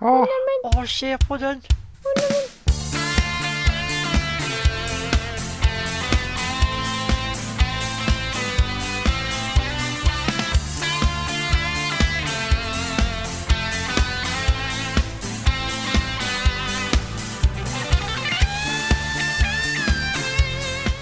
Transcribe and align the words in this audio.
Å, 0.00 0.26
se 0.86 1.16
på 1.26 1.36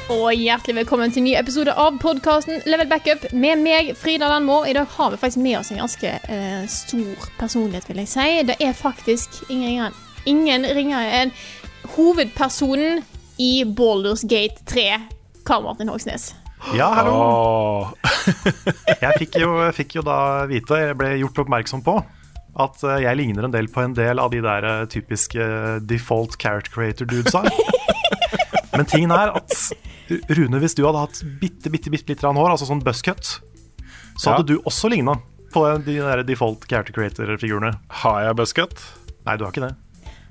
Og 0.06 0.28
hjertelig 0.38 0.76
velkommen 0.76 1.10
til 1.10 1.18
en 1.18 1.24
ny 1.26 1.32
episode 1.34 1.72
av 1.82 1.96
podkasten 1.98 2.60
Level 2.70 2.86
Backup 2.86 3.24
med 3.34 3.58
meg, 3.58 3.88
Frida 3.98 4.28
Danmo. 4.30 4.60
I 4.62 4.74
dag 4.76 4.86
har 4.94 5.10
vi 5.10 5.18
faktisk 5.18 5.40
med 5.42 5.56
oss 5.58 5.72
en 5.74 5.80
ganske 5.82 6.12
eh, 6.30 6.60
stor 6.70 7.24
personlighet, 7.40 7.88
vil 7.90 7.98
jeg 8.04 8.12
si. 8.12 8.26
Det 8.46 8.54
er 8.62 8.76
faktisk 8.78 9.40
ingen 9.50 9.66
ringere, 9.66 9.90
ingen 10.30 10.66
ringere 10.78 11.10
enn 11.24 11.32
hovedpersonen 11.96 13.02
i 13.42 13.64
Baldur's 13.66 14.22
Gate 14.30 14.62
3, 14.70 14.84
Karl 15.42 15.66
Martin 15.66 15.90
Hogsnes. 15.90 16.36
Ja, 16.78 16.92
hallo. 17.00 17.90
jeg 19.02 19.10
fikk 19.24 19.40
jo, 19.42 19.56
jeg 19.64 19.74
fikk 19.80 19.98
jo 19.98 20.06
da 20.06 20.20
vite, 20.46 20.84
jeg 20.84 21.00
ble 21.02 21.16
gjort 21.18 21.42
oppmerksom 21.42 21.82
på, 21.82 21.98
at 22.62 22.86
eh, 22.86 23.02
jeg 23.08 23.18
ligner 23.24 23.50
en 23.50 23.58
del 23.58 23.66
på 23.74 23.82
en 23.82 23.98
del 23.98 24.22
av 24.22 24.30
de 24.30 24.38
der 24.46 24.70
eh, 24.70 24.84
typiske 24.86 25.42
eh, 25.42 25.82
default 25.82 26.38
character 26.38 26.78
creator-dudesa. 26.78 27.42
Men 28.76 28.90
tingen 28.90 29.14
er 29.14 29.32
at 29.36 29.54
Rune, 30.38 30.60
hvis 30.62 30.76
du 30.78 30.84
hadde 30.86 31.06
hatt 31.06 31.22
bitte, 31.40 31.72
bitte, 31.72 31.92
bitte 31.92 32.12
litt 32.12 32.22
hår, 32.26 32.50
altså 32.52 32.68
sånn 32.68 32.84
buzzcut, 32.84 33.38
så 34.16 34.32
hadde 34.32 34.46
du 34.52 34.60
også 34.64 34.90
ligna 34.92 35.18
på 35.54 35.64
de 35.86 35.98
der 36.02 36.22
default 36.26 36.66
character 36.68 36.94
creator-figurene. 36.96 37.74
Har 38.02 38.22
jeg 38.26 38.38
buzzcut? 38.38 38.82
Nei, 39.26 39.36
du 39.36 39.46
har 39.46 39.54
ikke 39.54 39.66
det. 39.66 39.74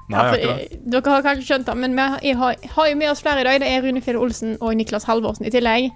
Nei, 0.06 0.20
jeg 0.20 0.20
har 0.20 0.30
for, 0.30 0.38
ikke 0.38 0.58
det. 0.58 0.66
eh, 0.66 0.84
dere 0.94 1.16
har 1.16 1.26
kanskje 1.26 1.48
skjønt 1.48 1.70
det, 1.70 1.76
men 1.82 1.98
vi 1.98 2.06
har, 2.06 2.42
har, 2.42 2.68
har 2.76 2.90
jo 2.92 3.00
med 3.00 3.12
oss 3.12 3.24
flere 3.26 3.42
i 3.42 3.48
dag. 3.48 3.62
Det 3.64 3.72
er 3.72 3.82
Rune 3.86 4.04
Fjell 4.06 4.20
Olsen 4.22 4.54
og 4.60 4.76
Niklas 4.78 5.08
Halvorsen 5.10 5.50
i 5.50 5.54
tillegg. 5.54 5.90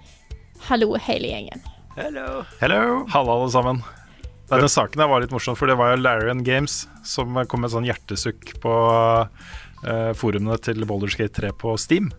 Hallo, 0.65 0.91
hele 1.05 1.29
gjengen. 1.29 1.63
Hello. 1.95 2.43
Hello! 2.61 2.81
Halla, 3.13 3.35
alle 3.37 3.51
sammen. 3.53 3.83
Denne 4.49 4.69
saken 4.71 5.03
var 5.11 5.21
litt 5.21 5.33
morsom, 5.33 5.57
for 5.57 5.69
det 5.69 5.77
var 5.77 5.93
jo 5.93 6.01
Larian 6.01 6.41
Games 6.45 6.81
som 7.05 7.37
kom 7.49 7.61
med 7.61 7.73
sånn 7.73 7.85
hjertesukk 7.85 8.55
på 8.63 8.73
uh, 9.21 10.11
forumene 10.17 10.57
til 10.65 10.81
Baldur's 10.89 11.17
Gate 11.19 11.35
3 11.37 11.53
på 11.59 11.75
Steam. 11.77 12.09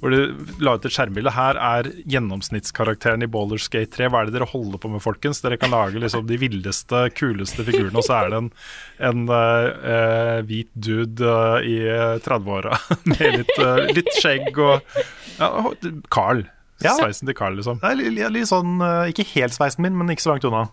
Hvor 0.00 0.12
de 0.12 0.20
la 0.60 0.74
ut 0.76 0.84
et 0.84 0.92
skjermbilde. 0.92 1.32
Her 1.32 1.58
er 1.60 1.88
gjennomsnittskarakteren 2.04 3.24
i 3.24 3.30
Bowlerskate 3.32 3.86
Gate 3.86 3.96
3. 3.96 4.10
Hva 4.12 4.22
er 4.22 4.28
det 4.28 4.36
dere 4.36 4.48
holder 4.50 4.80
på 4.82 4.90
med, 4.92 5.02
folkens? 5.04 5.40
Dere 5.44 5.58
kan 5.60 5.72
lage 5.72 6.00
liksom 6.02 6.26
de 6.28 6.38
vildeste, 6.40 7.06
kuleste 7.16 7.64
figurene, 7.66 7.96
og 7.96 8.06
så 8.06 8.18
er 8.20 8.32
det 8.32 8.42
en, 8.42 8.50
en 9.10 9.24
eh, 9.32 9.70
eh, 9.94 10.40
hvit 10.48 10.70
dude 10.74 11.32
eh, 11.32 11.70
i 11.70 11.78
30-åra 12.24 12.76
med 13.12 13.40
litt, 13.40 13.56
uh, 13.62 13.86
litt 13.96 14.12
skjegg 14.20 14.52
og 14.56 15.00
ja, 15.40 15.50
Carl. 16.12 16.44
Ja. 16.84 16.92
Sveisen 16.98 17.28
til 17.28 17.36
Carl, 17.36 17.56
liksom. 17.56 17.80
Det 17.80 17.88
er 17.88 18.00
litt, 18.00 18.22
litt 18.34 18.50
sånn, 18.50 18.76
eh, 18.84 19.12
ikke 19.12 19.24
helt 19.32 19.56
sveisen 19.56 19.84
min, 19.86 19.96
men 19.96 20.12
ikke 20.12 20.26
så 20.26 20.34
langt 20.34 20.44
unna. 20.48 20.66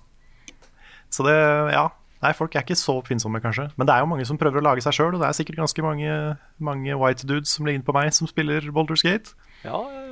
Så 1.14 1.26
det, 1.28 1.38
ja. 1.72 1.88
Nei, 2.24 2.32
folk 2.38 2.56
er 2.56 2.64
ikke 2.66 2.78
så 2.80 2.96
oppfinnsomme, 3.02 3.42
kanskje. 3.44 3.68
Men 3.78 3.88
det 3.90 3.94
er 3.98 4.04
jo 4.06 4.10
mange 4.14 4.26
som 4.30 4.38
prøver 4.40 4.62
å 4.62 4.66
lage 4.70 4.82
seg 4.86 4.96
sjøl, 4.96 5.14
og 5.18 5.22
det 5.22 5.28
er 5.30 5.36
sikkert 5.38 5.60
ganske 5.60 5.84
mange, 5.86 6.18
mange 6.64 6.96
white 7.00 7.28
dudes 7.28 7.52
som 7.58 7.68
ligner 7.68 7.84
på 7.84 7.94
meg, 7.96 8.14
som 8.16 8.30
spiller 8.32 8.66
Boulders 8.72 9.04
Gate. 9.04 9.36
Ja, 9.66 9.76
ja, 9.84 10.02
ja. 10.08 10.10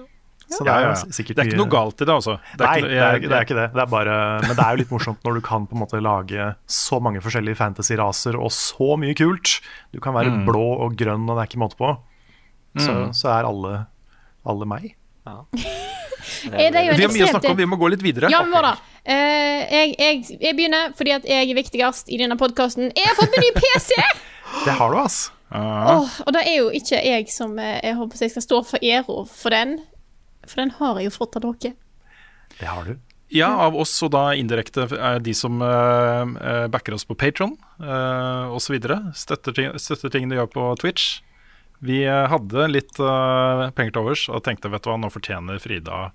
Så 0.51 0.65
Ja, 0.65 0.67
det 0.67 0.71
er 0.73 0.81
ja, 0.81 0.87
jo 0.87 0.91
ja. 0.91 1.11
sikkert 1.15 1.37
Det 1.37 1.43
er 1.45 1.47
ikke 1.47 1.59
noe 1.61 1.71
galt 1.71 2.01
i 2.03 2.05
det, 2.09 2.11
altså. 2.13 2.33
Det 2.59 2.65
er 2.65 2.67
Nei, 2.67 2.77
ikke, 2.81 2.87
det 2.91 2.97
er, 2.99 3.19
det 3.23 3.35
er 3.37 3.45
ikke 3.45 3.55
det. 3.55 3.67
det 3.71 3.81
er 3.85 3.91
bare, 3.93 4.15
men 4.43 4.51
det 4.57 4.63
er 4.65 4.71
jo 4.75 4.79
litt 4.81 4.89
morsomt 4.91 5.21
når 5.23 5.37
du 5.37 5.41
kan 5.47 5.67
på 5.69 5.77
en 5.77 5.79
måte 5.85 6.01
lage 6.03 6.47
så 6.67 6.99
mange 6.99 7.21
forskjellige 7.23 7.55
fantasy-raser 7.61 8.35
og 8.35 8.51
så 8.51 8.89
mye 8.99 9.15
kult. 9.15 9.61
Du 9.95 10.01
kan 10.03 10.13
være 10.17 10.33
Mm. 10.33 10.43
blå 10.49 10.65
og 10.83 10.97
grønn, 10.99 11.23
og 11.29 11.37
det 11.39 11.45
er 11.45 11.47
ikke 11.53 11.61
måte 11.63 11.79
på. 11.79 11.93
Så, 12.83 12.97
så 13.15 13.31
er 13.31 13.47
alle, 13.47 13.85
alle 14.47 14.67
meg. 14.67 14.91
Er 16.51 16.71
det 16.73 16.81
jo 16.85 16.93
en 16.93 16.97
Vi 16.97 17.05
har 17.05 17.13
mye 17.13 17.25
å 17.27 17.33
snakke 17.35 17.51
om, 17.53 17.59
vi 17.59 17.67
må 17.69 17.77
gå 17.81 17.89
litt 17.93 18.03
videre. 18.03 18.29
Ja, 18.33 18.41
vi 18.45 18.53
må 18.53 18.61
da. 18.63 18.75
Eh, 19.01 19.61
jeg, 19.73 19.93
jeg, 19.97 20.23
jeg 20.37 20.57
begynner 20.57 20.95
fordi 20.97 21.13
at 21.15 21.27
jeg 21.29 21.49
er 21.49 21.57
viktigst 21.57 22.11
i 22.13 22.19
denne 22.21 22.37
podkasten. 22.39 22.91
Jeg 22.97 23.07
har 23.09 23.17
fått 23.17 23.33
meg 23.33 23.45
ny 23.45 23.53
PC! 23.57 23.95
Det 24.65 24.73
har 24.77 24.91
du, 24.91 24.97
ass. 24.99 25.29
Oh, 25.51 26.07
og 26.23 26.29
det 26.31 26.41
er 26.47 26.57
jo 26.61 26.67
ikke 26.75 26.99
jeg 27.03 27.25
som 27.31 27.57
eh, 27.59 27.77
jeg 27.83 27.95
håper 27.97 28.21
jeg 28.23 28.31
skal 28.31 28.43
stå 28.43 28.59
for 28.67 28.83
æra 28.83 29.23
for 29.27 29.53
den. 29.53 29.77
For 30.47 30.61
den 30.61 30.73
har 30.77 30.99
jeg 30.99 31.09
jo 31.09 31.13
fått 31.15 31.37
av 31.39 31.45
dere. 31.45 31.73
Det 32.59 32.67
har 32.67 32.87
du. 32.87 32.93
Ja, 33.31 33.49
av 33.63 33.77
oss 33.79 33.93
og 34.03 34.11
da 34.11 34.25
indirekte 34.35 34.89
eh, 34.91 35.17
de 35.23 35.33
som 35.35 35.59
backer 36.71 36.95
oss 36.97 37.07
på 37.07 37.15
Patron 37.19 37.55
uh, 37.79 38.51
osv. 38.51 38.75
Støtter, 39.15 39.55
ting, 39.55 39.71
støtter 39.79 40.11
ting 40.11 40.27
de 40.31 40.39
gjør 40.39 40.51
på 40.51 40.67
Twitch. 40.83 41.21
Vi 41.81 42.03
eh, 42.05 42.27
hadde 42.29 42.67
litt 42.69 42.99
uh, 43.01 43.69
penger 43.73 43.91
til 43.95 44.03
overs 44.03 44.27
og 44.29 44.43
tenkte 44.45 44.69
vet 44.69 44.83
du 44.85 44.89
hva, 44.91 44.99
nå 45.01 45.09
fortjener 45.09 45.57
Frida 45.63 46.11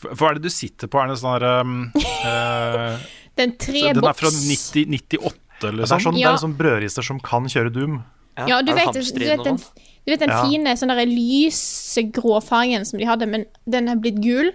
For- 0.00 0.14
Hva 0.16 0.30
er 0.30 0.38
det 0.38 0.46
du 0.46 0.52
sitter 0.54 0.88
på? 0.88 1.00
Er 1.02 1.10
det 1.12 1.18
sånn 1.20 1.34
her 1.36 1.44
um, 1.60 1.74
uh, 2.24 2.96
Den 3.36 3.52
Den 3.60 4.00
er 4.00 4.16
fra 4.16 4.30
treboks 4.32 4.40
90, 4.48 4.88
98, 4.88 5.36
Det 5.60 5.68
er 5.68 5.76
liksom? 5.82 6.00
sånn, 6.06 6.16
det 6.16 6.24
er 6.24 6.32
en 6.32 6.42
sånn 6.46 6.56
brødrister 6.58 7.04
som 7.06 7.20
kan 7.22 7.44
kjøre 7.52 7.70
Doom. 7.76 8.00
Ja, 8.48 8.62
du 8.64 8.72
Er 8.72 8.78
vet, 8.80 8.96
du 8.96 9.20
vet 9.20 9.44
den, 9.44 9.58
sånn? 9.60 9.84
du 10.06 10.10
vet 10.14 10.22
den 10.24 10.32
Ja. 10.32 10.40
fine 10.48 10.72
sånn 10.80 10.88
der 10.96 11.04
lysegrå 11.06 12.40
fargen 12.42 12.84
som 12.88 12.98
de 12.98 13.04
hadde, 13.06 13.28
men 13.28 13.44
den 13.68 13.88
er 13.92 14.00
blitt 14.00 14.22
gul? 14.24 14.48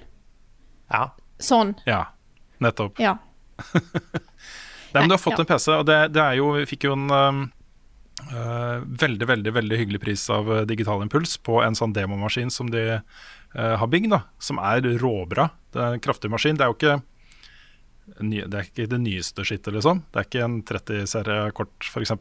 Ja. 0.89 1.11
Sånn. 1.37 1.75
Ja, 1.85 2.07
nettopp. 2.59 2.97
Ja. 2.99 3.19
Nei, 4.93 5.03
men 5.03 5.09
du 5.11 5.13
har 5.13 5.21
fått 5.21 5.37
Ja. 5.37 5.43
en 5.45 5.49
PC, 5.53 5.69
og 5.77 5.85
det, 5.85 5.97
det 6.15 6.21
er 6.23 6.35
jo 6.39 6.51
Vi 6.57 6.65
fikk 6.69 6.87
jo 6.87 6.93
en 6.97 7.07
um, 7.13 7.39
veldig, 8.25 9.27
veldig 9.29 9.53
veldig 9.53 9.77
hyggelig 9.77 10.01
pris 10.01 10.23
av 10.33 10.49
uh, 10.49 10.61
Digital 10.65 11.03
Impuls 11.05 11.37
på 11.37 11.61
en 11.63 11.77
sånn 11.77 11.93
demomaskin 11.93 12.49
som 12.53 12.71
de 12.73 12.83
uh, 12.97 13.75
har 13.77 13.87
bygd, 13.87 14.09
da. 14.15 14.23
Som 14.41 14.59
er 14.63 14.81
råbra. 15.01 15.49
Det 15.73 15.83
er 15.83 15.95
en 15.97 16.03
kraftig 16.03 16.31
maskin. 16.33 16.57
Det 16.57 16.65
er 16.65 16.73
jo 16.73 16.77
ikke 16.77 16.97
Det 18.17 18.57
er 18.57 18.67
ikke 18.69 18.89
det 18.89 19.01
nyeste 19.03 19.45
skittet, 19.45 19.73
liksom. 19.75 20.03
Det 20.11 20.21
er 20.21 20.29
ikke 20.29 20.45
en 20.45 20.61
30-seriekort, 20.65 21.89
f.eks. 21.91 22.15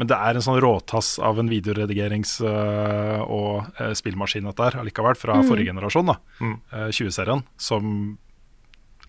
Men 0.00 0.08
det 0.08 0.16
er 0.16 0.36
en 0.36 0.44
sånn 0.44 0.60
råtass 0.62 1.18
av 1.20 1.38
en 1.38 1.50
videoredigerings- 1.50 2.38
og 2.42 3.80
spillmaskin 3.98 4.46
dette 4.48 4.68
er 4.68 4.78
allikevel, 4.80 5.18
fra 5.20 5.36
forrige 5.44 5.72
generasjon, 5.72 6.12
da. 6.12 6.16
Uh, 6.40 6.88
20-serien, 6.88 7.44
som 7.60 7.90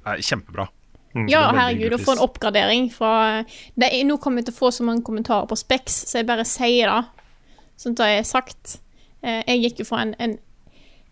er 0.03 0.23
kjempebra. 0.23 0.67
Mm. 1.13 1.27
Ja, 1.29 1.43
er 1.49 1.53
herregud, 1.59 1.93
å 1.93 1.99
få 2.01 2.11
en 2.15 2.23
oppgradering 2.25 2.87
fra 2.93 3.43
det 3.77 3.91
Nå 4.07 4.15
kommer 4.17 4.37
jeg 4.41 4.45
til 4.47 4.55
å 4.55 4.61
få 4.63 4.69
så 4.73 4.83
mange 4.87 5.03
kommentarer 5.05 5.45
på 5.47 5.55
Specs, 5.59 5.99
så 6.09 6.17
jeg 6.21 6.27
bare 6.29 6.45
sier 6.45 6.87
det. 6.89 7.03
Sånn 7.77 7.93
at 7.93 7.97
det 8.01 8.07
er 8.17 8.23
sagt. 8.25 8.79
Eh, 9.21 9.43
Jeg 9.47 9.61
gikk 9.61 9.79
jo 9.83 9.85
for 9.85 9.97
en, 10.01 10.15
en 10.19 10.37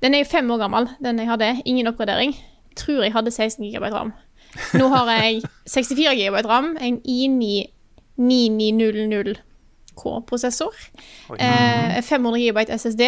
Den 0.02 0.14
er 0.18 0.24
jo 0.24 0.30
fem 0.32 0.50
år 0.52 0.58
gammel, 0.64 0.88
den 1.04 1.20
jeg 1.22 1.28
hadde. 1.30 1.52
Ingen 1.66 1.88
oppgradering. 1.92 2.34
Jeg 2.72 2.76
tror 2.82 3.04
jeg 3.04 3.14
hadde 3.14 3.32
16 3.32 3.70
GB 3.72 3.92
ram. 3.94 4.14
Nå 4.74 4.88
har 4.90 5.06
jeg 5.22 5.44
64 5.76 6.16
GB 6.18 6.42
ram, 6.50 6.74
en 6.82 6.98
i9 7.06 7.68
9900K-prosessor. 8.22 10.74
Eh, 11.38 12.02
500 12.02 12.40
GB 12.40 12.58
SSD, 12.78 13.02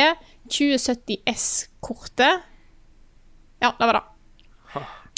2070 0.50 1.18
S-kortet. 1.34 2.42
Ja, 3.64 3.72
det 3.80 3.86
var 3.88 3.94
det. 4.00 4.04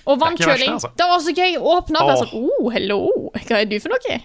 Og 0.05 0.19
vannkjøling. 0.21 0.67
det, 0.69 0.73
altså. 0.77 0.91
Det 0.97 1.07
var 1.09 1.19
så 1.25 1.33
gøy 1.35 1.55
å 1.57 1.75
åpne. 1.79 2.01
og 2.05 2.17
sånn, 2.21 2.33
oh, 2.45 2.69
hello, 2.73 2.99
hva 3.33 3.59
er 3.61 3.65
du 3.69 3.77
for 3.81 3.89
noe? 3.95 4.17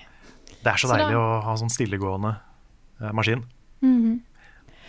Det 0.60 0.66
er 0.68 0.76
så, 0.76 0.88
Så 0.88 0.92
da- 0.92 0.98
deilig 1.06 1.16
å 1.16 1.28
ha 1.46 1.54
sånn 1.56 1.72
stillegående 1.72 2.34
eh, 3.00 3.12
maskin. 3.16 3.44
Mhm. 3.80 4.20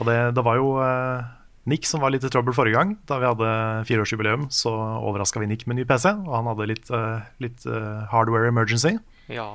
Og 0.02 0.08
det, 0.10 0.18
det 0.36 0.44
var 0.44 0.56
jo 0.58 0.72
eh, 0.82 1.24
Nick 1.70 1.86
som 1.86 2.02
var 2.02 2.10
litt 2.10 2.24
i 2.26 2.30
trøbbel 2.34 2.56
forrige 2.58 2.74
gang. 2.76 2.96
Da 3.06 3.20
vi 3.22 3.28
hadde 3.30 3.50
fireårsjubileum, 3.86 4.48
så 4.52 4.72
overraska 5.06 5.40
vi 5.40 5.48
Nick 5.48 5.68
med 5.70 5.78
ny 5.78 5.86
PC. 5.86 6.10
Og 6.26 6.34
han 6.36 6.50
hadde 6.50 6.68
litt, 6.72 6.90
eh, 6.92 7.22
litt 7.40 7.66
eh, 7.70 8.08
hardware 8.12 8.48
emergency. 8.50 8.98
ja. 9.30 9.48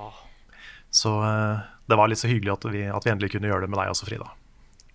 Så 0.97 1.11
eh, 1.21 1.59
det 1.91 1.97
var 1.99 2.09
litt 2.09 2.19
så 2.23 2.29
hyggelig 2.31 2.53
at 2.55 2.65
vi, 2.73 2.85
at 2.89 3.05
vi 3.05 3.11
endelig 3.13 3.33
kunne 3.35 3.51
gjøre 3.51 3.67
det 3.67 3.71
med 3.75 3.77
deg 3.83 3.91
også, 3.91 4.07
Frida. 4.09 4.31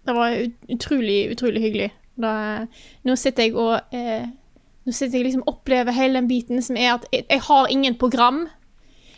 Det 0.07 0.15
var 0.17 0.33
utrolig, 0.73 1.17
utrolig 1.35 1.61
hyggelig. 1.61 1.89
Da, 2.17 2.31
nå 3.05 3.13
sitter 3.19 3.43
jeg 3.45 3.53
og 3.59 3.93
eh, 3.93 4.25
Nå 4.85 4.93
sitter 4.97 5.19
jeg 5.19 5.27
liksom 5.29 5.43
opplever 5.49 5.93
hele 5.93 6.17
den 6.19 6.27
biten 6.29 6.61
som 6.65 6.77
er 6.79 6.95
at 6.95 7.05
jeg, 7.13 7.27
jeg 7.29 7.41
har 7.47 7.69
ingen 7.69 7.95
program. 8.01 8.47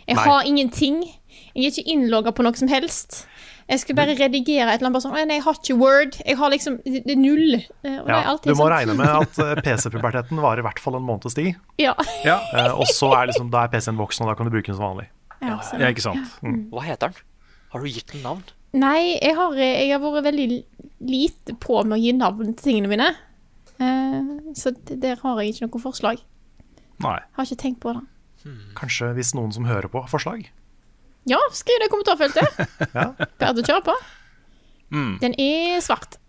Jeg 0.04 0.18
Nei. 0.18 0.24
har 0.28 0.44
ingenting. 0.50 0.98
Jeg 1.56 1.64
er 1.64 1.70
ikke 1.72 1.92
innlogga 1.94 2.34
på 2.36 2.44
noe 2.44 2.58
som 2.60 2.68
helst. 2.68 3.22
Jeg 3.70 3.80
skal 3.80 3.96
bare 3.96 4.16
redigere 4.20 4.68
et 4.68 4.82
eller 4.82 4.90
annet 4.90 4.98
bare 4.98 5.04
sånn 5.06 5.14
Nei, 5.16 5.38
jeg 5.38 5.44
har 5.46 5.56
ikke 5.56 5.76
Word. 5.80 6.18
Jeg 6.28 6.36
har 6.36 6.52
liksom 6.52 6.74
Det 6.84 7.14
er 7.14 7.20
null. 7.22 7.54
Eh, 7.56 7.94
det 8.04 8.12
er 8.12 8.28
alltid 8.34 8.52
du 8.52 8.58
må 8.58 8.66
sånn. 8.66 8.74
regne 8.76 8.96
med 9.00 9.08
at 9.22 9.40
eh, 9.40 9.62
PC-puberteten 9.70 10.42
varer 10.44 10.60
i 10.60 10.66
hvert 10.68 10.82
fall 10.84 11.00
en 11.00 11.06
måneds 11.08 11.38
tid. 11.40 11.54
Ja. 11.80 11.96
Ja, 12.28 12.42
Eh, 12.52 12.74
og 12.76 12.90
så 12.92 13.14
er, 13.16 13.30
liksom, 13.32 13.48
da 13.54 13.64
er 13.64 13.72
PC-en 13.72 14.02
voksen, 14.02 14.26
og 14.28 14.34
da 14.34 14.36
kan 14.36 14.50
du 14.50 14.52
bruke 14.52 14.68
den 14.68 14.76
som 14.76 14.90
vanlig. 14.90 15.08
ja, 15.40 15.56
ja 15.80 15.94
ikke 15.96 16.04
sant. 16.04 16.36
Hva 16.74 16.84
heter 16.84 17.14
den? 17.14 17.24
Har 17.72 17.80
du 17.82 17.88
gitt 17.88 18.12
den 18.12 18.22
navn? 18.28 18.44
Nei, 18.76 19.16
jeg 19.22 19.36
har, 19.38 19.56
jeg 19.56 19.90
har 19.94 20.02
vært 20.04 20.28
veldig 20.28 20.46
lite 21.08 21.56
på 21.62 21.80
med 21.86 21.96
å 21.96 22.02
gi 22.04 22.12
navn 22.18 22.52
til 22.58 22.64
tingene 22.68 22.92
mine. 22.92 23.08
Eh, 23.82 24.34
så 24.58 24.74
der 24.90 25.22
har 25.22 25.42
jeg 25.42 25.54
ikke 25.54 25.70
noe 25.70 25.84
forslag. 25.84 26.24
Nei. 27.04 27.20
Har 27.38 27.48
ikke 27.48 27.62
tenkt 27.64 27.82
på 27.84 27.96
det. 27.96 28.04
Kanskje 28.78 29.14
hvis 29.16 29.32
noen 29.38 29.54
som 29.56 29.66
hører 29.70 29.88
på, 29.92 30.04
har 30.04 30.12
forslag. 30.12 30.50
Ja, 31.30 31.40
skriv 31.56 31.80
det 31.80 31.88
i 31.88 31.94
kommentarfeltet. 31.94 32.60
Ja. 32.98 33.14
Bare 33.40 33.56
du 33.56 33.64
kjøre 33.64 33.86
på. 33.86 33.96
Mm. 34.94 35.16
Den 35.22 35.36
er 35.40 35.80
svart. 35.82 36.20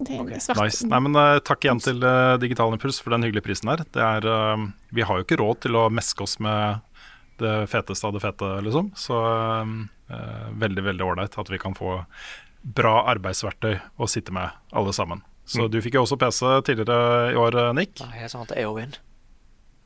Den 0.00 0.30
er 0.32 0.40
svart. 0.42 0.62
Nice. 0.62 0.86
Nei, 0.88 0.98
men 1.04 1.18
uh, 1.18 1.38
Takk 1.44 1.66
igjen 1.66 1.82
til 1.82 2.00
uh, 2.02 2.38
Digital 2.40 2.72
Impuls 2.74 2.98
for 3.02 3.14
den 3.14 3.26
hyggelige 3.26 3.44
prisen 3.46 3.70
her. 3.70 3.84
Det 3.94 4.02
er, 4.02 4.26
uh, 4.26 4.70
vi 4.94 5.04
har 5.06 5.20
jo 5.20 5.26
ikke 5.26 5.38
råd 5.42 5.62
til 5.66 5.78
å 5.78 5.88
meske 5.92 6.24
oss 6.24 6.38
med 6.42 6.80
det 7.38 7.66
feteste 7.70 8.06
av 8.06 8.12
det 8.16 8.20
fete, 8.20 8.50
liksom. 8.66 8.92
Så 8.98 9.14
eh, 10.10 10.46
veldig, 10.58 10.82
veldig 10.84 11.04
ålreit 11.06 11.38
at 11.38 11.50
vi 11.50 11.60
kan 11.62 11.76
få 11.78 12.00
bra 12.62 13.04
arbeidsverktøy 13.12 13.78
å 13.96 14.08
sitte 14.10 14.34
med, 14.34 14.50
alle 14.74 14.94
sammen. 14.96 15.22
Så 15.48 15.64
du 15.72 15.78
fikk 15.80 15.96
jo 15.96 16.04
også 16.04 16.18
PC 16.20 16.44
tidligere 16.66 17.32
i 17.32 17.36
år, 17.40 17.56
eh, 17.56 17.74
Nick. 17.76 17.96
Nei, 18.04 18.22
jeg 18.22 18.32
sa 18.32 18.44
til 18.44 18.60
EOWin. 18.60 18.94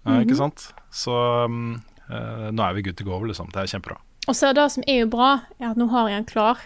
Ja, 0.02 0.18
ikke 0.24 0.38
sant? 0.38 0.64
Så 0.90 1.14
um, 1.46 1.76
eh, 2.10 2.48
nå 2.50 2.64
er 2.66 2.74
vi 2.74 2.82
good 2.88 2.98
to 2.98 3.06
go, 3.06 3.20
liksom. 3.22 3.52
Det 3.54 3.62
er 3.62 3.70
kjempebra. 3.70 4.00
Og 4.26 4.38
så 4.38 4.50
er 4.50 4.58
det 4.58 4.68
som 4.74 4.86
er 4.90 5.04
jo 5.04 5.10
bra, 5.12 5.32
er 5.60 5.70
at 5.70 5.78
nå 5.78 5.86
har 5.92 6.10
jeg 6.10 6.22
den 6.22 6.30
klar 6.30 6.64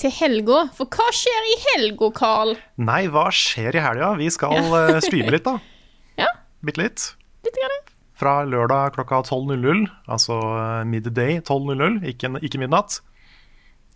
til 0.00 0.12
helga. 0.16 0.66
For 0.76 0.88
hva 0.92 1.08
skjer 1.16 1.48
i 1.48 1.56
helga, 1.64 2.12
Carl? 2.16 2.54
Nei, 2.80 3.02
hva 3.12 3.26
skjer 3.32 3.80
i 3.80 3.84
helga? 3.84 4.12
Vi 4.20 4.28
skal 4.36 4.60
eh, 4.68 5.00
streame 5.04 5.36
litt, 5.36 5.48
da. 5.48 5.56
Ja. 6.20 6.28
Bitte 6.60 6.82
litt. 6.82 7.06
Litt 7.46 7.56
grann. 7.56 7.78
Fra 8.20 8.40
lørdag 8.44 8.98
klokka 8.98 9.22
12.00, 9.24 9.86
altså 10.12 10.36
midday 10.84 11.38
12.00, 11.40 12.02
ikke, 12.12 12.34
ikke 12.44 12.60
midnatt, 12.60 12.98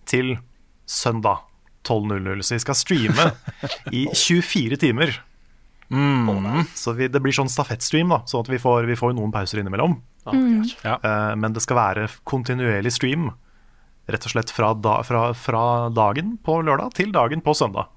til 0.09 0.39
søndag 0.89 1.43
12.00. 1.87 2.43
Så 2.43 2.57
vi 2.57 2.65
skal 2.65 2.79
streame 2.79 3.31
i 3.93 4.07
24 4.11 4.81
timer. 4.83 5.15
Så 6.75 6.93
vi, 6.97 7.09
det 7.13 7.21
blir 7.23 7.35
sånn 7.37 7.51
stafettstream, 7.53 8.11
da, 8.11 8.23
sånn 8.27 8.45
at 8.47 8.51
vi 8.51 8.59
får, 8.59 8.89
vi 8.89 8.97
får 8.99 9.15
noen 9.17 9.33
pauser 9.35 9.61
innimellom. 9.63 9.99
Mm. 10.33 10.63
Eh, 10.85 11.33
men 11.37 11.55
det 11.55 11.63
skal 11.65 11.79
være 11.79 12.09
kontinuerlig 12.29 12.95
stream. 12.97 13.31
Rett 14.11 14.27
og 14.27 14.35
slett 14.35 14.53
fra, 14.53 14.73
da, 14.77 14.99
fra, 15.07 15.29
fra 15.37 15.65
dagen 15.95 16.37
på 16.45 16.61
lørdag 16.65 16.97
til 16.99 17.13
dagen 17.15 17.45
på 17.45 17.55
søndag. 17.57 17.93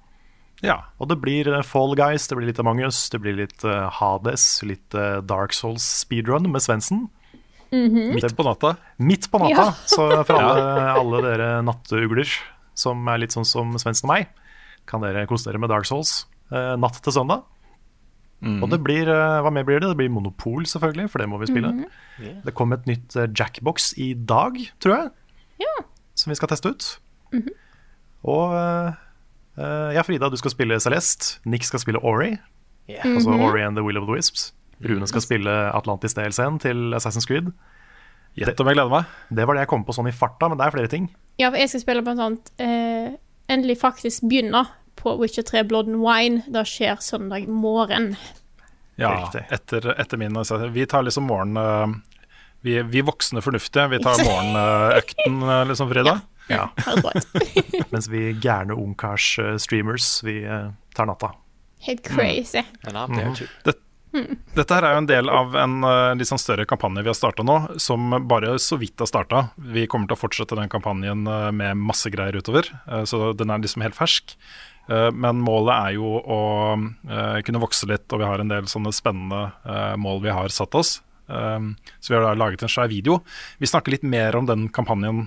Ja. 0.66 0.80
Og 0.98 1.12
det 1.12 1.20
blir 1.22 1.50
eh, 1.52 1.66
Fall 1.66 1.96
Guys, 2.00 2.28
det 2.30 2.38
blir 2.40 2.50
litt 2.50 2.62
Among 2.64 2.82
us, 2.88 3.08
det 3.14 3.22
blir 3.24 3.38
litt 3.38 3.64
uh, 3.68 3.88
Hades, 3.94 4.48
litt 4.66 4.96
uh, 4.98 5.20
Dark 5.26 5.54
Souls 5.56 5.86
speedrun 6.04 6.50
med 6.52 6.64
Svendsen. 6.64 7.08
Midt 7.72 8.32
på 8.38 8.46
natta. 8.48 8.78
Midt 9.04 9.28
på 9.32 9.42
natta, 9.44 9.68
Ja. 9.68 9.74
så 9.92 10.08
for 10.28 10.40
alle, 10.40 10.86
alle 10.96 11.24
dere 11.26 11.50
nattugler 11.68 12.32
som 12.78 13.08
er 13.10 13.18
litt 13.24 13.34
sånn 13.36 13.46
som 13.48 13.74
Svendsen 13.82 14.06
og 14.08 14.14
meg, 14.14 14.28
kan 14.88 15.02
dere 15.04 15.26
kose 15.28 15.50
dere 15.50 15.60
med 15.60 15.72
Dark 15.74 15.88
Souls 15.90 16.26
eh, 16.54 16.76
natt 16.80 17.02
til 17.04 17.16
søndag. 17.16 17.44
Og 18.62 18.68
det 18.70 18.78
blir, 18.86 19.10
eh, 19.10 19.40
hva 19.42 19.50
mer 19.52 19.66
blir 19.66 19.80
det? 19.82 19.88
Det 19.90 19.98
blir 19.98 20.12
Monopol, 20.14 20.62
selvfølgelig, 20.70 21.08
for 21.10 21.18
det 21.24 21.26
må 21.32 21.40
vi 21.42 21.48
spille. 21.50 21.72
Det 22.46 22.54
kom 22.54 22.72
et 22.76 22.86
nytt 22.86 23.16
eh, 23.18 23.26
Jackbox 23.34 23.96
i 23.98 24.12
dag, 24.14 24.60
tror 24.80 24.94
jeg, 24.94 25.10
Ja. 25.66 25.74
som 26.14 26.30
vi 26.32 26.38
skal 26.38 26.52
teste 26.54 26.70
ut. 26.70 26.86
Og 28.28 28.54
eh, 28.54 28.92
eh, 29.58 29.90
ja, 29.98 30.04
Frida, 30.06 30.30
du 30.30 30.38
skal 30.38 30.54
spille 30.54 30.78
Celeste. 30.84 31.40
Nick 31.50 31.66
skal 31.66 31.82
spille 31.82 32.00
Ori, 32.06 32.36
Ja. 32.88 33.02
altså 33.04 33.34
Ori 33.36 33.64
and 33.66 33.76
the 33.76 33.84
Will 33.84 33.98
of 33.98 34.06
the 34.08 34.14
Wisps. 34.14 34.54
Rune 34.86 35.08
skal 35.10 35.22
spille 35.26 35.50
Atlantis 35.74 36.14
DLC-en 36.14 36.60
til 36.62 36.94
Assassin's 36.94 37.26
Creed. 37.28 37.50
Gjett 38.38 38.60
om 38.62 38.70
jeg 38.70 38.78
gleder 38.78 38.94
meg. 38.94 39.14
Det 39.34 39.46
var 39.48 39.58
det 39.58 39.64
jeg 39.66 39.72
kom 39.72 39.86
på 39.88 39.96
sånn 39.98 40.10
i 40.12 40.16
farta, 40.16 40.50
men 40.50 40.60
det 40.60 40.68
er 40.68 40.76
flere 40.76 40.92
ting. 40.92 41.08
Ja, 41.42 41.50
for 41.50 41.58
jeg 41.62 41.72
skal 41.72 41.84
spille 41.84 42.04
blant 42.06 42.24
annet 42.24 42.52
eh, 42.62 43.16
Endelig 43.48 43.78
faktisk 43.80 44.26
begynne 44.28 44.66
på 45.00 45.14
Witcher 45.22 45.46
3 45.48 45.64
Blood 45.70 45.88
and 45.88 46.02
Wine. 46.04 46.44
Det 46.52 46.66
skjer 46.68 47.00
søndag 47.02 47.48
morgen. 47.48 48.12
Ja, 49.00 49.30
etter, 49.54 49.94
etter 49.94 50.20
min 50.20 50.38
Vi 50.74 50.86
tar 50.86 51.08
liksom 51.08 51.30
morgen... 51.30 51.58
eh, 51.58 51.98
vi, 52.62 52.82
vi 52.82 53.02
voksne 53.06 53.42
fornuftige, 53.42 53.88
vi 53.88 54.00
tar 54.04 54.18
morgenøkten, 54.28 55.42
eh, 55.44 55.66
liksom, 55.70 55.90
Frida. 55.90 56.20
Ja. 56.48 56.70
ja. 56.76 57.12
Mens 57.94 58.10
vi 58.10 58.32
gærne 58.34 58.74
ungkars-streamers, 58.74 60.24
vi 60.24 60.42
eh, 60.44 60.72
tar 60.96 61.10
natta. 61.10 61.32
Helt 61.86 62.04
crazy. 62.04 62.64
Mm. 62.84 63.12
ja, 63.64 63.74
Dette 64.58 64.74
her 64.74 64.86
er 64.88 64.96
jo 64.96 65.02
en 65.04 65.10
del 65.10 65.30
av 65.32 65.56
en 65.60 65.76
uh, 65.86 66.14
litt 66.18 66.30
sånn 66.30 66.42
større 66.42 66.66
kampanje 66.70 67.04
vi 67.06 67.12
har 67.12 67.18
starta 67.18 67.46
nå, 67.46 67.58
som 67.82 68.16
bare 68.30 68.56
så 68.62 68.80
vidt 68.82 69.00
har 69.04 69.10
starta. 69.10 69.44
Vi 69.58 69.86
kommer 69.90 70.10
til 70.10 70.18
å 70.18 70.22
fortsette 70.22 70.58
den 70.58 70.72
kampanjen 70.72 71.28
uh, 71.30 71.50
med 71.56 71.78
masse 71.80 72.12
greier 72.14 72.38
utover, 72.40 72.70
uh, 72.90 73.04
så 73.10 73.32
den 73.38 73.54
er 73.54 73.62
liksom 73.64 73.86
helt 73.86 73.98
fersk. 73.98 74.38
Men 74.88 75.42
målet 75.44 75.74
er 75.76 75.96
jo 75.98 76.14
å 76.16 76.38
kunne 77.44 77.60
vokse 77.60 77.90
litt, 77.92 78.06
og 78.16 78.22
vi 78.22 78.28
har 78.30 78.40
en 78.40 78.54
del 78.54 78.70
sånne 78.72 78.94
spennende 78.96 79.42
mål 80.00 80.22
vi 80.24 80.32
har 80.32 80.48
satt 80.56 80.78
oss. 80.80 80.94
Så 81.28 82.08
vi 82.08 82.16
har 82.16 82.24
da 82.24 82.32
laget 82.40 82.64
en 82.64 82.72
svær 82.72 82.88
video. 82.88 83.18
Vi 83.60 83.68
snakker 83.68 83.98
litt 83.98 84.08
mer 84.08 84.40
om 84.40 84.48
den 84.48 84.70
kampanjen 84.72 85.26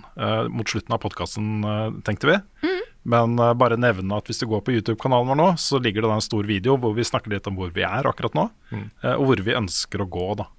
mot 0.48 0.72
slutten 0.72 0.96
av 0.96 1.04
podkasten, 1.04 1.60
tenkte 2.08 2.32
vi. 2.32 2.79
Men 3.02 3.38
eh, 3.38 3.54
bare 3.56 3.78
nevne 3.80 4.18
at 4.20 4.28
hvis 4.28 4.42
du 4.42 4.48
går 4.50 4.64
på 4.66 4.74
YouTube-kanalen 4.76 5.32
vår 5.32 5.38
nå, 5.40 5.48
så 5.60 5.80
ligger 5.80 6.04
det 6.04 6.12
da 6.12 6.18
en 6.18 6.24
stor 6.24 6.48
video 6.48 6.76
hvor 6.80 6.94
vi 6.96 7.06
snakker 7.06 7.32
litt 7.32 7.48
om 7.48 7.56
hvor 7.58 7.72
vi 7.74 7.84
er 7.86 8.08
akkurat 8.08 8.36
nå, 8.36 8.48
eh, 8.72 9.14
og 9.14 9.30
hvor 9.30 9.44
vi 9.46 9.56
ønsker 9.56 10.04
å 10.04 10.08
gå. 10.10 10.26
da. 10.42 10.50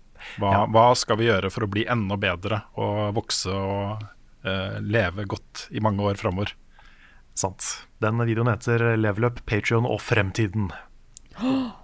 Hva, 0.41 0.65
hva 0.69 0.87
skal 0.97 1.17
vi 1.21 1.29
gjøre 1.29 1.49
for 1.53 1.65
å 1.65 1.71
bli 1.71 1.87
enda 1.89 2.17
bedre 2.21 2.63
og 2.77 3.15
vokse 3.17 3.49
og 3.49 4.03
uh, 4.45 4.75
leve 4.85 5.25
godt 5.25 5.63
i 5.73 5.81
mange 5.81 6.05
år 6.05 6.19
framover? 6.21 6.53
Sant. 7.33 7.65
Den 8.05 8.21
videoen 8.21 8.51
heter 8.51 8.83
Level 8.99 9.25
Up, 9.31 9.41
Patrion 9.49 9.87
og 9.89 9.97
Fremtiden. 10.05 10.69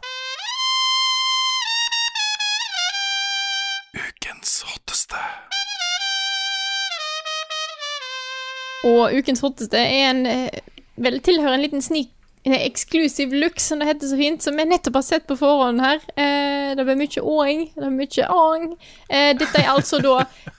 Og 8.88 9.18
ukens 9.20 9.44
hotteste 9.44 9.80
er 9.80 10.10
en 10.12 10.26
eh, 10.30 10.62
Vel, 10.98 11.20
tilhører 11.22 11.54
en 11.60 11.62
liten 11.62 11.84
sneak 11.86 12.14
en 12.48 12.54
eksklusiv 12.56 13.34
look, 13.36 13.60
som 13.60 13.82
det 13.82 13.90
heter 13.90 14.08
så 14.08 14.18
fint, 14.20 14.44
som 14.46 14.56
jeg 14.60 14.70
nettopp 14.70 14.96
har 15.02 15.04
sett 15.04 15.26
på 15.28 15.36
forhånd 15.36 15.82
her. 15.84 16.00
Eh, 16.16 16.70
det 16.80 16.86
blir 16.88 16.96
mye 17.02 17.24
åing, 17.28 17.64
det 17.74 17.82
blir 17.84 17.98
mye 17.98 18.28
ang. 18.32 18.68
Eh, 19.10 19.34
dette 19.36 19.60
er 19.60 19.72
altså 19.74 20.00
da 20.04 20.14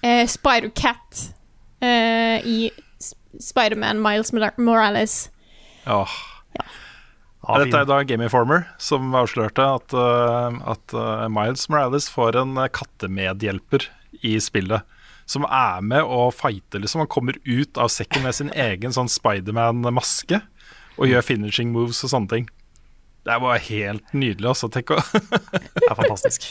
eh, 0.04 0.26
Spider-Cat 0.28 1.22
eh, 1.80 2.44
i 2.44 2.58
Sp- 3.00 3.40
Spider-Man 3.40 4.02
Miles 4.04 4.34
Morales. 4.36 5.16
Oh. 5.88 6.12
Ja, 6.58 7.56
Dette 7.62 7.80
er 7.80 7.88
da 7.88 8.02
Game 8.04 8.26
Informer 8.26 8.66
som 8.82 9.08
avslørte 9.16 9.64
at, 9.78 9.94
eh, 9.96 10.60
at 10.74 10.92
eh, 10.92 11.24
Miles 11.32 11.64
Morales 11.72 12.10
får 12.12 12.36
en 12.42 12.56
eh, 12.60 12.68
kattemedhjelper 12.68 13.88
i 14.20 14.36
spillet. 14.44 14.84
Som 15.28 15.44
er 15.44 15.82
med 15.84 16.02
og 16.08 16.30
fighter, 16.32 16.80
liksom. 16.80 17.02
Han 17.04 17.10
kommer 17.12 17.36
ut 17.44 17.76
av 17.80 17.90
sekken 17.92 18.24
med 18.24 18.34
sin 18.36 18.48
egen 18.56 18.94
sånn 18.96 19.10
Spiderman-maske 19.12 20.40
og 20.98 21.06
gjør 21.10 21.22
finishing 21.26 21.70
moves 21.74 22.00
og 22.06 22.10
sånne 22.14 22.32
ting. 22.32 22.48
Det 23.28 23.34
er 23.34 23.42
bare 23.44 23.58
helt 23.60 24.14
nydelig, 24.16 24.48
altså. 24.54 24.70
Tenk 24.72 24.94
å 24.96 24.98
Det 25.76 25.84
er 25.90 25.98
fantastisk. 25.98 26.48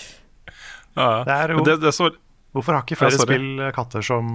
ja. 0.96 1.24
Det 1.26 1.34
er 1.42 1.56
jo- 1.58 1.66
det, 1.66 1.80
det 1.82 1.94
så, 1.98 2.12
Hvorfor 2.54 2.74
har 2.78 2.86
ikke 2.86 2.98
flere 2.98 3.18
Ja, 3.18 3.26
spill 3.26 3.72
katter 3.76 4.02
som 4.06 4.30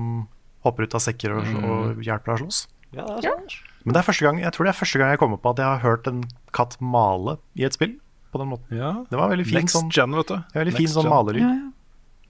hopper 0.67 0.85
ut 0.87 0.95
av 0.95 1.01
sekker 1.03 1.33
og, 1.39 1.47
og 1.65 2.03
hjelper 2.05 2.35
deg 2.35 2.35
å 2.35 2.43
slåss? 2.45 2.59
Ja, 2.93 3.07
det 3.09 3.25
er 3.25 3.31
sånn. 3.33 3.49
Men 3.87 3.95
det 3.97 4.01
er 4.03 4.07
første 4.07 4.27
gang, 4.27 4.39
jeg 4.43 4.53
tror 4.55 4.67
det 4.69 4.75
er 4.75 4.79
første 4.79 4.99
gang 5.01 5.11
jeg 5.15 5.19
kommer 5.23 5.39
på 5.43 5.51
at 5.55 5.63
jeg 5.63 5.67
har 5.71 5.81
hørt 5.83 6.07
en 6.11 6.21
katt 6.55 6.77
male 6.83 7.39
i 7.59 7.65
et 7.67 7.75
spill. 7.75 7.97
På 8.33 8.39
den 8.43 8.49
måten. 8.53 8.77
ja. 8.79 8.93
Det 9.11 9.19
var 9.19 9.29
veldig 9.33 9.47
fin 9.49 9.59
Next 9.63 9.75
sånn, 9.79 9.91
gen, 9.93 10.15
vet 10.19 10.29
du. 10.31 10.37
veldig 10.55 10.75
fin 10.77 10.87
sånn 10.89 11.03
sånn 11.03 11.09
Ja, 11.09 11.17
malelyd. 11.17 11.72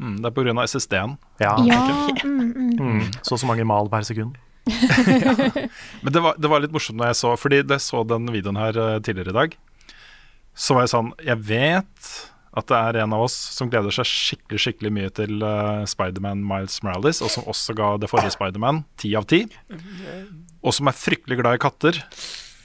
Mm, 0.03 0.17
det 0.19 0.31
er 0.31 0.35
pga. 0.35 0.65
SSD-en. 0.67 1.19
Ja, 1.43 1.53
Ja, 1.63 1.83
mm, 2.25 2.41
mm. 2.51 2.73
Mm, 2.81 3.05
så 3.23 3.37
og 3.37 3.43
så 3.43 3.47
mange 3.47 3.67
mal 3.69 3.91
per 3.93 4.03
sekund. 4.07 4.35
Men 6.03 6.13
det 6.15 6.23
var, 6.23 6.37
det 6.39 6.51
var 6.51 6.63
litt 6.63 6.75
morsomt 6.75 7.01
når 7.01 7.09
jeg 7.11 7.19
så 7.19 7.33
Fordi 7.35 7.57
jeg 7.65 7.83
så 7.83 8.05
den 8.07 8.29
videoen 8.31 8.61
her 8.61 8.77
eh, 8.79 9.01
tidligere 9.03 9.33
i 9.33 9.35
dag, 9.35 9.57
så 10.55 10.77
var 10.77 10.85
jeg 10.85 10.93
sånn 10.93 11.09
Jeg 11.19 11.41
vet 11.49 12.13
at 12.53 12.69
det 12.69 12.79
er 12.79 12.99
en 13.03 13.15
av 13.17 13.25
oss 13.25 13.35
som 13.57 13.71
gleder 13.73 13.95
seg 13.97 14.07
skikkelig 14.07 14.61
skikkelig 14.61 14.91
mye 14.93 15.11
til 15.17 15.41
uh, 15.41 15.87
Spiderman 15.89 16.43
Miles 16.45 16.83
Morales, 16.85 17.23
og 17.25 17.33
som 17.33 17.47
også 17.49 17.73
ga 17.79 17.95
det 17.97 18.11
forrige 18.13 18.35
Spiderman 18.35 18.83
ti 19.01 19.15
av 19.17 19.25
ti, 19.25 19.47
og 20.61 20.77
som 20.77 20.91
er 20.91 20.99
fryktelig 20.99 21.39
glad 21.41 21.57
i 21.57 21.63
katter. 21.65 22.03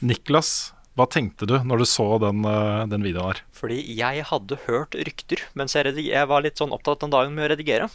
Niklas, 0.04 0.74
hva 0.98 1.06
tenkte 1.14 1.46
du 1.46 1.54
når 1.62 1.84
du 1.84 1.86
så 1.86 2.08
den, 2.22 2.42
eh, 2.50 2.84
den 2.90 3.06
videoen 3.06 3.30
her? 3.30 3.42
Fordi 3.54 3.78
jeg 4.00 4.26
hadde 4.32 4.58
hørt 4.66 4.98
rykter 4.98 5.44
mens 5.58 5.78
jeg, 5.78 5.94
jeg 6.02 6.30
var 6.30 6.42
litt 6.42 6.58
sånn 6.58 6.74
opptatt 6.74 7.04
den 7.06 7.14
dagen 7.14 7.38
med 7.38 7.46
å 7.46 7.52
redigere. 7.54 7.90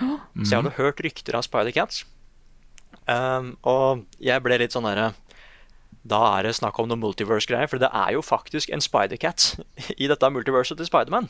Så 0.00 0.50
jeg 0.50 0.60
hadde 0.60 0.76
hørt 0.76 1.00
rykter 1.04 1.36
av 1.36 1.44
Spider-Cats. 1.46 2.04
Um, 3.06 3.54
og 3.64 4.04
jeg 4.22 4.42
ble 4.42 4.58
litt 4.58 4.74
sånn 4.74 4.86
derre 4.88 5.12
Da 6.02 6.18
er 6.34 6.46
det 6.46 6.56
snakk 6.58 6.78
om 6.82 6.88
noe 6.90 6.98
multiverse-greier, 6.98 7.68
for 7.70 7.78
det 7.82 7.90
er 7.94 8.16
jo 8.16 8.22
faktisk 8.24 8.72
en 8.74 8.82
Spider-Cat 8.82 9.60
i 10.02 10.08
dette 10.10 10.32
multiverset 10.32 10.80
til 10.80 10.88
Spiderman. 10.88 11.28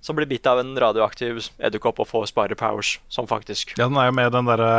Som 0.00 0.16
blir 0.16 0.28
bitt 0.28 0.48
av 0.48 0.62
en 0.62 0.72
radioaktiv 0.80 1.50
edderkopp 1.60 2.00
og 2.00 2.08
får 2.08 2.30
spider-powers, 2.32 2.94
som 3.12 3.28
faktisk 3.28 3.74
Ja, 3.76 3.84
den 3.84 3.98
er 4.00 4.08
jo 4.08 4.16
med 4.16 4.32
den 4.32 4.48
derre 4.48 4.70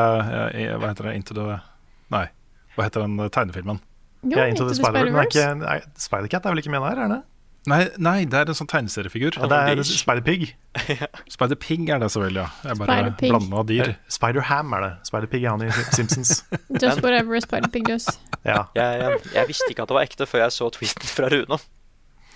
eh, 0.50 0.74
Hva 0.82 0.90
heter 0.90 1.12
det? 1.12 1.16
Into 1.20 1.38
the 1.38 1.60
Nei, 2.12 2.26
hva 2.74 2.88
heter 2.88 3.06
den 3.06 3.22
eh, 3.22 3.30
tegnefilmen? 3.30 3.84
Jo, 4.24 4.38
Ja, 4.38 4.46
Into 4.52 4.68
the 4.68 4.76
er 4.76 4.78
Spider-Verse. 4.78 5.82
Spider-Cat 5.98 6.46
er 6.46 6.54
vel 6.54 6.62
ikke 6.62 6.70
med 6.74 6.84
der, 6.86 7.00
er 7.06 7.08
det? 7.16 7.22
Nei, 7.70 7.84
nei, 8.02 8.24
det 8.26 8.34
er 8.40 8.50
en 8.50 8.58
sånn 8.58 8.70
tegneseriefigur. 8.70 9.36
Ja, 9.38 9.46
det 9.50 9.58
er 9.80 9.82
Spider-Pig. 9.86 10.48
Spider-Pig 11.36 11.90
er 11.94 12.00
det 12.02 12.08
selvfølgelig, 12.14 12.42
ja. 12.42 12.70
Jeg 12.72 12.78
bare 12.80 13.58
av 13.60 13.66
dyr. 13.70 13.92
Spider-Ham 14.10 14.74
er 14.78 14.86
det. 14.86 14.92
Spider-Pig 15.10 15.44
er 15.46 15.50
han 15.54 15.66
i 15.68 15.70
Simpsons. 15.98 16.32
Just 16.82 17.04
whatever 17.06 17.40
Spider-Pig 17.40 17.86
does. 17.90 18.08
Ja. 18.42 18.64
jeg, 18.74 19.02
jeg, 19.02 19.20
jeg 19.36 19.48
visste 19.52 19.68
ikke 19.70 19.84
at 19.84 19.92
det 19.92 19.94
var 20.00 20.06
ekte 20.08 20.26
før 20.26 20.40
jeg 20.48 20.54
så 20.56 20.70
tweeten 20.74 21.06
fra 21.14 21.28
Rune. 21.30 21.60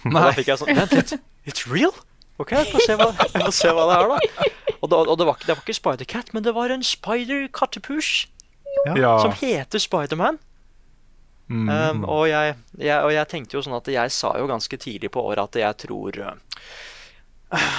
Nei. 0.05 0.21
da 0.21 0.33
fikk 0.37 0.51
jeg 0.51 0.59
sånn 0.61 0.69
Vent 0.77 0.91
litt, 0.93 1.13
it's 1.49 1.63
real? 1.65 1.95
OK, 2.37 2.51
jeg 2.53 2.67
får 2.69 2.83
se 2.85 2.97
hva, 2.99 3.07
får 3.33 3.53
se 3.57 3.71
hva 3.73 3.87
det 3.89 3.95
er, 3.95 4.11
da. 4.11 4.49
Og, 4.75 4.89
da, 4.91 4.99
og 5.01 5.17
det, 5.17 5.25
var, 5.25 5.39
ikke- 5.39 5.47
det 5.49 5.55
var 5.55 5.63
ikke 5.65 5.77
Spider-Cat, 5.79 6.29
men 6.37 6.45
det 6.45 6.53
var 6.53 6.69
en 6.75 6.85
spider-kattepus 6.85 8.11
Ja. 8.93 9.15
som 9.23 9.33
heter 9.41 9.81
Spiderman. 9.81 10.37
Mm. 11.45 11.69
Um, 11.69 12.05
og, 12.09 12.25
jeg, 12.25 12.55
jeg, 12.81 12.97
og 13.05 13.11
jeg 13.13 13.29
tenkte 13.29 13.57
jo 13.57 13.61
sånn 13.61 13.77
at 13.77 13.89
jeg 13.93 14.13
sa 14.13 14.31
jo 14.41 14.47
ganske 14.49 14.77
tidlig 14.81 15.11
på 15.13 15.21
året 15.21 15.43
at 15.43 15.59
jeg 15.61 15.77
tror 15.83 16.17
uh, 16.25 16.31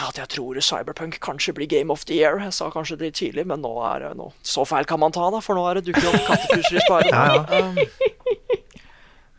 At 0.07 0.21
jeg 0.21 0.31
tror 0.37 0.61
Cyberpunk 0.63 1.19
kanskje 1.25 1.57
blir 1.57 1.67
Game 1.67 1.91
of 1.91 2.05
the 2.07 2.21
Year. 2.21 2.39
Jeg 2.45 2.55
sa 2.55 2.71
kanskje 2.71 3.01
det 3.01 3.17
tidlig, 3.19 3.47
men 3.51 3.65
nå 3.65 3.73
er 3.89 4.05
det 4.07 4.13
nå. 4.21 4.31
Så 4.47 4.65
feil 4.69 4.87
kan 4.87 5.03
man 5.03 5.15
ta, 5.15 5.27
da, 5.35 5.43
for 5.43 5.59
nå 5.59 5.65
er 5.67 5.81
det 5.81 5.89
dukket 5.89 6.07
opp 6.13 6.29
kattepuser 6.29 6.79
i 6.79 6.85
Spiderman. 6.85 7.51
Um, 7.51 7.81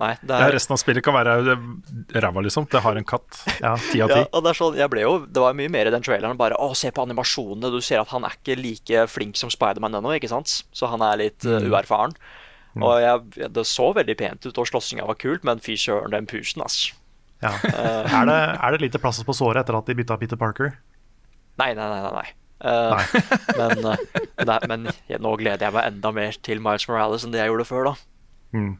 nei, 0.03 0.11
det 0.19 0.41
Ja, 0.41 0.49
er 0.49 0.53
resten 0.57 0.75
av 0.75 0.81
spillet 0.83 1.05
kan 1.07 1.15
være 1.15 1.37
eh, 1.55 1.63
ræva, 2.19 2.43
liksom. 2.45 2.67
Det 2.69 2.83
har 2.83 2.99
en 2.99 3.07
katt. 3.07 3.39
Ja. 3.63 3.71
Ti 3.79 4.03
av 4.03 4.11
ti. 4.11 4.19
ja, 4.25 4.41
det 4.43 4.51
er 4.51 4.59
sånn, 4.59 4.77
jo, 5.01 5.13
det 5.23 5.45
var 5.45 5.55
mye 5.57 5.71
mer 5.73 5.89
i 5.89 5.95
den 5.95 6.05
traileren. 6.05 6.37
Bare 6.37 6.59
å, 6.59 6.73
se 6.77 6.91
på 6.91 7.07
animasjonene. 7.07 7.71
Du 7.73 7.79
ser 7.79 8.03
at 8.03 8.11
han 8.11 8.27
er 8.27 8.35
ikke 8.35 8.59
like 8.59 9.07
flink 9.09 9.39
som 9.39 9.53
Spiderman 9.53 9.95
ennå, 9.97 10.11
ikke 10.19 10.29
sant? 10.35 10.59
Så 10.75 10.91
han 10.91 11.07
er 11.07 11.23
litt 11.23 11.47
uh, 11.47 11.63
uerfaren. 11.63 12.13
Og 12.83 13.01
jeg, 13.01 13.49
det 13.55 13.65
så 13.69 13.91
veldig 13.95 14.17
pent 14.19 14.47
ut, 14.47 14.57
og 14.57 14.67
slåssinga 14.69 15.05
var 15.09 15.19
kult, 15.21 15.45
men 15.47 15.61
fy 15.63 15.77
søren, 15.79 16.13
den 16.13 16.27
pusen, 16.29 16.63
ass. 16.65 16.91
Ja. 17.43 17.53
Er, 18.17 18.25
det, 18.25 18.37
er 18.57 18.73
det 18.73 18.81
lite 18.81 18.99
plass 19.01 19.21
på 19.23 19.35
såret 19.37 19.61
etter 19.61 19.77
at 19.77 19.87
de 19.89 19.95
bytta 19.97 20.17
Peter 20.17 20.39
Parker? 20.39 20.73
Nei, 21.61 21.73
nei, 21.77 21.85
nei. 21.89 22.01
nei, 22.01 22.13
nei. 22.17 22.27
Eh, 22.57 23.05
men 23.59 23.85
eh, 23.85 24.21
nei, 24.49 24.57
men 24.69 24.89
jeg, 25.09 25.21
nå 25.21 25.35
gleder 25.37 25.67
jeg 25.67 25.75
meg 25.75 25.89
enda 25.91 26.11
mer 26.15 26.37
til 26.41 26.61
Miles 26.63 26.87
Morales 26.89 27.25
enn 27.25 27.33
det 27.35 27.43
jeg 27.43 27.51
gjorde 27.51 27.67
før, 27.69 27.91
da. 27.91 27.95
Mm. 28.57 28.71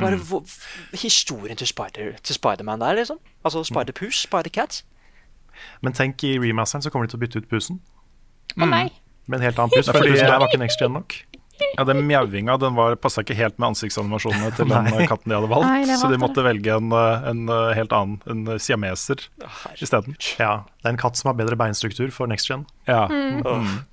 Bare 0.00 0.16
mm. 0.16 0.24
hvor- 0.28 0.98
historien 1.00 1.56
til, 1.56 1.66
Spider, 1.66 2.16
til 2.22 2.34
Spiderman 2.34 2.80
der, 2.80 2.92
liksom. 3.00 3.18
Altså 3.44 3.64
Spider-Pus, 3.64 4.22
Spider-Cat. 4.28 4.82
Men 5.80 5.92
tenk 5.92 6.24
i 6.24 6.38
remasteren 6.40 6.82
så 6.82 6.90
kommer 6.90 7.06
de 7.06 7.12
til 7.12 7.20
å 7.20 7.24
bytte 7.24 7.42
ut 7.42 7.48
pusen 7.48 7.80
Å 8.56 8.66
nei. 8.66 8.86
med 9.28 9.38
en 9.38 9.44
helt 9.44 9.58
annen 9.60 9.72
pus, 9.74 9.88
fordi 9.92 10.16
jeg 10.16 10.24
det 10.24 10.40
var 10.40 10.48
ikke 10.48 10.62
next 10.62 10.80
gen 10.80 10.96
nok. 10.96 11.16
Ja, 11.78 11.84
Den 11.88 12.02
mjauinga 12.06 12.58
den 12.60 12.74
var- 12.76 12.96
passa 13.00 13.22
ikke 13.24 13.34
helt 13.38 13.56
med 13.58 13.68
ansiktsanimasjonene 13.72 14.50
til 14.56 14.68
den 14.68 15.06
katten 15.08 15.30
de 15.32 15.36
hadde 15.38 15.48
valgt. 15.48 15.66
Nei, 15.66 15.96
så 15.96 16.08
de 16.10 16.18
måtte 16.20 16.42
måtte 16.42 16.46
velge 16.46 16.74
en, 16.76 16.92
en 16.92 17.48
eh, 17.48 17.72
helt 17.78 17.92
annen, 17.96 18.20
en 18.28 18.58
siameser 18.60 19.24
isteden. 19.80 20.16
Ja, 20.38 20.64
det 20.82 20.86
er 20.90 20.94
en 20.94 21.00
katt 21.00 21.16
som 21.16 21.30
har 21.32 21.36
bedre 21.38 21.56
beinstruktur 21.56 22.10
for 22.12 22.26
next 22.30 22.48
gen. 22.50 22.66
Ja. 22.88 23.06
Mm. 23.08 23.84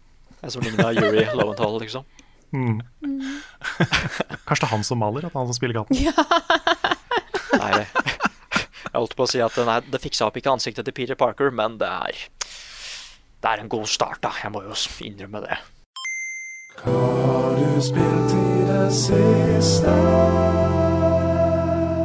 En 0.44 0.52
som 0.54 0.62
ligner 0.64 0.94
Yuri 0.96 1.26
Lowenthal, 1.36 1.80
liksom. 1.82 2.04
Kanskje 2.52 4.64
det 4.64 4.68
er 4.68 4.72
han 4.74 4.84
som 4.88 4.98
maler, 5.02 5.26
at 5.28 5.34
det 5.34 5.36
er 5.36 5.42
han 5.44 5.50
som 5.52 5.58
spiller 5.58 5.76
katten. 5.80 5.96
Nei, 7.60 7.72
Jeg 8.90 8.96
holdt 8.96 9.16
på 9.20 9.26
å 9.26 9.30
si 9.30 9.40
at 9.44 9.58
nei, 9.68 9.80
det 9.92 10.00
fiksa 10.02 10.26
opp 10.30 10.38
ikke 10.40 10.54
ansiktet 10.56 10.84
til 10.88 10.96
Peter 10.98 11.18
Parker, 11.20 11.50
men 11.54 11.72
det 11.82 11.90
er 11.90 12.14
Det 13.40 13.48
er 13.52 13.58
en 13.62 13.70
god 13.72 13.88
start, 13.88 14.20
da. 14.26 14.32
Jeg 14.44 14.52
må 14.52 14.60
jo 14.66 14.74
innrømme 15.06 15.40
det. 15.46 15.58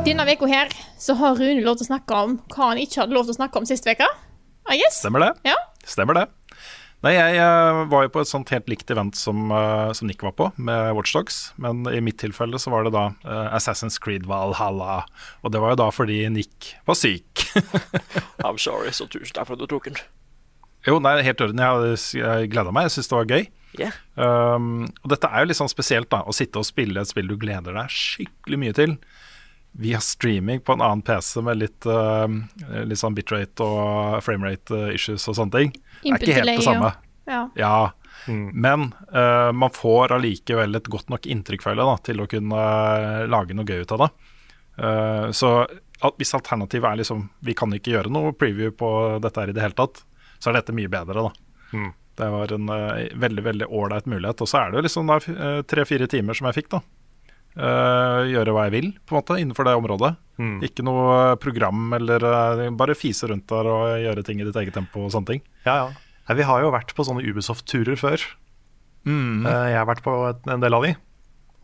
Denne 0.04 0.26
uka 0.34 0.46
her 0.50 0.72
så 0.98 1.14
har 1.14 1.36
Rune 1.38 1.62
lov 1.62 1.78
til 1.78 1.86
å 1.86 1.90
snakke 1.92 2.22
om 2.24 2.38
hva 2.50 2.72
han 2.72 2.80
ikke 2.82 3.04
hadde 3.04 3.14
lov 3.14 3.28
til 3.28 3.36
å 3.36 3.38
snakke 3.38 3.60
om 3.60 3.68
sist 3.68 3.86
uke. 3.86 4.08
Ah, 4.64 4.74
yes. 4.74 4.98
Stemmer 4.98 5.22
det. 5.22 5.30
Ja. 5.46 5.54
Stemmer 5.86 6.18
det. 6.18 6.26
Nei, 7.04 7.12
jeg 7.14 7.36
eh, 7.36 7.78
var 7.92 8.06
jo 8.06 8.12
på 8.14 8.22
et 8.24 8.30
sånt 8.30 8.50
helt 8.50 8.70
likt 8.72 8.90
event 8.90 9.14
som, 9.18 9.46
eh, 9.52 9.90
som 9.94 10.08
Nick 10.08 10.24
var 10.24 10.32
på, 10.38 10.50
med 10.56 10.94
Watchdogs. 10.96 11.52
Men 11.60 11.84
i 11.92 12.00
mitt 12.02 12.16
tilfelle 12.22 12.58
så 12.58 12.72
var 12.72 12.86
det 12.86 12.94
da 12.96 13.10
eh, 13.28 13.56
Assassin's 13.58 14.00
Creed 14.00 14.24
Valhalla. 14.26 15.02
Og 15.44 15.52
det 15.52 15.60
var 15.60 15.74
jo 15.74 15.82
da 15.84 15.90
fordi 15.92 16.22
Nick 16.32 16.72
var 16.88 16.96
syk. 16.96 17.44
I'm 18.46 18.58
sorry, 18.58 18.90
så 18.96 19.06
tusen 19.06 19.36
takk 19.36 19.50
for 19.50 19.54
at 19.54 19.62
du 19.62 19.68
tok 19.68 19.92
den. 19.92 20.00
jo, 20.88 20.96
nei, 21.04 21.20
helt 21.22 21.44
i 21.44 21.46
orden. 21.46 21.60
Jeg, 21.60 22.00
jeg 22.24 22.50
gleda 22.56 22.72
meg. 22.72 22.88
Jeg 22.88 22.96
syntes 22.96 23.12
det 23.12 23.20
var 23.20 23.36
gøy. 23.36 23.52
Yeah. 23.80 23.96
Um, 24.14 24.86
og 25.02 25.12
dette 25.12 25.28
er 25.30 25.42
jo 25.42 25.50
litt 25.50 25.58
sånn 25.58 25.72
spesielt, 25.72 26.10
da. 26.12 26.22
Å 26.22 26.34
sitte 26.36 26.60
og 26.60 26.68
spille 26.68 27.02
et 27.02 27.10
spill 27.10 27.30
du 27.30 27.36
gleder 27.40 27.76
deg 27.76 27.92
skikkelig 27.92 28.60
mye 28.60 28.76
til. 28.76 28.96
Via 29.84 29.98
streaming 30.04 30.62
på 30.62 30.76
en 30.76 30.84
annen 30.84 31.02
PC 31.06 31.42
med 31.46 31.58
litt, 31.58 31.88
uh, 31.90 32.28
litt 32.86 33.00
sånn 33.00 33.16
bitrate 33.16 33.66
og 33.66 34.22
framerate 34.24 34.86
uh, 34.86 34.94
issues 34.94 35.26
og 35.30 35.40
sånne 35.40 35.58
ting. 35.58 35.74
Det 36.04 36.14
er 36.14 36.22
ikke 36.22 36.40
helt 36.40 36.54
det 36.54 36.68
samme. 36.68 36.94
Ja. 37.30 37.44
Ja. 37.58 37.76
Mm. 38.28 38.60
men 38.60 38.82
uh, 39.12 39.52
man 39.52 39.72
får 39.74 40.14
allikevel 40.14 40.78
et 40.78 40.86
godt 40.88 41.10
nok 41.12 41.26
inntrykk 41.28 41.64
føler 41.66 41.82
jeg, 41.82 41.88
da, 41.90 42.02
til 42.06 42.22
å 42.22 42.28
kunne 42.30 42.60
uh, 42.62 43.24
lage 43.28 43.56
noe 43.56 43.68
gøy 43.68 43.82
ut 43.84 43.92
av 43.96 44.04
det. 44.04 44.08
Uh, 44.78 45.26
så 45.36 45.50
hvis 46.18 46.34
alternativet 46.36 46.88
er 46.88 46.98
liksom 46.98 47.20
Vi 47.46 47.54
kan 47.56 47.70
ikke 47.72 47.92
gjøre 47.92 48.10
noe 48.12 48.32
preview 48.36 48.72
på 48.74 48.88
dette 49.22 49.40
her 49.40 49.52
i 49.52 49.54
det 49.56 49.62
hele 49.62 49.76
tatt, 49.76 50.02
så 50.38 50.50
er 50.50 50.58
dette 50.58 50.74
mye 50.76 50.90
bedre, 50.90 51.26
da. 51.28 51.32
Det 52.18 52.28
var 52.30 52.52
en 52.54 52.68
uh, 52.70 53.00
veldig 53.18 53.44
veldig 53.48 53.66
ålreit 53.74 54.06
mulighet. 54.10 54.42
Og 54.44 54.50
så 54.50 54.60
er 54.60 54.70
det 54.70 54.78
jo 54.80 54.84
liksom 54.88 55.10
uh, 55.10 55.62
tre-fire 55.66 56.06
timer 56.10 56.38
som 56.38 56.46
jeg 56.50 56.60
fikk, 56.62 56.70
da. 56.76 56.82
Uh, 57.54 58.24
gjøre 58.26 58.54
hva 58.54 58.64
jeg 58.66 58.74
vil, 58.74 58.88
på 59.06 59.14
en 59.14 59.20
måte, 59.20 59.36
innenfor 59.42 59.66
det 59.68 59.74
området. 59.78 60.14
Ikke 60.66 60.82
noe 60.86 61.36
program 61.38 61.92
eller 61.94 62.24
uh, 62.26 62.64
bare 62.74 62.96
fise 62.98 63.28
rundt 63.30 63.46
der 63.50 63.68
og 63.70 63.84
gjøre 64.02 64.24
ting 64.26 64.40
i 64.42 64.46
ditt 64.48 64.56
eget 64.58 64.74
tempo 64.74 65.04
og 65.06 65.12
sånne 65.14 65.34
ting. 65.34 65.44
Ja, 65.66 65.84
ja. 65.84 66.34
Vi 66.34 66.46
har 66.48 66.62
jo 66.64 66.72
vært 66.72 66.94
på 66.96 67.04
sånne 67.06 67.22
Ubisoft-turer 67.22 67.98
før. 68.00 68.22
Mm. 69.04 69.44
Eh, 69.44 69.66
Jeg 69.74 69.76
har 69.76 69.88
vært 69.88 70.02
på 70.04 70.12
en 70.32 70.62
del 70.62 70.74
av 70.74 70.86
de. 70.86 70.94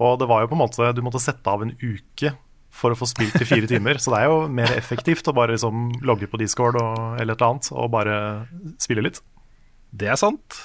Og 0.00 0.18
det 0.20 0.28
var 0.28 0.42
jo 0.44 0.50
på 0.50 0.56
en 0.56 0.60
måte 0.60 0.90
Du 0.96 1.00
måtte 1.04 1.20
sette 1.20 1.48
av 1.48 1.62
en 1.64 1.72
uke 1.80 2.34
for 2.70 2.92
å 2.92 2.98
få 3.00 3.08
spilt 3.08 3.40
i 3.40 3.48
fire 3.48 3.66
timer. 3.72 3.98
Så 3.98 4.12
det 4.12 4.20
er 4.20 4.28
jo 4.30 4.44
mer 4.52 4.70
effektivt 4.76 5.26
å 5.28 5.34
bare 5.36 5.56
liksom 5.56 5.88
logge 6.06 6.28
på 6.30 6.38
Discord 6.40 6.76
og, 6.80 7.16
eller 7.18 7.34
et 7.34 7.40
eller 7.40 7.48
annet 7.56 7.70
og 7.72 7.88
bare 7.96 8.16
spille 8.78 9.02
litt. 9.08 9.22
Det 9.90 10.10
er 10.10 10.18
sant. 10.20 10.60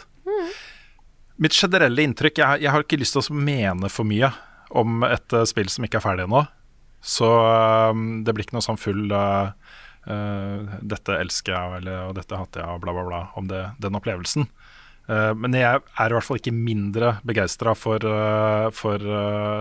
Mitt 1.41 1.55
generelle 1.58 2.05
inntrykk 2.05 2.39
jeg, 2.39 2.63
jeg 2.63 2.72
har 2.72 2.86
ikke 2.86 3.00
lyst 3.01 3.17
til 3.17 3.25
å 3.25 3.39
mene 3.39 3.89
for 3.91 4.08
mye 4.08 4.29
om 4.75 5.03
et 5.08 5.36
uh, 5.36 5.44
spill 5.48 5.70
som 5.72 5.86
ikke 5.86 6.00
er 6.00 6.05
ferdig 6.05 6.27
ennå. 6.27 6.46
Så 7.05 7.27
uh, 7.27 7.91
det 8.25 8.34
blir 8.34 8.48
ikke 8.48 8.58
noe 8.58 8.65
sånn 8.65 8.82
full 8.82 9.12
uh, 9.12 9.51
'Dette 10.05 11.17
elsker 11.17 11.55
jeg', 11.55 11.77
eller 11.82 12.12
'dette 12.13 12.38
hater 12.38 12.62
jeg', 12.62 12.75
og 12.77 12.84
bla, 12.84 12.94
bla, 12.94 13.05
bla, 13.08 13.22
om 13.39 13.48
det, 13.50 13.63
den 13.82 13.98
opplevelsen. 13.98 14.46
Men 15.10 15.53
jeg 15.53 15.82
er 15.82 16.10
i 16.10 16.13
hvert 16.13 16.25
fall 16.25 16.38
ikke 16.38 16.53
mindre 16.53 17.15
begeistra 17.25 17.74
for, 17.77 18.05
for 18.74 19.03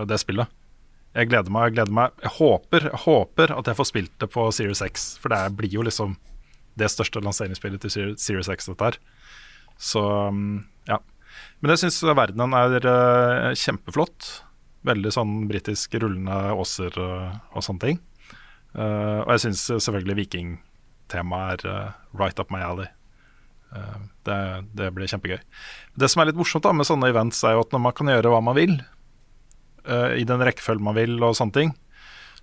det 0.09 0.17
spillet. 0.21 0.49
Jeg 1.15 1.29
gleder 1.31 1.53
meg. 1.53 1.67
Jeg 1.67 1.75
gleder 1.77 1.95
meg 1.97 2.23
Jeg 2.23 2.33
håper, 2.37 2.87
jeg 2.91 3.01
håper 3.05 3.53
at 3.57 3.69
jeg 3.69 3.77
får 3.77 3.89
spilt 3.89 4.13
det 4.21 4.29
på 4.33 4.45
Series 4.53 4.81
X, 4.85 5.05
for 5.21 5.33
det 5.33 5.41
blir 5.57 5.77
jo 5.77 5.85
liksom 5.85 6.13
det 6.77 6.89
største 6.91 7.21
lanseringsspillet 7.23 7.85
til 7.85 8.15
Series 8.19 8.49
X, 8.51 8.69
dette 8.69 8.89
her. 8.89 9.01
Så 9.77 10.01
um, 10.29 10.65
ja. 10.87 10.99
Men 11.59 11.73
jeg 11.73 11.85
syns 11.85 12.01
verdenen 12.15 12.55
er 12.57 12.77
eh, 12.79 13.51
kjempeflott. 13.59 14.29
Veldig 14.85 15.11
sånn 15.13 15.37
britisk 15.49 15.97
rullende 16.01 16.53
åser 16.55 16.93
eh, 17.01 17.31
og 17.55 17.65
sånne 17.65 17.83
ting. 17.83 18.01
Eh, 18.75 19.19
og 19.23 19.31
jeg 19.35 19.47
syns 19.47 19.65
selvfølgelig 19.73 20.19
vikingtemaet 20.21 21.65
er 21.65 21.95
right 22.17 22.39
up 22.41 22.53
my 22.53 22.63
alley. 22.65 22.91
Det, 24.23 24.35
det 24.77 24.85
blir 24.95 25.09
kjempegøy. 25.11 25.39
Det 25.99 26.07
som 26.07 26.21
er 26.21 26.29
litt 26.29 26.37
morsomt 26.39 26.63
da 26.63 26.71
med 26.71 26.87
sånne 26.87 27.09
events, 27.11 27.41
er 27.43 27.57
jo 27.57 27.63
at 27.65 27.73
når 27.75 27.81
man 27.83 27.95
kan 27.97 28.07
gjøre 28.07 28.31
hva 28.31 28.37
man 28.45 28.55
vil, 28.55 28.77
i 30.15 30.23
den 30.23 30.43
rekkefølgen 30.47 30.85
man 30.85 30.95
vil 30.95 31.17
og 31.19 31.35
sånne 31.35 31.57
ting, 31.57 31.73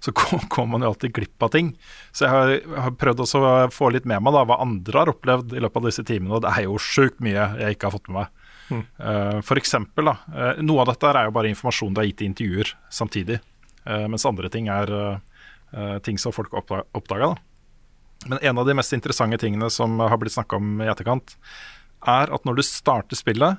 så 0.03 0.13
kom- 0.19 0.43
kommer 0.51 0.77
man 0.77 0.87
jo 0.87 0.93
alltid 0.93 1.15
glipp 1.15 1.45
av 1.47 1.53
ting. 1.55 1.73
Så 2.11 2.27
jeg 2.27 2.33
har, 2.35 2.53
jeg 2.59 2.83
har 2.87 2.95
prøvd 2.99 3.23
også 3.25 3.43
å 3.47 3.53
få 3.73 3.93
litt 3.95 4.09
med 4.11 4.23
meg 4.27 4.35
da, 4.35 4.45
hva 4.49 4.59
andre 4.65 4.99
har 5.05 5.13
opplevd 5.13 5.55
i 5.55 5.63
løpet 5.63 5.83
av 5.83 5.89
disse 5.91 6.05
timene, 6.09 6.35
og 6.37 6.43
det 6.45 6.53
er 6.57 6.67
jo 6.67 6.79
sjukt 6.83 7.23
mye 7.23 7.45
jeg 7.63 7.77
ikke 7.77 7.89
har 7.91 7.95
fått 7.97 8.11
med 8.11 8.19
meg. 8.23 8.39
Eh, 8.73 9.39
for 9.45 9.61
eksempel, 9.61 10.09
da, 10.09 10.15
uh, 10.33 10.61
noe 10.65 10.81
av 10.81 10.89
dette 10.95 11.11
er 11.11 11.27
jo 11.29 11.35
bare 11.37 11.51
informasjon 11.53 11.93
du 11.93 12.01
har 12.01 12.07
gitt 12.09 12.23
i 12.25 12.29
intervjuer 12.31 12.71
samtidig, 12.95 13.37
uh, 13.85 14.07
mens 14.09 14.25
andre 14.29 14.49
ting 14.53 14.71
er 14.73 14.95
ting 16.05 16.19
som 16.21 16.35
folk 16.37 16.51
har 16.53 16.61
oppda- 16.61 16.83
oppdaga. 16.93 17.31
Men 18.29 18.39
en 18.45 18.59
av 18.61 18.67
de 18.69 18.75
mest 18.77 18.93
interessante 18.93 19.39
tingene 19.41 19.71
som 19.73 19.95
har 20.05 20.19
blitt 20.21 20.35
snakka 20.35 20.59
om 20.61 20.83
i 20.85 20.89
etterkant, 20.93 21.33
er 22.05 22.29
at 22.29 22.45
når 22.45 22.59
du 22.59 22.63
starter 22.67 23.17
spillet, 23.17 23.57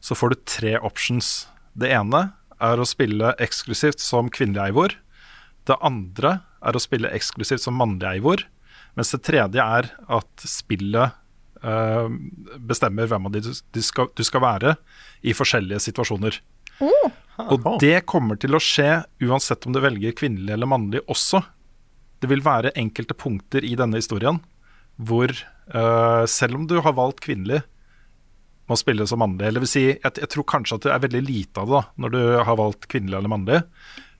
så 0.00 0.16
får 0.16 0.32
du 0.32 0.40
tre 0.48 0.72
options 0.80 1.46
Det 1.76 1.90
ene 1.92 2.22
er 2.60 2.80
å 2.80 2.88
spille 2.88 3.34
eksklusivt 3.40 4.00
som 4.00 4.30
kvinnelig 4.32 4.70
Eivor. 4.70 4.96
Det 5.68 5.78
andre 5.84 6.36
er 6.62 6.76
å 6.76 6.82
spille 6.82 7.10
eksklusivt 7.14 7.62
som 7.64 7.76
mannlig 7.78 8.08
Eivor. 8.16 8.44
Mens 8.98 9.12
det 9.14 9.22
tredje 9.26 9.62
er 9.62 9.88
at 10.12 10.46
spillet 10.46 11.14
eh, 11.62 12.08
bestemmer 12.58 13.08
hvem 13.10 13.28
av 13.28 13.34
de 13.34 13.44
du, 13.46 13.52
du, 13.52 13.82
skal, 13.84 14.10
du 14.14 14.24
skal 14.26 14.44
være 14.44 14.76
i 15.22 15.34
forskjellige 15.36 15.82
situasjoner. 15.86 16.40
Og 16.82 17.66
det 17.80 18.02
kommer 18.10 18.38
til 18.40 18.54
å 18.54 18.62
skje 18.62 19.02
uansett 19.24 19.66
om 19.66 19.74
du 19.74 19.80
velger 19.82 20.14
kvinnelig 20.18 20.52
eller 20.54 20.68
mannlig 20.68 21.02
også. 21.10 21.40
Det 22.22 22.30
vil 22.30 22.44
være 22.44 22.74
enkelte 22.78 23.16
punkter 23.18 23.64
i 23.66 23.74
denne 23.78 23.98
historien 24.02 24.40
hvor 25.00 25.32
uh, 25.72 26.24
selv 26.28 26.58
om 26.58 26.66
du 26.68 26.76
har 26.84 26.94
valgt 26.94 27.22
kvinnelig, 27.24 27.62
må 28.70 28.76
spille 28.78 29.06
som 29.08 29.18
mannlig. 29.22 29.48
Eller 29.48 29.64
vil 29.64 29.70
si, 29.70 29.84
jeg, 29.90 30.12
jeg 30.20 30.30
tror 30.30 30.46
kanskje 30.48 30.76
at 30.78 30.84
det 30.86 30.92
er 30.94 31.04
veldig 31.06 31.22
lite 31.24 31.62
av 31.62 31.70
det 31.70 31.78
da, 31.78 31.82
når 32.04 32.12
du 32.12 32.20
har 32.46 32.58
valgt 32.60 32.86
kvinnelig 32.92 33.18
eller 33.18 33.32
mannlig. 33.32 33.62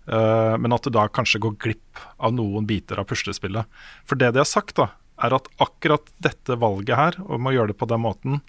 Eh, 0.07 0.57
men 0.59 0.75
at 0.75 0.87
du 0.87 0.91
da 0.95 1.07
kanskje 1.09 1.43
går 1.45 1.59
glipp 1.63 2.03
av 2.19 2.35
noen 2.35 2.67
biter 2.67 2.99
av 2.99 3.07
puslespillet. 3.11 3.69
For 4.09 4.19
det 4.19 4.33
de 4.35 4.43
har 4.43 4.49
sagt, 4.49 4.77
da, 4.81 4.91
er 5.23 5.37
at 5.37 5.49
akkurat 5.63 6.11
dette 6.25 6.59
valget 6.59 6.99
her, 6.99 7.21
om 7.23 7.47
å 7.47 7.55
gjøre 7.55 7.73
det 7.73 7.79
på 7.81 7.89
den 7.91 8.03
måten, 8.03 8.43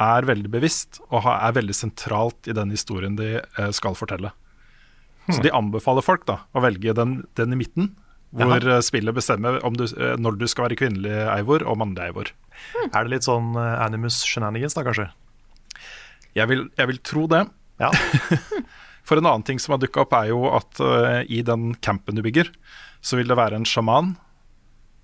er 0.00 0.26
veldig 0.28 0.50
bevisst 0.52 0.98
og 1.08 1.24
er 1.30 1.54
veldig 1.56 1.74
sentralt 1.76 2.48
i 2.50 2.54
den 2.56 2.72
historien 2.72 3.16
de 3.16 3.38
eh, 3.40 3.70
skal 3.76 3.96
fortelle. 3.98 4.32
Så 5.26 5.40
de 5.42 5.50
anbefaler 5.50 6.04
folk 6.06 6.22
da 6.28 6.44
å 6.54 6.62
velge 6.62 6.92
den, 6.94 7.18
den 7.34 7.54
i 7.56 7.58
midten, 7.58 7.88
hvor 8.36 8.60
Jaha. 8.62 8.82
spillet 8.84 9.14
bestemmer 9.16 9.58
om 9.66 9.74
du, 9.74 9.84
eh, 9.88 10.14
når 10.20 10.38
du 10.38 10.46
skal 10.50 10.68
være 10.68 10.78
kvinnelig 10.78 11.14
Eivor 11.32 11.64
og 11.66 11.80
mannlig 11.80 12.04
Eivor. 12.08 12.32
Er 12.92 13.06
det 13.06 13.10
litt 13.10 13.26
sånn 13.26 13.56
eh, 13.58 13.72
Animus 13.82 14.20
shenanigans, 14.28 14.76
da, 14.76 14.84
kanskje? 14.86 15.08
Jeg 16.36 16.50
vil, 16.52 16.66
jeg 16.76 16.92
vil 16.92 17.00
tro 17.06 17.26
det. 17.32 17.46
Ja. 17.80 17.90
For 19.06 19.20
en 19.20 19.28
annen 19.28 19.46
ting 19.46 19.60
som 19.62 19.76
har 19.76 19.82
dukka 19.82 20.02
opp, 20.02 20.14
er 20.18 20.32
jo 20.32 20.44
at 20.50 20.80
uh, 20.82 21.22
i 21.30 21.42
den 21.46 21.74
campen 21.84 22.18
du 22.18 22.24
bygger, 22.26 22.50
så 23.00 23.20
vil 23.20 23.30
det 23.30 23.38
være 23.38 23.60
en 23.60 23.68
sjaman 23.68 24.16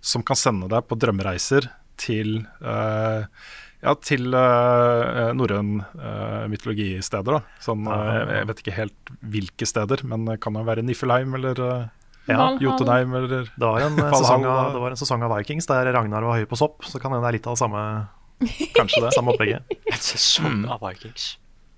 som 0.03 0.25
kan 0.27 0.39
sende 0.39 0.67
deg 0.71 0.89
på 0.91 0.99
drømmereiser 0.99 1.69
til 2.03 2.41
uh, 2.65 3.23
ja, 3.83 3.95
til 3.99 4.31
uh, 4.31 5.33
norrøn 5.35 5.81
uh, 5.83 6.45
mytologisteder. 6.51 7.39
Da. 7.39 7.63
Sånn, 7.63 7.87
uh, 7.91 8.37
jeg 8.39 8.49
vet 8.51 8.63
ikke 8.63 8.77
helt 8.77 9.13
hvilke 9.35 9.69
steder, 9.69 10.05
men 10.09 10.27
det 10.29 10.39
kan 10.43 10.59
jo 10.59 10.63
være 10.67 10.85
Niffelheim 10.87 11.35
eller 11.39 11.63
uh, 11.63 11.91
Ja, 12.31 12.53
Jotunheim 12.63 13.17
eller 13.19 13.49
Det 13.51 13.67
var, 13.67 13.83
en 13.83 13.99
sesong 13.99 14.47
av, 14.47 14.77
det 14.77 14.83
var 14.85 14.95
en 14.95 15.01
sesong 15.01 15.25
av 15.27 15.35
Vikings 15.35 15.67
der 15.67 15.91
Ragnar 15.97 16.23
var 16.23 16.39
høy 16.39 16.47
på 16.47 16.59
sopp, 16.61 16.87
så 16.87 17.03
kan 17.03 17.11
hende 17.11 17.27
det 17.27 17.33
er 17.33 17.39
litt 17.41 17.51
av 17.51 17.59
det 17.59 17.63
samme, 17.65 17.83
Kanskje 18.79 19.03
det. 19.03 19.11
samme 19.17 19.35
opplegget. 19.35 19.75
En 19.91 20.07
sesong 20.07 20.63
av 20.71 20.83
Vikings. 20.87 21.33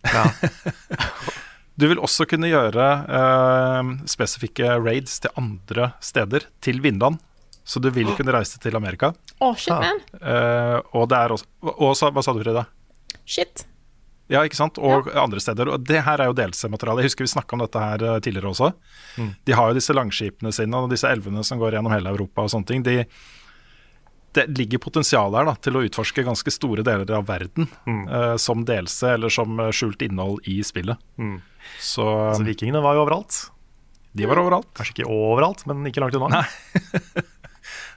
Ja. 0.04 0.28
Du 1.74 1.88
vil 1.90 1.98
også 1.98 2.26
kunne 2.30 2.50
gjøre 2.50 2.88
eh, 3.18 3.92
spesifikke 4.10 4.76
raids 4.78 5.18
til 5.24 5.34
andre 5.40 5.92
steder, 6.04 6.46
til 6.62 6.80
Vinland. 6.84 7.18
Så 7.64 7.80
du 7.80 7.88
vil 7.90 8.10
kunne 8.14 8.34
reise 8.34 8.60
til 8.60 8.76
Amerika. 8.76 9.14
Å, 9.40 9.54
shit, 9.56 9.72
man. 9.72 10.02
Eh, 10.20 10.78
og 10.94 11.08
det 11.10 11.20
er 11.20 11.32
også 11.32 11.46
og, 11.72 11.94
Hva 12.12 12.22
sa 12.22 12.34
du, 12.36 12.42
Frida? 12.44 12.66
Shit. 13.24 13.64
Ja, 14.32 14.42
ikke 14.44 14.56
sant? 14.56 14.78
Og 14.80 15.08
andre 15.20 15.40
steder. 15.40 15.70
Og 15.72 15.84
det 15.84 16.02
her 16.04 16.20
er 16.20 16.30
jo 16.30 16.36
DLC-materiale. 16.36 17.02
Jeg 17.02 17.12
husker 17.12 17.26
vi 17.26 17.32
snakka 17.32 17.56
om 17.56 17.64
dette 17.64 17.80
her 17.80 18.04
eh, 18.04 18.18
tidligere 18.24 18.52
også. 18.52 18.70
De 19.48 19.56
har 19.56 19.70
jo 19.70 19.78
disse 19.78 19.96
langskipene 19.96 20.52
sine 20.54 20.84
og 20.84 20.92
disse 20.92 21.08
elvene 21.08 21.44
som 21.44 21.60
går 21.60 21.78
gjennom 21.78 21.92
hele 21.92 22.12
Europa 22.12 22.44
og 22.44 22.52
sånne 22.52 22.68
ting. 22.68 22.84
De, 22.86 23.00
det 24.34 24.46
ligger 24.58 24.82
potensial 24.82 25.34
her 25.36 25.48
da, 25.48 25.56
til 25.62 25.78
å 25.78 25.84
utforske 25.86 26.24
ganske 26.26 26.52
store 26.52 26.84
deler 26.86 27.10
av 27.16 27.26
verden 27.28 27.68
eh, 27.88 28.36
som 28.40 28.64
delse, 28.68 29.14
eller 29.16 29.32
som 29.32 29.60
eh, 29.60 29.72
skjult 29.74 30.04
innhold 30.04 30.44
i 30.50 30.60
spillet. 30.66 31.00
Så 31.80 32.04
Altså, 32.30 32.44
vikingene 32.46 32.82
var 32.84 32.94
jo 32.98 33.04
overalt. 33.06 33.50
de 34.14 34.26
var 34.30 34.38
overalt. 34.42 34.68
Kanskje 34.74 34.94
ikke 35.00 35.10
overalt, 35.10 35.66
men 35.66 35.84
ikke 35.90 36.00
langt 36.04 36.14
unna. 36.20 36.44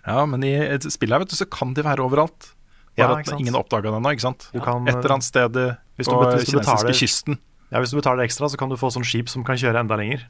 Ja, 0.08 0.24
men 0.26 0.44
i 0.48 0.54
et 0.56 0.86
spill 0.94 1.12
her 1.12 1.20
vet 1.20 1.32
du, 1.34 1.36
så 1.36 1.44
kan 1.52 1.74
de 1.76 1.84
være 1.84 2.00
overalt. 2.06 2.54
Ja, 2.98 3.10
Bare 3.10 3.20
ikke 3.22 3.34
at 3.36 3.42
ingen 3.44 3.54
har 3.58 3.66
oppdaga 3.66 3.92
det 3.92 3.98
ennå. 4.00 4.14
ikke 4.16 4.24
sant? 4.24 4.46
Du 4.54 4.62
kan, 4.64 4.88
Et 4.88 4.96
eller 4.96 5.18
annet 5.18 5.28
sted 5.28 5.52
på 5.52 6.16
kinesiske 6.48 6.94
kysten. 6.96 7.38
Ja, 7.70 7.82
Hvis 7.84 7.92
du 7.92 7.98
betaler 8.00 8.24
ekstra, 8.24 8.48
så 8.50 8.56
kan 8.58 8.70
du 8.72 8.78
få 8.80 8.88
sånn 8.96 9.04
skip 9.06 9.28
som 9.30 9.44
kan 9.44 9.60
kjøre 9.60 9.82
enda 9.84 9.98
lenger. 10.00 10.24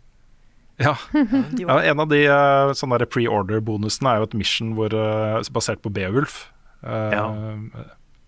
Ja. 0.82 0.96
ja, 1.62 1.78
En 1.92 2.00
av 2.02 2.10
de 2.10 2.24
eh, 2.26 2.74
sånne 2.74 3.06
pre-order-bonusene 3.06 4.10
er 4.16 4.18
jo 4.24 4.28
et 4.32 4.36
mission 4.42 4.74
hvor, 4.78 4.90
eh, 4.94 5.46
basert 5.54 5.82
på 5.86 5.94
Beowulf. 5.94 6.48
eh, 6.84 7.14
Ja. 7.14 7.28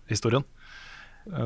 Historien. 0.08 0.42
Eh, 0.46 0.59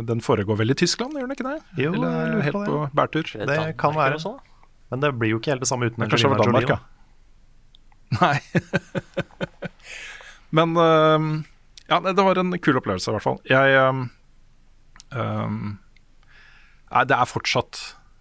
Den 0.08 0.20
foregår 0.24 0.56
vel 0.60 0.70
i 0.70 0.76
Tyskland, 0.78 1.16
gjør 1.18 1.26
den 1.26 1.34
ikke 1.34 1.46
det? 1.48 1.58
Jo, 1.82 1.92
Eller 1.96 2.40
helt 2.46 2.56
på 2.56 2.64
på 2.64 2.80
det. 2.84 2.90
bærtur? 2.94 3.30
Det 3.34 3.46
Danmark 3.50 3.78
kan 3.80 3.96
være. 3.96 4.20
noe? 4.22 4.38
Men 4.92 5.02
det 5.02 5.10
blir 5.18 5.34
jo 5.34 5.40
ikke 5.40 5.54
helt 5.54 5.64
det 5.64 5.70
samme 5.70 5.88
uten 5.90 5.98
Men 5.98 6.12
kanskje 6.12 6.28
over 6.30 6.38
Angelina 6.44 6.60
Danmark, 6.60 6.76
ja. 6.76 6.78
Nei. 8.20 8.38
Men 10.56 10.76
øhm, 10.78 11.44
ja, 11.88 11.98
det 12.04 12.22
var 12.22 12.38
en 12.38 12.58
kul 12.62 12.78
opplevelse, 12.78 13.10
i 13.10 13.16
hvert 13.16 13.26
fall. 13.26 13.40
Jeg 13.50 13.74
øhm, 15.10 15.78
Nei, 16.94 17.04
det 17.10 17.16
er 17.16 17.26
fortsatt 17.26 17.80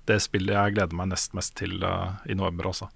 det 0.09 0.17
spillet 0.23 0.55
jeg 0.55 0.75
gleder 0.75 0.97
meg 0.97 1.11
nest 1.13 1.35
mest 1.37 1.53
til 1.59 1.77
uh, 1.85 2.17
i 2.25 2.35
november, 2.35 2.71
altså. 2.73 2.89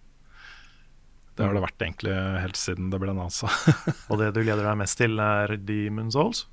Det 1.37 1.45
har 1.45 1.53
det 1.53 1.61
vært 1.61 1.83
egentlig 1.85 2.15
helt 2.41 2.57
siden 2.57 2.89
det 2.89 2.99
ble 2.99 3.13
NASA. 3.13 3.47
Og 4.09 4.17
det 4.19 4.31
du 4.33 4.41
gleder 4.41 4.65
deg 4.65 4.79
mest 4.79 4.97
til, 4.97 5.19
er 5.21 5.53
Demon's 5.61 6.17
Souls? 6.17 6.47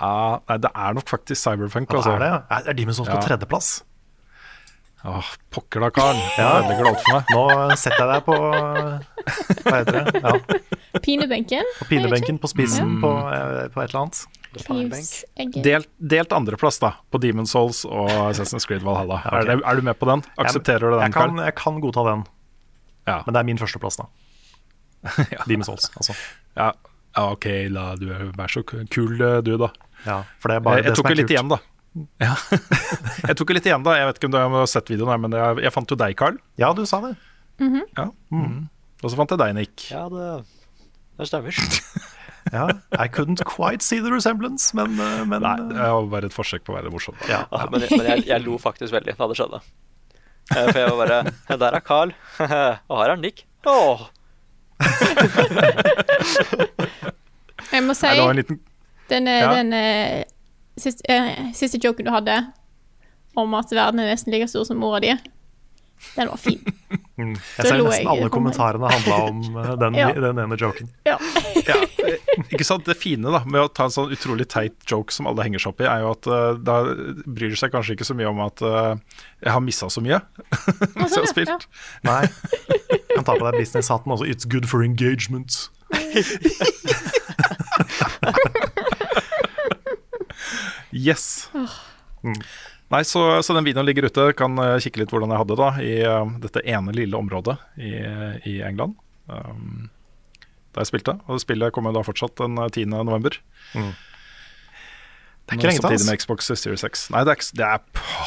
Ja, 0.00 0.40
nei, 0.48 0.56
det 0.58 0.70
er 0.74 0.94
nok 0.94 1.08
faktisk 1.08 1.38
Cyberpunk, 1.42 1.88
Hva 1.88 1.98
altså. 2.00 2.12
er 2.14 2.18
det? 2.18 2.28
ja? 2.32 2.42
Er- 2.58 2.68
Er 2.70 2.74
Demon's 2.74 2.94
Souls 3.00 3.08
Ja. 3.08 3.16
på 3.16 3.26
tredjeplass? 3.28 3.82
Åh, 5.04 5.30
pokker 5.50 5.80
da, 5.82 5.88
karen. 5.90 6.16
Ja. 6.38 6.60
Det 6.62 6.76
ødelegger 6.76 6.86
alt 6.92 7.00
for 7.02 7.12
meg. 7.16 7.24
Nå 7.34 7.76
setter 7.76 8.04
jeg 8.04 8.08
deg 8.12 8.22
på 8.28 8.36
Hva 9.64 9.80
heter 9.80 9.96
det? 9.98 10.22
Ja, 10.22 11.00
Pinebenken. 11.02 11.64
på 11.80 11.84
pinebenken 11.90 12.38
på 12.38 12.48
spissen 12.52 12.86
Mm. 12.98 13.00
på, 13.02 13.10
eh, 13.32 13.68
på 13.74 13.82
et 13.82 13.90
eller 13.90 14.00
annet. 14.02 14.26
Delt, 15.64 15.88
delt 15.98 16.28
andreplass 16.36 16.78
da, 16.78 16.92
på 17.10 17.18
Demon's 17.18 17.48
Souls 17.50 17.84
og 17.84 18.10
Assassin's 18.30 18.66
Creed 18.68 18.82
Valhalla. 18.82 19.22
Ja, 19.24 19.38
er, 19.40 19.44
det, 19.48 19.62
er 19.64 19.74
du 19.74 19.82
med 19.82 19.98
på 19.98 20.06
den? 20.06 20.22
Aksepterer 20.38 20.78
du 20.80 20.90
den, 20.98 21.00
jeg 21.00 21.12
kan, 21.14 21.36
jeg 21.36 21.54
kan 21.56 21.80
godta 21.80 22.04
den, 22.04 22.24
Ja. 23.08 23.22
men 23.26 23.32
det 23.32 23.40
er 23.40 23.44
min 23.44 23.58
førsteplass, 23.58 23.96
da. 23.96 24.04
Demon's 25.48 25.64
Souls, 25.70 25.90
altså. 25.96 26.14
Ja, 26.56 26.72
ja, 27.16 27.24
ok, 27.32 27.46
la 27.72 27.86
du 28.00 28.06
vær 28.36 28.52
så 28.52 28.62
kul 28.66 29.20
eh, 29.20 29.40
du, 29.44 29.54
da. 29.60 29.68
Ja, 30.06 30.22
for 30.42 30.50
det 30.52 30.56
er 30.58 30.64
bare 30.66 30.80
jeg 30.80 30.84
jeg 30.84 30.90
det 30.90 30.96
som 30.96 31.04
tok 31.04 31.10
er 31.10 31.14
jo 31.16 31.20
litt 31.22 31.34
igjen, 31.36 31.52
da. 31.52 31.58
Ja. 32.24 32.34
jeg 33.28 33.36
tok 33.38 33.52
jo 33.52 33.56
litt 33.58 33.68
igjen, 33.68 33.84
da. 33.86 33.96
Jeg 34.00 34.08
vet 34.08 34.18
ikke 34.20 34.30
om 34.30 34.34
du 34.34 34.40
har 34.40 34.70
sett 34.72 34.88
videoen, 34.92 35.12
her, 35.12 35.20
men 35.26 35.36
jeg, 35.36 35.60
jeg 35.66 35.74
fant 35.74 35.92
jo 35.92 35.98
deg, 36.00 36.16
Carl. 36.18 36.40
Ja, 36.60 36.72
du 36.76 36.84
sa 36.88 37.02
det. 37.04 37.14
Ja. 37.60 38.08
Mhm. 38.32 38.64
Og 39.02 39.10
så 39.10 39.18
fant 39.18 39.32
jeg 39.34 39.40
deg, 39.42 39.54
Nick. 39.58 39.88
Ja, 39.90 40.06
det, 40.12 40.26
det 41.18 41.30
stemmer. 41.30 41.56
Ja, 42.50 42.64
I 42.98 43.06
couldn't 43.06 43.44
quite 43.46 43.82
see 43.86 44.00
the 44.02 44.10
resemblance, 44.10 44.74
men, 44.74 44.96
eh, 44.98 45.20
men 45.30 45.44
Nei, 45.44 45.54
det 45.70 45.78
var 45.78 46.08
bare 46.10 46.26
et 46.26 46.34
forsøk 46.34 46.64
på 46.66 46.72
å 46.74 46.78
være 46.80 46.90
morsom. 46.90 47.14
da. 47.20 47.28
ja, 47.30 47.40
Ja, 47.52 47.68
men 47.70 47.84
men 47.86 48.02
jeg, 48.08 48.24
jeg 48.26 48.42
lo 48.42 48.56
faktisk 48.58 48.92
veldig 48.96 49.14
da 49.18 49.28
det 49.30 49.36
skjedde. 49.38 49.60
Eh, 50.50 50.66
For 50.72 50.80
jeg 50.80 50.90
var 50.90 50.98
bare 51.06 51.58
Der 51.62 51.76
er 51.78 51.84
Carl. 51.86 52.12
Og 52.90 52.98
her 52.98 53.12
er 53.14 53.20
Nick. 53.22 53.44
Åh. 53.70 54.02
Jeg 57.72 57.84
må 57.86 57.94
si 57.96 58.06
Nei, 58.10 58.32
liten 58.42 58.60
den, 59.12 59.28
eh, 59.28 59.40
Ja. 59.42 59.52
den 59.58 59.72
eh, 59.76 60.24
siste, 60.80 61.04
eh, 61.08 61.52
siste 61.56 61.78
joken 61.82 62.06
du 62.06 62.10
hadde 62.14 62.38
om 63.36 63.54
at 63.54 63.70
verden 63.72 64.00
er 64.00 64.12
nesten 64.12 64.32
like 64.32 64.48
stor 64.48 64.64
som 64.68 64.76
mora 64.80 65.00
di, 65.00 65.12
den 66.16 66.28
var 66.28 66.36
fin. 66.40 66.60
Mm. 67.12 67.34
Jeg 67.36 67.66
ser 67.68 67.76
nesten 67.76 67.92
jeg. 67.92 68.08
alle 68.08 68.28
kommentarene 68.32 68.88
handla 68.88 69.16
om 69.28 69.56
eh, 69.60 69.72
den, 69.82 69.94
Ja. 70.00 70.06
den 70.16 70.38
ene 70.40 70.56
joken. 70.58 70.88
Ja. 71.06 71.18
ja, 71.68 71.76
Ikke 72.48 72.64
sant, 72.64 72.86
Det 72.88 72.96
fine 72.96 73.28
da 73.30 73.42
med 73.44 73.60
å 73.60 73.68
ta 73.68 73.84
en 73.84 73.92
sånn 73.92 74.10
utrolig 74.16 74.46
teit 74.50 74.80
joke 74.88 75.12
som 75.12 75.28
alle 75.28 75.44
henger 75.44 75.60
seg 75.60 75.74
opp 75.74 75.82
i, 75.84 75.86
er 75.92 76.00
jo 76.02 76.10
at 76.16 76.26
uh, 76.32 76.56
da 76.56 76.78
bryr 77.28 77.52
de 77.52 77.58
seg 77.60 77.70
kanskje 77.70 77.94
ikke 77.98 78.08
så 78.08 78.16
mye 78.16 78.30
om 78.32 78.40
at 78.46 78.64
uh, 78.64 78.96
jeg 79.44 79.52
har 79.54 79.60
missa 79.62 79.90
så 79.92 80.00
mye 80.02 80.18
mens 80.96 81.12
jeg 81.12 81.20
har 81.20 81.30
spilt. 81.30 81.52
ja. 81.52 82.08
Nei. 82.08 82.24
Kan 83.22 83.30
ta 83.30 83.38
på 83.38 83.46
deg 83.46 83.62
businesshatten 83.62 84.12
også. 84.16 84.26
It's 84.26 84.48
good 84.50 84.66
for 84.66 84.82
engagement. 84.82 85.70
Yes. 90.92 91.48
Nei, 92.92 93.00
så, 93.08 93.42
så 93.42 93.54
den 93.56 93.64
videoen 93.64 93.88
ligger 93.88 94.06
ute. 94.10 94.28
Kan 94.36 94.60
eh, 94.60 94.76
kikke 94.84 95.02
litt 95.02 95.12
hvordan 95.14 95.32
jeg 95.32 95.40
hadde 95.40 95.56
det 95.56 95.62
da 95.62 95.70
i 95.80 95.92
uh, 96.04 96.34
dette 96.44 96.62
ene 96.68 96.92
lille 96.92 97.16
området 97.16 97.56
i, 97.80 97.94
i 98.52 98.58
England. 98.66 98.98
Um, 99.32 99.88
da 100.72 100.84
jeg 100.84 100.92
spilte. 100.92 101.16
Og 101.32 101.40
spillet 101.40 101.72
kommer 101.74 101.96
da 101.96 102.04
fortsatt 102.04 102.36
den 102.44 102.60
eh, 102.60 102.68
10. 102.68 102.92
november. 102.92 103.38
Det 103.72 105.56
er 105.56 105.56
ikke 105.56 105.70
lenge 105.70 105.80
til. 105.80 105.88
Samtidig 105.88 106.10
med 106.10 106.20
Xbox 106.20 106.52
Series 106.52 106.84
X. 106.86 107.06
Nei, 107.12 107.24
det 107.26 107.34
er, 107.34 107.48
det 107.56 107.66
er, 107.66 107.80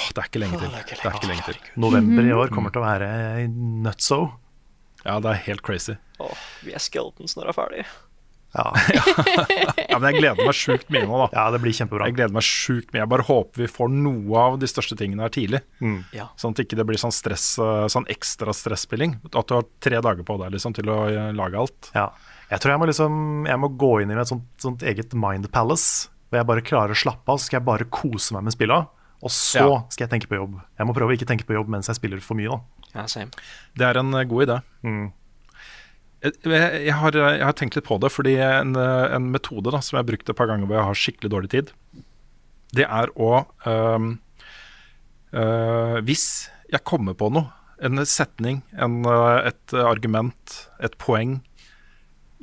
det 0.09 0.23
er 0.23 0.31
ikke 0.31 0.41
lenge 0.41 0.63
til. 0.63 0.73
Det 0.73 0.97
er 0.97 1.19
ikke 1.21 1.29
lenge 1.29 1.45
til. 1.51 1.61
November 1.85 2.25
i 2.25 2.33
år 2.35 2.51
kommer 2.53 2.73
til 2.73 2.81
å 2.81 2.89
være 2.89 3.11
nutso. 3.53 4.19
Ja, 5.05 5.19
det 5.21 5.31
er 5.31 5.41
helt 5.47 5.63
crazy. 5.65 5.95
Åh, 6.23 6.43
vi 6.65 6.73
er 6.75 6.81
skeletons 6.81 7.37
når 7.37 7.47
det 7.49 7.53
er 7.53 7.59
ferdig. 7.61 7.85
Ja. 8.55 8.69
Ja, 9.95 9.99
men 9.99 10.09
jeg 10.11 10.19
gleder 10.23 10.43
meg 10.47 10.55
sjukt 10.57 10.89
mye 10.91 11.05
nå, 11.07 11.17
da. 11.21 11.25
ja, 11.31 11.43
det 11.53 11.59
blir 11.63 11.71
kjempebra. 11.75 12.07
Jeg 12.09 12.15
gleder 12.17 12.33
meg 12.35 12.43
sjukt 12.43 12.89
mye. 12.91 13.01
Jeg 13.03 13.11
bare 13.13 13.25
håper 13.27 13.61
vi 13.63 13.67
får 13.71 13.91
noe 13.93 14.41
av 14.41 14.57
de 14.59 14.67
største 14.67 14.97
tingene 14.99 15.23
her 15.23 15.31
tidlig. 15.31 15.61
Ja. 16.15 16.25
Sånn 16.39 16.55
at 16.55 16.59
ikke 16.65 16.75
det 16.79 16.85
blir 16.89 16.99
sånn 16.99 17.13
stress, 17.15 17.45
eh, 17.63 17.85
sånn 17.91 18.07
ekstra 18.11 18.51
stresspilling. 18.55 19.13
At 19.31 19.47
du 19.51 19.53
har 19.55 19.67
tre 19.83 20.01
dager 20.03 20.25
på 20.27 20.35
deg 20.41 20.55
liksom, 20.55 20.75
til 20.75 20.91
å 20.91 20.97
eh, 21.07 21.29
lage 21.37 21.61
alt. 21.61 21.91
Ja. 21.95 22.09
Jeg 22.49 22.63
tror 22.63 22.73
jeg 22.75 22.81
må, 22.81 22.89
liksom, 22.91 23.15
jeg 23.47 23.61
må 23.61 23.69
gå 23.85 23.91
inn 24.03 24.11
i 24.11 24.17
et 24.19 24.31
sånt, 24.31 24.49
sånt 24.61 24.83
eget 24.87 25.15
mind 25.15 25.47
palace, 25.55 26.09
hvor 26.27 26.41
jeg 26.41 26.49
bare 26.51 26.65
klarer 26.65 26.95
å 26.95 26.99
slappe 27.05 27.31
av, 27.31 27.39
så 27.39 27.47
skal 27.47 27.61
jeg 27.61 27.67
bare 27.69 27.87
kose 27.93 28.35
meg 28.35 28.47
med 28.49 28.55
spilla. 28.57 28.81
Og 29.25 29.31
så 29.33 29.57
Ja. 29.63 29.77
skal 29.89 30.05
jeg 30.05 30.11
tenke 30.13 30.29
på 30.29 30.37
jobb. 30.37 30.59
Jeg 30.77 30.85
må 30.87 30.93
prøve 30.93 31.09
å 31.13 31.17
ikke 31.17 31.25
tenke 31.27 31.47
på 31.49 31.55
jobb 31.57 31.71
mens 31.73 31.87
jeg 31.89 31.97
spiller 31.97 32.21
for 32.21 32.37
mye. 32.37 32.51
da. 32.53 32.59
Ja, 33.01 33.05
same. 33.09 33.31
Det 33.75 33.87
er 33.87 33.97
en 33.99 34.13
eh, 34.13 34.23
god 34.29 34.45
idé. 34.47 34.57
Jeg, 36.25 36.33
jeg, 36.45 36.85
jeg, 36.85 36.93
har, 36.93 37.11
jeg 37.17 37.43
har 37.45 37.53
tenkt 37.57 37.75
litt 37.77 37.85
på 37.85 37.97
det, 38.01 38.11
fordi 38.13 38.35
en, 38.41 38.75
eh, 38.79 39.15
en 39.17 39.31
metode 39.33 39.73
da, 39.73 39.81
som 39.81 39.97
jeg 39.97 40.03
har 40.03 40.09
brukt 40.11 40.29
et 40.29 40.37
par 40.37 40.47
ganger 40.49 40.69
hvor 40.69 40.77
jeg 40.79 40.87
har 40.89 41.01
skikkelig 41.01 41.31
dårlig 41.33 41.49
tid, 41.53 41.73
det 42.75 42.85
er 42.85 43.11
å 43.15 43.45
øhm, 43.69 44.07
øh, 45.33 45.97
Hvis 46.05 46.49
jeg 46.71 46.83
kommer 46.83 47.13
på 47.17 47.29
noe, 47.31 47.51
en 47.83 47.99
setning, 48.07 48.61
en, 48.79 49.01
øh, 49.05 49.45
et 49.51 49.73
argument, 49.85 50.55
et 50.83 50.95
poeng, 51.01 51.37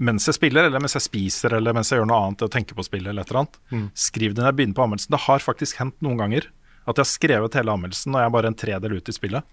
mens 0.03 0.27
jeg 0.29 0.35
spiller, 0.39 0.67
eller 0.69 0.81
mens 0.83 0.95
jeg 0.97 1.05
spiser, 1.07 1.55
eller 1.57 1.75
mens 1.77 1.91
jeg 1.93 2.01
gjør 2.01 2.09
noe 2.11 2.23
annet 2.29 2.43
og 2.47 2.51
tenker 2.55 2.75
på 2.79 2.85
spillet, 2.87 3.11
eller 3.13 3.23
et 3.27 3.31
eller 3.33 3.45
annet, 3.47 3.93
skriv 3.99 4.35
det 4.35 4.43
når 4.43 4.51
jeg 4.53 4.59
begynner 4.61 4.79
på 4.79 4.85
anmeldelsen. 4.87 5.15
Det 5.15 5.21
har 5.27 5.39
faktisk 5.45 5.79
hendt 5.83 5.99
noen 6.05 6.19
ganger 6.21 6.49
at 6.87 6.97
jeg 6.99 7.05
har 7.05 7.11
skrevet 7.13 7.55
hele 7.59 7.75
anmeldelsen, 7.75 8.15
og 8.15 8.21
jeg 8.23 8.31
er 8.31 8.37
bare 8.37 8.51
en 8.53 8.59
tredel 8.59 8.97
ut 8.99 9.09
i 9.09 9.15
spillet. 9.17 9.45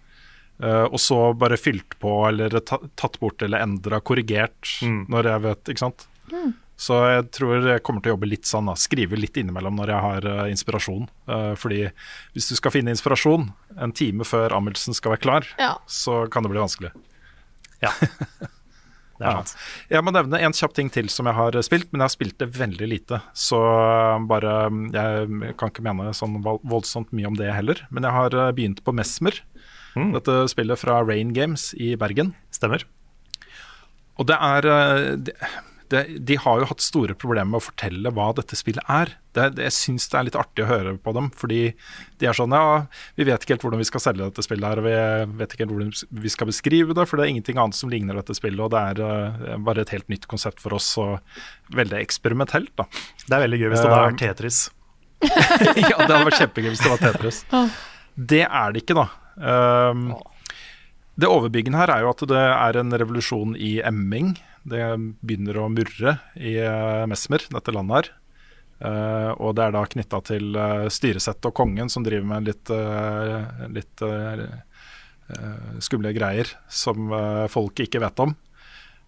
Uh, 0.59 0.85
og 0.91 0.97
så 0.99 1.17
bare 1.39 1.55
fylt 1.59 1.95
på 2.03 2.09
eller 2.27 2.57
tatt 2.59 3.19
bort 3.21 3.41
eller 3.45 3.63
endra, 3.63 4.01
korrigert 4.03 4.73
når 4.83 5.29
jeg 5.31 5.43
vet, 5.45 5.69
ikke 5.71 5.83
sant. 5.85 6.07
Så 6.79 6.95
jeg 7.11 7.25
tror 7.35 7.65
jeg 7.67 7.81
kommer 7.83 8.03
til 8.03 8.11
å 8.11 8.15
jobbe 8.15 8.27
litt 8.31 8.47
sånn, 8.47 8.67
da. 8.71 8.75
Skrive 8.79 9.17
litt 9.19 9.35
innimellom 9.39 9.75
når 9.79 9.91
jeg 9.91 10.03
har 10.05 10.27
uh, 10.31 10.43
inspirasjon. 10.51 11.07
Uh, 11.27 11.51
fordi 11.59 11.81
hvis 12.35 12.47
du 12.51 12.55
skal 12.59 12.71
finne 12.75 12.93
inspirasjon 12.95 13.49
en 13.79 13.91
time 13.95 14.23
før 14.27 14.55
anmeldelsen 14.55 14.95
skal 14.95 15.15
være 15.15 15.23
klar, 15.25 15.49
Ja. 15.59 15.73
så 15.87 16.21
kan 16.31 16.43
det 16.47 16.53
bli 16.53 16.61
vanskelig. 16.63 16.91
Ja. 17.83 17.91
Det 19.19 19.27
er 19.27 19.35
Ja. 19.35 19.43
Jeg 19.97 20.03
må 20.07 20.13
nevne 20.15 20.39
en 20.39 20.55
kjapp 20.55 20.73
ting 20.77 20.89
til 20.89 21.09
som 21.11 21.27
jeg 21.27 21.35
har 21.35 21.57
spilt, 21.65 21.89
men 21.91 21.99
jeg 21.99 22.07
har 22.07 22.15
spilt 22.15 22.37
det 22.39 22.49
veldig 22.55 22.87
lite. 22.87 23.21
Så 23.35 23.59
eh, 23.59 24.19
bare 24.29 24.53
Jeg 24.95 25.55
kan 25.59 25.73
ikke 25.73 25.83
mene 25.83 26.13
sånn 26.15 26.39
voldsomt 26.43 27.11
mye 27.11 27.27
om 27.27 27.35
det 27.35 27.51
heller. 27.53 27.83
Men 27.91 28.07
jeg 28.07 28.15
har 28.15 28.35
eh, 28.35 28.51
begynt 28.55 28.83
på 28.85 28.95
Mesmer, 28.95 29.35
dette 29.99 30.35
spillet 30.47 30.79
fra 30.79 31.01
Rain 31.03 31.33
Games 31.35 31.73
i 31.75 31.95
Bergen. 31.99 32.31
Stemmer. 32.55 32.85
Og 34.19 34.27
det 34.27 34.35
er 34.39 34.67
eh, 34.67 35.15
det, 35.27 35.35
det, 35.89 36.03
De 36.25 36.37
har 36.39 36.61
jo 36.61 36.67
hatt 36.69 36.83
store 36.83 37.15
problemer 37.17 37.49
med 37.49 37.59
å 37.61 37.65
fortelle 37.65 38.11
hva 38.13 38.29
dette 38.37 38.57
spillet 38.57 38.85
er. 38.91 39.11
Det, 39.35 39.45
det, 39.57 39.65
jeg 39.67 39.75
syns 39.75 40.07
det 40.11 40.17
er 40.19 40.27
litt 40.27 40.37
artig 40.39 40.63
å 40.65 40.69
høre 40.69 40.93
på 41.01 41.13
dem, 41.17 41.29
fordi 41.37 41.61
de 42.21 42.29
er 42.29 42.37
sånn 42.37 42.53
Ja, 42.55 42.85
vi 43.17 43.27
vet 43.27 43.45
ikke 43.45 43.55
helt 43.55 43.65
hvordan 43.67 43.81
vi 43.81 43.89
skal 43.89 44.03
selge 44.03 44.29
dette 44.29 44.45
spillet 44.45 44.69
her, 44.69 44.81
og 44.81 44.87
vi 44.87 45.37
vet 45.41 45.53
ikke 45.53 45.65
helt 45.65 45.75
hvordan 45.75 46.23
vi 46.25 46.33
skal 46.33 46.49
beskrive 46.49 46.97
det, 46.97 47.05
for 47.09 47.17
det 47.19 47.25
er 47.25 47.33
ingenting 47.35 47.61
annet 47.61 47.77
som 47.77 47.93
ligner 47.93 48.17
dette 48.19 48.37
spillet, 48.37 48.61
og 48.65 48.73
det 48.73 48.81
er 48.93 49.03
uh, 49.03 49.53
bare 49.65 49.85
et 49.85 49.93
helt 49.95 50.09
nytt 50.13 50.29
konsept 50.31 50.61
for 50.63 50.77
oss, 50.77 50.91
og 51.01 51.19
veldig 51.77 52.01
eksperimentelt, 52.01 52.73
da. 52.79 52.89
Det 53.25 53.37
er 53.37 53.45
veldig 53.45 53.61
gøy 53.61 53.71
hvis 53.73 53.81
det 53.83 53.93
hadde 53.93 54.09
Um, 54.09 54.15
er 54.15 54.19
Tetris. 54.21 54.59
ja, 55.25 55.95
det 55.99 56.09
hadde 56.09 56.25
vært 56.29 56.41
kjempegøy 56.41 56.71
hvis 56.71 56.83
det 56.85 56.91
var 56.93 57.01
Tetris. 57.03 57.45
Det 58.19 58.41
er 58.43 58.73
det 58.75 58.81
ikke, 58.81 58.97
da. 58.97 59.05
Um, 59.39 60.09
det 61.19 61.27
overbyggende 61.27 61.79
her 61.79 61.91
er 61.93 62.03
jo 62.03 62.09
at 62.11 62.23
det 62.27 62.39
er 62.39 62.79
en 62.81 62.95
revolusjon 63.01 63.53
i 63.55 63.77
emming. 63.85 64.33
Det 64.63 64.83
begynner 65.21 65.61
å 65.61 65.69
murre 65.71 66.17
i 66.35 66.57
uh, 66.59 67.05
Mesmer, 67.09 67.45
dette 67.51 67.75
landet 67.75 67.99
her. 67.99 68.11
Uh, 68.79 69.35
og 69.43 69.57
det 69.57 69.65
er 69.65 69.73
da 69.75 69.81
knytta 69.91 70.21
til 70.23 70.55
uh, 70.55 70.85
styresettet 70.87 71.49
og 71.49 71.55
kongen, 71.57 71.89
som 71.91 72.03
driver 72.05 72.27
med 72.29 72.45
litt, 72.47 72.69
uh, 72.71 73.67
litt 73.75 73.99
skumle 75.83 76.13
greier 76.15 76.47
som 76.73 77.11
uh, 77.13 77.45
folk 77.51 77.79
ikke 77.83 77.99
vet 78.01 78.19
om. 78.23 78.31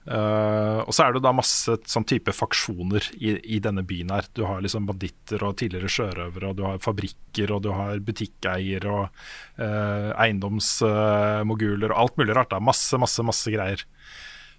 Og 0.02 0.94
så 0.98 1.04
er 1.06 1.14
det 1.14 1.22
da 1.22 1.30
masse 1.34 1.76
sånn 1.86 2.06
type 2.10 2.34
faksjoner 2.34 3.06
i, 3.22 3.38
i 3.54 3.60
denne 3.62 3.86
byen 3.86 4.10
her. 4.10 4.26
Du 4.34 4.50
har 4.50 4.58
liksom 4.66 4.90
banditter 4.90 5.38
og 5.46 5.62
tidligere 5.62 5.94
sjørøvere, 5.94 6.50
og 6.50 6.58
du 6.58 6.66
har 6.66 6.82
fabrikker, 6.82 7.54
og 7.54 7.62
du 7.62 7.70
har 7.78 8.02
butikkeier 8.02 8.82
og 8.90 9.14
eiendomsmoguler 9.62 11.94
og 11.94 12.00
alt 12.02 12.18
mulig 12.18 12.34
rart. 12.34 12.50
Da. 12.50 12.58
Masse, 12.66 12.98
masse, 12.98 13.22
masse 13.30 13.46
greier. 13.54 13.86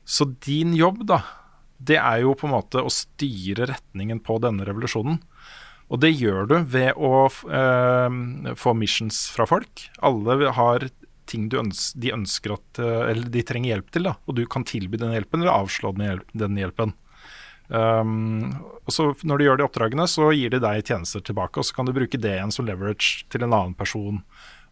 Så 0.05 0.27
din 0.45 0.75
jobb, 0.77 1.05
da, 1.09 1.23
det 1.79 1.99
er 2.01 2.23
jo 2.25 2.35
på 2.39 2.49
en 2.49 2.57
måte 2.57 2.83
å 2.83 2.93
styre 2.93 3.69
retningen 3.71 4.23
på 4.25 4.39
denne 4.43 4.67
revolusjonen. 4.69 5.21
Og 5.93 6.01
det 6.01 6.15
gjør 6.15 6.49
du 6.49 6.57
ved 6.73 6.97
å 6.97 7.29
uh, 7.29 8.55
få 8.57 8.75
missions 8.79 9.27
fra 9.35 9.47
folk. 9.49 9.87
Alle 10.01 10.53
har 10.57 10.89
ting 11.29 11.49
ønsker, 11.53 12.01
de 12.01 12.13
ønsker 12.15 12.55
at 12.57 12.81
eh, 12.83 13.11
Eller 13.13 13.29
de 13.33 13.45
trenger 13.47 13.75
hjelp 13.75 13.93
til, 13.95 14.09
da. 14.09 14.17
Og 14.27 14.37
du 14.37 14.43
kan 14.51 14.67
tilby 14.69 14.99
den 15.01 15.15
hjelpen, 15.15 15.43
eller 15.43 15.55
avslå 15.55 15.93
den 15.95 16.59
hjelpen. 16.61 16.95
Um, 17.73 18.51
og 18.83 18.93
så 18.93 19.07
Når 19.23 19.39
du 19.39 19.45
gjør 19.47 19.61
de 19.61 19.67
oppdragene, 19.67 20.09
så 20.11 20.33
gir 20.35 20.53
de 20.53 20.61
deg 20.61 20.83
tjenester 20.85 21.23
tilbake, 21.25 21.61
og 21.61 21.65
så 21.65 21.79
kan 21.79 21.89
du 21.89 21.95
bruke 21.97 22.21
det 22.21 22.35
igjen 22.37 22.53
som 22.53 22.67
leverage 22.69 23.25
til 23.33 23.47
en 23.47 23.55
annen 23.55 23.79
person 23.79 24.21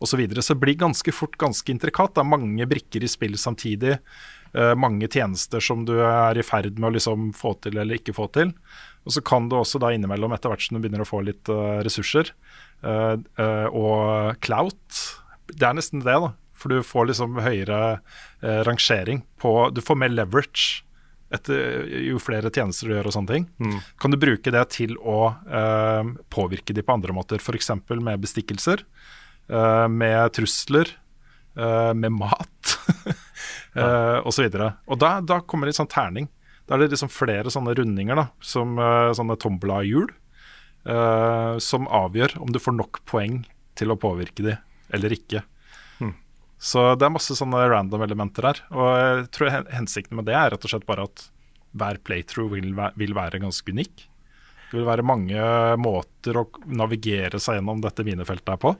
osv. 0.01 0.11
Så, 0.11 0.17
videre. 0.21 0.43
så 0.43 0.57
det 0.57 0.65
blir 0.65 0.81
ganske 0.81 1.13
fort 1.13 1.37
ganske 1.41 1.73
intrikat. 1.73 2.15
Det 2.17 2.25
er 2.25 2.29
mange 2.29 2.67
brikker 2.69 3.05
i 3.05 3.11
spill 3.11 3.37
samtidig. 3.41 3.99
Uh, 4.51 4.75
mange 4.75 5.07
tjenester 5.07 5.63
som 5.63 5.85
du 5.87 5.95
er 6.03 6.39
i 6.39 6.43
ferd 6.43 6.75
med 6.81 6.89
å 6.89 6.95
liksom 6.97 7.29
få 7.39 7.55
til 7.63 7.79
eller 7.79 8.01
ikke 8.01 8.17
få 8.17 8.27
til. 8.35 8.51
Og 9.07 9.15
så 9.15 9.23
kan 9.23 9.47
du 9.49 9.55
også 9.57 9.79
da 9.83 9.93
innimellom, 9.95 10.35
etter 10.35 10.51
hvert 10.51 10.65
som 10.65 10.77
du 10.77 10.83
begynner 10.83 11.05
å 11.05 11.09
få 11.09 11.23
litt 11.23 11.47
uh, 11.53 11.79
ressurser, 11.87 12.33
uh, 12.83 13.15
og 13.77 14.39
clout 14.41 15.01
Det 15.53 15.67
er 15.69 15.75
nesten 15.77 16.03
det, 16.03 16.19
da. 16.27 16.33
For 16.61 16.73
du 16.73 16.85
får 16.85 17.09
liksom 17.09 17.39
høyere 17.41 18.01
rangering 18.67 19.23
på 19.41 19.51
Du 19.73 19.81
får 19.85 19.97
mer 19.97 20.11
leverage 20.13 20.83
etter, 21.33 21.87
jo 22.05 22.19
flere 22.21 22.51
tjenester 22.53 22.89
du 22.89 22.95
gjør 22.95 23.09
og 23.09 23.15
sånne 23.15 23.33
ting. 23.33 23.47
Kan 24.03 24.13
du 24.13 24.19
bruke 24.21 24.53
det 24.53 24.65
til 24.75 24.97
å 24.99 25.31
påvirke 26.29 26.77
de 26.77 26.85
på 26.85 26.97
andre 26.99 27.15
måter, 27.17 27.41
f.eks. 27.41 27.71
med 27.89 28.21
bestikkelser, 28.21 28.85
med 29.89 30.35
trusler, 30.37 30.93
med 31.57 32.19
mat 32.19 32.77
uh, 33.77 34.21
osv. 34.27 34.47
Og, 34.47 34.57
så 34.57 34.71
og 34.91 35.01
da, 35.03 35.13
da 35.25 35.41
kommer 35.43 35.67
det 35.67 35.75
litt 35.75 35.81
sånn 35.83 35.93
terning. 35.93 36.29
Da 36.67 36.77
er 36.77 36.85
det 36.85 36.93
liksom 36.95 37.11
flere 37.13 37.51
sånne 37.53 37.75
rundinger, 37.79 38.19
da, 38.19 38.29
som 38.45 38.77
uh, 38.79 39.11
sånne 39.17 39.39
tombola-hjul, 39.43 40.11
uh, 40.87 41.57
som 41.63 41.89
avgjør 41.91 42.37
om 42.43 42.53
du 42.55 42.61
får 42.63 42.77
nok 42.79 43.03
poeng 43.11 43.43
til 43.79 43.93
å 43.93 43.99
påvirke 44.01 44.45
de 44.47 44.57
eller 44.95 45.15
ikke. 45.15 45.43
Hmm. 45.99 46.15
Så 46.59 46.85
det 46.99 47.07
er 47.07 47.15
masse 47.15 47.35
sånne 47.39 47.63
random 47.71 48.05
elementer 48.07 48.49
her. 48.51 48.63
Og 48.75 48.89
jeg 48.91 49.27
tror 49.37 49.53
hensikten 49.71 50.19
med 50.19 50.29
det 50.29 50.37
er 50.37 50.55
rett 50.55 50.67
og 50.67 50.73
slett 50.73 50.89
bare 50.89 51.07
at 51.09 51.27
hver 51.79 52.01
playthrough 52.03 52.51
vil, 52.57 52.73
vil 52.99 53.15
være 53.15 53.43
ganske 53.43 53.71
unik. 53.75 54.07
Det 54.71 54.79
vil 54.79 54.87
være 54.87 55.07
mange 55.07 55.45
måter 55.83 56.39
å 56.39 56.47
navigere 56.71 57.41
seg 57.43 57.59
gjennom 57.59 57.83
dette 57.83 58.07
minefeltet 58.07 58.55
her 58.55 58.61
på. 58.63 58.75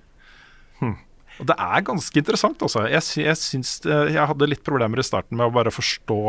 Hmm. 0.81 0.99
Og 1.41 1.49
det 1.49 1.57
er 1.57 1.85
ganske 1.87 2.21
interessant, 2.21 2.63
altså. 2.63 2.85
Jeg, 2.91 3.05
jeg, 3.25 3.41
syns, 3.41 3.79
jeg 3.87 4.29
hadde 4.33 4.49
litt 4.51 4.65
problemer 4.67 5.01
i 5.01 5.07
starten 5.07 5.39
med 5.41 5.49
å 5.49 5.55
bare 5.55 5.73
forstå 5.73 6.21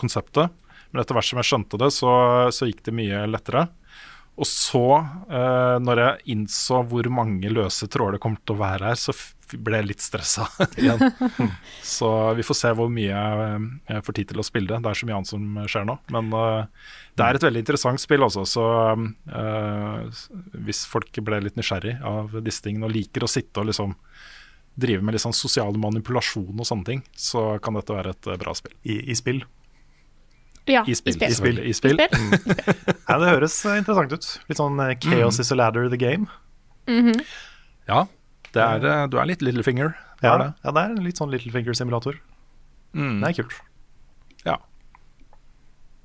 konseptet. 0.00 0.52
Men 0.90 1.02
etter 1.02 1.16
hvert 1.16 1.28
som 1.28 1.40
jeg 1.40 1.50
skjønte 1.50 1.80
det, 1.82 1.90
så, 1.92 2.12
så 2.54 2.68
gikk 2.70 2.84
det 2.86 2.96
mye 2.96 3.24
lettere. 3.28 3.66
Og 4.34 4.48
så, 4.50 4.86
eh, 5.30 5.76
når 5.82 6.00
jeg 6.00 6.34
innså 6.34 6.80
hvor 6.90 7.06
mange 7.12 7.50
løse 7.52 7.86
tråder 7.90 8.16
det 8.16 8.24
kommer 8.24 8.42
til 8.42 8.56
å 8.56 8.62
være 8.64 8.90
her, 8.90 8.98
så 8.98 9.14
ble 9.54 9.78
jeg 9.78 9.86
litt 9.86 10.02
stressa 10.02 10.46
igjen. 10.80 11.02
så 11.84 12.08
vi 12.34 12.46
får 12.46 12.58
se 12.58 12.72
hvor 12.74 12.90
mye 12.90 13.12
jeg 13.12 14.04
får 14.06 14.16
tid 14.18 14.32
til 14.32 14.42
å 14.42 14.46
spille 14.46 14.72
det. 14.72 14.80
Det 14.82 14.90
er 14.90 14.98
så 14.98 15.08
mye 15.08 15.18
annet 15.20 15.30
som 15.30 15.60
skjer 15.70 15.86
nå. 15.86 15.96
Men 16.16 16.34
eh, 16.40 16.88
det 17.14 17.26
er 17.26 17.38
et 17.38 17.46
veldig 17.46 17.62
interessant 17.62 18.02
spill 18.02 18.26
også, 18.26 18.46
så 18.48 18.66
eh, 18.94 20.24
hvis 20.66 20.82
folk 20.90 21.22
ble 21.22 21.44
litt 21.44 21.60
nysgjerrig 21.60 22.00
av 22.02 22.34
disse 22.42 22.64
tingene 22.64 22.88
og 22.88 22.96
liker 22.96 23.26
å 23.26 23.30
sitte 23.30 23.62
og 23.62 23.70
liksom 23.70 23.94
drive 24.74 25.04
med 25.04 25.14
litt 25.14 25.22
sånn 25.22 25.36
sosial 25.36 25.76
manipulasjon 25.78 26.58
og 26.58 26.66
sånne 26.66 26.88
ting, 26.88 27.04
så 27.16 27.54
kan 27.62 27.76
dette 27.78 27.94
være 27.94 28.14
et 28.14 28.30
bra 28.40 28.54
spill. 28.58 28.74
I, 28.82 28.98
i 29.12 29.16
spill? 29.18 29.44
Ja, 30.66 30.80
I 30.88 30.94
spill. 30.96 31.18
I 31.20 31.28
spill. 31.34 31.60
I 31.60 31.72
spill. 31.74 32.00
I 32.00 32.00
spill. 32.00 32.00
Mm. 32.00 32.32
ja, 33.08 33.18
det 33.20 33.32
høres 33.34 33.58
interessant 33.68 34.14
ut. 34.16 34.28
Litt 34.48 34.60
sånn 34.60 34.80
chaos 34.80 35.04
Chaos 35.04 35.40
is 35.42 35.52
a 35.52 35.58
ladder 35.58 35.90
the 35.92 36.00
game. 36.00 36.26
Mm 36.88 37.06
-hmm. 37.06 37.20
Ja, 37.88 38.06
det 38.52 38.62
er, 38.62 39.06
du 39.08 39.18
er 39.18 39.26
litt 39.26 39.42
Littlefinger. 39.42 39.94
Ja, 40.22 40.34
er 40.34 40.38
det. 40.38 40.52
ja, 40.64 40.70
det 40.70 40.80
er 40.80 41.04
litt 41.04 41.20
sånn 41.20 41.30
Littlefinger-simulator. 41.30 42.16
Mm. 42.94 43.20
Det 43.20 43.28
er 43.28 43.42
kult. 43.42 43.60
Ja. 44.44 44.58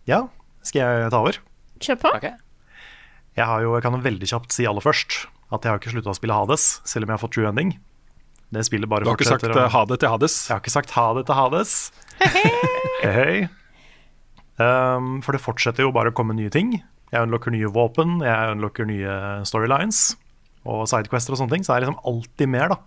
Ja, 0.05 0.27
skal 0.61 0.81
jeg 0.81 1.11
ta 1.11 1.19
over? 1.21 1.39
Kjør 1.79 1.95
på. 1.95 2.15
Okay. 2.17 2.33
Jeg, 3.35 3.45
har 3.45 3.61
jo, 3.61 3.75
jeg 3.75 3.83
kan 3.83 3.93
jo 3.93 4.01
veldig 4.03 4.27
kjapt 4.27 4.51
si 4.51 4.65
aller 4.65 4.81
først 4.81 5.27
at 5.49 5.63
jeg 5.63 5.71
har 5.71 5.79
ikke 5.79 5.93
slutta 5.93 6.11
å 6.11 6.17
spille 6.17 6.35
Hades, 6.35 6.81
selv 6.85 7.05
om 7.05 7.09
jeg 7.09 7.17
har 7.17 7.23
fått 7.23 7.33
true 7.37 7.47
ending. 7.49 7.79
Det 8.49 8.65
spillet 8.65 8.89
bare 8.89 9.05
Du 9.05 9.11
har 9.11 9.17
ikke 9.19 9.29
sagt 9.29 9.45
fortsetter 9.45 9.67
uh, 9.67 9.73
ha 9.73 9.85
det 9.89 9.99
til 10.01 10.13
Hades? 10.13 10.37
Jeg 10.47 10.55
har 10.55 10.63
ikke 10.63 10.73
sagt 10.73 10.93
ha 10.95 11.07
det 11.17 11.25
til 11.29 11.37
Hades. 11.37 11.73
Hei, 12.19 13.11
hei. 13.13 13.33
Um, 14.59 15.19
for 15.23 15.37
det 15.37 15.43
fortsetter 15.43 15.85
jo 15.85 15.93
bare 15.95 16.11
å 16.11 16.15
komme 16.15 16.35
nye 16.35 16.51
ting. 16.53 16.73
Jeg 17.13 17.25
unlocker 17.25 17.53
nye 17.53 17.69
våpen, 17.73 18.19
jeg 18.25 18.55
unlocker 18.55 18.89
nye 18.89 19.13
storylines 19.47 20.17
og 20.67 20.83
sidequester 20.91 21.33
og 21.33 21.39
sånne 21.41 21.55
ting. 21.55 21.65
Så 21.65 21.71
det 21.71 21.77
er 21.77 21.85
liksom 21.87 22.01
alltid 22.09 22.51
mer, 22.51 22.73
da. 22.73 22.81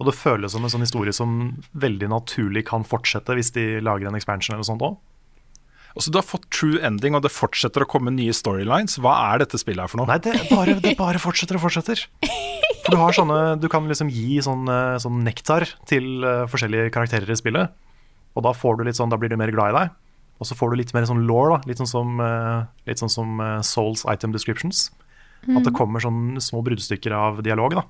Og 0.00 0.08
det 0.08 0.16
føles 0.18 0.56
som 0.56 0.64
en 0.64 0.72
sånn 0.72 0.82
historie 0.82 1.14
som 1.14 1.38
veldig 1.78 2.08
naturlig 2.10 2.64
kan 2.68 2.84
fortsette 2.88 3.36
hvis 3.38 3.52
de 3.54 3.66
lager 3.84 4.10
en 4.10 4.18
expansion 4.18 4.56
eller 4.56 4.66
sånt 4.66 4.82
òg. 4.82 4.98
Altså, 5.92 6.08
du 6.08 6.16
har 6.16 6.24
fått 6.24 6.48
true 6.48 6.80
ending, 6.80 7.12
og 7.14 7.20
det 7.24 7.30
fortsetter 7.34 7.84
å 7.84 7.88
komme 7.88 8.14
nye 8.14 8.32
storylines. 8.32 8.96
Hva 9.04 9.12
er 9.28 9.44
dette 9.44 9.60
spillet 9.60 9.84
her 9.84 9.92
for 9.92 10.00
noe? 10.00 10.08
Nei, 10.08 10.18
det 10.24 10.48
bare, 10.48 10.78
det 10.80 10.96
bare 10.96 11.20
fortsetter 11.20 11.60
og 11.60 11.66
fortsetter. 11.68 12.06
For 12.82 12.94
du 12.94 12.98
har 12.98 13.14
sånne 13.14 13.38
Du 13.62 13.68
kan 13.70 13.86
liksom 13.88 14.10
gi 14.12 14.40
sånn, 14.42 14.66
eh, 14.70 14.98
sånn 15.02 15.22
nektar 15.26 15.68
til 15.88 16.24
uh, 16.26 16.48
forskjellige 16.50 16.90
karakterer 16.94 17.30
i 17.30 17.38
spillet. 17.38 17.74
Og 18.34 18.46
da 18.46 18.54
får 18.56 18.78
du 18.78 18.86
litt 18.86 18.98
sånn, 18.98 19.12
da 19.12 19.18
blir 19.20 19.30
de 19.30 19.38
mer 19.38 19.52
glad 19.54 19.72
i 19.72 19.76
deg. 19.76 19.92
Og 20.40 20.48
så 20.48 20.56
får 20.58 20.72
du 20.72 20.80
litt 20.80 20.92
mer 20.96 21.06
sånn 21.06 21.26
law, 21.28 21.52
da. 21.52 21.58
Litt 21.68 21.78
sånn 21.78 21.90
som, 21.90 22.18
uh, 22.18 22.64
litt 22.88 22.98
sånn 23.02 23.12
som 23.12 23.38
uh, 23.38 23.60
Souls 23.66 24.02
item 24.10 24.34
descriptions. 24.34 24.88
Mm. 25.46 25.58
At 25.58 25.68
det 25.68 25.74
kommer 25.76 26.02
sånn 26.02 26.40
små 26.42 26.62
bruddstykker 26.66 27.14
av 27.14 27.42
dialog, 27.46 27.76
da. 27.78 27.84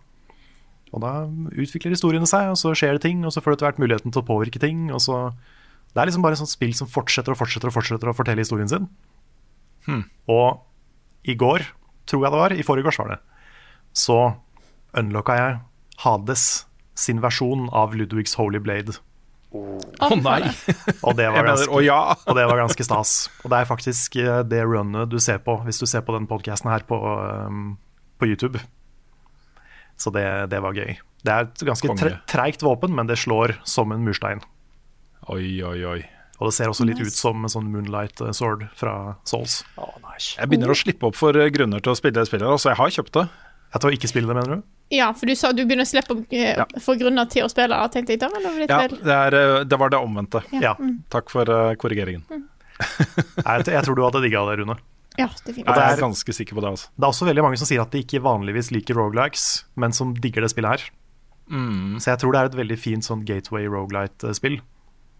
Og 0.92 1.00
da 1.00 1.12
utvikler 1.56 1.94
historiene 1.94 2.28
seg, 2.28 2.50
og 2.52 2.58
så 2.60 2.74
skjer 2.76 2.98
det 2.98 3.06
ting, 3.06 3.24
og 3.24 3.32
så 3.32 3.40
får 3.40 3.52
du 3.52 3.56
etter 3.56 3.70
hvert 3.70 3.80
muligheten 3.80 4.12
til 4.12 4.20
å 4.20 4.28
påvirke 4.28 4.60
ting. 4.60 4.90
og 4.92 5.00
så 5.00 5.32
Det 5.94 6.00
er 6.00 6.08
liksom 6.08 6.24
bare 6.24 6.36
et 6.36 6.42
sånt 6.42 6.52
spill 6.52 6.74
som 6.76 6.88
fortsetter 6.88 7.32
og 7.32 7.40
fortsetter 7.40 7.68
og 7.68 7.76
fortsetter 7.76 8.08
å 8.12 8.16
fortelle 8.16 8.44
historien 8.44 8.68
sin. 8.68 8.88
Hmm. 9.86 10.04
Og 10.28 10.60
i 11.24 11.34
går, 11.34 11.64
tror 12.06 12.24
jeg 12.24 12.32
det 12.32 12.40
var, 12.44 12.52
i 12.52 12.66
forgårs 12.66 12.98
var 13.00 13.14
det, 13.14 13.20
så 13.96 14.18
unlocka 14.98 15.36
jeg 15.38 15.56
Hades 16.02 16.66
sin 16.98 17.22
versjon 17.22 17.68
av 17.72 17.94
Ludwigs 17.96 18.34
Holy 18.36 18.60
Blade. 18.62 18.98
Å 19.52 20.08
oh, 20.08 20.14
nei! 20.16 20.40
og, 21.04 21.14
det 21.18 21.28
var 21.32 21.46
ganske, 21.46 21.68
oh, 21.72 21.82
ja. 21.84 22.00
og 22.28 22.38
det 22.38 22.46
var 22.48 22.62
ganske 22.62 22.86
stas. 22.86 23.16
Og 23.44 23.52
det 23.52 23.60
er 23.60 23.68
faktisk 23.68 24.16
eh, 24.20 24.40
det 24.48 24.62
runnet 24.68 25.12
du 25.12 25.18
ser 25.22 25.42
på 25.44 25.58
hvis 25.66 25.80
du 25.82 25.86
ser 25.88 26.04
på 26.06 26.16
den 26.16 26.28
podkasten 26.30 26.72
her 26.72 26.86
på, 26.88 26.98
um, 26.98 27.74
på 28.20 28.30
YouTube. 28.32 28.60
Så 30.00 30.10
det, 30.14 30.24
det, 30.50 30.62
var 30.64 30.74
gøy. 30.76 30.96
Det 31.22 31.34
er 31.34 31.46
et 31.46 31.64
ganske 31.68 31.94
tre, 32.00 32.16
treigt 32.30 32.64
våpen, 32.64 32.96
men 32.96 33.10
det 33.10 33.20
slår 33.20 33.58
som 33.68 33.92
en 33.94 34.02
murstein. 34.06 34.42
Oi, 35.30 35.60
oi, 35.62 35.78
oi. 35.86 36.00
Og 36.40 36.48
det 36.48 36.56
ser 36.56 36.72
også 36.72 36.88
litt 36.88 36.98
nice. 36.98 37.12
ut 37.12 37.20
som 37.20 37.44
en 37.44 37.52
sånn 37.52 37.68
Moonlight 37.70 38.24
eh, 38.24 38.32
Sword 38.34 38.66
fra 38.78 39.14
Souls. 39.28 39.60
Oh, 39.76 39.94
nice. 40.08 40.34
Jeg 40.40 40.50
begynner 40.50 40.72
å 40.72 40.78
slippe 40.78 41.12
opp 41.12 41.18
for 41.18 41.36
eh, 41.38 41.52
grunner 41.54 41.84
til 41.84 41.92
å 41.92 41.98
spille 41.98 42.18
det 42.18 42.26
spillet, 42.26 42.48
så 42.48 42.56
altså, 42.56 42.72
jeg 42.72 42.80
har 42.80 42.94
kjøpt 42.96 43.18
det. 43.20 43.26
Jeg 43.72 43.88
å 43.88 43.92
ikke 43.96 44.10
spille 44.10 44.28
det, 44.28 44.36
mener 44.36 44.60
du? 44.60 44.64
Ja, 44.92 45.08
for 45.16 45.30
du 45.30 45.32
sa 45.38 45.50
du 45.56 45.62
begynner 45.64 45.86
å 45.86 45.88
slippe 45.88 46.18
eh, 46.28 46.52
ja. 46.58 46.66
for 46.84 47.00
grunner 47.00 47.28
til 47.32 47.46
å 47.46 47.48
spille, 47.48 47.78
tenkte 47.94 48.12
jeg 48.12 48.20
da? 48.20 48.28
ja, 48.68 48.80
det, 48.92 49.14
er, 49.16 49.36
det, 49.64 49.78
var 49.80 49.92
det 49.94 50.00
omvendte. 50.04 50.42
Ja. 50.52 50.74
Mm. 50.76 50.98
Takk 51.12 51.32
for 51.32 51.48
uh, 51.48 51.72
korrigeringen. 51.80 52.26
Mm. 52.28 52.44
jeg, 53.46 53.64
jeg, 53.72 53.84
tror 53.86 53.96
du 53.96 54.02
hadde 54.04 54.24
digga 54.26 54.44
det, 54.50 54.58
Rune. 54.60 54.76
Ja, 55.20 55.28
det 55.44 55.56
jeg 55.60 55.68
er 55.68 56.00
ganske 56.00 56.34
sikker 56.36 56.56
på 56.56 56.64
det. 56.64 56.74
Altså. 56.74 56.92
Det 56.96 57.04
er 57.04 57.12
også 57.14 57.28
veldig 57.28 57.44
mange 57.44 57.60
som 57.60 57.68
sier 57.68 57.82
at 57.82 57.92
de 57.92 58.00
ikke 58.04 58.22
vanligvis 58.24 58.70
liker 58.72 58.96
rogelikes, 58.96 59.64
men 59.80 59.96
som 59.96 60.14
digger 60.16 60.44
det 60.44 60.52
spillet 60.52 60.76
her. 60.76 60.86
Mm. 61.52 61.98
Så 62.00 62.12
jeg 62.12 62.22
tror 62.22 62.32
det 62.32 62.40
er 62.40 62.52
et 62.52 62.60
veldig 62.60 62.78
fint 62.80 63.04
sånn 63.04 63.26
gateway 63.28 63.66
rogelight-spill 63.68 64.60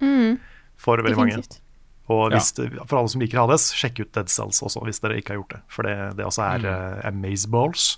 mm. 0.01 0.39
for 0.81 1.03
veldig 1.03 1.19
Definitivt. 1.19 1.59
mange. 1.59 1.69
Og 2.13 2.33
hvis, 2.35 2.51
ja. 2.59 2.87
for 2.89 3.01
alle 3.01 3.13
som 3.13 3.23
liker 3.23 3.41
Hades, 3.41 3.69
sjekk 3.79 4.01
ut 4.03 4.15
Dead 4.17 4.33
Cells 4.33 4.63
også, 4.65 4.83
hvis 4.89 5.01
dere 5.05 5.21
ikke 5.21 5.35
har 5.35 5.43
gjort 5.43 5.55
det. 5.57 5.61
For 5.73 5.89
det, 5.89 5.97
det 6.19 6.27
også 6.27 6.45
er, 6.47 6.65
mm. 6.65 6.73
uh, 6.73 7.11
Amazeballs. 7.13 7.93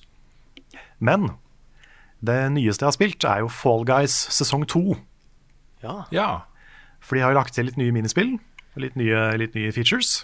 Men 1.04 1.34
det 2.24 2.38
nyeste 2.54 2.84
jeg 2.84 2.88
har 2.88 2.96
spilt, 2.96 3.26
er 3.28 3.42
jo 3.44 3.52
Fall 3.52 3.84
Guys 3.88 4.14
sesong 4.32 4.64
to. 4.70 4.96
Ja. 5.84 6.04
ja. 6.14 6.28
For 7.04 7.16
de 7.16 7.24
har 7.24 7.34
jo 7.34 7.40
lagt 7.40 7.56
til 7.56 7.68
litt 7.68 7.76
nye 7.80 7.92
minispill, 7.92 8.38
litt 8.80 8.96
nye, 8.96 9.26
litt 9.40 9.56
nye 9.58 9.72
features. 9.76 10.22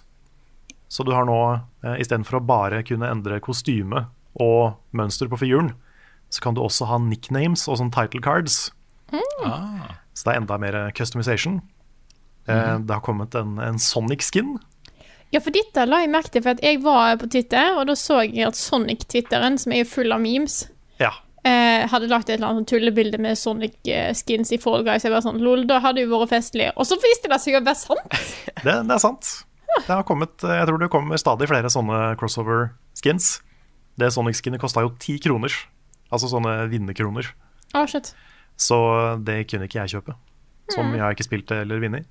Så 0.91 1.05
du 1.07 1.13
har 1.15 1.29
nå, 1.29 1.39
eh, 1.85 2.01
istedenfor 2.03 2.41
å 2.41 2.47
bare 2.47 2.83
kunne 2.87 3.11
endre 3.11 3.39
kostyme 3.45 4.07
og 4.41 4.81
mønster 4.97 5.29
på 5.31 5.39
figuren, 5.43 5.75
så 6.31 6.43
kan 6.43 6.57
du 6.57 6.63
også 6.63 6.89
ha 6.89 6.99
nicknames 7.03 7.67
og 7.69 7.79
sånn 7.79 7.93
title 7.95 8.23
cards. 8.25 8.71
Mm. 9.13 9.45
Ah. 9.45 10.01
Så 10.15 10.27
det 10.27 10.35
er 10.35 10.41
enda 10.41 10.59
mer 10.59 10.79
customization. 10.97 11.61
Mm. 12.49 12.57
-hmm. 12.57 12.87
det 12.87 12.95
har 12.95 13.01
kommet 13.01 13.35
en, 13.35 13.59
en 13.59 13.79
Sonic-skin. 13.79 14.59
Ja, 15.31 15.39
for 15.43 15.55
dette 15.55 15.87
la 15.87 16.03
jeg 16.03 16.11
merke 16.11 16.33
til, 16.35 16.43
for 16.43 16.59
jeg 16.65 16.81
var 16.83 17.19
på 17.21 17.29
Twitter, 17.31 17.77
og 17.79 17.87
da 17.87 17.95
så 17.99 18.23
jeg 18.25 18.49
at 18.49 18.59
Sonic-twitteren, 18.59 19.59
som 19.63 19.75
er 19.77 19.87
full 19.87 20.11
av 20.11 20.23
memes, 20.23 20.65
ja. 20.99 21.13
eh, 21.47 21.87
hadde 21.91 22.09
lagt 22.11 22.33
et 22.33 22.41
eller 22.41 22.51
annet 22.51 22.67
tullebilde 22.71 23.21
med 23.23 23.39
Sonic-skins 23.39 24.51
i 24.57 24.59
Fall 24.63 24.83
Guys. 24.87 25.07
Jeg 25.07 25.15
var 25.15 25.23
sånn, 25.23 25.39
lol, 25.45 25.63
da 25.71 25.79
hadde 25.85 26.03
jo 26.03 26.11
vært 26.17 26.33
festlig. 26.33 26.73
Og 26.75 26.89
så 26.89 26.99
viste 27.03 27.31
det 27.31 27.39
seg 27.45 27.61
å 27.61 27.63
være 27.63 27.79
sant! 27.79 28.19
det, 28.67 28.75
det 28.75 28.97
er 28.97 29.03
sant. 29.03 29.31
Det 29.77 29.93
har 29.93 30.03
kommet, 30.09 30.35
jeg 30.43 30.67
tror 30.67 30.83
det 30.83 30.91
kommer 30.91 31.21
stadig 31.23 31.47
flere 31.47 31.71
sånne 31.71 32.01
crossover-skins. 32.19 33.37
Det 34.03 34.11
Sonic-skinnet 34.11 34.63
kosta 34.63 34.83
jo 34.83 34.97
ti 34.99 35.15
kroner. 35.23 35.55
Altså 36.11 36.27
sånne 36.33 36.65
vinnerkroner. 36.73 37.31
Oh, 37.79 37.87
shit. 37.87 38.11
Så 38.59 38.77
det 39.23 39.45
kunne 39.51 39.71
ikke 39.71 39.85
jeg 39.85 39.95
kjøpe. 39.95 40.17
Som 40.75 40.91
mm. 40.91 40.97
jeg 40.97 41.05
har 41.05 41.15
ikke 41.15 41.29
spilt 41.29 41.55
eller 41.55 41.83
vunnet. 41.83 42.11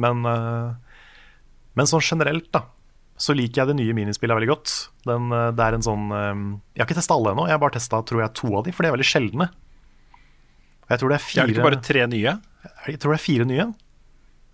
Men, 0.00 0.24
uh, 0.24 0.93
men 1.74 1.90
sånn 1.90 2.02
generelt, 2.04 2.48
da, 2.54 2.64
så 3.20 3.34
liker 3.36 3.62
jeg 3.62 3.70
det 3.70 3.78
nye 3.78 3.94
minispillet 3.96 4.38
veldig 4.38 4.50
godt. 4.50 4.74
Den, 5.06 5.30
uh, 5.34 5.50
det 5.54 5.66
er 5.66 5.76
en 5.76 5.86
sånn 5.86 6.10
um, 6.10 6.44
Jeg 6.74 6.82
har 6.82 6.88
ikke 6.88 6.98
testa 6.98 7.14
alle 7.16 7.34
ennå, 7.34 7.46
jeg 7.46 7.56
har 7.56 7.62
bare 7.62 7.76
testa 7.76 8.02
to 8.02 8.20
av 8.20 8.66
de, 8.66 8.74
for 8.74 8.82
de 8.82 8.90
er 8.90 8.96
veldig 8.96 9.06
sjeldne. 9.06 9.48
Jeg 10.90 11.00
tror 11.00 11.10
det 11.10 11.16
er 11.16 11.24
fire 11.24 11.42
Er 11.42 11.48
det 11.48 11.56
ikke 11.56 11.70
bare 11.70 11.80
tre 11.84 12.04
nye? 12.10 12.36
Jeg 12.88 13.00
tror 13.00 13.14
det 13.14 13.18
er 13.18 13.24
fire 13.24 13.48
nye. 13.48 13.70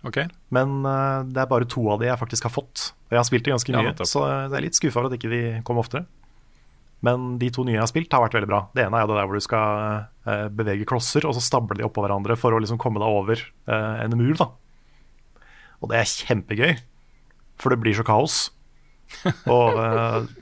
Okay. 0.07 0.29
Men 0.53 0.79
uh, 0.85 1.21
det 1.29 1.43
er 1.43 1.51
bare 1.51 1.69
to 1.69 1.85
av 1.93 2.01
de 2.01 2.09
jeg 2.09 2.21
faktisk 2.21 2.47
har 2.49 2.53
fått. 2.53 2.91
Og 3.09 3.17
jeg 3.17 3.21
har 3.21 3.27
spilt 3.27 3.45
det 3.45 3.53
ganske 3.53 3.75
mye, 3.75 3.91
ja, 3.91 4.07
så 4.07 4.25
jeg 4.29 4.55
er 4.57 4.65
litt 4.65 4.77
skuffa 4.77 5.01
over 5.01 5.11
at 5.11 5.17
ikke 5.17 5.31
de 5.33 5.43
kom 5.67 5.81
oftere. 5.81 6.05
Men 7.05 7.35
de 7.41 7.49
to 7.53 7.65
nye 7.65 7.75
jeg 7.75 7.81
har 7.81 7.89
spilt, 7.89 8.13
har 8.13 8.21
vært 8.23 8.37
veldig 8.37 8.49
bra. 8.49 8.61
Det 8.77 8.85
ene 8.85 8.99
er 9.01 9.09
det 9.09 9.17
der 9.17 9.27
hvor 9.27 9.37
du 9.37 9.41
skal 9.41 10.49
bevege 10.53 10.85
klosser, 10.85 11.25
og 11.25 11.33
så 11.33 11.41
stable 11.41 11.79
de 11.79 11.85
oppå 11.87 12.03
hverandre 12.05 12.37
for 12.37 12.53
å 12.53 12.59
liksom 12.61 12.77
komme 12.81 13.01
deg 13.01 13.09
over 13.09 13.41
en 13.65 14.13
mur. 14.19 14.35
da. 14.37 14.51
Og 15.81 15.89
det 15.89 15.97
er 15.97 16.11
kjempegøy, 16.11 16.75
for 17.61 17.73
det 17.73 17.81
blir 17.83 17.97
så 17.97 18.05
kaos. 18.07 18.49
og, 19.51 19.77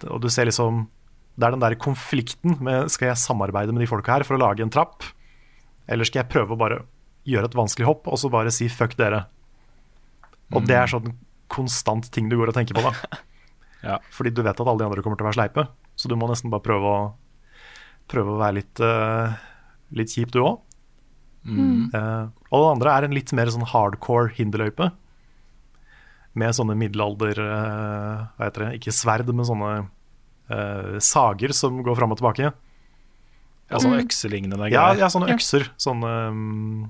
og, 0.05 0.17
du 0.21 0.27
ser 0.29 0.45
liksom 0.45 0.83
Det 1.33 1.47
er 1.47 1.55
den 1.55 1.63
der 1.63 1.73
konflikten 1.81 2.59
med 2.61 2.91
skal 2.93 3.09
jeg 3.09 3.17
samarbeide 3.17 3.73
med 3.73 3.81
de 3.81 3.89
folka 3.89 4.17
her 4.17 4.25
for 4.27 4.37
å 4.37 4.43
lage 4.43 4.61
en 4.61 4.71
trapp, 4.73 5.07
eller 5.89 6.05
skal 6.05 6.21
jeg 6.21 6.31
prøve 6.31 6.53
å 6.53 6.59
bare 6.59 6.83
gjøre 7.29 7.49
et 7.49 7.57
vanskelig 7.57 7.87
hopp 7.87 8.07
og 8.09 8.19
så 8.21 8.29
bare 8.31 8.53
si 8.53 8.69
fuck 8.71 8.95
dere? 8.99 9.23
Og 10.53 10.65
det 10.65 10.77
er 10.77 10.87
mm. 10.87 10.93
sånn 10.93 11.17
konstant 11.49 12.07
ting 12.13 12.29
du 12.29 12.37
går 12.37 12.51
og 12.51 12.57
tenker 12.57 12.77
på, 12.77 12.85
da. 12.85 13.19
ja. 13.89 13.97
Fordi 14.13 14.33
du 14.33 14.43
vet 14.45 14.53
at 14.53 14.65
alle 14.65 14.81
de 14.81 14.87
andre 14.87 15.03
kommer 15.05 15.19
til 15.19 15.25
å 15.25 15.29
være 15.29 15.39
sleipe, 15.39 15.65
så 15.99 16.09
du 16.09 16.15
må 16.19 16.29
nesten 16.29 16.53
bare 16.53 16.65
prøve 16.65 16.93
å, 16.93 17.03
prøve 18.09 18.35
å 18.35 18.41
være 18.41 18.57
litt, 18.61 18.81
uh, 18.81 19.37
litt 19.97 20.13
kjip, 20.13 20.33
du 20.33 20.41
òg. 20.43 20.61
Mm. 21.49 21.89
Uh, 21.93 22.29
og 22.51 22.63
det 22.63 22.71
andre 22.75 22.95
er 22.95 23.07
en 23.07 23.15
litt 23.15 23.33
mer 23.37 23.51
sånn 23.53 23.67
hardcore 23.69 24.33
hinderløype. 24.37 24.91
Med 26.37 26.53
sånne 26.53 26.75
middelalder 26.77 27.39
uh, 27.41 28.27
Hva 28.37 28.49
heter 28.49 28.67
det? 28.67 28.73
Ikke 28.81 28.95
sverd, 28.95 29.31
men 29.33 29.47
sånne 29.47 29.71
sager 31.05 31.51
som 31.53 31.75
går 31.85 31.93
fram 31.93 32.09
og 32.09 32.17
tilbake. 32.17 32.47
Ja, 33.69 33.77
sånne 33.77 33.99
mm. 33.99 34.05
økselignende 34.07 34.57
greier. 34.57 34.73
Ja, 34.73 34.85
ja, 34.97 35.09
sånne 35.13 35.29
økser. 35.35 35.67
Sånne 35.81 36.13
um, 36.33 36.87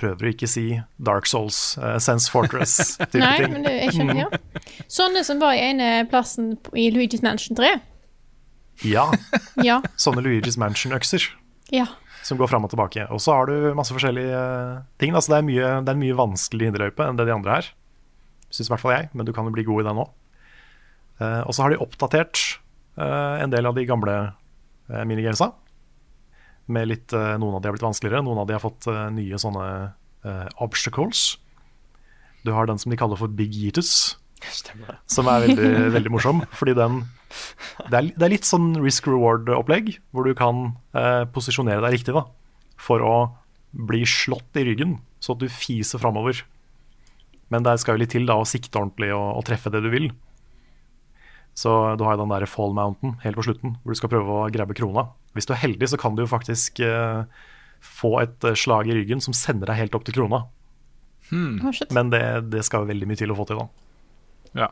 prøver 0.00 0.26
å 0.26 0.32
ikke 0.34 0.48
si 0.50 0.64
Dark 1.06 1.28
Souls, 1.30 1.76
uh, 1.78 1.96
Sense 2.02 2.30
Fortress 2.32 2.96
type 3.12 3.22
Nei, 3.22 3.36
ting. 3.38 3.54
Men 3.54 3.66
det, 3.68 3.74
jeg 3.78 3.94
skjønner, 3.98 4.22
ja. 4.24 4.72
Sånne 4.90 5.22
som 5.26 5.42
var 5.42 5.54
i 5.54 5.62
ene 5.68 5.90
plassen 6.10 6.56
i 6.74 6.88
Luigi's 6.94 7.22
Mansion 7.24 7.58
3. 7.58 7.76
Ja. 8.90 9.06
ja. 9.68 9.78
Sånne 9.94 10.24
Luigi's 10.26 10.58
Mansion-økser. 10.58 11.28
Ja. 11.74 11.86
Som 12.26 12.40
går 12.40 12.50
fram 12.50 12.66
og 12.66 12.74
tilbake. 12.74 13.06
Og 13.14 13.22
så 13.22 13.36
har 13.36 13.52
du 13.52 13.70
masse 13.78 13.94
forskjellige 13.94 14.34
uh, 14.34 14.82
ting. 14.98 15.14
Altså, 15.14 15.36
det, 15.36 15.40
er 15.40 15.48
mye, 15.52 15.72
det 15.78 15.94
er 15.94 15.94
en 15.94 16.02
mye 16.02 16.18
vanskeligere 16.18 16.72
hinderløype 16.72 17.06
enn 17.06 17.22
det 17.22 17.28
de 17.30 17.38
andre 17.38 17.60
er. 17.62 17.70
Syns 18.54 18.70
i 18.70 18.72
hvert 18.72 18.82
fall 18.84 18.94
jeg, 18.94 19.10
men 19.12 19.26
du 19.26 19.34
kan 19.34 19.48
jo 19.48 19.54
bli 19.54 19.66
god 19.66 19.82
i 19.82 19.88
den 19.88 20.00
òg. 20.04 20.14
Uh, 21.18 21.42
og 21.46 21.52
så 21.54 21.64
har 21.64 21.74
de 21.74 21.82
oppdatert 21.82 22.40
uh, 22.98 23.42
en 23.42 23.52
del 23.52 23.66
av 23.66 23.76
de 23.76 23.86
gamle 23.86 24.14
uh, 24.30 25.04
minigamesa 25.06 25.52
med 26.72 26.88
litt, 26.88 27.12
eh, 27.12 27.34
noen 27.40 27.56
av 27.56 27.62
de 27.62 27.68
har 27.68 27.76
blitt 27.76 27.84
vanskeligere, 27.84 28.24
noen 28.24 28.40
av 28.40 28.48
de 28.48 28.56
har 28.56 28.62
fått 28.62 28.88
eh, 28.88 29.06
nye 29.12 29.40
sånne 29.40 29.66
obstacles. 30.64 31.34
Du 32.48 32.54
har 32.56 32.64
den 32.64 32.78
som 32.80 32.88
de 32.88 32.96
kaller 32.96 33.18
for 33.20 33.28
Big 33.28 33.52
Yeetus, 33.52 34.16
som 35.04 35.28
er 35.28 35.42
veldig, 35.44 35.66
veldig 35.92 36.12
morsom. 36.14 36.40
Fordi 36.56 36.72
den 36.78 37.02
det 37.90 37.98
er, 37.98 38.08
det 38.14 38.24
er 38.24 38.32
litt 38.32 38.48
sånn 38.48 38.70
risk 38.80 39.08
reward-opplegg, 39.10 39.90
hvor 40.14 40.24
du 40.24 40.32
kan 40.38 40.70
uh, 40.96 41.26
posisjonere 41.34 41.82
deg 41.82 41.96
riktig 41.96 42.14
da, 42.16 42.22
for 42.80 43.04
å 43.04 43.14
bli 43.74 44.04
slått 44.08 44.56
i 44.60 44.64
ryggen, 44.68 44.94
så 45.20 45.34
at 45.34 45.42
du 45.42 45.48
fiser 45.52 46.00
framover. 46.00 46.40
Men 47.54 47.62
det 47.62 47.78
skal 47.78 47.94
jo 47.94 48.02
litt 48.02 48.10
til 48.16 48.26
da 48.26 48.40
å 48.40 48.46
sikte 48.48 48.80
ordentlig 48.80 49.12
og, 49.14 49.28
og 49.38 49.44
treffe 49.46 49.70
det 49.70 49.84
du 49.84 49.92
vil. 49.92 50.10
Så 51.54 51.70
du 51.94 52.02
har 52.02 52.18
den 52.18 52.32
der 52.32 52.46
Fall 52.50 52.74
Mountain 52.74 53.14
helt 53.22 53.38
på 53.38 53.44
slutten, 53.46 53.76
hvor 53.82 53.94
du 53.94 53.98
skal 53.98 54.10
prøve 54.10 54.38
å 54.40 54.46
grabbe 54.50 54.74
krona. 54.74 55.06
Hvis 55.38 55.46
du 55.46 55.54
er 55.54 55.62
heldig, 55.62 55.92
så 55.92 55.98
kan 56.00 56.16
du 56.16 56.24
jo 56.24 56.30
faktisk 56.30 56.82
eh, 56.82 57.22
få 57.84 58.16
et 58.24 58.46
uh, 58.46 58.56
slag 58.58 58.90
i 58.90 58.96
ryggen 58.96 59.22
som 59.22 59.36
sender 59.36 59.70
deg 59.70 59.84
helt 59.84 59.94
opp 59.94 60.06
til 60.06 60.16
krona. 60.18 60.44
Hmm. 61.30 61.60
Oh, 61.62 61.82
Men 61.94 62.10
det, 62.10 62.24
det, 62.50 62.64
skal 62.66 62.82
jo 62.82 62.90
veldig 62.90 63.08
mye 63.08 63.20
til 63.22 63.32
å 63.32 63.38
få 63.38 63.46
til, 63.48 63.62
da. 63.62 64.64
Ja. 64.64 64.68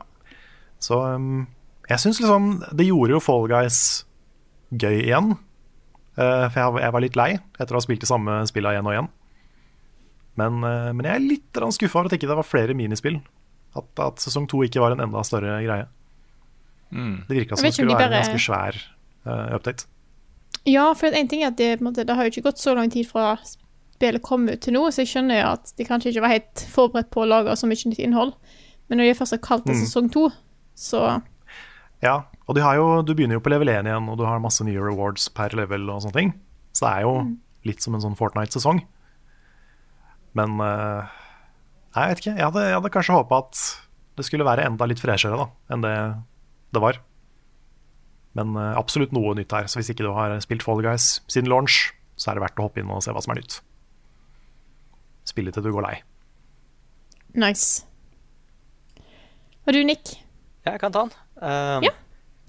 Så 0.83 0.99
um, 1.15 1.45
jeg 1.89 1.99
syns 1.99 2.19
liksom 2.21 2.45
Det 2.75 2.85
gjorde 2.85 3.15
jo 3.15 3.21
Fall 3.23 3.47
Guys 3.51 3.79
gøy 4.71 5.05
igjen. 5.05 5.33
Uh, 6.19 6.45
for 6.51 6.59
jeg, 6.59 6.83
jeg 6.83 6.95
var 6.95 7.03
litt 7.03 7.17
lei 7.19 7.31
etter 7.39 7.71
å 7.71 7.79
ha 7.79 7.85
spilt 7.85 8.03
de 8.03 8.11
samme 8.11 8.41
spillene 8.49 8.75
igjen 8.75 8.91
og 8.91 8.97
igjen. 8.97 9.11
Men, 10.39 10.63
eh, 10.63 10.91
men 10.93 11.05
jeg 11.05 11.15
er 11.15 11.25
litt 11.27 11.59
skuffa 11.75 11.99
over 11.99 12.09
at 12.09 12.17
ikke 12.17 12.29
det 12.31 12.37
var 12.39 12.47
flere 12.47 12.73
minispill. 12.77 13.21
At, 13.75 13.85
at 13.99 14.21
sesong 14.21 14.47
to 14.49 14.61
ikke 14.65 14.81
var 14.81 14.91
en 14.95 15.01
enda 15.01 15.21
større 15.25 15.59
greie. 15.65 15.87
Mm. 16.93 17.23
Det 17.27 17.35
virka 17.37 17.57
som 17.57 17.65
det 17.65 17.73
skulle 17.73 17.89
de 17.93 17.97
være 17.97 18.11
en 18.13 18.21
ganske 18.21 18.41
svær 18.41 18.77
uh, 19.25 19.55
update. 19.55 19.87
Ja, 20.69 20.91
for 20.93 21.09
en 21.09 21.27
ting 21.27 21.41
er 21.43 21.49
at 21.49 21.57
det, 21.57 21.79
på 21.79 21.83
en 21.83 21.89
måte, 21.89 22.05
det 22.05 22.15
har 22.15 22.27
jo 22.27 22.33
ikke 22.35 22.45
gått 22.51 22.61
så 22.61 22.75
lang 22.77 22.91
tid 22.93 23.07
fra 23.09 23.33
spillet 23.43 24.21
kom 24.25 24.45
ut 24.49 24.61
til 24.61 24.75
nå, 24.75 24.83
så 24.91 25.01
jeg 25.03 25.09
skjønner 25.13 25.41
jo 25.41 25.47
at 25.55 25.73
de 25.77 25.87
kanskje 25.87 26.11
ikke 26.13 26.23
var 26.25 26.33
helt 26.35 26.63
forberedt 26.73 27.09
på 27.13 27.23
å 27.23 27.29
lage 27.29 27.55
så 27.57 27.67
mye 27.69 27.89
nytt 27.89 28.01
innhold. 28.03 28.33
Men 28.89 28.99
når 29.01 29.09
de 29.09 29.17
først 29.19 29.35
har 29.37 29.41
kalt 29.43 29.65
det 29.65 29.75
Mm. 29.75 29.81
sesong 29.85 30.09
to, 30.13 30.29
så 30.75 31.21
Ja, 32.03 32.23
og 32.47 32.55
de 32.55 32.61
har 32.61 32.75
jo, 32.75 33.01
du 33.01 33.13
begynner 33.15 33.37
jo 33.39 33.39
på 33.39 33.49
level 33.49 33.69
1 33.69 33.85
igjen, 33.87 34.09
og 34.09 34.17
du 34.17 34.25
har 34.25 34.39
masse 34.43 34.61
nye 34.63 34.79
rewards 34.81 35.29
per 35.29 35.49
level 35.55 35.89
og 35.89 36.01
sånne 36.03 36.13
ting. 36.13 36.33
Så 36.73 36.85
det 36.85 36.97
er 36.97 37.01
jo 37.07 37.13
Mm. 37.23 37.37
litt 37.65 37.81
som 37.81 37.95
en 37.95 38.01
sånn 38.01 38.17
Fortnite-sesong. 38.17 38.83
Men 40.37 40.57
uh, 40.61 41.09
Nei, 41.93 42.07
jeg 42.07 42.09
vet 42.09 42.21
ikke. 42.23 42.35
Jeg 42.39 42.45
hadde, 42.47 42.61
jeg 42.65 42.77
hadde 42.79 42.89
kanskje 42.93 43.15
håpa 43.19 43.41
at 43.43 43.63
det 44.17 44.25
skulle 44.25 44.45
være 44.47 44.65
enda 44.65 44.85
litt 44.89 45.01
freshere 45.01 45.37
da, 45.37 45.45
enn 45.73 45.83
det 45.85 45.93
det 46.73 46.81
var. 46.81 46.97
Men 48.33 48.55
uh, 48.57 48.71
absolutt 48.79 49.13
noe 49.13 49.35
nytt 49.37 49.53
her. 49.53 49.67
Så 49.69 49.77
hvis 49.77 49.91
ikke 49.93 50.07
du 50.07 50.09
har 50.15 50.33
spilt 50.41 50.65
Fall 50.65 50.81
Guys 50.81 51.19
siden 51.29 51.51
launch, 51.51 51.91
så 52.17 52.31
er 52.31 52.39
det 52.39 52.45
verdt 52.47 52.57
å 52.61 52.65
hoppe 52.65 52.81
inn 52.81 52.89
og 52.93 53.03
se 53.05 53.13
hva 53.13 53.21
som 53.21 53.35
er 53.35 53.43
nytt. 53.43 53.59
Spille 55.29 55.53
til 55.53 55.65
du 55.65 55.69
går 55.73 55.85
lei. 55.85 55.95
nice. 57.37 57.85
Og 59.63 59.71
du, 59.73 59.79
Nick? 59.87 60.17
Jeg 60.65 60.79
kan 60.81 60.91
ta 60.91 61.05
den. 61.05 61.13
Um, 61.39 61.85
Ja. 61.85 61.93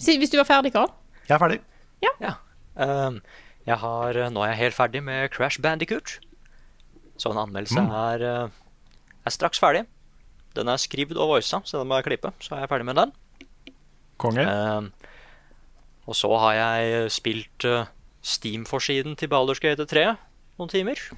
Hvis 0.02 0.30
du 0.32 0.36
var 0.40 0.48
ferdig, 0.48 0.72
Karl? 0.74 0.90
Jeg 1.28 1.36
er 1.36 1.38
ferdig. 1.38 1.60
Ja. 2.02 2.32
Um, 2.74 3.20
jeg 3.68 3.76
har, 3.78 4.18
nå 4.34 4.42
er 4.42 4.50
jeg 4.52 4.58
helt 4.64 4.76
ferdig 4.76 5.02
med 5.06 5.30
Crash 5.30 5.60
Bandicoot. 5.62 6.18
Så 7.20 7.30
en 7.30 7.38
anmeldelse 7.44 7.80
Mm. 7.80 7.90
er, 7.94 8.24
uh, 8.44 8.48
er 9.26 9.30
straks 9.30 9.60
ferdig. 9.62 9.84
Den 10.54 10.68
er 10.68 10.76
skrevet 10.78 11.16
og 11.18 11.28
voisa, 11.34 11.60
så 11.64 11.78
den 11.80 11.88
må 11.90 11.96
jeg 12.00 12.04
klippe. 12.10 12.32
Så 12.42 12.54
er 12.56 12.60
jeg 12.64 12.68
ferdig 12.70 12.86
med 12.86 12.96
den. 12.96 13.12
Konge. 14.18 14.44
Um, 14.46 14.92
og 16.06 16.14
så 16.14 16.30
har 16.38 16.54
jeg 16.54 17.10
spilt 17.10 17.64
uh, 17.66 17.86
Steam-forsiden 18.22 19.16
til 19.18 19.28
Baldur's 19.32 19.60
Gate 19.62 19.86
3 19.86 20.16
noen 20.58 20.70
timer. 20.70 20.94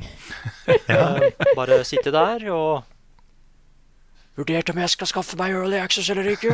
Uh, 0.66 1.20
bare 1.54 1.84
sitte 1.86 2.10
der 2.10 2.42
og 2.50 2.82
Vurdert 4.36 4.68
om 4.72 4.78
jeg 4.82 4.90
skal 4.92 5.08
skaffe 5.08 5.36
meg 5.40 5.54
Early 5.54 5.78
Access 5.80 6.10
eller 6.12 6.26
ikke. 6.28 6.52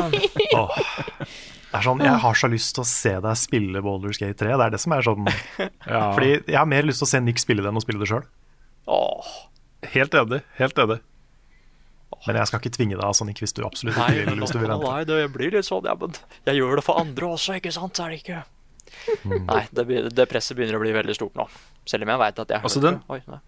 Åh. 0.56 0.78
Det 1.70 1.78
er 1.78 1.84
sånn, 1.84 2.00
Jeg 2.02 2.20
har 2.22 2.38
så 2.38 2.48
lyst 2.50 2.72
til 2.74 2.82
å 2.82 2.88
se 2.88 3.12
deg 3.22 3.36
spille 3.38 3.82
Baldur's 3.84 4.18
Gate 4.22 4.38
3. 4.40 4.54
Det 4.56 4.64
er 4.66 4.72
det 4.74 4.80
som 4.80 4.94
er 4.96 5.04
sånn 5.06 5.26
Ja. 5.90 6.06
Fordi 6.16 6.30
jeg 6.38 6.56
har 6.56 6.66
mer 6.70 6.86
lyst 6.88 7.02
til 7.02 7.08
å 7.08 7.10
se 7.12 7.20
Nick 7.22 7.42
spille 7.42 7.62
det 7.62 7.68
enn 7.70 7.78
å 7.78 7.84
spille 7.84 8.00
det 8.02 8.08
sjøl. 8.10 8.24
Åh, 8.88 9.26
Helt 9.94 10.12
enig. 10.14 10.42
Helt 10.58 10.78
enig. 10.78 11.00
Men 12.26 12.36
jeg 12.36 12.46
skal 12.50 12.60
ikke 12.60 12.72
tvinge 12.76 12.96
deg, 12.98 13.04
altså, 13.06 13.24
Nick, 13.24 13.38
hvis 13.40 13.54
du 13.56 13.62
absolutt 13.64 13.96
Nei, 13.96 14.08
ikke 14.12 14.30
vil. 14.34 14.40
Hvis 14.42 14.50
du 14.52 14.58
vil 14.58 14.68
vente. 14.68 14.90
nei, 14.90 15.04
det 15.08 15.18
blir 15.32 15.50
litt 15.54 15.64
sånn, 15.64 15.84
ja, 15.88 15.94
men 15.96 16.12
jeg 16.44 16.58
gjør 16.58 16.76
det 16.80 16.84
for 16.84 16.98
andre 17.00 17.26
også, 17.32 17.54
ikke 17.60 17.72
sant? 17.72 18.00
Er 18.02 18.10
det 18.12 18.18
ikke? 18.20 18.42
Mm. 19.24 19.46
Nei, 19.46 19.62
det, 19.72 19.84
det 20.18 20.26
presset 20.28 20.56
begynner 20.58 20.76
å 20.76 20.82
bli 20.82 20.92
veldig 20.92 21.14
stort 21.16 21.38
nå. 21.38 21.46
Selv 21.88 22.04
om 22.04 22.10
jeg 22.12 22.20
veit 22.20 22.42
at 22.42 22.48
jeg 22.50 22.60
Altså, 22.66 22.82
den- 22.84 23.00
Oi, 23.08 23.20
nei. 23.30 23.38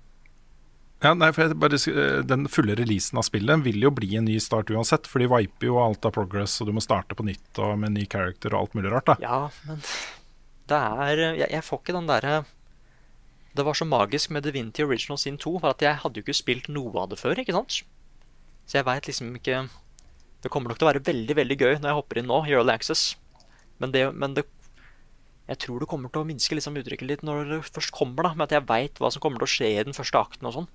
Ja, 1.03 1.12
nei, 1.18 1.33
for 1.35 1.53
bare, 1.59 1.75
eh, 1.75 2.23
Den 2.23 2.47
fulle 2.47 2.77
releasen 2.79 3.18
av 3.18 3.25
spillet 3.27 3.64
vil 3.64 3.81
jo 3.83 3.90
bli 3.90 4.14
en 4.16 4.25
ny 4.25 4.38
start 4.38 4.71
uansett, 4.71 5.09
for 5.11 5.18
de 5.18 5.27
viper 5.27 5.66
jo 5.66 5.81
alt 5.83 6.07
av 6.07 6.12
progress, 6.14 6.61
og 6.62 6.68
du 6.71 6.73
må 6.73 6.81
starte 6.81 7.16
på 7.18 7.27
nytt 7.27 7.59
og 7.59 7.75
med 7.77 7.90
en 7.90 7.95
ny 7.99 8.07
character 8.07 8.55
og 8.55 8.61
alt 8.68 8.75
mulig 8.79 8.92
rart. 8.95 9.05
da 9.11 9.16
Ja, 9.21 9.51
men 9.66 9.83
det 10.71 10.79
er 10.79 11.16
Jeg, 11.42 11.51
jeg 11.51 11.62
får 11.66 11.83
ikke 11.83 11.92
den 11.99 12.07
derre 12.07 12.45
Det 13.53 13.65
var 13.67 13.77
så 13.77 13.85
magisk 13.85 14.31
med 14.33 14.47
Divinity 14.47 14.85
Original 14.85 15.19
Sin 15.21 15.37
2, 15.38 15.59
for 15.61 15.75
at 15.75 15.83
jeg 15.85 16.01
hadde 16.01 16.19
jo 16.21 16.25
ikke 16.25 16.37
spilt 16.37 16.71
noe 16.73 16.93
av 17.03 17.11
det 17.11 17.19
før, 17.21 17.37
ikke 17.43 17.53
sant? 17.57 17.83
Så 18.65 18.79
jeg 18.79 18.87
veit 18.87 19.09
liksom 19.09 19.35
ikke 19.37 19.67
Det 20.43 20.51
kommer 20.51 20.71
nok 20.71 20.79
til 20.79 20.87
å 20.87 20.91
være 20.91 21.05
veldig, 21.07 21.35
veldig 21.38 21.57
gøy 21.59 21.75
når 21.77 21.88
jeg 21.91 21.99
hopper 21.99 22.19
inn 22.19 22.29
nå, 22.31 22.38
i 22.49 22.55
Early 22.57 22.73
Access. 22.75 23.17
Men 23.79 23.93
det, 23.95 24.07
men 24.15 24.35
det 24.35 24.47
Jeg 25.51 25.59
tror 25.67 25.83
det 25.83 25.88
kommer 25.91 26.09
til 26.09 26.23
å 26.23 26.27
minske 26.27 26.57
liksom 26.57 26.79
uttrykket 26.81 27.09
litt 27.09 27.25
når 27.27 27.45
det 27.51 27.59
først 27.67 27.93
kommer, 27.95 28.25
da, 28.25 28.33
med 28.35 28.47
at 28.49 28.57
jeg 28.57 28.69
veit 28.71 29.03
hva 29.03 29.11
som 29.12 29.23
kommer 29.23 29.43
til 29.43 29.51
å 29.51 29.53
skje 29.53 29.71
i 29.75 29.85
den 29.85 29.97
første 29.97 30.19
akten 30.19 30.49
og 30.49 30.55
sånn. 30.57 30.69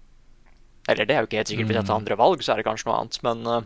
Eller 0.91 1.07
det 1.07 1.15
er 1.15 1.23
jo 1.23 1.27
ikke 1.27 1.39
helt 1.41 1.51
sikkert. 1.51 1.69
Hvis 1.71 1.79
jeg 1.81 1.87
tar 1.89 1.99
andre 1.99 2.17
valg, 2.19 2.43
så 2.43 2.53
er 2.53 2.61
det 2.61 2.67
kanskje 2.67 2.89
noe 2.89 2.99
annet, 3.01 3.17
men 3.25 3.47
uh, 3.47 3.57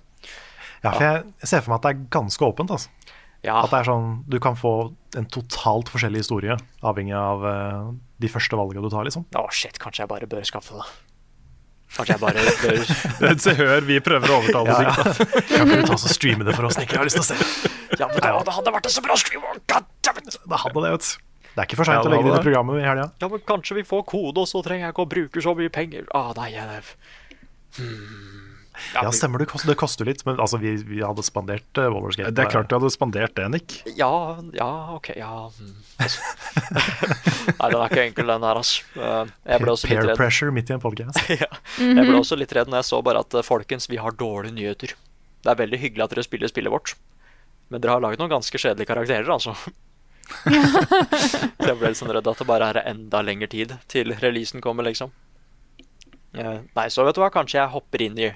Ja, 0.82 0.93
for 0.93 1.06
jeg 1.06 1.50
ser 1.50 1.65
for 1.65 1.74
meg 1.74 1.82
at 1.82 1.88
det 1.88 1.91
er 1.91 2.06
ganske 2.15 2.47
åpent. 2.47 2.74
Altså. 2.74 3.17
Ja. 3.41 3.58
At 3.58 3.71
det 3.73 3.80
er 3.82 3.88
sånn, 3.89 4.10
Du 4.30 4.38
kan 4.43 4.58
få 4.58 4.91
en 5.17 5.25
totalt 5.34 5.89
forskjellig 5.91 6.21
historie, 6.21 6.58
avhengig 6.86 7.15
av 7.17 7.45
uh, 7.45 7.88
de 8.21 8.30
første 8.32 8.58
valgene 8.60 8.84
du 8.86 8.91
tar. 8.93 9.08
liksom. 9.08 9.25
Å, 9.34 9.47
shit, 9.56 9.80
kanskje 9.82 10.06
jeg 10.06 10.12
bare 10.12 10.30
bør 10.30 10.45
skaffe 10.47 10.77
det. 10.77 10.86
Kanskje 11.91 12.15
jeg 12.15 12.21
bare 12.21 12.43
bør 12.63 13.39
Se, 13.43 13.56
hør, 13.58 13.82
vi 13.88 13.97
prøver 14.04 14.32
å 14.32 14.38
overtale 14.39 14.77
Ja, 14.77 14.93
ja. 14.95 15.25
Kan 15.49 15.67
ikke 15.67 15.82
du 15.82 15.89
ta 15.89 15.97
oss 15.97 16.08
og 16.08 16.13
streame 16.13 16.47
det 16.47 16.56
for 16.56 16.69
oss, 16.69 16.77
Nick? 16.80 16.93
Jeg 16.93 17.01
har 17.01 17.10
lyst 17.10 17.19
til 17.19 17.25
å 17.25 17.30
se. 17.34 17.67
Ja, 17.97 18.08
men 18.08 18.15
det, 18.21 18.32
det 18.47 18.56
hadde 18.56 18.73
vært 18.77 18.88
en 18.88 18.95
så 18.95 19.04
bra 19.04 19.17
stream! 19.19 19.43
Det 19.67 19.82
hadde 20.63 20.86
det, 20.86 20.93
vet 20.93 21.10
du. 21.10 21.27
Det 21.51 21.60
er 21.60 21.67
ikke 21.67 21.82
for 21.82 21.89
seint 21.89 21.99
ja, 21.99 22.08
å 22.08 22.12
legge 22.13 22.23
det 22.23 22.32
inn 22.32 22.38
i 22.38 22.45
programmet 22.45 22.80
i 22.80 22.86
helga. 22.88 23.10
Ja, 23.19 23.27
men 23.27 23.41
kanskje 23.43 23.75
vi 23.82 23.84
får 23.84 24.06
kode, 24.08 24.45
og 24.45 24.47
så 24.47 24.62
trenger 24.63 24.88
jeg 24.88 24.95
ikke 24.95 25.04
å 25.04 25.10
bruke 25.12 25.43
så 25.43 25.51
mye 25.58 25.73
penger. 25.73 26.06
Ah, 26.15 26.32
nei, 26.38 26.54
jeg... 26.56 26.95
Ja, 28.96 29.04
stemmer 29.15 29.41
det. 29.41 29.48
Det 29.67 29.76
koster 29.80 30.08
litt, 30.08 30.24
men 30.28 30.39
altså, 30.41 30.60
vi, 30.62 30.74
vi 30.88 31.02
hadde 31.04 31.24
spandert 31.26 31.80
uh, 31.80 31.88
Wallers 31.94 32.17
Gate. 32.20 32.34
Det 32.36 32.46
er 32.46 32.52
klart 32.52 32.70
du 32.72 32.76
hadde 32.78 32.91
spandert 32.94 33.36
det, 33.38 33.48
Nick. 33.54 33.78
Ja, 33.98 34.12
ja, 34.58 34.70
ok, 34.96 35.12
ja 35.20 35.32
mm. 35.52 35.72
Nei, 36.02 37.70
den 37.70 37.78
er 37.78 37.86
ikke 37.88 38.04
enkel, 38.08 38.32
den 38.32 38.46
her, 38.48 38.60
altså. 38.62 38.84
Eh, 38.98 39.32
Jeg 39.54 39.63
ble 39.63 39.74
også 39.74 39.89
litt 39.89 39.98
Peer 39.98 40.10
redd. 40.12 40.20
pressure 40.20 40.56
midt 40.56 40.72
i 40.72 40.76
en 40.76 40.84
podcast. 40.84 41.22
ja. 41.44 41.50
Jeg 41.80 42.08
ble 42.08 42.17
også 42.20 42.38
litt 42.39 42.54
redd 42.58 42.72
når 42.72 42.84
jeg 42.84 42.89
så 42.91 43.02
bare 43.06 43.24
at 43.26 43.38
eh, 43.38 43.46
folkens, 43.46 43.88
vi 43.91 44.00
har 44.02 44.15
dårlige 44.17 44.56
nyheter. 44.58 44.96
Det 45.41 45.54
er 45.54 45.62
veldig 45.62 45.80
hyggelig 45.82 46.06
at 46.06 46.15
dere 46.15 46.26
spiller 46.28 46.52
spillet 46.52 46.74
vårt, 46.74 46.96
men 47.72 47.82
dere 47.82 47.96
har 47.98 48.04
laget 48.04 48.22
noen 48.22 48.34
ganske 48.34 48.62
kjedelige 48.62 48.89
karakterer, 48.91 49.30
altså. 49.32 49.56
Så 49.58 49.74
jeg 51.67 51.76
ble 51.80 51.89
litt 51.91 52.00
sånn 52.00 52.13
redd 52.13 52.28
at 52.30 52.39
det 52.39 52.48
bare 52.48 52.70
er 52.72 52.80
enda 52.94 53.20
lengre 53.26 53.50
tid 53.52 53.74
til 53.91 54.13
releasen 54.22 54.63
kommer, 54.63 54.86
liksom. 54.88 55.12
Eh, 56.34 56.58
Nei, 56.78 56.88
så 56.94 57.06
vet 57.06 57.17
du 57.17 57.22
hva, 57.24 57.32
kanskje 57.34 57.60
jeg 57.60 57.74
hopper 57.74 58.04
inn 58.06 58.20
i 58.20 58.30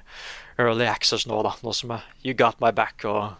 Early 0.59 0.87
Access 0.89 1.27
nå, 1.29 1.39
da. 1.45 1.55
Nå 1.63 1.73
som 1.75 1.93
jeg, 1.95 2.15
you 2.25 2.37
got 2.37 2.59
my 2.63 2.71
back, 2.75 3.05
og 3.07 3.35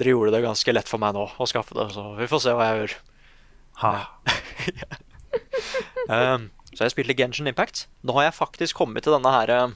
dere 0.00 0.14
gjorde 0.14 0.34
det 0.34 0.44
ganske 0.44 0.74
lett 0.74 0.90
for 0.90 1.02
meg 1.02 1.14
nå 1.16 1.26
å 1.28 1.48
skaffe 1.48 1.76
det, 1.76 1.90
så 1.94 2.10
vi 2.18 2.28
får 2.30 2.44
se 2.44 2.54
hva 2.56 2.70
jeg 2.70 2.84
gjør. 2.84 2.96
Ha. 3.84 3.96
Um, 6.04 6.50
så 6.76 6.84
jeg 6.84 6.92
spilte 6.92 7.14
Genshin 7.16 7.48
Impact. 7.48 7.86
Nå 8.04 8.12
har 8.18 8.26
jeg 8.26 8.36
faktisk 8.36 8.76
kommet 8.76 9.06
til 9.06 9.14
denne 9.16 9.30
her 9.32 9.50
um, 9.56 9.72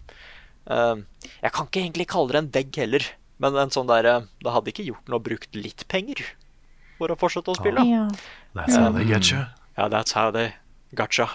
um, 0.68 1.00
Jeg 1.40 1.54
kan 1.56 1.68
ikke 1.70 1.80
egentlig 1.80 2.06
kalle 2.12 2.34
det 2.34 2.42
en 2.42 2.50
vegg 2.52 2.78
heller, 2.82 3.06
men 3.40 3.56
en 3.56 3.72
sånn 3.72 3.88
der 3.88 4.06
uh, 4.06 4.26
Det 4.44 4.52
hadde 4.52 4.72
ikke 4.74 4.86
gjort 4.90 5.08
noe 5.08 5.22
å 5.22 5.24
brukt 5.24 5.56
litt 5.56 5.86
penger 5.88 6.20
for 6.98 7.14
å 7.14 7.16
fortsette 7.18 7.54
å 7.54 7.56
spille. 7.56 7.84
Ja. 7.86 8.04
That's 8.58 8.76
how 8.76 8.90
they 8.92 9.06
get 9.08 9.30
you. 9.32 9.40
Ja, 9.78 9.86
that's 9.88 10.12
how 10.18 10.32
they 10.34 10.52
gotcha. 10.98 11.30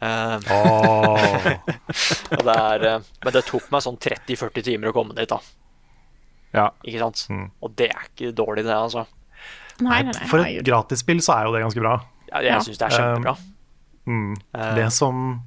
Åh. 0.00 1.46
og 2.38 2.44
det 2.46 2.54
er, 2.56 2.84
uh, 2.96 3.08
men 3.24 3.34
det 3.36 3.42
tok 3.48 3.66
meg 3.72 3.84
sånn 3.84 3.98
30-40 4.00 4.64
timer 4.70 4.90
å 4.92 4.96
komme 4.96 5.16
dit, 5.18 5.28
da. 5.30 5.40
Ja. 6.56 6.68
Ikke 6.82 7.02
sant? 7.04 7.26
Mm. 7.30 7.46
Og 7.62 7.74
det 7.78 7.90
er 7.92 8.08
ikke 8.08 8.32
dårlig, 8.36 8.64
det, 8.66 8.74
altså. 8.74 9.04
Nei, 9.80 10.02
nei, 10.02 10.12
nei. 10.12 10.26
For 10.28 10.42
et 10.44 10.64
gratisspill 10.66 11.20
så 11.24 11.36
er 11.38 11.46
jo 11.48 11.54
det 11.54 11.62
ganske 11.64 11.80
bra. 11.84 11.94
Ja, 12.30 12.40
jeg 12.44 12.52
Ja. 12.52 12.58
syns 12.64 12.78
det 12.80 12.88
er 12.88 12.96
kjempebra. 12.98 13.36
Mm. 14.06 14.34
Eh. 14.54 14.74
Det 14.80 14.90
som 14.92 15.40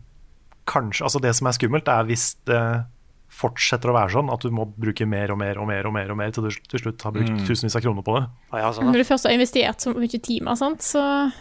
kanskje 0.69 1.03
Altså 1.03 1.19
det 1.19 1.33
som 1.35 1.47
er 1.47 1.51
skummelt, 1.57 1.87
er 1.91 2.03
hvis 2.07 2.35
det 2.47 2.85
fortsetter 3.33 3.89
å 3.89 3.95
være 3.97 4.13
sånn 4.13 4.29
at 4.31 4.39
du 4.45 4.51
må 4.53 4.63
bruke 4.77 5.05
mer 5.09 5.31
og 5.33 5.37
mer 5.41 5.57
og 5.59 5.67
mer 5.67 5.87
og 5.89 5.93
mer, 5.93 6.11
og 6.13 6.17
mer 6.17 6.31
til 6.31 6.43
du 6.45 6.49
til 6.69 6.79
slutt 6.79 7.01
har 7.01 7.11
brukt 7.11 7.31
Mm. 7.33 7.41
tusenvis 7.47 7.75
av 7.75 7.81
kroner 7.81 8.03
på 8.05 8.13
det. 8.19 8.29
Ah, 8.53 8.57
ja, 8.59 8.69
sånn, 8.71 8.85
Når 8.93 8.93
du 9.01 9.03
først 9.09 9.25
har 9.25 9.33
investert 9.33 9.81
så 9.81 9.93
mye 9.97 10.21
timer, 10.21 10.55
sant, 10.55 10.79
så 10.81 11.31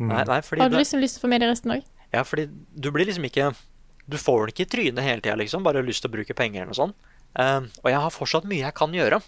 Mm. 0.00 0.08
Nei, 0.08 0.24
nei, 0.24 0.40
fordi 0.40 0.60
har 0.62 0.68
du 0.68 0.76
det, 0.76 0.80
liksom 0.82 1.00
lyst 1.00 1.14
til 1.18 1.20
å 1.20 1.24
få 1.26 1.28
med 1.30 1.40
deg 1.42 1.50
resten 1.50 1.70
òg. 1.70 1.82
Ja, 2.12 2.24
fordi 2.28 2.48
du 2.52 2.90
blir 2.92 3.08
liksom 3.08 3.24
ikke 3.24 3.52
Du 4.10 4.18
får 4.20 4.42
den 4.42 4.52
ikke 4.52 4.64
i 4.66 4.72
trynet 4.74 5.06
hele 5.06 5.22
tida, 5.22 5.36
liksom. 5.38 5.62
Bare 5.64 5.84
lyst 5.84 6.04
til 6.04 6.10
å 6.10 6.16
bruke 6.16 6.36
penger 6.36 6.62
eller 6.62 6.72
noe 6.72 6.78
sånt. 6.78 7.10
Uh, 7.38 7.64
og 7.80 7.88
jeg 7.88 8.00
har 8.02 8.12
fortsatt 8.12 8.48
mye 8.50 8.64
jeg 8.64 8.76
kan 8.76 8.92
gjøre. 8.92 9.20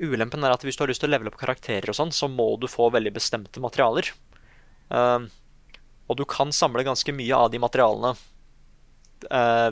Ulempen 0.00 0.46
er 0.46 0.54
at 0.54 0.62
hvis 0.64 0.78
du 0.78 0.84
har 0.84 0.90
lyst 0.90 1.02
til 1.02 1.10
å 1.10 1.12
levele 1.12 1.32
opp 1.32 1.40
karakterer 1.40 1.90
og 1.90 1.98
sånn, 1.98 2.14
så 2.14 2.30
må 2.30 2.46
du 2.62 2.68
få 2.70 2.88
veldig 2.94 3.12
bestemte 3.18 3.60
materialer. 3.60 4.08
Uh, 4.88 5.26
og 6.08 6.18
du 6.20 6.24
kan 6.28 6.54
samle 6.54 6.86
ganske 6.86 7.14
mye 7.16 7.36
av 7.36 7.50
de 7.52 7.60
materialene 7.62 8.14
uh, 8.14 9.70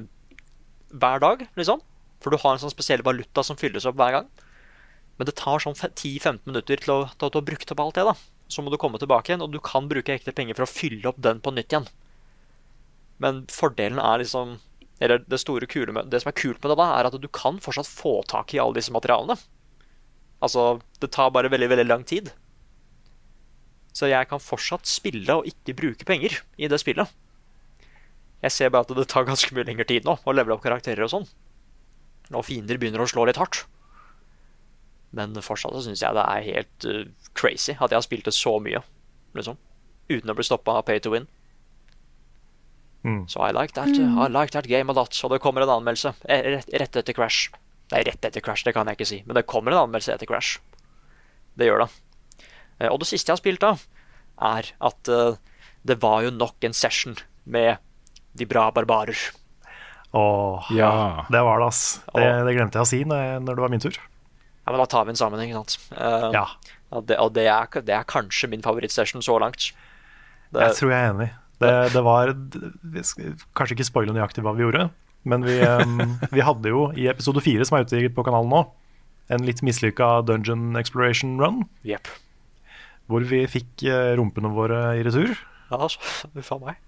hver 0.91 1.23
dag, 1.23 1.47
liksom. 1.59 1.83
For 2.21 2.35
du 2.35 2.41
har 2.43 2.55
en 2.55 2.63
sånn 2.63 2.75
spesiell 2.75 3.07
valuta 3.07 3.45
som 3.47 3.59
fylles 3.59 3.87
opp 3.89 3.99
hver 3.99 4.19
gang. 4.19 4.29
Men 5.21 5.29
det 5.29 5.37
tar 5.37 5.63
sånn 5.63 5.77
10-15 5.77 6.47
minutter 6.49 6.81
til 6.81 6.95
å, 6.95 7.01
til 7.13 7.33
har 7.33 7.47
brukt 7.47 7.73
opp 7.75 7.83
alt 7.85 7.99
det. 7.99 8.05
da 8.09 8.15
Så 8.53 8.65
må 8.65 8.73
du 8.73 8.79
komme 8.81 9.01
tilbake 9.01 9.33
igjen, 9.33 9.45
og 9.45 9.53
du 9.53 9.61
kan 9.65 9.89
bruke 9.89 10.15
ekte 10.15 10.35
penger 10.37 10.59
for 10.59 10.67
å 10.67 10.71
fylle 10.71 11.09
opp 11.11 11.21
den 11.21 11.43
på 11.45 11.53
nytt 11.53 11.73
igjen. 11.73 11.89
Men 13.21 13.45
fordelen 13.53 14.01
er 14.01 14.23
liksom 14.23 14.59
Eller 15.01 15.23
det 15.25 15.41
store 15.41 15.69
kule 15.71 15.93
med, 15.97 16.11
det 16.13 16.21
som 16.21 16.29
er 16.29 16.37
kult 16.37 16.61
med 16.61 16.73
det, 16.73 16.77
da, 16.77 16.91
er 16.99 17.09
at 17.09 17.17
du 17.17 17.29
kan 17.33 17.57
fortsatt 17.63 17.89
få 17.89 18.19
tak 18.29 18.53
i 18.53 18.59
alle 18.61 18.77
disse 18.77 18.93
materialene. 18.93 19.39
Altså, 20.45 20.81
det 21.01 21.09
tar 21.17 21.33
bare 21.33 21.49
veldig, 21.49 21.71
veldig 21.73 21.87
lang 21.87 22.05
tid. 22.05 22.29
Så 23.97 24.11
jeg 24.11 24.29
kan 24.29 24.43
fortsatt 24.45 24.85
spille 24.85 25.39
og 25.39 25.49
ikke 25.49 25.77
bruke 25.79 26.05
penger 26.05 26.37
i 26.61 26.69
det 26.69 26.83
spillet. 26.83 27.09
Jeg 28.45 28.53
ser 28.53 28.73
bare 28.73 28.85
at 28.85 28.93
det 28.97 29.09
tar 29.09 29.25
ganske 29.29 29.57
mye 29.57 29.67
lengre 29.69 29.89
tid 29.89 30.05
nå 30.05 30.19
å 30.21 30.37
levele 30.37 30.57
opp 30.57 30.65
karakterer 30.65 31.05
og 31.05 31.13
sånn. 31.13 31.27
Og 32.31 32.47
fiender 32.47 32.77
begynner 32.81 33.01
å 33.01 33.09
slå 33.11 33.27
litt 33.29 33.41
hardt. 33.41 33.65
Men 35.17 35.35
fortsatt 35.43 35.75
så 35.75 35.83
syns 35.89 36.05
jeg 36.05 36.17
det 36.17 36.25
er 36.29 36.47
helt 36.47 36.87
uh, 36.87 37.03
crazy 37.35 37.75
at 37.75 37.91
jeg 37.91 37.99
har 37.99 38.07
spilt 38.07 38.29
det 38.29 38.37
så 38.37 38.57
mye. 38.63 38.85
Liksom. 39.37 39.59
Uten 40.13 40.31
å 40.31 40.37
bli 40.39 40.47
stoppa 40.47 40.79
av 40.79 40.87
pay 40.87 41.03
to 41.03 41.13
win. 41.17 41.27
Mm. 43.05 43.23
Så 43.33 43.41
I 43.47 43.53
like 43.57 43.73
that, 43.79 43.89
uh, 43.97 44.19
I 44.27 44.29
like 44.29 44.53
that 44.53 44.67
game 44.69 44.93
a 44.93 44.97
lot. 44.97 45.15
Og 45.25 45.31
det 45.33 45.41
kommer 45.41 45.65
en 45.65 45.73
anmeldelse 45.79 46.13
eh, 46.29 46.43
rett, 46.59 46.69
rett 46.83 46.97
etter 47.01 47.17
Crash. 47.17 47.49
Nei, 47.93 48.03
rett 48.07 48.25
etter 48.29 48.45
Crash, 48.45 48.65
det 48.67 48.75
kan 48.77 48.87
jeg 48.91 48.99
ikke 49.01 49.09
si. 49.09 49.23
Men 49.27 49.39
det 49.39 49.47
kommer 49.51 49.73
en 49.73 49.87
anmeldelse 49.87 50.13
etter 50.15 50.29
Crash. 50.29 50.59
Det 51.59 51.67
gjør 51.71 51.87
det. 51.87 51.91
Eh, 52.81 52.89
og 52.91 53.01
det 53.03 53.09
siste 53.11 53.31
jeg 53.33 53.39
har 53.39 53.43
spilt 53.43 53.65
da, 53.65 53.73
er 54.41 54.71
at 54.91 55.11
uh, 55.13 55.35
det 55.85 55.99
var 56.01 56.23
jo 56.25 56.31
nok 56.33 56.65
en 56.65 56.77
session 56.77 57.17
med 57.45 57.81
de 58.37 58.47
bra 58.49 58.69
barbarer. 58.73 59.19
Åh, 60.13 60.71
Ja. 60.75 61.25
det 61.31 61.41
var 61.45 61.61
det, 61.61 61.67
ass. 61.67 62.01
Det, 62.15 62.25
det 62.47 62.55
glemte 62.57 62.79
jeg 62.81 62.87
å 62.87 62.89
si 62.89 63.01
når, 63.05 63.41
når 63.45 63.59
det 63.59 63.65
var 63.65 63.73
min 63.73 63.83
tur. 63.83 63.99
Ja, 64.67 64.73
men 64.73 64.81
Da 64.81 64.87
tar 64.87 65.05
vi 65.07 65.13
en 65.15 65.21
sammenheng, 65.21 65.51
ikke 65.53 65.63
sant? 65.65 65.77
Uh, 65.93 66.31
Ja, 66.35 66.47
og 66.91 67.07
det, 67.07 67.19
og 67.23 67.33
det, 67.37 67.47
er, 67.49 67.69
det 67.87 67.95
er 67.95 68.05
kanskje 68.09 68.49
min 68.51 68.63
favorittsession 68.65 69.23
så 69.23 69.37
langt. 69.41 69.71
Det, 70.51 70.63
jeg 70.65 70.77
tror 70.81 70.91
jeg 70.91 71.01
er 71.05 71.13
enig. 71.15 71.29
Det, 71.61 71.71
det 71.93 72.01
var 72.07 72.31
Kanskje 73.57 73.75
ikke 73.77 73.87
spoile 73.89 74.15
nøyaktig 74.17 74.43
hva 74.47 74.55
vi 74.57 74.65
gjorde, 74.65 74.87
men 75.29 75.45
vi, 75.45 75.59
vi 76.37 76.45
hadde 76.47 76.73
jo 76.73 76.87
i 76.97 77.09
episode 77.13 77.43
fire, 77.45 77.67
som 77.69 77.77
er 77.79 77.85
ute 77.85 78.13
på 78.17 78.25
kanalen 78.27 78.49
nå, 78.53 78.63
en 79.31 79.45
litt 79.47 79.61
mislykka 79.63 80.23
dungeon 80.27 80.73
exploration 80.81 81.37
run, 81.41 81.61
Yep. 81.87 82.09
hvor 83.11 83.27
vi 83.29 83.45
fikk 83.51 83.85
eh, 83.87 84.15
rumpene 84.19 84.51
våre 84.57 84.81
i 84.99 85.05
retur. 85.07 85.37
Ja, 85.71 85.79
altså. 85.85 86.01
Uff 86.35 86.51
a 86.57 86.59
meg. 86.65 86.81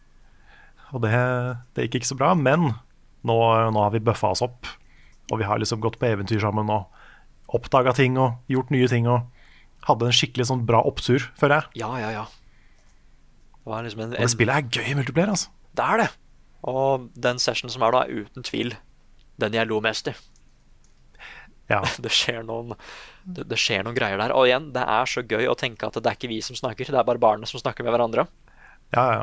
Og 0.92 1.04
det, 1.04 1.12
det 1.76 1.86
gikk 1.86 2.00
ikke 2.00 2.10
så 2.10 2.18
bra, 2.18 2.32
men 2.34 2.72
nå, 3.22 3.36
nå 3.72 3.78
har 3.84 3.92
vi 3.94 4.02
bøffa 4.02 4.32
oss 4.34 4.42
opp. 4.44 4.66
Og 5.30 5.38
vi 5.40 5.46
har 5.46 5.60
liksom 5.62 5.80
gått 5.80 6.00
på 6.00 6.08
eventyr 6.10 6.42
sammen 6.42 6.68
og 6.72 6.90
oppdaga 7.54 7.94
ting 7.96 8.18
og 8.20 8.40
gjort 8.50 8.72
nye 8.74 8.88
ting. 8.90 9.06
Og 9.08 9.22
hadde 9.86 10.08
en 10.10 10.16
skikkelig 10.18 10.48
sånn 10.50 10.66
bra 10.68 10.82
opptur, 10.88 11.22
føler 11.38 11.60
jeg. 11.62 11.82
Ja, 11.84 11.92
ja, 12.02 12.10
ja. 12.18 12.24
Det 13.62 13.82
liksom 13.86 14.00
en, 14.02 14.14
Og 14.16 14.26
det 14.26 14.32
spillet 14.32 14.58
er 14.58 14.80
gøy 14.80 14.90
i 14.90 14.98
multiplayer, 14.98 15.30
altså. 15.30 15.52
det 15.78 15.86
er 15.86 16.02
det. 16.02 16.10
Og 16.72 17.08
den 17.14 17.40
sessionen 17.42 17.72
som 17.74 17.84
er 17.86 17.94
da, 17.94 18.04
er 18.04 18.22
uten 18.26 18.46
tvil 18.46 18.74
den 19.42 19.56
jeg 19.56 19.68
lo 19.70 19.80
mest 19.82 20.10
i. 20.10 20.14
Ja. 21.70 21.80
Det 22.04 22.10
skjer 22.12 22.42
noen 22.44 22.74
det, 23.22 23.46
det 23.48 23.56
skjer 23.60 23.84
noen 23.86 23.94
greier 23.96 24.18
der. 24.18 24.32
Og 24.34 24.48
igjen, 24.48 24.72
det 24.74 24.82
er 24.82 25.08
så 25.08 25.22
gøy 25.22 25.46
å 25.48 25.54
tenke 25.58 25.86
at 25.86 25.94
det 25.94 26.10
er 26.10 26.16
ikke 26.18 26.30
vi 26.32 26.40
som 26.44 26.58
snakker, 26.58 26.90
det 26.90 26.98
er 26.98 27.06
bare 27.06 27.22
barna 27.22 27.46
som 27.48 27.62
snakker 27.62 27.86
med 27.86 27.94
hverandre. 27.94 28.26
Ja, 28.92 29.22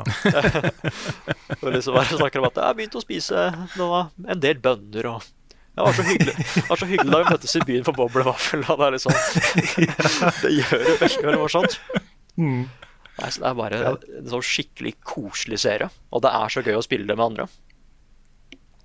Og 1.60 1.68
liksom 1.70 1.94
bare 1.94 2.16
snakker 2.16 2.40
om 2.40 2.48
at 2.48 2.56
jeg 2.56 2.64
har 2.64 2.78
begynt 2.78 2.96
å 2.98 3.02
spise 3.04 3.44
noe, 3.78 4.06
en 4.24 4.40
del 4.42 4.58
bønner 4.62 5.12
og 5.12 5.28
det 5.70 5.84
var 5.86 5.94
så 5.94 6.02
hyggelig 6.02 6.32
Det 6.34 6.64
var 6.66 6.80
så 6.80 6.86
hyggelig 6.90 7.12
da 7.12 7.18
vi 7.20 7.30
møttes 7.30 7.52
i 7.56 7.60
byen 7.68 7.84
for 7.86 7.96
boblevaffel. 7.96 8.64
Og 8.66 8.80
det 8.80 8.86
er 8.88 8.96
liksom 8.96 9.14
Det 10.42 10.50
gjør 10.56 10.82
det 10.82 10.96
veldig, 11.04 11.20
veldig 11.28 11.38
morsomt. 11.40 11.76
Mm. 12.40 12.64
Nei, 13.20 13.28
så 13.30 13.42
det 13.42 13.48
er 13.50 13.56
bare 13.58 13.80
en 14.20 14.28
sånn 14.32 14.44
skikkelig 14.46 14.94
koselig 15.04 15.58
serie. 15.60 15.90
Og 16.14 16.22
det 16.24 16.30
er 16.32 16.48
så 16.54 16.62
gøy 16.64 16.78
å 16.78 16.84
spille 16.84 17.06
det 17.10 17.16
med 17.18 17.26
andre. 17.32 17.46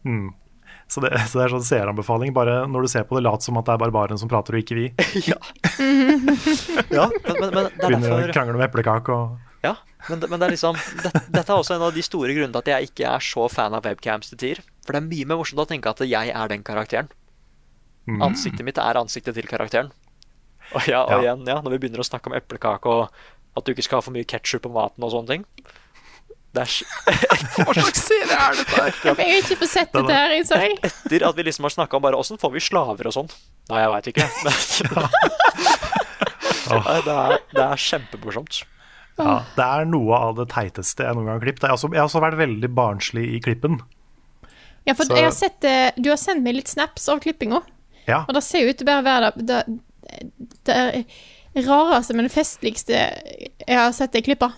Mm. 0.06 0.34
Så, 0.88 1.02
det, 1.02 1.10
så 1.32 1.40
det 1.40 1.46
er 1.48 1.54
sånn 1.56 1.64
seeranbefaling. 1.66 2.34
Bare 2.36 2.60
når 2.70 2.86
du 2.86 2.92
ser 2.92 3.08
på 3.10 3.18
det, 3.18 3.24
lat 3.26 3.42
som 3.46 3.58
at 3.58 3.66
det 3.66 3.74
er 3.74 3.82
barbaren 3.82 4.20
som 4.22 4.30
prater, 4.30 4.58
og 4.58 4.62
ikke 4.62 4.78
vi. 4.78 4.86
ja. 5.32 5.40
ja 7.00 7.08
men, 7.10 7.40
men, 7.40 7.50
men 7.50 7.70
det 7.72 7.74
er 7.74 7.88
Begynner 7.88 8.16
å 8.30 8.36
krangle 8.36 8.60
med 8.60 8.68
eplekake 8.70 9.16
og 9.16 9.66
Ja, 9.66 9.74
men, 10.10 10.20
det- 10.22 10.30
men 10.30 10.40
det 10.42 10.46
er 10.50 10.54
liksom 10.54 10.78
det, 11.02 11.12
Dette 11.34 11.48
er 11.50 11.58
også 11.58 11.74
en 11.80 11.88
av 11.88 11.96
de 11.96 12.04
store 12.06 12.36
grunnene 12.38 12.54
til 12.54 12.62
at 12.62 12.74
jeg 12.76 12.92
ikke 12.92 13.08
er 13.16 13.24
så 13.26 13.48
fan 13.50 13.74
av 13.74 13.86
webcams 13.88 14.30
til 14.30 14.38
tider. 14.44 14.62
For 14.86 14.94
det 14.94 15.02
er 15.02 15.08
mye 15.10 15.30
mer 15.32 15.40
morsomt 15.42 15.64
å 15.64 15.70
tenke 15.72 15.90
at 15.90 16.04
jeg 16.06 16.34
er 16.38 16.52
den 16.54 16.62
karakteren. 16.68 17.10
Mm. 18.06 18.20
Ansiktet 18.28 18.62
mitt 18.68 18.78
er 18.78 19.00
ansiktet 19.02 19.34
til 19.40 19.48
karakteren. 19.50 19.90
Og, 20.76 20.86
ja, 20.90 21.02
og 21.06 21.12
Ja. 21.16 21.18
igjen, 21.24 21.44
ja, 21.50 21.58
når 21.62 21.76
vi 21.76 21.80
begynner 21.86 22.02
å 22.02 22.06
snakke 22.06 22.30
om 22.30 22.38
eplekake 22.38 22.90
og 22.90 23.10
at 23.56 23.66
du 23.66 23.72
ikke 23.74 23.86
skal 23.88 24.02
ha 24.02 24.06
for 24.06 24.16
mye 24.16 24.28
ketsjup 24.28 24.66
på 24.66 24.72
maten 24.76 25.06
og 25.06 25.14
sånne 25.16 25.36
ting 25.36 25.44
Hva 26.56 26.64
slags 27.76 28.00
serie 28.06 28.32
er 28.32 28.54
dette 28.56 28.78
her? 28.80 28.94
Jeg 29.04 29.16
vil 29.20 29.42
ikke 29.42 29.58
få 29.60 29.68
sett 29.68 29.92
dette 29.92 30.14
her, 30.16 30.36
jeg. 30.38 30.78
Etter 30.88 31.26
at 31.28 31.36
vi 31.36 31.44
liksom 31.50 31.68
har 31.68 31.74
snakka 31.74 31.98
om 31.98 32.06
bare 32.06 32.20
åssen 32.20 32.40
får 32.40 32.54
vi 32.54 32.62
slaver 32.64 33.10
og 33.10 33.16
sånn. 33.18 33.28
Nei, 33.72 33.82
jeg 33.84 33.92
veit 33.92 34.08
ikke. 34.14 34.28
Nei, 36.72 36.96
det, 37.06 37.16
er, 37.16 37.36
det 37.52 37.66
er 37.66 37.84
kjempemorsomt. 37.88 38.62
ja, 39.20 39.36
Det 39.58 39.68
er 39.68 39.90
noe 39.90 40.22
av 40.30 40.40
det 40.40 40.48
teiteste 40.54 41.06
jeg 41.06 41.18
noen 41.18 41.28
gang 41.28 41.38
har 41.38 41.46
klippet. 41.46 41.68
Jeg 41.68 41.74
har 41.74 41.78
også, 41.80 41.92
jeg 41.92 42.02
har 42.02 42.10
også 42.10 42.24
vært 42.24 42.40
veldig 42.42 42.72
barnslig 42.80 43.26
i 43.36 43.44
klippen. 43.44 43.80
Ja, 44.88 44.94
for 44.94 45.10
jeg 45.12 45.26
har 45.26 45.34
sett, 45.36 45.64
eh, 45.66 45.92
Du 45.98 46.12
har 46.12 46.20
sendt 46.22 46.46
meg 46.46 46.56
litt 46.60 46.72
snaps 46.72 47.08
av 47.10 47.20
klippinga, 47.24 47.64
Ja, 48.08 48.24
og 48.28 48.36
det 48.38 48.44
ser 48.46 48.64
jo 48.64 48.72
ut 48.72 48.78
til 48.80 48.88
bare 48.88 49.02
å 49.02 49.08
være 49.08 49.32
det, 49.36 49.62
der, 50.70 51.02
det 51.02 51.06
rareste, 51.64 52.16
men 52.18 52.32
festligste 52.32 53.00
jeg 53.00 53.78
har 53.80 53.94
sett 53.96 54.16
deg 54.16 54.28
klippe. 54.28 54.50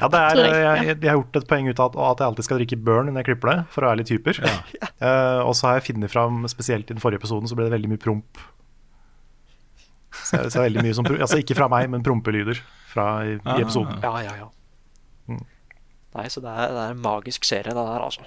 ja 0.00 0.08
det 0.10 0.20
er, 0.20 0.40
jeg, 0.40 0.56
jeg, 0.56 0.96
jeg, 1.02 1.08
har 1.08 1.18
gjort 1.18 1.38
et 1.40 1.48
poeng 1.50 1.68
ut 1.68 1.80
av 1.82 1.88
at, 1.90 1.96
at 2.10 2.22
jeg 2.22 2.30
alltid 2.30 2.46
skal 2.48 2.60
drikke 2.60 2.78
burn 2.86 3.10
når 3.10 3.20
jeg 3.20 3.28
klipper 3.30 3.52
det, 3.52 3.56
for 3.74 3.84
å 3.86 3.92
være 3.92 4.02
litt 4.02 4.12
hyper. 4.14 4.42
Eh, 4.96 5.40
og 5.44 5.50
så 5.52 5.66
har 5.68 5.74
jeg 5.76 5.90
funnet 5.90 6.08
fram, 6.08 6.38
spesielt 6.48 6.88
i 6.88 6.94
den 6.94 7.02
forrige 7.02 7.20
episoden, 7.20 7.44
så 7.50 7.56
ble 7.58 7.66
det 7.66 7.74
veldig 7.74 7.90
mye 7.90 8.00
promp. 8.00 8.38
Så, 10.16 10.40
så 10.48 10.62
veldig 10.62 10.80
mye 10.86 10.94
som, 10.96 11.04
altså 11.12 11.36
Ikke 11.42 11.56
fra 11.58 11.68
meg, 11.68 11.90
men 11.92 12.00
prompelyder 12.06 12.62
fra 12.88 13.04
i, 13.28 13.34
i 13.36 13.58
episoden. 13.60 14.00
Ja, 14.00 14.14
ja, 14.24 14.32
ja. 14.40 14.48
Mm. 15.28 15.44
Nei, 16.16 16.24
så 16.32 16.40
det 16.40 16.54
er, 16.54 16.72
det 16.72 16.80
er 16.86 16.94
en 16.94 17.04
magisk 17.04 17.44
serie, 17.44 17.74
det 17.76 17.76
der, 17.76 18.06
altså. 18.06 18.24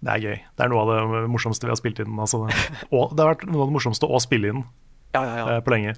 Det 0.00 0.12
er 0.12 0.22
gøy. 0.24 0.36
Det 0.56 0.64
er 0.64 0.70
noe 0.72 0.84
av 0.84 0.92
det 0.92 1.24
morsomste 1.32 1.68
vi 1.68 1.72
har 1.72 1.80
spilt 1.80 2.00
inn. 2.04 2.12
Altså. 2.20 2.44
Og 2.96 3.12
det 3.16 3.24
har 3.24 3.34
vært 3.34 3.48
noe 3.48 3.64
av 3.64 3.72
det 3.72 3.76
morsomste 3.76 4.08
å 4.08 4.20
spille 4.22 4.52
inn 4.54 4.62
Ja, 5.16 5.24
ja, 5.24 5.34
ja. 5.40 5.46
eh, 5.56 5.64
på 5.64 5.74
lenge. 5.74 5.96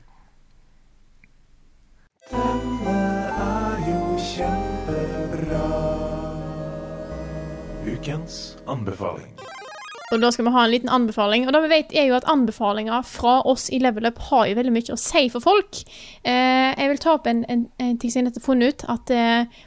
Ukens 8.03 8.57
anbefaling. 8.67 9.29
Og 10.13 10.21
da 10.21 10.29
skal 10.35 10.45
vi 10.49 10.53
ha 10.53 10.63
en 10.67 10.73
liten 10.73 10.91
anbefaling. 10.91 11.45
Og 11.47 11.55
det 11.55 11.61
vi 11.63 11.69
vet 11.71 11.93
er 11.95 12.09
jo 12.09 12.17
at 12.17 12.27
anbefalinger 12.29 13.05
fra 13.07 13.37
oss 13.49 13.69
i 13.71 13.79
Level 13.79 14.09
Up 14.09 14.19
har 14.27 14.49
jo 14.51 14.57
veldig 14.59 14.73
mye 14.75 14.95
å 14.97 14.99
si 14.99 15.29
for 15.31 15.45
folk. 15.45 15.79
Eh, 16.27 16.73
jeg 16.75 16.89
vil 16.91 16.99
ta 17.05 17.15
opp 17.15 17.29
en, 17.31 17.45
en, 17.47 17.63
en 17.79 18.01
ting 18.03 18.11
som 18.11 18.19
jeg 18.21 18.27
nettopp 18.27 18.43
har 18.43 18.49
funnet 18.51 18.75
ut, 18.75 18.85
at 18.91 19.13
eh, 19.15 19.61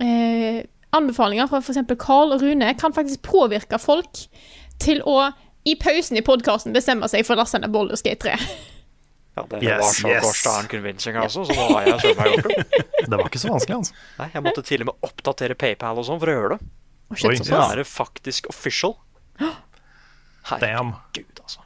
eh, 0.00 0.60
anbefalinger 0.96 1.50
fra 1.52 1.60
f.eks. 1.60 1.82
Carl 2.00 2.32
og 2.32 2.42
Rune 2.42 2.70
kan 2.80 2.96
faktisk 2.96 3.20
påvirke 3.28 3.76
folk 3.82 4.22
til 4.82 5.02
å 5.04 5.18
i 5.68 5.76
pausen 5.80 6.16
i 6.16 6.24
podkasten 6.24 6.72
bestemme 6.72 7.04
seg 7.12 7.26
for 7.28 7.36
å 7.36 7.42
laste 7.42 7.60
ned 7.60 7.72
Boulder 7.74 8.00
Skate 8.00 8.30
3. 8.30 8.38
ja 9.36 9.44
det 9.52 9.60
Yes, 9.60 9.82
var 9.82 9.92
så 9.98 10.08
yes. 10.14 10.24
gosh 10.46 10.70
convincing, 10.72 11.20
altså. 11.20 11.44
Så 11.44 11.52
da 11.52 11.68
har 11.68 11.92
jeg 11.92 12.00
søren 12.00 12.22
meg 12.22 12.32
gjort 12.32 12.48
det. 12.48 12.88
Det 13.04 13.20
var 13.20 13.28
ikke 13.28 13.44
så 13.44 13.52
vanskelig, 13.52 13.76
altså. 13.82 14.00
Nei, 14.22 14.30
jeg 14.38 14.46
måtte 14.48 14.64
til 14.72 14.86
og 14.86 14.90
med 14.94 15.10
oppdatere 15.10 15.58
PayPal 15.60 16.00
og 16.00 16.08
sånn 16.08 16.24
for 16.24 16.32
å 16.32 16.38
gjøre 16.38 16.56
det. 16.56 16.72
Å, 17.10 17.16
shit, 17.18 17.28
Oi, 17.30 17.36
så 17.42 17.52
ja. 17.54 17.66
er 17.72 17.82
det 17.82 17.86
faktisk 17.90 18.48
official. 18.52 18.96
Herregud, 20.48 21.38
altså. 21.40 21.60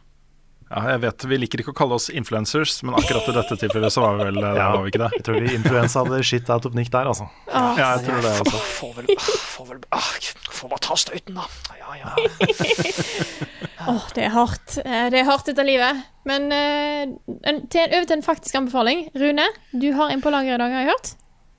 Ja, 0.68 0.82
jeg 0.93 1.01
vet 1.01 1.24
Vi 1.30 1.36
liker 1.41 1.62
ikke 1.62 1.72
å 1.72 1.76
kalle 1.78 1.97
oss 1.97 2.11
influencers, 2.12 2.74
men 2.84 2.93
akkurat 2.99 3.24
i 3.30 3.34
dette 3.39 3.57
tilfellet 3.62 3.95
så 3.95 4.03
var 4.05 4.18
vi 4.18 4.26
vel 4.28 4.41
Ja. 4.45 4.66
var 4.74 4.82
vi 4.84 4.91
ikke 4.93 5.01
det? 5.01 5.09
Jeg 5.16 5.24
tror 5.24 5.39
vi 5.41 5.55
influensa 5.57 6.03
hadde 6.05 6.18
shit 6.28 6.51
out 6.53 6.66
of 6.68 6.74
Nick 6.76 6.91
der, 6.93 7.09
altså. 7.09 7.24
Ja, 7.49 7.95
jeg 7.97 8.05
tror 8.05 8.20
det 8.26 8.32
også. 8.43 8.61
Får 8.76 8.93
vel, 8.99 9.09
får 9.55 9.70
vel 9.70 9.80
ah, 9.97 10.11
Får 10.59 10.72
bare 10.74 10.82
ta 10.84 10.99
støyten, 11.01 11.39
da. 11.39 11.47
Ja, 11.78 11.97
ja. 12.03 12.12
Åh, 13.89 14.09
det 14.16 14.26
er 14.26 14.34
hardt. 14.34 14.76
Eh, 14.84 15.07
Det 15.14 15.20
er 15.22 15.28
hardt 15.30 15.49
dette 15.49 15.64
livet. 15.64 16.03
Men 16.28 16.51
uh, 16.53 17.16
en, 17.49 17.62
til, 17.72 17.89
over 17.89 18.05
til 18.11 18.16
en 18.18 18.26
faktisk 18.26 18.59
anbefaling. 18.59 19.07
Rune, 19.16 19.47
du 19.72 19.89
har 19.97 20.12
en 20.12 20.20
på 20.24 20.32
lager 20.34 20.59
i 20.59 20.61
dag, 20.61 20.74
har 20.74 20.84
jeg 20.84 20.91
hørt? 20.93 21.12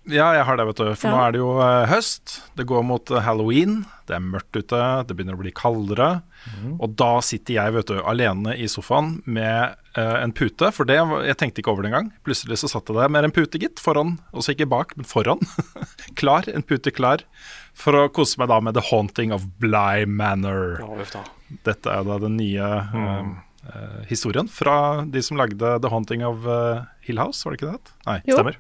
Ja, 0.10 0.32
jeg 0.34 0.46
har 0.48 0.58
det, 0.58 0.66
vet 0.70 0.80
du. 0.82 0.88
For 0.98 1.10
Ja. 1.10 1.14
nå 1.14 1.22
er 1.24 1.32
det 1.36 1.40
jo 1.42 1.50
eh, 1.62 1.86
høst. 1.92 2.40
Det 2.58 2.66
går 2.70 2.84
mot 2.86 3.12
eh, 3.12 3.22
halloween. 3.22 3.86
Det 4.10 4.16
er 4.18 4.24
mørkt 4.26 4.58
ute. 4.58 4.80
Det 5.06 5.16
begynner 5.16 5.38
å 5.38 5.42
bli 5.42 5.54
kaldere. 5.56 6.10
Og 6.80 6.96
da 6.98 7.20
sitter 7.22 7.58
jeg 7.60 7.74
vet 7.76 7.92
du, 7.92 8.00
alene 8.02 8.56
i 8.58 8.66
sofaen 8.72 9.20
med 9.30 9.76
uh, 9.98 10.18
en 10.24 10.32
pute. 10.34 10.72
For 10.74 10.88
det, 10.88 10.96
jeg 11.28 11.38
tenkte 11.38 11.62
ikke 11.62 11.74
over 11.74 11.86
det 11.86 11.92
engang. 11.92 12.08
Plutselig 12.26 12.58
så 12.62 12.70
satt 12.72 12.90
jeg 12.90 12.98
der 12.98 13.12
med 13.12 13.28
en 13.28 13.36
pute, 13.36 13.60
gitt. 13.62 13.82
Foran. 13.84 14.16
så 14.34 14.56
ikke 14.56 14.70
bak, 14.72 14.96
men 14.98 15.06
foran. 15.06 15.44
klar. 16.20 16.48
En 16.50 16.66
pute 16.66 16.94
klar. 16.96 17.26
For 17.78 17.94
å 17.94 18.08
kose 18.10 18.40
meg 18.42 18.50
da 18.50 18.58
med 18.64 18.80
The 18.80 18.86
Haunting 18.90 19.36
of 19.36 19.46
Bligh 19.62 20.08
Manor. 20.10 20.80
ja. 21.14 21.26
Dette 21.66 21.92
er 21.92 22.04
da 22.06 22.18
den 22.22 22.38
nye 22.38 22.66
mm. 22.94 23.30
uh, 23.68 24.02
historien 24.10 24.50
fra 24.50 25.04
de 25.06 25.22
som 25.26 25.38
lagde 25.38 25.76
The 25.84 25.90
Haunting 25.92 26.26
of 26.26 26.46
uh, 26.50 26.88
Hill 27.06 27.22
House, 27.22 27.42
var 27.46 27.54
det 27.54 27.62
ikke 27.62 27.76
det? 27.76 27.94
Nei, 28.06 28.18
Jo. 28.30 28.40
stemmer. 28.40 28.60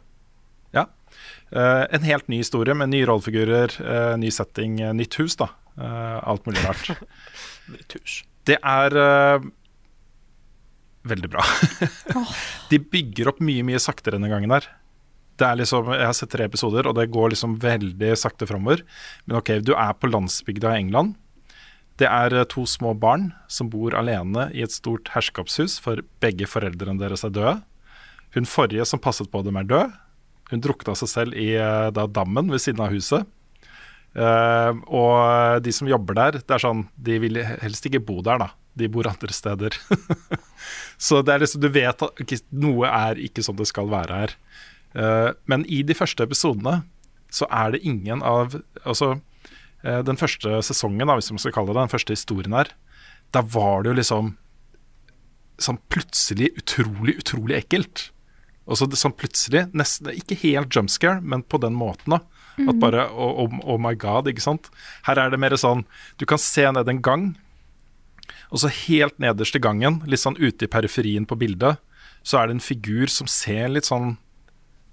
Eh, 1.49 1.85
en 1.89 2.05
helt 2.05 2.27
ny 2.29 2.43
historie 2.43 2.75
med 2.77 2.91
nye 2.91 3.07
rollefigurer, 3.09 3.73
eh, 3.81 4.17
ny 4.21 4.29
setting, 4.31 4.79
eh, 4.81 4.93
nytt 4.93 5.17
hus. 5.21 5.35
da. 5.35 5.49
Uh, 5.79 6.19
alt 6.27 6.45
mulig 6.45 6.59
rart. 6.65 6.89
nytt 7.71 7.93
hus. 7.95 8.23
Det 8.43 8.57
er 8.59 8.95
uh, 8.99 9.45
veldig 11.07 11.29
bra. 11.31 11.45
de 12.71 12.81
bygger 12.83 13.31
opp 13.31 13.39
mye, 13.39 13.63
mye 13.63 13.79
saktere 13.79 14.17
denne 14.17 14.31
gangen 14.31 14.51
her. 14.51 14.67
Det 15.39 15.47
er 15.47 15.61
liksom, 15.61 15.93
Jeg 15.95 16.03
har 16.03 16.17
sett 16.17 16.33
tre 16.33 16.49
episoder, 16.49 16.89
og 16.89 16.97
det 16.97 17.07
går 17.13 17.31
liksom 17.31 17.55
veldig 17.63 18.11
sakte 18.19 18.49
framover. 18.49 18.83
Men 19.23 19.39
ok, 19.39 19.53
du 19.63 19.71
er 19.71 19.95
på 19.95 20.11
landsbygda 20.11 20.75
i 20.75 20.83
England. 20.83 21.15
Det 21.95 22.11
er 22.11 22.35
uh, 22.35 22.43
to 22.43 22.65
små 22.67 22.91
barn 22.99 23.29
som 23.47 23.71
bor 23.71 23.95
alene 23.95 24.49
i 24.51 24.65
et 24.65 24.75
stort 24.75 25.13
herskapshus, 25.15 25.79
for 25.79 26.03
begge 26.19 26.49
foreldrene 26.49 26.99
deres 26.99 27.23
er 27.23 27.31
døde. 27.31 27.55
Hun 28.35 28.45
forrige 28.45 28.83
som 28.85 28.99
passet 28.99 29.31
på 29.31 29.45
dem, 29.47 29.57
er 29.57 29.69
død. 29.69 29.95
Hun 30.49 30.63
drukna 30.65 30.95
seg 30.97 31.11
selv 31.11 31.37
i 31.37 31.51
da, 31.53 32.07
dammen 32.09 32.49
ved 32.49 32.63
siden 32.63 32.81
av 32.81 32.93
huset. 32.93 33.27
Uh, 34.17 34.73
og 34.89 35.61
de 35.61 35.71
som 35.75 35.89
jobber 35.89 36.17
der, 36.17 36.39
det 36.41 36.55
er 36.55 36.63
sånn, 36.63 36.87
de 36.97 37.19
vil 37.21 37.37
helst 37.61 37.85
ikke 37.85 38.01
bo 38.05 38.23
der, 38.25 38.41
da. 38.41 38.49
De 38.79 38.89
bor 38.91 39.07
andre 39.09 39.33
steder. 39.35 39.75
så 41.09 41.21
det 41.25 41.35
er 41.35 41.43
liksom, 41.43 41.61
du 41.61 41.69
vet 41.73 41.93
at 41.93 42.21
okay, 42.23 42.41
noe 42.49 42.89
er 42.89 43.21
ikke 43.21 43.43
som 43.45 43.57
det 43.59 43.69
skal 43.69 43.89
være 43.91 44.21
her. 44.23 44.35
Uh, 44.97 45.29
men 45.51 45.65
i 45.69 45.83
de 45.85 45.97
første 45.97 46.25
episodene 46.25 46.81
så 47.29 47.45
er 47.53 47.75
det 47.75 47.83
ingen 47.85 48.23
av 48.25 48.55
Altså, 48.81 49.11
uh, 49.85 49.99
den 50.05 50.17
første 50.17 50.61
sesongen, 50.65 51.05
da, 51.05 51.17
hvis 51.19 51.29
man 51.35 51.41
skal 51.43 51.53
kalle 51.53 51.75
det 51.75 51.83
den 51.83 51.93
første 51.93 52.15
historien 52.17 52.55
her, 52.57 52.71
da 53.35 53.43
var 53.45 53.83
det 53.83 53.91
jo 53.91 53.99
liksom 53.99 54.31
sånn 55.61 55.77
plutselig 55.91 56.53
utrolig, 56.57 57.19
utrolig 57.19 57.59
ekkelt. 57.59 58.09
Og 58.69 58.77
så 58.77 58.85
sånn 58.93 59.15
plutselig, 59.17 59.65
nesten, 59.73 60.11
ikke 60.13 60.37
helt 60.43 60.75
jumpscare, 60.75 61.23
men 61.25 61.41
på 61.41 61.57
den 61.61 61.73
måten. 61.77 62.17
da 62.17 62.23
at 62.59 62.75
mhm. 62.75 62.79
bare 62.81 63.05
oh, 63.11 63.45
oh, 63.45 63.59
oh, 63.63 63.77
my 63.79 63.93
god, 63.95 64.27
ikke 64.27 64.43
sant. 64.43 64.69
Her 65.07 65.19
er 65.21 65.31
det 65.31 65.39
mer 65.39 65.55
sånn 65.59 65.85
Du 66.19 66.25
kan 66.29 66.41
se 66.41 66.65
ned 66.67 66.89
en 66.91 67.01
gang, 67.05 67.29
og 68.49 68.63
så 68.63 68.71
helt 68.73 69.19
nederst 69.21 69.55
i 69.55 69.61
gangen, 69.63 70.01
litt 70.09 70.23
sånn 70.23 70.39
ute 70.39 70.65
i 70.65 70.71
periferien 70.71 71.27
på 71.29 71.37
bildet, 71.39 71.79
så 72.23 72.41
er 72.41 72.49
det 72.49 72.57
en 72.57 72.63
figur 72.63 73.11
som 73.11 73.29
ser 73.31 73.69
litt 73.71 73.87
sånn 73.87 74.17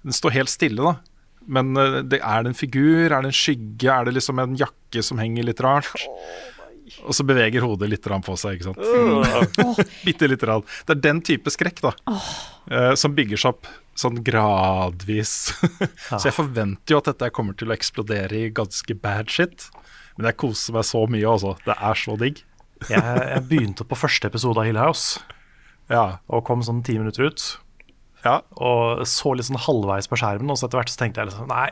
Den 0.05 0.15
står 0.15 0.37
helt 0.37 0.53
stille, 0.53 0.79
da. 0.79 0.99
Men 1.47 1.73
uh, 1.79 2.03
det, 2.03 2.21
er 2.21 2.43
det 2.43 2.53
en 2.53 2.59
figur? 2.59 3.09
Er 3.09 3.23
det 3.23 3.31
en 3.31 3.35
skygge? 3.35 3.89
Er 3.91 4.07
det 4.07 4.13
liksom 4.15 4.39
en 4.39 4.55
jakke 4.59 5.03
som 5.03 5.19
henger 5.19 5.47
litt 5.47 5.63
rart? 5.63 6.05
Og 7.03 7.15
så 7.15 7.25
beveger 7.27 7.65
hodet 7.65 7.89
litt 7.91 8.07
på 8.07 8.37
seg, 8.39 8.57
ikke 8.57 8.71
sant. 8.71 9.89
Bitte 10.05 10.29
lite 10.29 10.47
grann. 10.47 10.65
Det 10.87 10.95
er 10.95 11.03
den 11.03 11.21
type 11.25 11.51
skrekk 11.51 11.81
da 11.83 11.93
uh, 12.07 12.93
som 12.99 13.15
bygger 13.17 13.41
seg 13.41 13.55
opp 13.55 13.69
sånn 13.97 14.21
gradvis. 14.25 15.33
så 16.09 16.23
jeg 16.29 16.35
forventer 16.35 16.95
jo 16.95 17.01
at 17.01 17.11
dette 17.11 17.31
kommer 17.35 17.57
til 17.57 17.71
å 17.71 17.75
eksplodere 17.75 18.43
i 18.45 18.53
ganske 18.53 18.97
bad 19.01 19.31
shit. 19.33 19.69
Men 20.17 20.31
jeg 20.31 20.39
koser 20.41 20.77
meg 20.77 20.87
så 20.89 21.03
mye, 21.09 21.25
altså. 21.29 21.55
Det 21.65 21.75
er 21.75 22.01
så 22.01 22.17
digg. 22.19 22.43
jeg, 22.93 23.01
jeg, 23.01 23.45
begynte 23.49 23.87
på 23.87 23.97
første 23.97 24.29
episode 24.29 24.61
av 24.61 24.67
Hill 24.69 24.77
House 24.77 25.17
ja. 25.89 26.19
og 26.29 26.43
kom 26.45 26.61
sånn 26.65 26.83
ti 26.85 26.97
minutter 26.99 27.31
ut. 27.31 27.45
Ja. 28.25 28.41
Og 28.59 29.05
så 29.09 29.33
litt 29.33 29.47
sånn 29.47 29.61
halvveis 29.61 30.09
på 30.09 30.19
skjermen, 30.19 30.51
og 30.51 30.59
så 30.59 30.67
etter 30.67 30.81
hvert 30.81 30.91
så 30.93 31.01
tenkte 31.01 31.23
jeg 31.23 31.31
liksom 31.31 31.49
Nei, 31.49 31.69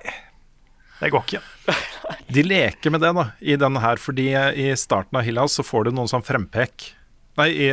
det 1.00 1.12
går 1.14 1.26
ikke. 1.26 1.41
De 2.36 2.43
leker 2.46 2.93
med 2.93 3.04
det 3.04 3.12
da, 3.18 3.26
i 3.39 3.58
denne 3.60 3.82
her, 3.84 4.00
fordi 4.02 4.30
i 4.34 4.70
starten 4.80 5.20
av 5.20 5.26
Hillhouse 5.26 5.60
så 5.60 5.66
får 5.66 5.88
du 5.88 5.96
noen 5.96 6.12
sånn 6.12 6.26
frempek 6.26 6.91
Nei, 7.36 7.50
i 7.52 7.66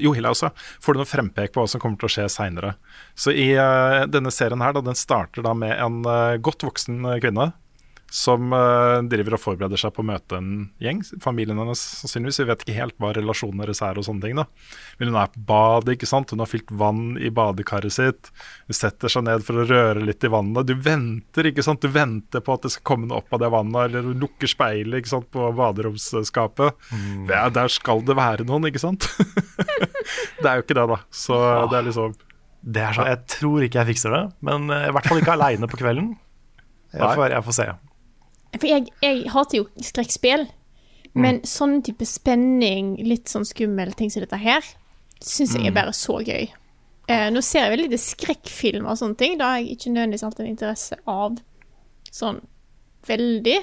jo, 0.00 0.14
Hillhouse, 0.16 0.48
også 0.48 0.80
får 0.80 0.96
du 0.96 0.98
noen 1.02 1.08
frempek 1.10 1.50
på 1.52 1.60
hva 1.60 1.68
som 1.68 1.80
kommer 1.82 2.00
til 2.00 2.08
å 2.08 2.12
skje 2.14 2.22
seinere. 2.32 2.70
Så 3.12 3.34
i 3.36 3.50
uh, 3.52 4.06
denne 4.08 4.32
serien 4.32 4.64
her, 4.64 4.72
da, 4.72 4.80
den 4.80 4.96
starter 4.96 5.44
da 5.44 5.52
med 5.52 5.74
en 5.76 5.98
godt 6.40 6.64
voksen 6.64 7.04
kvinne 7.20 7.50
som 8.10 8.50
uh, 8.50 9.00
driver 9.06 9.36
og 9.36 9.42
forbereder 9.42 9.78
seg 9.80 9.94
på 9.94 10.02
å 10.02 10.08
møte 10.08 10.38
en 10.40 10.50
gjeng. 10.82 11.00
Familien 11.22 11.60
hennes 11.62 11.80
sannsynligvis. 12.02 12.40
Vi 12.42 12.46
vet 12.48 12.64
ikke 12.64 12.76
helt 12.76 12.96
hva 13.00 13.12
relasjonen 13.14 13.62
deres 13.62 13.82
er 13.86 14.00
og 14.00 14.06
sånne 14.06 14.26
ting. 14.26 14.40
da. 14.40 14.46
Men 14.98 15.12
hun 15.12 15.18
er 15.22 15.30
på 15.30 15.44
badet, 15.46 15.94
ikke 15.94 16.10
sant. 16.10 16.34
Hun 16.34 16.42
har 16.42 16.50
fylt 16.50 16.72
vann 16.82 17.14
i 17.22 17.30
badekaret 17.34 17.94
sitt. 17.94 18.32
Hun 18.66 18.76
setter 18.76 19.12
seg 19.12 19.26
ned 19.28 19.44
for 19.46 19.62
å 19.62 19.66
røre 19.68 20.02
litt 20.02 20.26
i 20.26 20.32
vannet. 20.32 20.66
Du 20.66 20.74
venter 20.74 21.50
ikke 21.50 21.64
sant? 21.66 21.82
Du 21.82 21.94
venter 21.94 22.42
på 22.44 22.56
at 22.56 22.66
det 22.66 22.72
skal 22.74 22.86
komme 22.92 23.10
noe 23.10 23.22
opp 23.22 23.36
av 23.36 23.44
det 23.44 23.52
vannet, 23.54 23.78
eller 23.86 24.10
du 24.10 24.24
lukker 24.26 24.50
speilet 24.50 25.02
ikke 25.02 25.14
sant? 25.14 25.28
på 25.30 25.52
baderomsskapet. 25.54 26.88
Mm. 26.90 27.28
Ja, 27.30 27.44
der 27.54 27.70
skal 27.70 28.02
det 28.02 28.16
være 28.18 28.48
noen, 28.48 28.66
ikke 28.66 28.82
sant? 28.82 29.06
det 30.42 30.48
er 30.50 30.58
jo 30.58 30.66
ikke 30.66 30.76
det, 30.80 30.88
da. 30.90 30.98
Så 31.14 31.38
det 31.70 31.78
er 31.78 31.86
liksom 31.86 32.18
det 32.60 32.82
er 32.84 32.96
så, 32.96 33.06
Jeg 33.08 33.20
tror 33.38 33.62
ikke 33.64 33.80
jeg 33.80 33.94
fikser 33.94 34.12
det, 34.12 34.24
men 34.44 34.66
eh, 34.68 34.88
i 34.90 34.92
hvert 34.92 35.06
fall 35.08 35.20
ikke 35.22 35.32
aleine 35.32 35.68
på 35.70 35.78
kvelden. 35.80 36.10
Jeg 36.92 37.06
får, 37.16 37.30
jeg 37.32 37.46
får 37.46 37.56
se. 37.56 37.68
For 38.56 38.66
jeg, 38.66 38.88
jeg 39.04 39.26
hater 39.30 39.60
jo 39.60 39.66
skrekkspill, 39.84 40.46
mm. 41.12 41.20
men 41.22 41.42
sånn 41.46 41.80
type 41.86 42.06
spenning, 42.08 42.96
litt 43.06 43.30
sånn 43.30 43.46
skummel 43.48 43.94
ting 43.98 44.10
som 44.10 44.24
dette 44.24 44.40
her, 44.40 44.64
syns 45.20 45.54
jeg 45.54 45.68
er 45.68 45.74
mm. 45.74 45.78
bare 45.78 45.94
så 45.96 46.18
gøy. 46.24 46.48
Eh, 47.10 47.28
nå 47.34 47.42
ser 47.42 47.66
jeg 47.66 47.74
veldig 47.74 47.88
lite 47.88 48.02
skrekkfilmer 48.02 48.92
og 48.92 48.98
sånne 49.00 49.18
ting. 49.18 49.36
Da 49.40 49.52
har 49.52 49.62
jeg 49.62 49.76
ikke 49.76 49.92
nødvendigvis 49.94 50.26
hatt 50.26 50.42
en 50.42 50.50
interesse 50.50 50.98
av 51.10 51.38
sånn 52.10 52.40
veldig. 53.08 53.56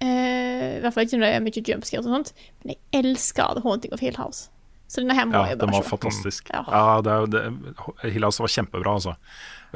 Eh, 0.00 0.76
I 0.76 0.82
hvert 0.84 0.94
fall 0.94 1.08
ikke 1.08 1.20
når 1.20 1.26
det 1.26 1.32
er 1.34 1.44
mye 1.44 1.64
jumpscares 1.70 2.08
og 2.08 2.14
sånt. 2.16 2.32
Men 2.62 2.74
jeg 2.74 3.02
elsker 3.02 3.58
The 3.58 3.64
Haunting 3.66 3.96
of 3.96 4.04
Hill 4.04 4.16
House. 4.20 4.48
Så 4.86 5.02
denne 5.02 5.16
her 5.18 5.26
må 5.26 5.34
ja, 5.34 5.50
jeg 5.50 5.58
bare 5.58 5.66
se. 5.66 5.74
Ja, 5.74 5.74
den 5.74 5.76
var 5.76 5.88
fantastisk. 5.90 6.50
Ja, 6.54 6.62
ja 6.70 6.98
det, 7.02 7.16
det, 7.34 8.12
Hill 8.14 8.26
House 8.26 8.44
var 8.44 8.52
kjempebra, 8.54 8.96
altså. 9.00 9.16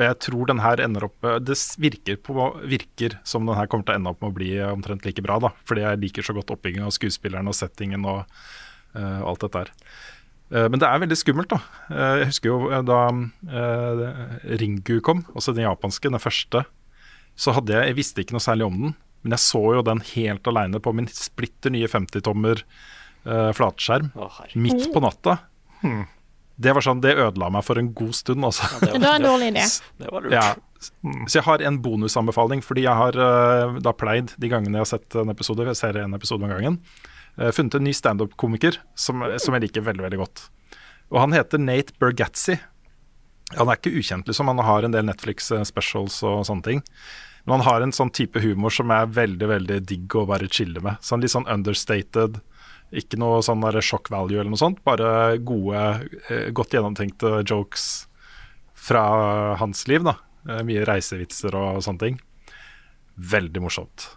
Og 0.00 0.06
jeg 0.06 0.16
tror 0.24 0.48
den 0.48 0.62
her 0.64 0.80
ender 0.80 1.04
opp 1.10 1.26
eh, 1.28 1.38
Det 1.44 1.56
virker, 1.82 2.16
på, 2.24 2.46
virker 2.64 3.18
som 3.28 3.44
den 3.48 3.58
her 3.58 3.68
kommer 3.68 3.86
til 3.86 3.98
å 3.98 4.00
ende 4.00 4.14
opp 4.14 4.22
med 4.24 4.32
å 4.32 4.38
bli 4.38 4.54
omtrent 4.70 5.04
like 5.04 5.24
bra, 5.24 5.36
da. 5.44 5.52
Fordi 5.68 5.84
jeg 5.84 6.00
liker 6.06 6.26
så 6.26 6.36
godt 6.36 6.52
oppbyggingen 6.54 6.88
av 6.88 6.96
skuespilleren 6.96 7.50
og 7.50 7.56
settingen 7.56 8.06
og 8.08 8.22
uh, 8.24 9.20
alt 9.28 9.44
dette 9.44 9.60
her. 9.60 9.72
Uh, 10.50 10.66
men 10.72 10.80
det 10.80 10.88
er 10.88 11.02
veldig 11.02 11.18
skummelt, 11.20 11.52
da. 11.52 11.60
Uh, 11.90 12.14
jeg 12.22 12.30
husker 12.30 12.52
jo 12.52 12.80
da 12.88 13.00
Ringu 14.62 14.96
kom, 15.04 15.24
altså 15.34 15.54
den 15.56 15.66
japanske, 15.66 16.12
den 16.12 16.22
første. 16.22 16.64
Så 17.40 17.54
hadde 17.56 17.76
jeg, 17.76 17.90
jeg 17.92 17.98
visste 18.00 18.24
ikke 18.24 18.38
noe 18.38 18.44
særlig 18.44 18.70
om 18.70 18.80
den, 18.86 18.96
men 19.20 19.36
jeg 19.36 19.44
så 19.44 19.62
jo 19.76 19.84
den 19.84 20.00
helt 20.14 20.48
aleine 20.48 20.80
på 20.80 20.94
min 20.96 21.10
splitter 21.12 21.72
nye 21.74 21.90
50-tommer 21.92 22.64
flatskjerm 23.20 24.14
oh, 24.16 24.38
midt 24.56 24.86
på 24.94 25.02
natta. 25.04 25.36
Hmm 25.82 26.06
det 26.60 26.74
var 26.76 26.84
sånn, 26.84 27.00
det 27.00 27.14
ødela 27.16 27.48
meg 27.52 27.64
for 27.64 27.80
en 27.80 27.92
god 27.96 28.16
stund, 28.16 28.44
altså. 28.44 28.66
Ja, 28.68 28.80
det, 28.80 28.90
var, 28.90 28.98
det 28.98 29.08
var 29.08 29.20
en 29.20 29.28
dårlig 29.28 29.48
idé. 29.54 29.62
Det 30.00 30.10
var 30.12 30.26
lurt. 30.26 30.34
Ja. 30.36 30.48
Så 31.28 31.38
jeg 31.38 31.44
har 31.46 31.64
en 31.64 31.78
bonusanbefaling, 31.84 32.62
fordi 32.64 32.84
jeg 32.84 32.96
har 32.96 33.16
uh, 33.16 33.78
da 33.84 33.94
pleid 33.96 34.34
de 34.40 34.50
gangene 34.52 34.78
jeg 34.78 34.84
har 34.84 34.90
sett 34.92 35.16
en 35.20 35.32
episode, 35.32 35.64
jeg 35.68 35.80
ser 35.80 36.00
en 36.00 36.16
episode 36.16 36.44
om 36.44 36.52
gangen, 36.52 36.76
uh, 37.40 37.48
funnet 37.56 37.78
en 37.78 37.86
ny 37.88 37.94
standup-komiker 37.96 38.80
som, 38.92 39.24
som, 39.40 39.56
jeg 39.56 39.66
liker 39.66 39.86
veldig, 39.88 40.04
veldig 40.08 40.20
godt. 40.20 40.44
Og 41.10 41.22
han 41.22 41.36
heter 41.36 41.62
Nate 41.62 41.96
Bergatzi. 42.00 42.58
Han 43.56 43.68
er 43.68 43.80
ikke 43.80 43.96
ukjent, 43.96 44.28
liksom. 44.28 44.52
Han 44.52 44.62
har 44.62 44.86
en 44.86 44.94
del 44.94 45.08
Netflix-specials 45.08 46.20
og 46.28 46.44
sånne 46.46 46.66
ting. 46.66 46.84
Men 47.48 47.58
han 47.58 47.66
har 47.66 47.82
en 47.82 47.96
sånn 47.96 48.12
type 48.14 48.40
humor 48.44 48.72
som 48.74 48.92
er 48.94 49.08
veldig, 49.10 49.48
veldig 49.50 49.80
digg 49.88 50.14
å 50.14 50.26
bare 50.28 50.48
chille 50.52 50.82
med. 50.84 51.00
Sånn 51.02 51.24
litt 51.24 51.32
sånn 51.32 51.48
understated 51.50 52.38
ikke 52.90 53.18
noe 53.20 53.42
sånn 53.44 53.62
shock 53.82 54.10
value 54.10 54.40
eller 54.40 54.50
noe 54.50 54.60
sånt, 54.60 54.82
bare 54.84 55.38
gode, 55.38 56.08
eh, 56.28 56.50
godt 56.50 56.74
gjennomtenkte 56.74 57.44
jokes 57.46 58.06
fra 58.74 59.56
hans 59.56 59.86
liv. 59.86 60.02
da. 60.02 60.16
Eh, 60.48 60.62
mye 60.64 60.84
reisevitser 60.84 61.54
og 61.54 61.82
sånne 61.84 61.98
ting. 61.98 62.20
Veldig 63.16 63.60
morsomt. 63.60 64.08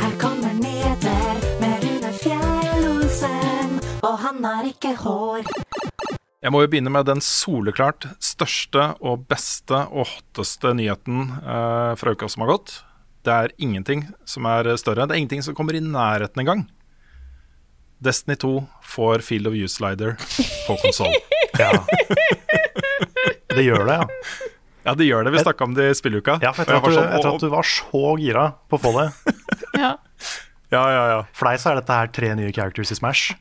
Her 0.00 0.14
kommer 0.18 0.52
nyheter 0.58 1.40
med 1.60 1.84
Rune 1.84 2.12
Fjell-Olsen, 2.18 3.80
og 4.02 4.18
han 4.18 4.44
har 4.44 4.64
ikke 4.64 4.96
hår. 4.96 5.46
Jeg 6.42 6.50
må 6.50 6.64
jo 6.64 6.66
begynne 6.66 6.90
med 6.90 7.06
den 7.06 7.20
soleklart 7.22 8.08
største 8.18 8.96
og 9.00 9.28
beste 9.28 9.86
og 9.94 10.08
hotteste 10.10 10.74
nyheten 10.74 11.30
eh, 11.38 11.94
fra 11.94 12.10
uka 12.10 12.28
som 12.28 12.42
har 12.42 12.58
gått. 12.58 12.82
Det 13.22 13.30
er 13.30 13.54
ingenting 13.62 14.08
som 14.26 14.44
er 14.50 14.74
større. 14.74 15.06
Det 15.06 15.14
er 15.14 15.22
ingenting 15.22 15.44
som 15.46 15.54
kommer 15.54 15.78
i 15.78 15.80
nærheten 15.80 16.42
engang 16.42 16.66
Destiny 18.02 18.36
2 18.42 18.66
får 18.94 19.22
Field 19.26 19.46
of 19.46 19.54
Use-slider 19.54 20.16
på 20.66 20.76
konsoll. 20.82 21.14
ja. 21.62 21.70
Det 23.52 23.62
gjør 23.62 23.86
det, 23.86 24.00
ja. 24.00 24.08
Ja, 24.82 24.94
det 24.98 25.06
gjør 25.06 25.26
det. 25.26 25.32
Vi 25.36 25.44
snakka 25.44 25.68
om 25.68 25.76
det 25.76 25.92
i 25.92 25.94
spilluka. 25.94 26.40
Ja, 26.42 26.50
for 26.56 26.66
jeg 26.66 26.82
tror, 26.82 26.96
sånn, 26.96 27.06
at, 27.06 27.22
du, 27.22 27.30
at 27.30 27.44
du 27.44 27.52
var 27.52 27.68
så 27.68 28.02
gira 28.18 28.48
på 28.66 28.78
å 28.78 28.82
få 28.82 28.92
det. 28.96 29.06
ja. 29.84 29.94
ja, 30.74 30.82
ja, 30.82 31.04
ja. 31.12 31.22
For 31.36 31.50
deg 31.50 31.62
så 31.62 31.72
er 31.72 31.78
dette 31.78 31.98
her 32.00 32.10
tre 32.18 32.32
nye 32.38 32.50
characters 32.54 32.90
i 32.90 32.98
Smash. 32.98 33.36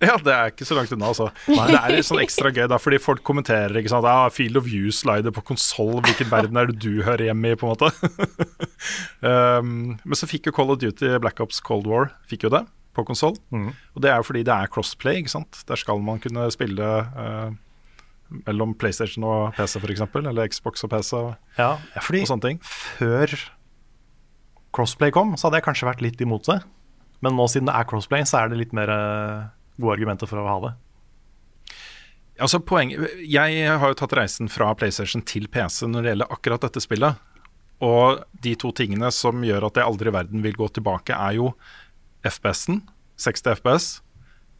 Ja, 0.00 0.14
det 0.16 0.32
er 0.32 0.52
ikke 0.52 0.64
så 0.64 0.76
langt 0.76 0.92
unna, 0.96 1.10
altså. 1.12 1.28
Nei. 1.48 1.66
Det 1.68 1.78
er 1.78 1.92
litt 1.92 2.08
sånn 2.08 2.22
ekstra 2.22 2.52
gøy, 2.52 2.64
da, 2.72 2.78
fordi 2.80 3.00
folk 3.00 3.20
kommenterer 3.24 3.76
ikke 3.80 3.92
sant? 3.92 4.08
Ah, 4.08 4.28
Field 4.32 4.56
of 4.56 4.64
View-slider 4.68 5.32
på 5.36 5.44
konsoll, 5.52 5.98
hvilken 6.06 6.30
verden 6.32 6.60
er 6.60 6.70
det 6.70 6.78
du 6.80 7.02
hører 7.04 7.26
hjemme 7.28 7.52
i, 7.52 7.58
på 7.60 7.68
en 7.68 7.74
måte? 7.74 7.90
um, 9.24 9.72
men 10.00 10.16
så 10.16 10.28
fikk 10.28 10.48
jo 10.48 10.56
Call 10.56 10.72
of 10.72 10.80
Duty 10.80 11.12
Black 11.20 11.40
Ops 11.44 11.60
Cold 11.64 11.88
War 11.88 12.14
fikk 12.28 12.48
jo 12.48 12.52
det 12.56 12.64
på 12.96 13.04
konsoll. 13.06 13.36
Mm. 13.54 13.70
Og 13.94 14.02
det 14.04 14.10
er 14.10 14.20
jo 14.20 14.26
fordi 14.26 14.44
det 14.46 14.54
er 14.54 14.70
crossplay. 14.72 15.20
ikke 15.20 15.34
sant? 15.36 15.62
Der 15.68 15.78
skal 15.78 16.02
man 16.04 16.20
kunne 16.22 16.48
spille 16.54 16.90
eh, 17.24 17.54
mellom 18.46 18.74
PlayStation 18.78 19.26
og 19.26 19.54
PC 19.58 19.78
f.eks., 19.80 20.04
eller 20.22 20.50
Xbox 20.50 20.84
og 20.86 20.92
PC 20.92 21.14
og, 21.18 21.32
ja, 21.58 21.72
fordi 22.02 22.24
og 22.24 22.32
sånne 22.32 22.46
ting. 22.48 22.60
Før 22.66 23.34
crossplay 24.76 25.14
kom, 25.14 25.34
så 25.36 25.48
hadde 25.48 25.60
jeg 25.60 25.68
kanskje 25.70 25.90
vært 25.90 26.04
litt 26.04 26.20
imot 26.22 26.46
det. 26.50 26.60
Men 27.24 27.36
nå 27.36 27.46
siden 27.52 27.68
det 27.68 27.76
er 27.76 27.88
crossplay, 27.88 28.24
så 28.28 28.42
er 28.42 28.52
det 28.52 28.60
litt 28.62 28.76
mer 28.76 28.92
eh, 28.94 29.48
gode 29.80 29.98
argumenter 29.98 30.30
for 30.30 30.42
å 30.42 30.46
ha 30.48 30.60
det. 30.66 30.76
Altså 32.40 32.56
poeng, 32.64 32.94
Jeg 33.20 33.64
har 33.68 33.90
jo 33.90 33.98
tatt 34.00 34.14
reisen 34.16 34.48
fra 34.48 34.70
PlayStation 34.78 35.20
til 35.20 35.44
PC 35.52 35.84
når 35.90 36.02
det 36.02 36.14
gjelder 36.14 36.32
akkurat 36.32 36.64
dette 36.64 36.80
spillet. 36.80 37.26
Og 37.84 38.22
de 38.44 38.54
to 38.60 38.72
tingene 38.76 39.10
som 39.12 39.44
gjør 39.44 39.68
at 39.68 39.80
jeg 39.80 39.88
aldri 39.88 40.10
i 40.10 40.14
verden 40.14 40.44
vil 40.44 40.56
gå 40.56 40.68
tilbake, 40.76 41.16
er 41.16 41.36
jo 41.36 41.52
FPS-en, 42.26 42.82
60 43.20 43.60
FPS, 43.60 43.92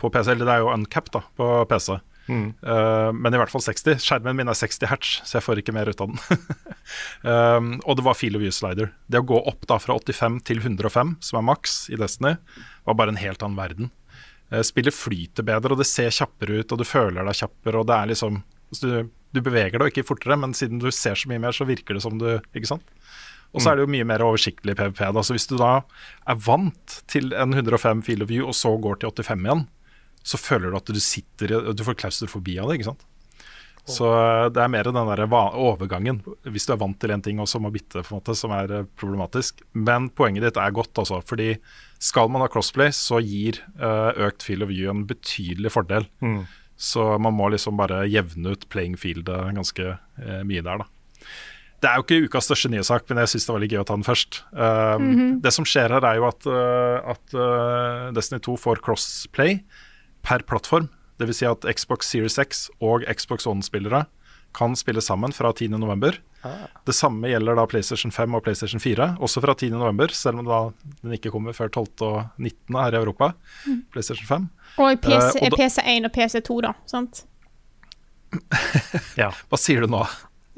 på 0.00 0.10
PC. 0.12 0.32
Eller 0.32 0.48
det 0.48 0.54
er 0.54 0.64
jo 0.64 0.72
uncapped 0.72 1.12
da, 1.16 1.24
på 1.36 1.50
PC. 1.70 1.98
Mm. 2.30 2.52
Uh, 2.62 3.10
men 3.16 3.34
i 3.34 3.40
hvert 3.40 3.50
fall 3.52 3.62
60. 3.64 3.98
Skjermen 4.04 4.36
min 4.38 4.50
er 4.50 4.58
60 4.58 4.90
hertz, 4.90 5.12
så 5.26 5.38
jeg 5.38 5.46
får 5.46 5.62
ikke 5.62 5.74
mer 5.74 5.90
ut 5.90 6.02
av 6.02 6.12
den. 6.12 6.42
um, 7.26 7.70
og 7.88 7.98
det 7.98 8.06
var 8.06 8.18
feel 8.18 8.38
of 8.38 8.44
view 8.44 8.54
slider. 8.54 8.92
Det 9.10 9.22
å 9.22 9.26
gå 9.26 9.40
opp 9.50 9.66
da 9.70 9.80
fra 9.82 9.96
85 9.98 10.40
til 10.50 10.62
105, 10.62 11.16
som 11.26 11.40
er 11.40 11.48
maks 11.50 11.80
i 11.90 11.98
Destiny, 12.00 12.36
var 12.86 12.98
bare 13.00 13.14
en 13.14 13.20
helt 13.20 13.42
annen 13.46 13.58
verden. 13.58 13.90
Uh, 14.52 14.62
spillet 14.66 14.94
flyter 14.94 15.46
bedre, 15.46 15.74
og 15.74 15.82
det 15.82 15.88
ser 15.90 16.14
kjappere 16.14 16.62
ut, 16.62 16.70
og 16.70 16.82
du 16.82 16.86
føler 16.86 17.26
deg 17.26 17.42
kjappere, 17.42 17.82
og 17.82 17.90
det 17.90 17.96
er 17.96 18.12
liksom 18.14 18.42
altså, 18.70 18.86
du, 18.86 19.10
du, 19.34 19.42
beveger 19.42 19.82
deg 19.82 19.92
ikke 19.92 20.08
fortere, 20.12 20.38
men 20.40 20.54
siden 20.56 20.82
du 20.82 20.90
ser 20.94 21.18
så 21.18 21.30
mye 21.30 21.42
mer, 21.42 21.56
så 21.56 21.68
virker 21.68 21.98
det 21.98 22.04
som 22.06 22.18
du 22.20 22.30
Ikke 22.38 22.76
sant? 22.76 22.86
Og 23.50 23.58
så 23.58 23.66
mm. 23.66 23.70
er 23.70 23.76
det 23.76 23.84
jo 23.84 23.92
mye 23.96 24.08
mer 24.12 24.24
oversiktlig 24.24 24.76
PVP. 24.78 25.04
Da. 25.16 25.22
Så 25.26 25.34
hvis 25.34 25.48
du 25.50 25.56
da 25.58 25.72
er 26.30 26.40
vant 26.46 26.96
til 27.10 27.32
en 27.34 27.56
105 27.56 28.04
feel 28.06 28.22
of 28.24 28.30
view, 28.30 28.46
og 28.46 28.56
så 28.56 28.76
går 28.78 29.00
til 29.00 29.10
85 29.10 29.46
igjen, 29.46 29.64
så 30.22 30.38
føler 30.38 30.70
du 30.70 30.76
at 30.76 30.90
du 30.92 31.00
sitter 31.00 31.72
Du 31.72 31.80
får 31.86 31.96
klaustrofobi 32.02 32.58
av 32.60 32.68
det, 32.68 32.78
ikke 32.78 32.90
sant. 32.92 33.06
Så 33.88 34.06
eh, 34.12 34.46
det 34.52 34.62
er 34.62 34.70
mer 34.72 34.88
den 34.88 34.98
der 35.08 35.22
overgangen, 35.30 36.20
hvis 36.44 36.68
du 36.68 36.74
er 36.74 36.80
vant 36.82 36.98
til 37.00 37.14
en 37.14 37.24
ting 37.24 37.40
og 37.42 37.48
så 37.50 37.60
må 37.62 37.72
bytte, 37.74 38.04
på 38.04 38.12
en 38.12 38.20
måte, 38.20 38.36
som 38.38 38.54
er 38.54 38.74
eh, 38.76 38.88
problematisk. 39.00 39.64
Men 39.72 40.10
poenget 40.14 40.46
ditt 40.46 40.60
er 40.60 40.76
godt, 40.76 40.92
altså. 41.00 41.20
Fordi 41.26 41.54
skal 42.00 42.30
man 42.32 42.44
ha 42.44 42.50
crossplay, 42.52 42.92
så 42.96 43.20
gir 43.20 43.58
uh, 43.76 44.12
økt 44.24 44.44
feel 44.46 44.64
of 44.64 44.70
view 44.70 44.88
en 44.92 45.02
betydelig 45.08 45.74
fordel. 45.74 46.06
Mm. 46.24 46.46
Så 46.80 47.04
man 47.20 47.36
må 47.36 47.50
liksom 47.52 47.76
bare 47.76 48.06
jevne 48.08 48.54
ut 48.54 48.64
playing 48.72 48.96
fieldet 48.96 49.52
ganske 49.52 49.98
mye 50.48 50.62
der, 50.64 50.80
da. 50.80 50.86
Det 51.80 51.88
er 51.88 51.96
jo 51.96 52.04
ikke 52.04 52.28
ukas 52.28 52.44
største 52.44 52.68
nyhetssak, 52.68 53.06
men 53.08 53.22
jeg 53.22 53.32
syns 53.32 53.46
det 53.48 53.54
var 53.54 53.62
litt 53.62 53.72
gøy 53.72 53.82
å 53.82 53.88
ta 53.88 53.96
den 53.96 54.04
først. 54.04 54.42
Uh, 54.52 55.00
mm 55.00 55.12
-hmm. 55.16 55.34
Det 55.40 55.52
som 55.52 55.64
skjer 55.64 55.88
her, 55.88 56.04
er 56.04 56.16
jo 56.16 56.28
at, 56.28 56.46
at 57.14 58.14
Destiny 58.14 58.40
2 58.40 58.56
får 58.56 58.82
crossplay 58.84 59.62
per 60.22 60.42
plattform. 60.42 60.88
Dvs. 61.20 61.36
Si 61.36 61.46
at 61.46 61.64
Xbox 61.64 62.08
Series 62.08 62.38
X 62.38 62.70
og 62.80 63.04
Xbox 63.04 63.46
One-spillere 63.46 64.06
kan 64.56 64.76
spille 64.76 65.00
sammen 65.00 65.32
fra 65.32 65.52
10.11. 65.52 66.18
Ah. 66.42 66.50
Det 66.86 66.94
samme 66.96 67.28
gjelder 67.28 67.58
da 67.58 67.66
PlayStation 67.68 68.12
5 68.12 68.34
og 68.34 68.44
PlayStation 68.44 68.80
4, 68.80 69.16
også 69.20 69.42
fra 69.44 69.54
10.11., 69.54 70.14
selv 70.16 70.40
om 70.40 70.48
da 70.48 70.60
den 71.02 71.14
ikke 71.14 71.30
kommer 71.30 71.54
før 71.56 71.68
12. 71.68 71.86
og 72.06 72.16
19. 72.38 72.78
her 72.78 72.96
i 72.96 73.00
Europa. 73.02 73.32
Mm. 73.66 73.82
PlayStation 73.92 74.26
5. 74.26 74.48
Og 74.78 75.04
PC, 75.04 75.36
uh, 75.36 75.46
og 75.46 75.58
PC1 75.60 76.08
og 76.08 76.16
PC2, 76.16 76.58
da. 76.66 76.72
sant? 76.90 77.24
ja. 79.20 79.30
Hva 79.50 79.60
sier 79.60 79.84
du 79.84 79.90
nå? 79.90 80.02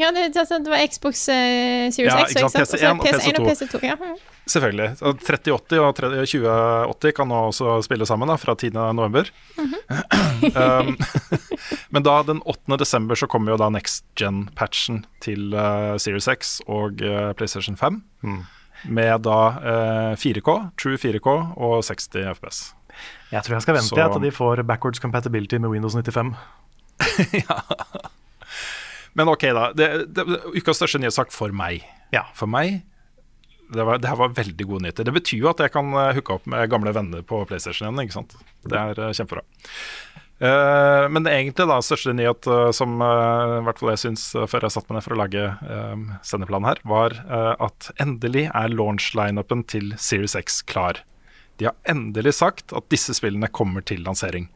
Ja, 0.03 0.11
det, 0.11 0.29
det 0.35 0.71
var 0.71 0.87
Xbox 0.91 1.29
uh, 1.31 1.89
Series 1.95 2.11
ja, 2.11 2.21
X, 2.27 2.37
og 2.43 2.51
sant? 2.51 2.73
PC1 2.75 2.89
og 2.91 3.05
PC2. 3.07 3.45
PC2 3.47 3.83
ja. 3.87 3.97
Mm. 4.01 4.17
Selvfølgelig. 4.51 4.89
3080 4.99 5.79
og 5.79 5.93
2080 5.97 7.15
kan 7.15 7.31
nå 7.31 7.43
også 7.53 7.77
spille 7.87 8.07
sammen 8.09 8.31
da, 8.33 8.37
fra 8.41 8.57
10. 8.59 8.73
november. 8.75 9.31
Mm 9.59 9.75
-hmm. 9.75 10.59
um, 10.63 10.97
men 11.95 12.03
da 12.03 12.23
den 12.23 12.43
8. 12.45 12.77
desember 12.79 13.15
så 13.15 13.27
kommer 13.27 13.53
jo 13.53 13.57
da 13.57 13.69
next 13.69 14.05
gen-patchen 14.17 15.05
til 15.21 15.55
uh, 15.55 15.97
Series 15.97 16.29
X 16.29 16.61
og 16.67 16.99
uh, 17.03 17.33
PlayStation 17.33 17.77
5. 17.77 18.03
Mm. 18.23 18.45
Med 18.85 19.23
da 19.23 19.41
uh, 19.49 20.15
4K, 20.19 20.71
True 20.83 20.97
4K 20.97 21.29
og 21.57 21.85
60 21.85 22.09
FPS. 22.35 22.75
Jeg 23.33 23.43
tror 23.43 23.55
jeg 23.55 23.63
skal 23.63 23.75
vente 23.75 23.89
så... 23.89 24.13
til 24.13 24.23
de 24.23 24.31
får 24.31 24.63
backwards 24.63 24.99
compatibility 24.99 25.55
med 25.55 25.69
Windows 25.69 25.95
95. 25.95 26.35
ja. 27.33 27.61
Men 29.19 29.29
ok, 29.33 29.49
da. 29.57 29.67
Det, 29.77 29.91
det, 30.17 30.25
ukas 30.57 30.81
største 30.81 31.01
nyhetssak 31.03 31.35
for 31.35 31.53
meg. 31.57 31.85
Ja. 32.15 32.27
For 32.37 32.51
meg 32.51 32.81
det, 33.73 33.85
var, 33.89 34.01
det, 34.01 34.09
her 34.11 34.19
var 34.21 34.35
veldig 34.37 34.67
gode 34.69 34.85
nyheter. 34.85 35.07
Det 35.09 35.15
betyr 35.17 35.47
jo 35.47 35.51
at 35.53 35.63
jeg 35.65 35.73
kan 35.73 35.95
uh, 35.97 36.11
hooke 36.17 36.37
opp 36.37 36.49
med 36.51 36.69
gamle 36.73 36.93
venner 36.93 37.25
på 37.25 37.41
PlayStation 37.49 37.89
igjen. 37.89 38.05
ikke 38.05 38.19
sant? 38.19 38.35
Det 38.69 38.79
er 38.79 39.01
uh, 39.01 39.13
kjempebra. 39.17 39.45
Uh, 40.43 41.07
men 41.13 41.29
egentlig 41.31 41.69
da 41.71 41.77
største 41.85 42.13
nyhet 42.19 42.49
uh, 42.51 42.73
som 42.75 42.97
uh, 42.99 43.61
i 43.61 43.63
hvert 43.69 43.79
fall 43.79 43.93
jeg 43.93 44.03
syns 44.03 44.25
før 44.51 44.67
jeg 44.67 44.75
satte 44.75 44.91
meg 44.91 44.99
ned 44.99 45.07
for 45.07 45.15
å 45.15 45.21
lage 45.21 45.45
sendeplanen 46.27 46.69
her, 46.73 46.83
var 46.89 47.17
at 47.63 47.91
endelig 48.03 48.49
er 48.51 48.75
launch-lineupen 48.75 49.65
til 49.71 49.95
Series 50.01 50.35
X 50.39 50.61
klar. 50.67 51.01
De 51.61 51.69
har 51.69 51.77
endelig 51.89 52.35
sagt 52.41 52.75
at 52.75 52.89
disse 52.91 53.15
spillene 53.15 53.51
kommer 53.53 53.85
til 53.87 54.03
lansering. 54.03 54.49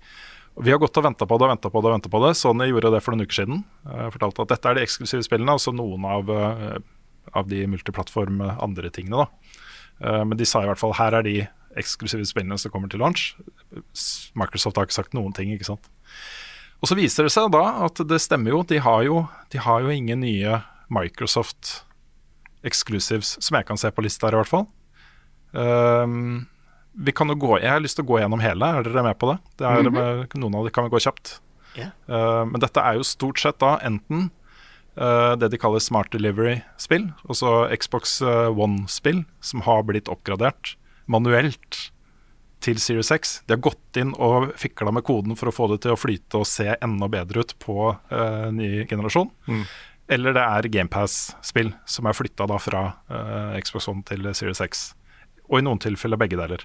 Vi 0.65 0.73
har 0.73 0.81
gått 0.81 0.97
og 0.97 1.05
venta 1.05 1.27
på 1.29 1.37
det 1.37 1.45
og 1.45 1.53
venta 1.53 1.71
på 1.71 1.81
det. 1.83 1.89
og 1.91 1.95
ventet 1.99 2.13
på 2.13 2.21
det 2.23 2.37
Sony 2.39 2.71
gjorde 2.71 2.95
det 2.95 3.03
for 3.05 3.13
noen 3.13 3.27
uker 3.27 3.43
siden. 3.43 3.65
Jeg 3.85 4.15
fortalte 4.15 4.45
at 4.47 4.53
dette 4.55 4.71
er 4.71 4.79
de 4.79 4.85
eksklusive 4.87 5.27
spillene. 5.27 5.53
Altså 5.53 5.75
noen 5.77 6.07
av 6.09 6.31
av 7.35 7.49
de 7.49 7.67
multiplattform 7.67 8.41
andre 8.41 8.91
tingene. 8.91 9.25
da. 9.25 10.25
Men 10.25 10.39
de 10.39 10.47
sa 10.47 10.63
i 10.63 10.69
hvert 10.69 10.81
fall 10.81 10.95
her 10.99 11.17
er 11.19 11.27
de 11.27 11.37
eksklusive 11.77 12.27
spillene 12.29 12.59
som 12.61 12.73
kommer 12.73 12.89
til 12.93 13.03
launch. 13.03 13.35
Microsoft 14.39 14.79
har 14.79 14.89
ikke 14.89 15.01
sagt 15.01 15.17
noen 15.17 15.35
ting, 15.37 15.53
ikke 15.53 15.69
sant. 15.69 15.91
Og 16.81 16.91
så 16.91 16.97
viser 16.99 17.27
det 17.27 17.33
seg 17.33 17.51
da 17.53 17.65
at 17.87 18.01
det 18.09 18.21
stemmer 18.23 18.55
jo. 18.55 18.63
De 18.69 18.81
har 18.85 19.05
jo, 19.07 19.25
de 19.53 19.61
har 19.61 19.85
jo 19.85 19.93
ingen 19.93 20.21
nye 20.25 20.61
Microsoft 20.93 21.83
exclusives 22.67 23.37
som 23.43 23.59
jeg 23.59 23.67
kan 23.69 23.81
se 23.81 23.91
på 23.93 24.05
lista 24.05 24.29
her, 24.29 24.37
i 24.37 24.43
hvert 24.43 24.53
fall. 24.53 24.67
Um, 25.57 26.47
vi 26.97 27.13
kan 27.13 27.29
jo 27.29 27.37
gå, 27.39 27.59
jeg 27.61 27.71
har 27.71 27.83
lyst 27.85 27.99
til 27.99 28.07
å 28.07 28.09
gå 28.09 28.21
gjennom 28.23 28.41
hele. 28.41 28.71
Er 28.79 28.87
dere 28.87 29.05
med 29.05 29.19
på 29.21 29.29
det? 29.33 29.39
det 29.59 29.67
er, 29.69 29.83
mm 29.83 29.95
-hmm. 29.95 30.39
Noen 30.41 30.55
av 30.55 30.65
dem 30.65 30.73
kan 30.73 30.85
vi 30.85 30.91
gå 30.91 31.01
kjapt. 31.01 31.41
Yeah. 31.77 31.93
Uh, 32.09 32.45
men 32.49 32.61
dette 32.61 32.81
er 32.81 32.95
jo 32.95 33.05
stort 33.05 33.39
sett 33.39 33.59
da 33.59 33.79
enten 33.85 34.31
Uh, 34.97 35.37
det 35.37 35.51
de 35.53 35.59
kaller 35.61 35.83
Smart 35.85 36.09
Delivery-spill, 36.15 37.11
altså 37.29 37.69
Xbox 37.77 38.17
uh, 38.25 38.49
One-spill, 38.49 39.27
som 39.45 39.61
har 39.67 39.83
blitt 39.85 40.09
oppgradert 40.09 40.73
manuelt 41.05 41.93
til 42.65 42.81
Series 42.81 43.13
X. 43.13 43.43
De 43.45 43.53
har 43.53 43.61
gått 43.61 44.01
inn 44.01 44.15
og 44.17 44.55
fikla 44.57 44.95
med 44.97 45.05
koden 45.05 45.37
for 45.37 45.51
å 45.51 45.55
få 45.55 45.69
det 45.75 45.83
til 45.85 45.93
å 45.93 46.01
flyte 46.01 46.41
og 46.41 46.49
se 46.49 46.71
enda 46.81 47.11
bedre 47.13 47.45
ut 47.45 47.53
på 47.61 47.93
uh, 47.93 48.49
ny 48.49 48.87
generasjon. 48.89 49.29
Mm. 49.45 49.67
Eller 50.17 50.33
det 50.33 50.47
er 50.47 50.71
GamePass-spill 50.73 51.75
som 51.85 52.09
er 52.09 52.17
flytta 52.17 52.47
fra 52.63 52.83
Xbox 53.59 53.89
One 53.91 54.07
til 54.07 54.29
Series 54.39 54.63
X. 54.63 54.93
Og 55.51 55.61
i 55.61 55.65
noen 55.67 55.81
tilfeller 55.83 56.21
begge 56.21 56.39
deler. 56.39 56.65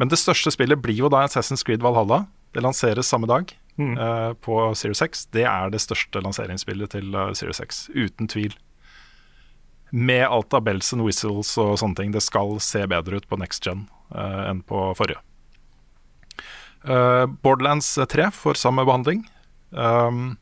Men 0.00 0.10
det 0.10 0.20
største 0.20 0.52
spillet 0.54 0.80
blir 0.80 0.96
jo 0.96 1.10
da 1.12 1.24
Assassin's 1.26 1.64
Creed 1.66 1.82
Valhalla. 1.84 2.24
Det 2.54 2.62
lanseres 2.64 3.10
samme 3.10 3.28
dag 3.30 3.52
mm. 3.76 3.94
uh, 3.98 4.32
på 4.42 4.58
Series 4.74 5.02
6. 5.02 5.26
Det 5.36 5.44
er 5.44 5.72
det 5.72 5.82
største 5.82 6.22
lanseringsspillet 6.24 6.94
til 6.96 7.14
uh, 7.14 7.30
Series 7.36 7.60
6, 7.62 7.82
uten 7.94 8.30
tvil. 8.30 8.54
Med 9.90 10.24
alt 10.26 10.54
av 10.54 10.64
bells 10.66 10.92
and 10.94 11.04
whistles 11.04 11.52
og 11.58 11.76
sånne 11.82 11.98
ting. 11.98 12.14
Det 12.14 12.22
skal 12.24 12.56
se 12.62 12.86
bedre 12.90 13.20
ut 13.20 13.28
på 13.28 13.38
next 13.40 13.66
gen 13.66 13.88
uh, 14.14 14.46
enn 14.50 14.64
på 14.66 14.90
forrige. 14.98 15.22
Borderlands 16.80 17.90
3 18.08 18.30
får 18.32 18.56
samme 18.56 18.86
behandling. 18.88 19.26
Um, 19.68 20.38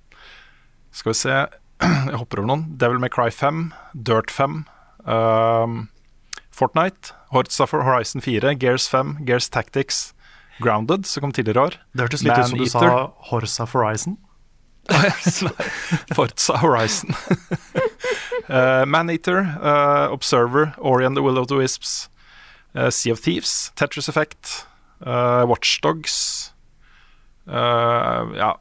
skal 0.95 1.11
vi 1.11 1.19
se 1.19 1.35
Jeg 2.11 2.19
hopper 2.19 2.43
over 2.43 2.51
noen. 2.51 2.65
Devil 2.79 3.01
May 3.03 3.11
Cry 3.11 3.31
5, 3.35 3.73
Dirt 4.07 4.31
5, 4.35 4.61
um, 5.07 5.81
Fortnite, 6.59 7.13
Horza 7.33 7.69
for 7.71 7.85
Horizon 7.87 8.21
4, 8.21 8.55
Gears 8.59 8.89
5, 8.89 9.25
Gears 9.25 9.49
Tactics, 9.49 10.13
Grounded, 10.61 11.07
som 11.07 11.21
kom 11.23 11.33
tidligere 11.33 11.69
år. 11.69 11.77
Det 11.95 12.03
hørtes 12.09 12.25
litt 12.27 12.35
ut 12.35 12.51
som 12.51 12.59
du 12.59 12.67
sa 12.67 12.89
Horsa 13.31 13.67
Horizon. 13.71 14.17
Forza 16.17 16.57
Horizon. 16.59 17.15
uh, 18.49 18.85
Maneater, 18.87 19.45
uh, 19.63 20.09
Observer, 20.11 20.75
Ori 20.79 21.05
and 21.07 21.17
the 21.17 21.23
Will 21.23 21.39
of 21.39 21.47
the 21.49 21.55
Wisps, 21.55 22.09
uh, 22.75 22.91
Sea 22.91 23.11
of 23.11 23.21
Thieves, 23.21 23.71
Tetris 23.77 24.09
Effect, 24.09 24.67
uh, 25.07 25.45
Watchdogs 25.47 26.53
uh, 27.47 28.27
Ja, 28.35 28.57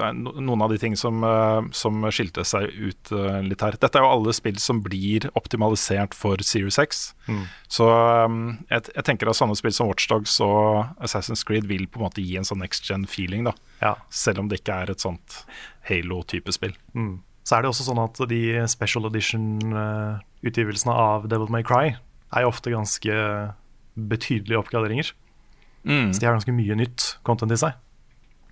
noen 0.00 0.62
av 0.64 0.72
de 0.72 0.78
ting 0.80 0.96
som, 0.96 1.22
eh, 1.24 1.60
som, 1.76 2.02
skilte 2.10 2.44
seg 2.46 2.68
ut 2.72 3.12
eh, 3.14 3.40
litt 3.46 3.62
her. 3.64 3.76
Dette 3.80 3.98
er 3.98 4.04
jo 4.04 4.12
alle 4.16 4.34
spill 4.36 4.58
som 4.62 4.82
blir 4.84 5.28
optimalisert 5.38 6.16
for 6.16 6.40
Series 6.44 6.78
X. 6.80 7.02
Mm. 7.28 7.44
Så 7.70 7.86
um, 7.86 8.40
jeg, 8.70 8.88
jeg, 8.94 9.06
tenker 9.06 9.30
at 9.30 9.38
sånne 9.38 9.56
spill 9.58 9.74
som 9.76 9.90
Watchdogs 9.90 10.38
og 10.44 10.90
Assassin's 11.04 11.44
Creed 11.46 11.68
vil 11.70 11.86
på 11.86 12.00
en 12.00 12.08
måte 12.08 12.24
gi 12.24 12.38
en 12.40 12.48
sånn 12.48 12.62
next 12.64 12.88
gen-feeling, 12.88 13.46
da. 13.48 13.54
Ja. 13.82 13.94
Selv 14.10 14.42
om 14.42 14.50
det 14.50 14.62
ikke 14.62 14.80
er 14.84 14.94
et 14.94 15.04
sånt 15.04 15.42
Halo-type 15.88 16.52
spill. 16.56 16.76
Mm. 16.96 17.20
Så 17.46 17.56
er 17.56 17.64
det 17.64 17.72
også 17.72 17.86
sånn 17.86 18.02
at 18.02 18.20
de 18.30 18.42
special 18.70 19.08
edition-utgivelsene 19.08 20.94
av 20.94 21.30
Devil 21.30 21.50
May 21.52 21.66
Cry 21.66 21.96
er 22.30 22.44
jo 22.44 22.50
ofte 22.52 22.72
ganske 22.72 23.14
betydelige 24.10 24.60
oppgraderinger. 24.60 25.12
Mm. 25.84 26.12
Så 26.12 26.20
de 26.20 26.28
har 26.28 26.36
ganske 26.36 26.54
mye 26.54 26.76
nytt 26.78 27.14
content 27.26 27.52
i 27.54 27.58
seg. 27.58 27.78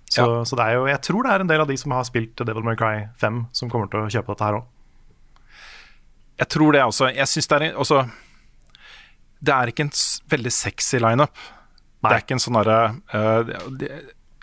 Så, 0.09 0.23
ja. 0.25 0.45
så, 0.45 0.57
det 0.57 0.65
er 0.65 0.79
jo, 0.79 0.85
jeg 0.89 1.01
tror 1.05 1.25
det 1.25 1.31
er 1.31 1.43
en 1.43 1.49
del 1.51 1.61
av 1.61 1.69
de 1.69 1.77
som 1.77 1.93
har 1.93 2.05
spilt 2.07 2.41
Devil 2.41 2.65
May 2.65 2.77
Cry 2.77 3.03
5, 3.21 3.43
som 3.53 3.69
kommer 3.69 3.91
til 3.91 4.01
å 4.01 4.09
kjøpe 4.09 4.33
dette 4.33 4.47
her 4.47 4.57
òg. 4.57 4.67
Jeg 6.39 6.49
tror 6.55 6.73
det 6.73 6.81
også. 6.81 7.09
Jeg 7.13 7.29
syns 7.29 7.49
det 7.51 7.59
er 7.59 7.77
også, 7.77 8.05
Det 9.39 9.53
er 9.53 9.71
ikke 9.71 9.85
en 9.85 9.93
veldig 10.31 10.51
sexy 10.55 11.01
lineup. 11.03 11.35
Det 11.99 12.13
er 12.13 12.23
ikke 12.23 12.37
en 12.37 12.41
sånn 12.41 12.55
derre 12.55 12.77
uh, 13.11 13.49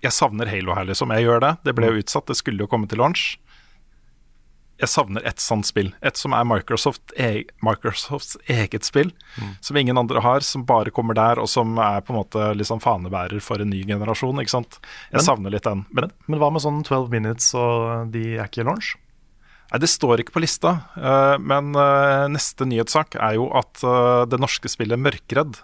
Jeg 0.05 0.13
savner 0.13 0.49
Halo 0.53 0.77
her, 0.77 0.87
liksom. 0.91 1.13
Jeg 1.17 1.25
gjør 1.25 1.43
det. 1.43 1.53
Det 1.65 1.75
ble 1.77 1.91
jo 1.91 2.03
utsatt, 2.03 2.29
det 2.29 2.37
skulle 2.39 2.65
jo 2.65 2.71
komme 2.71 2.89
til 2.89 3.01
launch. 3.01 3.39
Jeg 4.77 4.93
savner 4.93 5.25
et 5.25 5.41
sånt 5.41 5.69
spill. 5.69 5.89
Et 6.05 6.19
som 6.21 6.35
er 6.37 6.45
Microsoft 6.45 7.15
e 7.17 7.47
Microsofts 7.65 8.37
eget 8.53 8.85
spill. 8.85 9.13
Mm. 9.41 9.55
Som 9.65 9.79
ingen 9.81 10.01
andre 10.01 10.21
har, 10.25 10.45
som 10.45 10.67
bare 10.69 10.93
kommer 10.93 11.17
der, 11.17 11.41
og 11.41 11.49
som 11.49 11.79
er 11.81 12.03
på 12.05 12.13
en 12.13 12.21
måte 12.21 12.51
liksom 12.59 12.83
fanebærer 12.85 13.41
for 13.45 13.63
en 13.63 13.73
ny 13.73 13.83
generasjon. 13.89 14.43
ikke 14.43 14.53
sant? 14.53 14.79
Jeg 15.09 15.21
men, 15.21 15.27
savner 15.29 15.57
litt 15.57 15.69
den. 15.69 15.87
Men, 15.97 16.13
men, 16.29 16.41
hva 16.43 16.53
med 16.53 16.65
sånn 16.65 16.83
12 16.85 17.09
minutes, 17.13 17.53
og 17.57 18.13
de 18.13 18.27
er 18.37 18.45
ikke 18.45 18.65
i 18.65 18.69
launch? 18.69 18.95
Nei, 19.71 19.81
Det 19.83 19.91
står 19.91 20.23
ikke 20.23 20.37
på 20.37 20.45
lista, 20.45 20.77
uh, 20.95 21.37
men 21.43 21.73
uh, 21.75 22.29
neste 22.31 22.69
nyhetssak 22.69 23.17
er 23.19 23.41
jo 23.41 23.49
at 23.57 23.83
uh, 23.83 24.23
det 24.29 24.39
norske 24.39 24.71
spillet 24.71 25.01
Mørkredd 25.01 25.59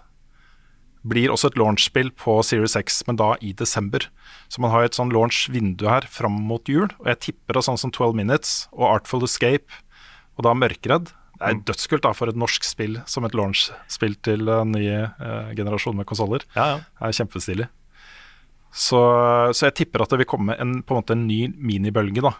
blir 1.03 1.31
også 1.33 1.51
et 1.51 1.57
launchspill 1.59 2.11
på 2.15 2.37
Series 2.47 2.77
X, 2.79 3.01
men 3.07 3.19
da 3.19 3.33
i 3.43 3.51
desember. 3.59 4.05
Så 4.47 4.63
man 4.63 4.71
har 4.71 4.85
et 4.85 4.95
sånn 4.95 5.11
launch-vindu 5.13 5.85
her 5.89 6.07
fram 6.09 6.37
mot 6.47 6.69
jul. 6.69 6.87
Og 7.01 7.09
jeg 7.11 7.21
tipper 7.27 7.59
at 7.59 7.67
sånn 7.67 7.79
som 7.81 7.91
12 7.91 8.15
Minutes 8.19 8.55
og 8.71 8.87
Artful 8.93 9.27
Escape 9.27 9.83
og 10.37 10.47
da 10.47 10.55
Mørkredd 10.57 11.11
Det 11.11 11.45
er 11.45 11.57
mm. 11.57 11.63
dødskult 11.67 12.05
da 12.05 12.13
for 12.15 12.31
et 12.31 12.39
norsk 12.39 12.65
spill 12.65 12.99
som 13.09 13.27
et 13.27 13.35
launch-spill 13.37 14.15
til 14.25 14.49
en 14.49 14.71
ny 14.73 14.85
eh, 14.87 15.53
generasjon 15.57 15.97
med 15.97 16.07
konsoller. 16.09 16.45
Ja, 16.55 16.75
ja. 16.75 16.77
Det 16.79 17.09
er 17.09 17.17
kjempestilig. 17.19 17.67
Så, 18.73 18.99
så, 19.53 19.67
jeg 19.67 19.75
tipper 19.77 20.01
at 20.01 20.13
det 20.13 20.23
vil 20.23 20.29
komme 20.29 20.55
en, 20.57 20.79
på 20.81 20.95
en 20.95 21.01
måte 21.03 21.13
en 21.13 21.27
ny 21.27 21.43
minibølge 21.61 22.23
da, 22.25 22.31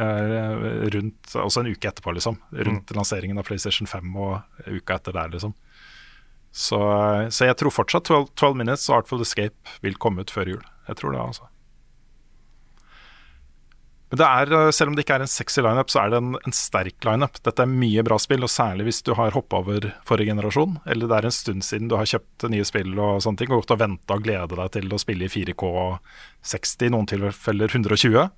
uh, 0.00 0.86
rundt, 0.94 1.34
også 1.36 1.60
en 1.60 1.68
uke 1.68 1.90
etterpå, 1.90 2.14
liksom. 2.16 2.38
Rundt 2.56 2.88
mm. 2.88 2.96
lanseringen 2.96 3.42
av 3.42 3.44
PlayStation 3.44 3.90
5 3.90 4.14
og 4.16 4.70
uka 4.70 4.96
etter 4.96 5.12
der, 5.18 5.34
liksom. 5.34 5.52
Så, 6.56 6.78
så, 7.28 7.44
jeg 7.44 7.58
tror 7.60 7.74
fortsatt 7.74 8.08
12, 8.08 8.30
12, 8.32 8.56
Minutes 8.56 8.88
og 8.88 9.02
Artful 9.02 9.20
Escape 9.20 9.76
vil 9.84 9.98
komme 10.00 10.24
ut 10.24 10.32
før 10.32 10.54
jul. 10.54 10.64
Jeg 10.88 10.98
tror 11.00 11.12
det, 11.12 11.20
altså. 11.20 11.50
Men 14.06 14.20
det 14.20 14.26
er, 14.26 14.70
selv 14.72 14.92
om 14.92 14.96
det 14.96 15.02
ikke 15.02 15.16
er 15.18 15.24
en 15.24 15.30
sexy 15.30 15.60
lineup, 15.66 15.90
så 15.90 16.04
er 16.04 16.12
det 16.12 16.20
en, 16.22 16.36
en 16.38 16.54
sterk 16.54 17.04
lineup. 17.04 17.40
Dette 17.44 17.64
er 17.64 17.68
mye 17.68 18.04
bra 18.06 18.16
spill, 18.22 18.46
og 18.46 18.52
særlig 18.52 18.86
hvis 18.86 19.02
du 19.04 19.12
har 19.18 19.34
hoppa 19.34 19.60
over 19.64 19.88
forrige 20.06 20.30
generasjon, 20.30 20.78
eller 20.86 21.10
det 21.10 21.18
er 21.18 21.28
en 21.28 21.34
stund 21.34 21.66
siden 21.66 21.90
du 21.90 21.96
har 21.98 22.08
kjøpt 22.08 22.46
nye 22.52 22.64
spill 22.68 22.94
og 22.94 23.18
sånne 23.26 23.42
ting, 23.42 23.50
og 23.50 23.64
gått 23.64 23.74
og 23.74 23.82
venta 23.82 24.16
og 24.16 24.24
gleda 24.24 24.60
deg 24.62 24.72
til 24.78 24.94
å 24.94 25.02
spille 25.02 25.26
i 25.26 25.32
4K 25.32 25.74
60, 26.54 26.86
i 26.86 26.92
noen 26.94 27.10
tilfeller 27.10 27.74
120. 27.74 28.30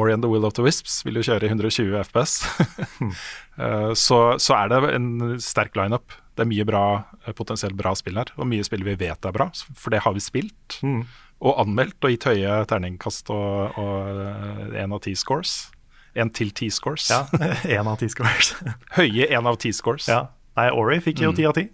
Ori 0.00 0.16
and 0.16 0.24
the 0.24 0.32
Will 0.32 0.48
of 0.48 0.56
the 0.56 0.64
Wisps 0.66 1.04
vil 1.06 1.20
jo 1.20 1.28
kjøre 1.28 1.46
i 1.46 1.52
120 1.52 2.00
FPS. 2.08 2.40
Eh, 3.56 3.92
så, 3.96 4.16
så, 4.36 4.52
er 4.52 4.68
det 4.68 4.90
en 4.92 5.38
sterk 5.40 5.78
lineup. 5.78 6.12
Det 6.36 6.44
er 6.44 6.50
mye 6.50 6.66
bra, 6.68 6.86
eh, 7.24 7.32
potensielt 7.32 7.76
bra 7.78 7.94
spill 7.96 8.18
her, 8.20 8.32
og 8.36 8.48
mye 8.50 8.64
spill 8.66 8.84
vi 8.84 8.96
vet 9.00 9.24
er 9.24 9.32
bra, 9.32 9.48
for 9.74 9.94
det 9.94 10.02
har 10.04 10.12
vi 10.12 10.20
spilt. 10.20 10.78
Mm. 10.84 11.06
Og 11.46 11.60
anmeldt 11.60 12.04
og 12.04 12.12
gitt 12.12 12.26
høye 12.28 12.58
terningkast 12.68 13.32
og 13.32 13.80
én 13.80 14.84
eh, 14.84 14.92
av 14.92 15.00
ti 15.04 15.14
scores. 15.16 15.70
Én 16.16 16.32
til 16.32 16.52
ti 16.56 16.68
scores. 16.72 17.08
Ja, 17.12 17.24
én 17.78 17.88
av 17.88 17.96
ti 18.00 18.08
scores. 18.12 18.54
høye 18.98 19.28
én 19.32 19.48
av 19.48 19.56
ti 19.60 19.72
scores. 19.72 20.08
Ja. 20.12 20.26
Nei, 20.56 20.70
Ori 20.72 21.00
fikk 21.04 21.24
jo 21.24 21.32
mm. 21.32 21.36
ti 21.36 21.44
mm. 21.44 21.50
av 21.50 21.56
ti. 21.56 21.66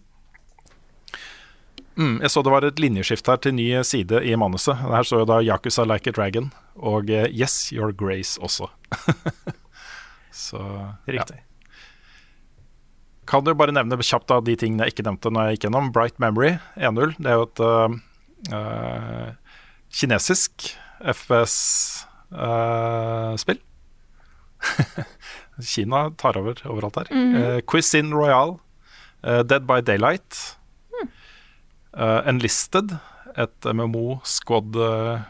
Mm, 1.93 2.17
jeg 2.23 2.33
så 2.33 2.41
det 2.41 2.51
var 2.55 2.65
et 2.65 2.81
linjeskift 2.81 3.27
her 3.29 3.39
til 3.43 3.55
ny 3.59 3.69
side 3.85 4.23
i 4.25 4.35
manuset. 4.39 4.79
Her 4.81 5.07
så 5.07 5.23
jo 5.23 5.29
da 5.29 5.43
Yakuza 5.45 5.85
Like 5.85 6.11
a 6.11 6.15
Dragon 6.17 6.53
og 6.79 7.11
Yes, 7.11 7.73
Your 7.75 7.93
Grace 7.93 8.41
også. 8.41 8.71
så 10.47 10.63
Riktig. 11.07 11.43
Ja. 11.43 11.52
Kan 13.33 13.47
du 13.47 13.55
bare 13.57 13.73
nevne 13.73 13.97
kjapt 14.05 14.29
av 14.35 14.43
de 14.45 14.53
tingene 14.61 14.85
jeg 14.85 14.93
ikke 14.93 15.07
nevnte 15.07 15.31
når 15.33 15.41
jeg 15.47 15.55
gikk 15.57 15.65
gjennom. 15.65 15.87
Bright 15.95 16.19
Memory 16.21 16.51
1.0. 16.77 17.17
Det 17.17 17.31
er 17.31 17.37
jo 17.39 17.47
et 17.47 17.61
uh, 17.65 17.89
uh, 18.53 19.29
kinesisk 19.89 20.77
FPS-spill. 21.15 22.11
Kina 25.73 26.01
tar 26.21 26.37
over 26.43 26.61
overalt 26.69 26.97
her. 27.01 27.09
Mm 27.09 27.35
-hmm. 27.35 27.65
Quiz 27.65 27.95
in 27.95 28.13
Royal. 28.13 28.61
Dead 29.23 29.67
by 29.67 29.81
Daylight. 29.81 30.59
Uh, 31.97 32.21
Enlisted, 32.29 32.97
et 33.37 33.65
MMO 33.65 34.21
squad 34.25 34.77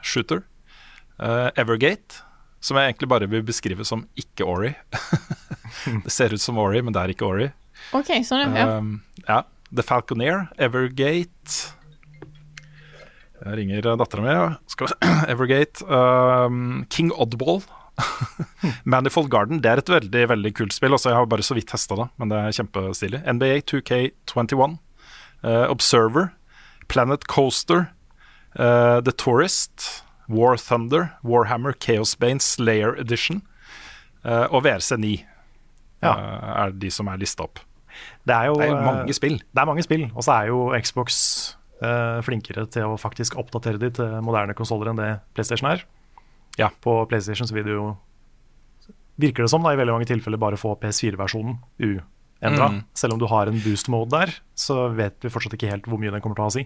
shooter. 0.02 0.42
Uh, 1.18 1.50
Evergate, 1.56 2.22
som 2.60 2.76
jeg 2.76 2.84
egentlig 2.86 3.08
bare 3.08 3.26
vil 3.30 3.42
beskrive 3.42 3.84
som 3.84 4.08
ikke 4.16 4.44
Ori. 4.44 4.74
det 6.04 6.12
ser 6.12 6.32
ut 6.32 6.40
som 6.40 6.58
Ori, 6.58 6.80
men 6.82 6.92
det 6.92 7.02
er 7.02 7.08
ikke 7.08 7.26
Ori. 7.26 7.52
Ok, 7.96 8.14
sånn 8.26 8.56
ja. 8.56 8.66
Um, 8.78 8.96
ja. 9.26 9.42
The 9.72 9.84
Falconeer, 9.86 10.50
Evergate 10.60 11.72
Jeg 13.40 13.54
ringer 13.56 13.86
dattera 13.96 14.24
mi. 14.24 14.34
Evergate. 15.32 15.82
Um, 15.88 16.84
King 16.92 17.10
Oddball. 17.16 17.62
Manifold 18.88 19.28
Garden 19.32 19.60
det 19.60 19.68
er 19.68 19.82
et 19.82 19.90
veldig 19.90 20.28
veldig 20.34 20.52
kult 20.60 20.76
spill. 20.76 20.94
Også 20.94 21.10
jeg 21.10 21.18
har 21.18 21.26
bare 21.30 21.44
så 21.46 21.56
vidt 21.58 21.72
testa 21.72 21.98
det, 21.98 22.06
men 22.20 22.30
det 22.30 22.38
er 22.38 22.56
kjempestilig. 22.60 23.24
NBA 23.26 23.64
2K21. 23.72 24.78
Uh, 25.42 25.66
Observer. 25.72 26.30
Planet 26.92 27.26
Coaster, 27.26 27.90
uh, 28.58 29.00
The 29.00 29.12
Tourist, 29.12 30.04
War 30.28 30.56
Thunder, 30.56 31.16
Warhammer, 31.22 31.72
Chaos 31.72 32.14
Bane, 32.14 32.38
Slayer 32.38 32.94
Edition 33.00 33.42
uh, 34.24 34.46
og 34.52 34.66
VRC9 34.66 35.24
ja. 36.02 36.12
uh, 36.12 36.66
er 36.66 36.74
de 36.76 36.90
som 36.92 37.08
er 37.08 37.22
lista 37.22 37.46
opp. 37.46 37.62
Det 38.28 38.36
er 38.36 38.50
jo 38.50 38.54
det 38.60 38.68
er 38.68 38.78
mange 38.86 39.16
spill. 39.16 39.36
Det 39.40 39.62
er 39.62 39.68
mange 39.68 39.84
spill, 39.86 40.06
og 40.12 40.24
så 40.24 40.36
er 40.38 40.52
jo 40.52 40.62
Xbox 40.78 41.18
flinkere 42.22 42.62
til 42.70 42.92
å 42.92 42.98
faktisk 43.00 43.34
oppdatere 43.40 43.80
de 43.82 43.88
til 43.90 44.12
moderne 44.22 44.54
konsoller 44.54 44.92
enn 44.92 45.00
det 45.00 45.10
PlayStation 45.34 45.66
er. 45.72 45.80
Ja. 46.60 46.68
På 46.84 47.00
PlayStation 47.10 47.48
så 47.48 47.56
vil 47.56 47.66
det 47.66 47.74
jo 47.74 47.88
virker 49.22 49.42
det 49.44 49.50
som 49.50 49.64
da, 49.66 49.72
i 49.74 49.78
veldig 49.80 49.96
mange 49.96 50.06
tilfeller 50.08 50.40
bare 50.40 50.58
få 50.60 50.76
PS4-versjonen 50.78 51.58
uendra. 51.82 52.68
Mm. 52.70 52.78
Selv 52.94 53.16
om 53.16 53.20
du 53.20 53.26
har 53.30 53.50
en 53.50 53.58
boost 53.64 53.90
mode 53.92 54.14
der, 54.14 54.32
så 54.54 54.86
vet 54.94 55.18
vi 55.22 55.32
fortsatt 55.32 55.58
ikke 55.58 55.72
helt 55.72 55.90
hvor 55.90 56.00
mye 56.00 56.14
den 56.14 56.22
kommer 56.22 56.38
til 56.38 56.44
å 56.44 56.46
ha 56.46 56.52
å 56.52 56.54
si. 56.54 56.64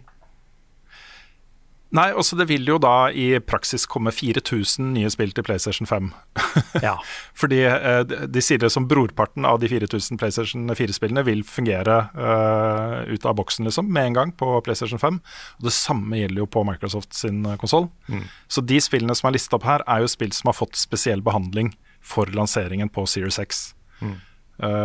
Nei, 1.95 2.09
også 2.19 2.35
det 2.35 2.49
vil 2.51 2.67
jo 2.67 2.81
da 2.83 3.09
i 3.15 3.29
praksis 3.47 3.85
komme 3.87 4.11
4000 4.11 4.89
nye 4.97 5.11
spill 5.13 5.31
til 5.35 5.45
PlayStation 5.47 5.87
5. 5.87 6.09
ja. 6.87 6.97
Fordi 7.39 7.61
eh, 7.69 8.01
de 8.27 8.43
sier 8.43 8.59
det 8.59 8.73
som 8.75 8.89
brorparten 8.91 9.47
av 9.47 9.61
de 9.63 9.71
4000 9.71 10.19
PlayStation 10.19 10.67
4-spillene 10.67 11.23
vil 11.29 11.45
fungere 11.47 12.01
uh, 12.19 13.07
ut 13.07 13.29
av 13.29 13.37
boksen 13.39 13.69
liksom, 13.69 13.87
med 13.93 14.11
en 14.11 14.19
gang 14.19 14.35
på 14.35 14.51
PlayStation 14.67 14.99
5. 15.03 15.21
Og 15.61 15.69
Det 15.69 15.75
samme 15.77 16.19
gjelder 16.19 16.43
jo 16.43 16.51
på 16.51 16.67
Microsoft 16.67 17.15
sin 17.15 17.45
eh, 17.47 17.59
konsoll. 17.61 17.87
Mm. 18.11 18.27
Så 18.51 18.67
de 18.67 18.83
spillene 18.83 19.15
som 19.15 19.31
er 19.31 19.39
lista 19.39 19.61
opp 19.61 19.69
her, 19.69 19.87
er 19.87 20.03
jo 20.03 20.11
spill 20.11 20.35
som 20.35 20.51
har 20.51 20.59
fått 20.59 20.75
spesiell 20.81 21.23
behandling 21.23 21.77
for 22.03 22.27
lanseringen 22.35 22.91
på 22.91 23.07
Series 23.11 23.39
X. 23.43 23.69
Mm. 24.03 24.19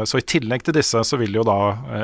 Så 0.03 0.19
I 0.19 0.23
tillegg 0.27 0.65
til 0.67 0.75
disse 0.75 0.99
så 1.07 1.15
vil 1.15 1.37
jo 1.37 1.45
da 1.47 1.53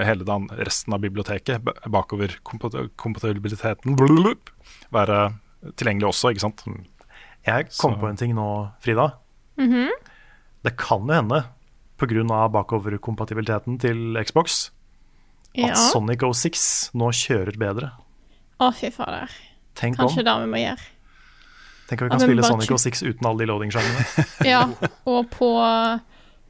hele 0.08 0.24
den 0.24 0.46
resten 0.56 0.94
av 0.96 1.02
biblioteket, 1.04 1.66
bakover 1.92 2.38
kompatibiliteten, 2.48 3.98
blub, 4.00 4.54
være 4.94 5.20
tilgjengelig 5.76 6.10
også, 6.12 6.32
ikke 6.34 6.46
sant. 6.46 6.64
Mm. 6.68 6.84
Jeg 7.48 7.70
kom 7.78 7.96
så. 7.96 8.00
på 8.02 8.10
en 8.10 8.20
ting 8.20 8.34
nå, 8.36 8.48
Frida. 8.84 9.10
Mm 9.58 9.74
-hmm. 9.74 9.90
Det 10.64 10.78
kan 10.78 11.08
jo 11.08 11.14
hende, 11.14 11.44
pga. 11.98 12.48
bakoverkompatibiliteten 12.48 13.80
til 13.80 14.18
Xbox, 14.26 14.72
ja. 15.56 15.72
at 15.72 15.78
Sonic 15.78 16.22
O6 16.24 16.90
nå 16.94 17.12
kjører 17.12 17.58
bedre. 17.58 17.92
Å, 18.60 18.72
fy 18.74 18.92
fader. 18.92 19.32
Tenk 19.76 19.98
Kanskje 19.98 20.20
om. 20.20 20.26
det 20.26 20.42
vi 20.42 20.52
må 20.52 20.58
gjøre. 20.58 20.82
Tenk 21.88 22.02
om 22.02 22.06
vi 22.06 22.10
kan 22.10 22.20
spille 22.20 22.44
Sonic 22.44 22.70
O6 22.70 23.06
uten 23.08 23.26
alle 23.26 23.40
de 23.40 23.46
loading-skjermene. 23.46 24.26
ja, 24.54 24.68
og 25.06 25.30
på, 25.30 25.50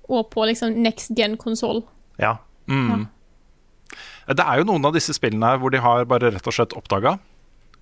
og 0.09 0.29
på 0.29 0.45
liksom 0.45 0.81
next 0.81 1.11
gen-konsoll. 1.17 1.83
Ja. 2.17 2.37
Mm. 2.67 2.89
ja. 2.89 4.33
Det 4.33 4.43
er 4.43 4.57
jo 4.57 4.63
noen 4.63 4.85
av 4.85 4.93
disse 4.93 5.13
spillene 5.13 5.45
her 5.45 5.57
hvor 5.57 5.71
de 5.71 5.79
har 5.79 6.05
bare 6.05 6.31
rett 6.31 6.47
og 6.47 6.53
slett 6.53 6.73
oppdaga 6.73 7.17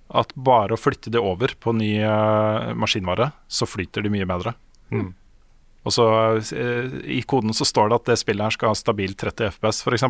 at 0.08 0.32
bare 0.38 0.76
å 0.76 0.80
flytte 0.80 1.10
det 1.10 1.22
over 1.22 1.54
på 1.58 1.74
ny 1.74 1.96
uh, 2.04 2.72
maskinvare, 2.78 3.30
så 3.48 3.66
flyter 3.66 4.04
de 4.04 4.12
mye 4.12 4.28
bedre. 4.28 4.54
Mm. 4.94 5.10
Og 5.86 5.94
så 5.94 6.06
uh, 6.38 6.96
I 7.02 7.22
koden 7.26 7.54
så 7.56 7.66
står 7.66 7.90
det 7.90 7.98
at 8.00 8.12
det 8.12 8.20
spillet 8.22 8.46
her 8.46 8.54
skal 8.54 8.72
ha 8.72 8.78
stabil 8.78 9.16
30 9.18 9.56
FPS, 9.56 9.82
f.eks. 9.82 10.06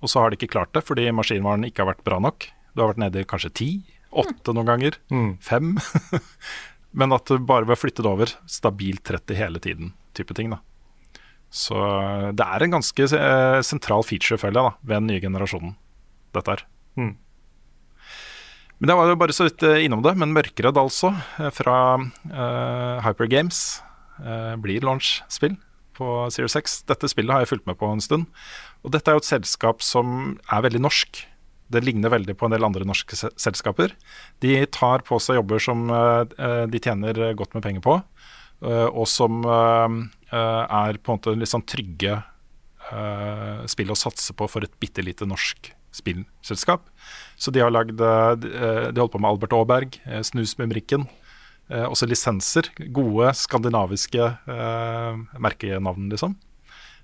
Og 0.00 0.08
så 0.08 0.22
har 0.22 0.32
de 0.32 0.40
ikke 0.40 0.54
klart 0.56 0.72
det 0.76 0.84
fordi 0.86 1.10
maskinvaren 1.12 1.68
ikke 1.68 1.84
har 1.84 1.92
vært 1.92 2.06
bra 2.06 2.20
nok. 2.22 2.48
Du 2.72 2.82
har 2.82 2.94
vært 2.94 3.04
nede 3.04 3.22
i 3.22 3.28
kanskje 3.28 3.52
10, 3.52 3.70
8 4.24 4.56
noen 4.56 4.72
ganger, 4.72 4.96
mm. 5.12 5.30
5. 5.44 5.74
Men 6.98 7.14
at 7.14 7.28
du 7.28 7.38
bare 7.44 7.68
ved 7.68 7.76
å 7.76 7.80
flytte 7.80 8.02
det 8.02 8.10
over, 8.10 8.32
stabil 8.50 8.98
30 9.06 9.38
hele 9.38 9.60
tiden, 9.62 9.92
type 10.16 10.34
ting. 10.34 10.50
da. 10.50 10.58
Så 11.50 11.76
eh, 11.76 12.30
det 12.34 12.46
er 12.46 12.64
en 12.64 12.74
ganske 12.74 13.06
sentral 13.66 14.02
feature, 14.06 14.38
føler 14.40 14.58
jeg, 14.58 14.70
da, 14.70 14.88
ved 14.88 15.02
den 15.02 15.10
nye 15.12 15.22
generasjonen, 15.22 15.76
dette 16.34 16.56
her. 16.56 16.64
Mm. 16.98 17.12
Men 18.80 18.88
det 18.88 18.96
var 18.96 19.10
jo 19.10 19.18
bare 19.20 19.34
så 19.36 19.44
vidt 19.46 19.62
eh, 19.68 19.82
innom 19.84 20.02
det. 20.04 20.14
Men 20.18 20.32
Mørkeredd, 20.32 20.78
altså, 20.80 21.12
eh, 21.38 21.50
fra 21.52 21.76
uh, 22.00 23.00
Hyper 23.04 23.28
Games, 23.28 23.80
uh, 24.24 24.56
blir 24.60 24.84
launch-spill 24.86 25.58
på 25.98 26.14
Series 26.32 26.56
6. 26.56 26.78
Dette 26.88 27.10
spillet 27.12 27.34
har 27.34 27.44
jeg 27.44 27.50
fulgt 27.52 27.68
med 27.68 27.76
på 27.80 27.90
en 27.92 28.00
stund. 28.00 28.24
Og 28.80 28.94
dette 28.94 29.12
er 29.12 29.18
jo 29.18 29.20
et 29.20 29.28
selskap 29.28 29.84
som 29.84 30.38
er 30.48 30.64
veldig 30.64 30.80
norsk. 30.86 31.26
det 31.70 31.84
ligner 31.86 32.10
veldig 32.10 32.34
på 32.34 32.48
en 32.48 32.50
del 32.50 32.64
andre 32.66 32.82
norske 32.82 33.14
selskaper. 33.38 33.92
De 34.42 34.56
tar 34.74 35.04
på 35.06 35.20
seg 35.22 35.36
jobber 35.36 35.60
som 35.62 35.84
uh, 35.86 36.24
de 36.66 36.80
tjener 36.82 37.36
godt 37.38 37.54
med 37.54 37.62
penger 37.62 37.84
på, 37.84 38.00
og 38.60 39.06
som 39.08 39.38
er 39.48 40.98
på 41.00 41.12
en 41.12 41.16
måte 41.16 41.32
litt 41.32 41.48
sånn 41.48 41.64
trygge 41.64 42.18
spill 43.72 43.94
å 43.94 43.96
satse 43.96 44.34
på 44.36 44.50
for 44.52 44.66
et 44.66 44.74
bitte 44.82 45.00
lite 45.00 45.24
norsk 45.24 45.70
spillselskap. 45.94 46.86
Så 47.40 47.52
de 47.54 47.62
har 47.64 47.72
lagd 47.72 47.96
De 47.96 49.00
holdt 49.00 49.14
på 49.14 49.20
med 49.20 49.30
Albert 49.30 49.54
Aaberg, 49.56 49.96
Snus 50.26 50.56
med 50.58 50.70
Mrikken. 50.70 51.06
også 51.70 52.06
lisenser. 52.06 52.68
Gode 52.92 53.32
skandinaviske 53.34 54.28
merkenavn, 55.40 56.10
liksom. 56.12 56.36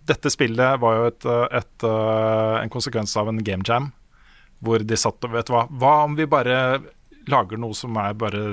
Dette 0.06 0.30
spillet 0.30 0.78
var 0.82 0.98
jo 0.98 1.06
et, 1.08 1.26
et, 1.56 1.86
en 1.86 2.70
konsekvens 2.70 3.16
av 3.16 3.32
en 3.32 3.42
game 3.42 3.64
jam 3.66 3.90
hvor 4.64 4.82
de 4.82 4.98
satt 4.98 5.24
og 5.26 5.34
Vet 5.34 5.48
du 5.48 5.54
hva, 5.56 5.66
hva 5.68 5.94
om 6.06 6.16
vi 6.18 6.28
bare 6.30 6.56
lager 7.30 7.60
noe 7.60 7.76
som 7.76 7.96
er 8.00 8.16
bare 8.18 8.44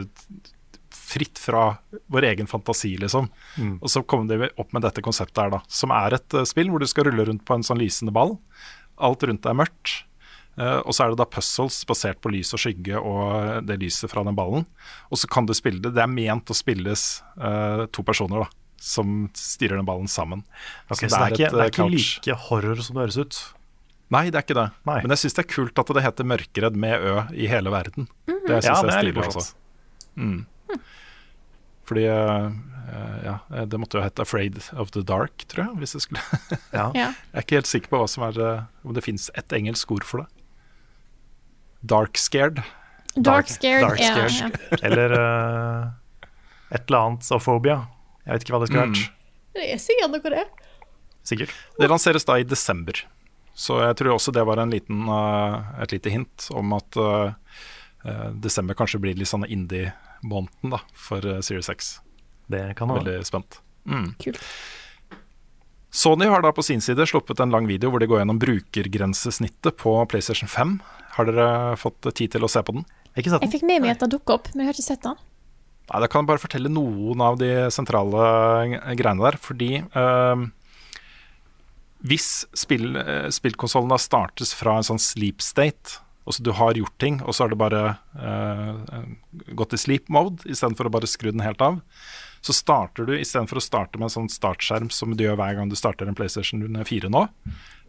fritt 0.94 1.38
fra 1.38 1.68
vår 2.14 2.26
egen 2.32 2.50
fantasi, 2.50 2.96
liksom. 2.98 3.28
Mm. 3.58 3.76
Og 3.82 3.92
så 3.92 4.02
kom 4.08 4.26
de 4.30 4.48
opp 4.50 4.72
med 4.74 4.86
dette 4.86 5.04
konseptet 5.06 5.44
her, 5.44 5.52
da. 5.54 5.60
Som 5.70 5.94
er 5.94 6.18
et 6.18 6.38
uh, 6.38 6.46
spill 6.48 6.72
hvor 6.74 6.82
du 6.82 6.90
skal 6.90 7.08
rulle 7.10 7.28
rundt 7.28 7.44
på 7.46 7.58
en 7.58 7.66
sånn 7.66 7.82
lysende 7.82 8.14
ball. 8.16 8.38
Alt 9.04 9.26
rundt 9.28 9.44
deg 9.44 9.54
er 9.54 9.60
mørkt. 9.62 9.94
Uh, 10.54 10.80
og 10.86 10.94
så 10.94 11.06
er 11.06 11.14
det 11.14 11.22
da 11.22 11.26
puzzles 11.26 11.80
basert 11.90 12.20
på 12.22 12.30
lys 12.34 12.54
og 12.54 12.62
skygge 12.62 13.00
og 13.00 13.66
det 13.66 13.80
lyset 13.82 14.12
fra 14.12 14.22
den 14.26 14.38
ballen. 14.38 14.68
Og 15.10 15.22
så 15.22 15.30
kan 15.32 15.48
du 15.50 15.56
spille 15.58 15.82
det. 15.82 15.96
Det 15.96 16.04
er 16.04 16.12
ment 16.12 16.54
å 16.54 16.58
spilles 16.58 17.08
uh, 17.42 17.86
to 17.94 18.06
personer, 18.06 18.46
da. 18.46 18.60
Som 18.84 19.30
styrer 19.38 19.80
den 19.80 19.88
ballen 19.88 20.10
sammen. 20.12 20.44
Okay, 20.92 21.08
så, 21.08 21.16
det, 21.16 21.16
er, 21.16 21.18
så 21.18 21.20
det 21.20 21.26
er, 21.26 21.34
ikke, 21.34 21.46
et, 21.48 21.56
det 21.56 21.66
er 21.66 21.74
ikke 21.74 21.92
like 21.96 22.40
horror 22.50 22.84
som 22.84 22.98
det 22.98 23.06
høres 23.08 23.20
ut? 23.22 23.42
Nei, 24.14 24.28
det 24.30 24.38
er 24.38 24.46
ikke 24.46 24.58
det. 24.60 24.68
Nei. 24.86 25.00
Men 25.02 25.16
jeg 25.16 25.24
syns 25.24 25.38
det 25.38 25.46
er 25.46 25.50
kult 25.50 25.80
at 25.82 25.94
det 25.98 26.04
heter 26.06 26.28
Mørkeredd 26.28 26.78
med 26.78 27.08
Ø 27.08 27.16
i 27.34 27.48
hele 27.50 27.72
verden. 27.74 28.10
Mm 28.28 28.36
-hmm. 28.36 28.48
Det 28.48 28.60
syns 28.62 28.66
ja, 28.66 28.76
jeg 28.76 28.94
er 28.94 29.00
stilig. 29.00 29.24
Altså. 29.24 29.56
Mm. 30.16 30.46
Fordi 31.84 32.06
uh, 32.08 32.52
ja, 33.24 33.66
det 33.66 33.80
måtte 33.80 33.98
jo 33.98 34.04
hete 34.04 34.22
'Afraid 34.22 34.60
of 34.74 34.92
the 34.92 35.02
Dark', 35.02 35.46
tror 35.48 35.64
jeg. 35.64 35.78
Hvis 35.78 35.96
jeg, 35.96 36.02
skulle 36.02 36.22
ja. 36.74 36.92
jeg 37.00 37.14
er 37.34 37.42
ikke 37.42 37.56
helt 37.56 37.68
sikker 37.68 37.90
på 37.90 37.98
hva 37.98 38.08
som 38.08 38.24
er, 38.24 38.40
uh, 38.40 38.64
om 38.84 38.94
det 38.94 39.04
fins 39.04 39.32
et 39.36 39.54
engelsk 39.54 39.92
ord 39.92 40.04
for 40.04 40.18
det. 40.24 40.28
Dark 41.84 42.18
scared. 42.18 42.62
Dark, 43.16 43.48
scared, 43.48 43.84
dark 43.84 44.00
scared. 44.00 44.60
Ja, 44.72 44.78
Eller 44.82 45.12
uh, 45.12 45.90
et 46.70 46.88
eller 46.88 47.00
annet 47.00 47.26
sophobia. 47.28 47.84
Jeg 48.24 48.34
vet 48.34 48.46
ikke 48.46 48.56
hva 48.56 48.62
det 48.64 48.70
skulle 48.72 48.86
vært. 48.88 49.02
Mm. 49.02 49.42
Det 49.54 49.66
er 49.70 49.82
sikkert 49.84 50.14
noe 50.14 50.32
det. 50.34 50.46
Sikkert. 51.28 51.52
Det 51.78 51.90
lanseres 51.92 52.26
da 52.26 52.40
i 52.40 52.48
desember. 52.48 53.04
Så 53.54 53.78
jeg 53.84 53.98
tror 54.00 54.16
også 54.16 54.34
det 54.34 54.46
var 54.48 54.64
liten, 54.72 55.04
uh, 55.12 55.76
et 55.84 55.94
lite 55.94 56.14
hint 56.14 56.48
om 56.56 56.74
at 56.80 56.98
uh, 56.98 57.36
desember 58.42 58.80
kanskje 58.80 59.02
blir 59.04 59.20
litt 59.20 59.30
sånn 59.30 59.46
indie-måneden 59.46 60.80
for 60.96 61.44
Series 61.46 61.70
X. 61.70 61.98
Det 62.48 62.72
kan 62.80 62.90
være. 62.90 63.04
Veldig 63.04 63.28
spent. 63.30 63.60
Mm. 63.86 64.16
Kult. 64.24 64.42
Sony 65.94 66.26
har 66.26 66.42
da 66.42 66.50
på 66.52 66.64
sin 66.66 66.82
side 66.82 67.06
sluppet 67.06 67.40
en 67.44 67.52
lang 67.54 67.68
video 67.70 67.92
hvor 67.94 68.02
de 68.02 68.08
går 68.10 68.24
gjennom 68.24 68.40
brukergrensesnittet 68.42 69.78
på 69.78 69.92
PlayStation 70.10 70.50
5. 70.50 70.80
Har 71.14 71.30
dere 71.30 71.76
fått 71.80 72.10
tid 72.18 72.34
til 72.34 72.46
å 72.46 72.50
se 72.52 72.64
på 72.66 72.76
den? 72.76 72.86
Jeg, 73.14 73.30
jeg 73.30 73.52
fikk 73.52 73.68
med 73.70 73.84
meg 73.84 73.94
at 73.94 74.02
det 74.02 74.16
dukket 74.16 74.34
opp, 74.34 74.50
men 74.54 74.64
jeg 74.64 74.72
har 74.72 74.78
ikke 74.78 74.88
sett 74.88 75.06
den. 75.06 75.20
Nei, 75.92 76.00
Da 76.02 76.10
kan 76.10 76.24
jeg 76.24 76.32
bare 76.32 76.42
fortelle 76.42 76.72
noen 76.72 77.22
av 77.24 77.38
de 77.42 77.52
sentrale 77.74 78.24
greiene 78.98 79.26
der. 79.26 79.38
Fordi 79.42 79.72
eh, 79.84 80.46
hvis 82.10 82.30
spill, 82.58 82.96
eh, 83.00 83.30
spillkonsollen 83.34 83.94
da 83.94 84.00
startes 84.02 84.56
fra 84.58 84.80
en 84.80 84.88
sånn 84.88 85.02
sleep 85.02 85.44
state, 85.44 86.00
altså 86.24 86.44
du 86.44 86.54
har 86.56 86.80
gjort 86.80 86.98
ting, 87.04 87.20
og 87.22 87.36
så 87.36 87.46
har 87.46 87.54
det 87.54 87.60
bare 87.62 87.84
eh, 88.16 89.06
gått 89.60 89.76
i 89.76 89.82
sleep 89.82 90.10
mode 90.14 90.48
istedenfor 90.48 90.90
å 90.90 90.96
bare 90.98 91.10
skru 91.10 91.30
den 91.32 91.44
helt 91.44 91.62
av, 91.64 91.82
så 92.44 92.56
starter 92.56 93.08
du 93.08 93.14
istedenfor 93.16 93.60
å 93.60 93.64
starte 93.64 94.00
med 94.00 94.10
en 94.10 94.16
sånn 94.18 94.32
startskjerm 94.32 94.90
som 94.92 95.14
du 95.16 95.24
gjør 95.24 95.38
hver 95.40 95.60
gang 95.60 95.70
du 95.72 95.78
starter 95.80 96.10
en 96.10 96.18
PlayStation 96.18 96.64
4 96.64 97.12
nå, 97.12 97.28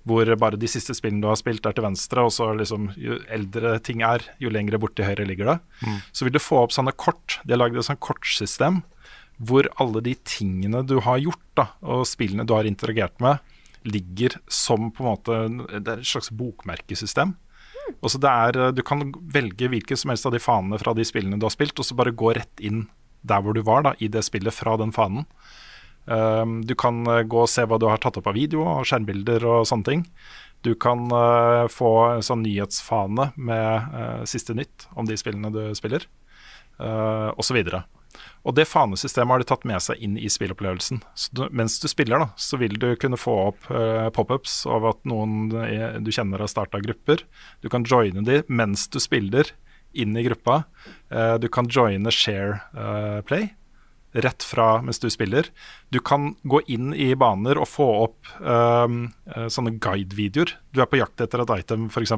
hvor 0.04 0.28
bare 0.40 0.60
de 0.60 0.68
siste 0.68 0.94
spillene 0.96 1.24
du 1.24 1.30
har 1.30 1.38
spilt, 1.40 1.64
er 1.64 1.76
til 1.76 1.86
venstre, 1.86 2.24
og 2.26 2.32
så 2.34 2.50
liksom 2.56 2.90
jo 3.00 3.16
eldre 3.32 3.78
ting 3.84 4.02
er, 4.04 4.24
jo 4.42 4.52
lengre 4.52 4.80
borti 4.80 5.06
høyre 5.06 5.24
ligger 5.28 5.54
det. 5.54 5.58
Mm. 5.80 6.00
Så 6.12 6.26
vil 6.26 6.34
du 6.34 6.42
få 6.42 6.60
opp 6.60 6.74
sånne 6.76 6.92
kort. 6.92 7.38
De 7.44 7.54
har 7.54 7.62
lagd 7.62 7.78
et 7.80 7.88
sånt 7.88 8.02
kortsystem 8.04 8.82
hvor 9.42 9.66
alle 9.82 9.98
de 10.04 10.12
tingene 10.28 10.84
du 10.86 11.00
har 11.02 11.18
gjort, 11.18 11.46
da, 11.58 11.66
og 11.82 12.04
spillene 12.06 12.46
du 12.46 12.52
har 12.54 12.68
interagert 12.68 13.16
med, 13.24 13.40
ligger 13.84 14.36
som 14.48 14.92
på 14.94 15.02
en 15.02 15.08
måte 15.10 15.40
Det 15.74 15.90
er 15.90 15.98
et 15.98 16.08
slags 16.08 16.30
bokmerkesystem. 16.32 17.34
Mm. 17.34 17.96
Også 17.98 18.20
det 18.22 18.30
er, 18.30 18.60
du 18.72 18.82
kan 18.86 19.08
velge 19.32 19.68
hvilken 19.72 19.98
som 19.98 20.12
helst 20.12 20.28
av 20.28 20.36
de 20.36 20.40
fanene 20.40 20.78
fra 20.80 20.94
de 20.96 21.04
spillene 21.04 21.40
du 21.40 21.48
har 21.48 21.52
spilt, 21.52 21.76
og 21.80 21.88
så 21.88 21.96
bare 21.98 22.14
gå 22.14 22.32
rett 22.36 22.62
inn 22.64 22.86
der 23.24 23.40
hvor 23.40 23.56
du 23.56 23.64
var 23.64 23.84
da, 23.84 23.94
i 23.98 24.08
det 24.12 24.22
spillet 24.24 24.54
fra 24.54 24.76
den 24.80 24.92
fanen. 24.92 25.26
Um, 26.04 26.58
du 26.66 26.74
kan 26.76 27.00
uh, 27.08 27.22
gå 27.24 27.44
og 27.44 27.50
se 27.50 27.64
hva 27.64 27.78
du 27.80 27.86
har 27.88 28.00
tatt 28.02 28.18
opp 28.20 28.28
av 28.28 28.36
video 28.36 28.64
og 28.66 28.84
skjermbilder 28.88 29.46
og 29.48 29.68
sånne 29.68 29.88
ting. 29.88 30.04
Du 30.64 30.74
kan 30.80 31.06
uh, 31.12 31.64
få 31.72 31.92
en 32.14 32.24
sånn 32.24 32.44
nyhetsfane 32.44 33.30
med 33.36 33.88
uh, 33.94 34.22
siste 34.28 34.56
nytt 34.56 34.86
om 34.96 35.08
de 35.08 35.16
spillene 35.20 35.52
du 35.52 35.62
spiller, 35.76 36.06
uh, 36.80 37.32
osv. 37.40 37.60
Og 38.44 38.56
det 38.56 38.68
fanesystemet 38.68 39.32
har 39.32 39.42
de 39.42 39.48
tatt 39.48 39.66
med 39.68 39.82
seg 39.84 40.00
inn 40.04 40.14
i 40.20 40.30
spillopplevelsen. 40.30 41.02
Du, 41.32 41.46
mens 41.50 41.76
du 41.82 41.88
spiller, 41.90 42.20
da, 42.20 42.30
så 42.36 42.60
vil 42.60 42.78
du 42.80 42.92
kunne 43.00 43.20
få 43.20 43.34
opp 43.48 43.68
uh, 43.72 44.08
pop-ups 44.14 44.62
av 44.70 44.88
at 44.92 45.02
noen 45.08 45.50
du 46.04 46.12
kjenner 46.12 46.44
har 46.44 46.52
starta 46.52 46.80
grupper. 46.84 47.24
Du 47.64 47.68
kan 47.72 47.84
joine 47.88 48.24
de 48.24 48.42
mens 48.48 48.86
du 48.92 49.00
spiller, 49.02 49.52
inn 49.94 50.16
i 50.16 50.24
gruppa. 50.26 50.64
Uh, 51.12 51.36
du 51.40 51.48
kan 51.52 51.68
joine 51.70 52.12
share 52.12 52.60
uh, 52.76 53.20
play 53.26 53.52
rett 54.14 54.46
fra 54.46 54.78
mens 54.84 55.02
du 55.02 55.08
spiller. 55.10 55.50
Du 55.90 55.98
kan 55.98 56.32
gå 56.46 56.60
inn 56.70 56.92
i 56.94 57.10
baner 57.18 57.58
og 57.58 57.66
få 57.70 57.88
opp 58.04 58.30
um, 58.38 59.08
sånne 59.26 59.74
guide-videoer. 59.82 60.54
Du 60.70 60.82
er 60.84 60.90
på 60.90 61.00
jakt 61.00 61.24
etter 61.24 61.42
et 61.42 61.54
item, 61.58 61.88
f.eks. 61.90 62.14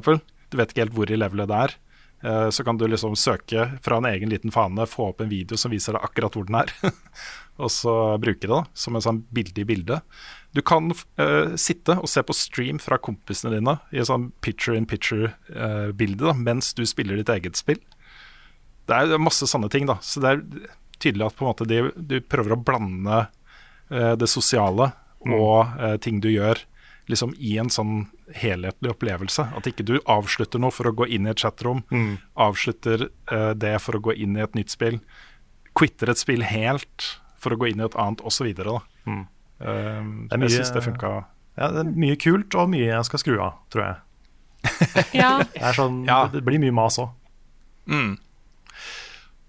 Du 0.52 0.58
vet 0.60 0.72
ikke 0.72 0.84
helt 0.84 0.96
hvor 0.96 1.10
i 1.10 1.18
levelet 1.18 1.50
det 1.50 1.62
er. 1.68 1.76
Eh, 2.22 2.50
så 2.50 2.64
kan 2.64 2.78
du 2.78 2.86
liksom 2.88 3.16
søke 3.16 3.70
fra 3.82 3.98
en 4.00 4.08
egen 4.08 4.30
liten 4.32 4.50
fane, 4.50 4.86
få 4.86 5.10
opp 5.10 5.20
en 5.20 5.30
video 5.30 5.58
som 5.60 5.70
viser 5.74 5.96
deg 5.96 6.06
akkurat 6.06 6.36
hvor 6.36 6.46
den 6.48 6.58
er. 6.58 6.72
og 7.62 7.70
så 7.72 7.92
bruke 8.22 8.42
det 8.42 8.52
da, 8.52 8.62
som 8.74 8.96
en 8.96 9.04
sånn 9.04 9.20
bilde 9.34 9.62
i 9.62 9.68
bildet. 9.68 10.16
Du 10.56 10.62
kan 10.64 10.88
uh, 10.92 11.52
sitte 11.60 11.98
og 12.00 12.08
se 12.08 12.24
på 12.24 12.36
stream 12.36 12.80
fra 12.80 12.98
kompisene 12.98 13.52
dine 13.58 13.76
i 13.92 14.00
en 14.00 14.08
sånn 14.08 14.30
picture 14.44 14.76
in 14.78 14.88
picture-bilde 14.88 16.32
uh, 16.32 16.40
mens 16.40 16.72
du 16.76 16.86
spiller 16.88 17.20
ditt 17.20 17.32
eget 17.32 17.60
spill. 17.60 17.82
Det 18.86 18.96
er 18.96 19.20
masse 19.20 19.48
sånne 19.50 19.68
ting. 19.72 19.88
da, 19.88 19.98
Så 20.00 20.22
det 20.22 20.32
er 20.32 20.42
tydelig 21.02 21.28
at 21.28 21.36
på 21.36 21.44
en 21.44 21.50
måte 21.50 21.68
de, 21.68 21.82
du 21.96 22.18
prøver 22.24 22.56
å 22.56 22.60
blande 22.60 23.26
uh, 23.26 24.14
det 24.18 24.28
sosiale 24.30 24.92
mm. 25.26 25.36
og 25.36 26.00
ting 26.04 26.20
du 26.22 26.30
gjør 26.30 26.60
liksom 27.06 27.34
i 27.38 27.56
en 27.58 27.70
sånn 27.70 28.06
helhetlig 28.34 28.90
opplevelse. 28.90 29.46
At 29.56 29.68
ikke 29.70 29.86
du 29.86 29.96
avslutter 30.10 30.62
noe 30.62 30.74
for 30.74 30.90
å 30.90 30.94
gå 30.96 31.08
inn 31.14 31.28
i 31.28 31.32
et 31.32 31.42
chatrom, 31.42 31.84
mm. 31.90 32.16
avslutter 32.46 33.08
uh, 33.32 33.52
det 33.54 33.76
for 33.82 33.98
å 33.98 34.02
gå 34.08 34.16
inn 34.16 34.36
i 34.38 34.42
et 34.44 34.58
nytt 34.58 34.74
spill, 34.74 34.98
quitter 35.76 36.10
et 36.10 36.20
spill 36.20 36.44
helt 36.46 37.12
for 37.40 37.54
å 37.54 37.60
gå 37.60 37.70
inn 37.70 37.82
i 37.82 37.86
et 37.86 37.98
annet, 38.00 38.24
osv. 38.26 38.48
Mm. 39.06 39.24
Uh, 39.62 40.02
jeg 40.34 40.56
syns 40.56 40.74
det 40.74 40.84
funka. 40.88 41.14
Ja, 41.56 41.70
det 41.72 41.84
er 41.84 41.94
mye 41.94 42.18
kult 42.20 42.54
og 42.58 42.68
mye 42.72 42.90
jeg 42.90 43.08
skal 43.08 43.22
skru 43.22 43.38
av, 43.38 43.60
tror 43.72 43.86
jeg. 43.86 44.02
ja. 45.22 45.32
det, 45.46 45.74
sånn, 45.76 46.02
ja. 46.08 46.24
det, 46.32 46.42
blir 46.44 46.60
mye 46.60 46.74
mas 46.74 46.98
òg. 47.00 47.12
Mm. 47.86 48.16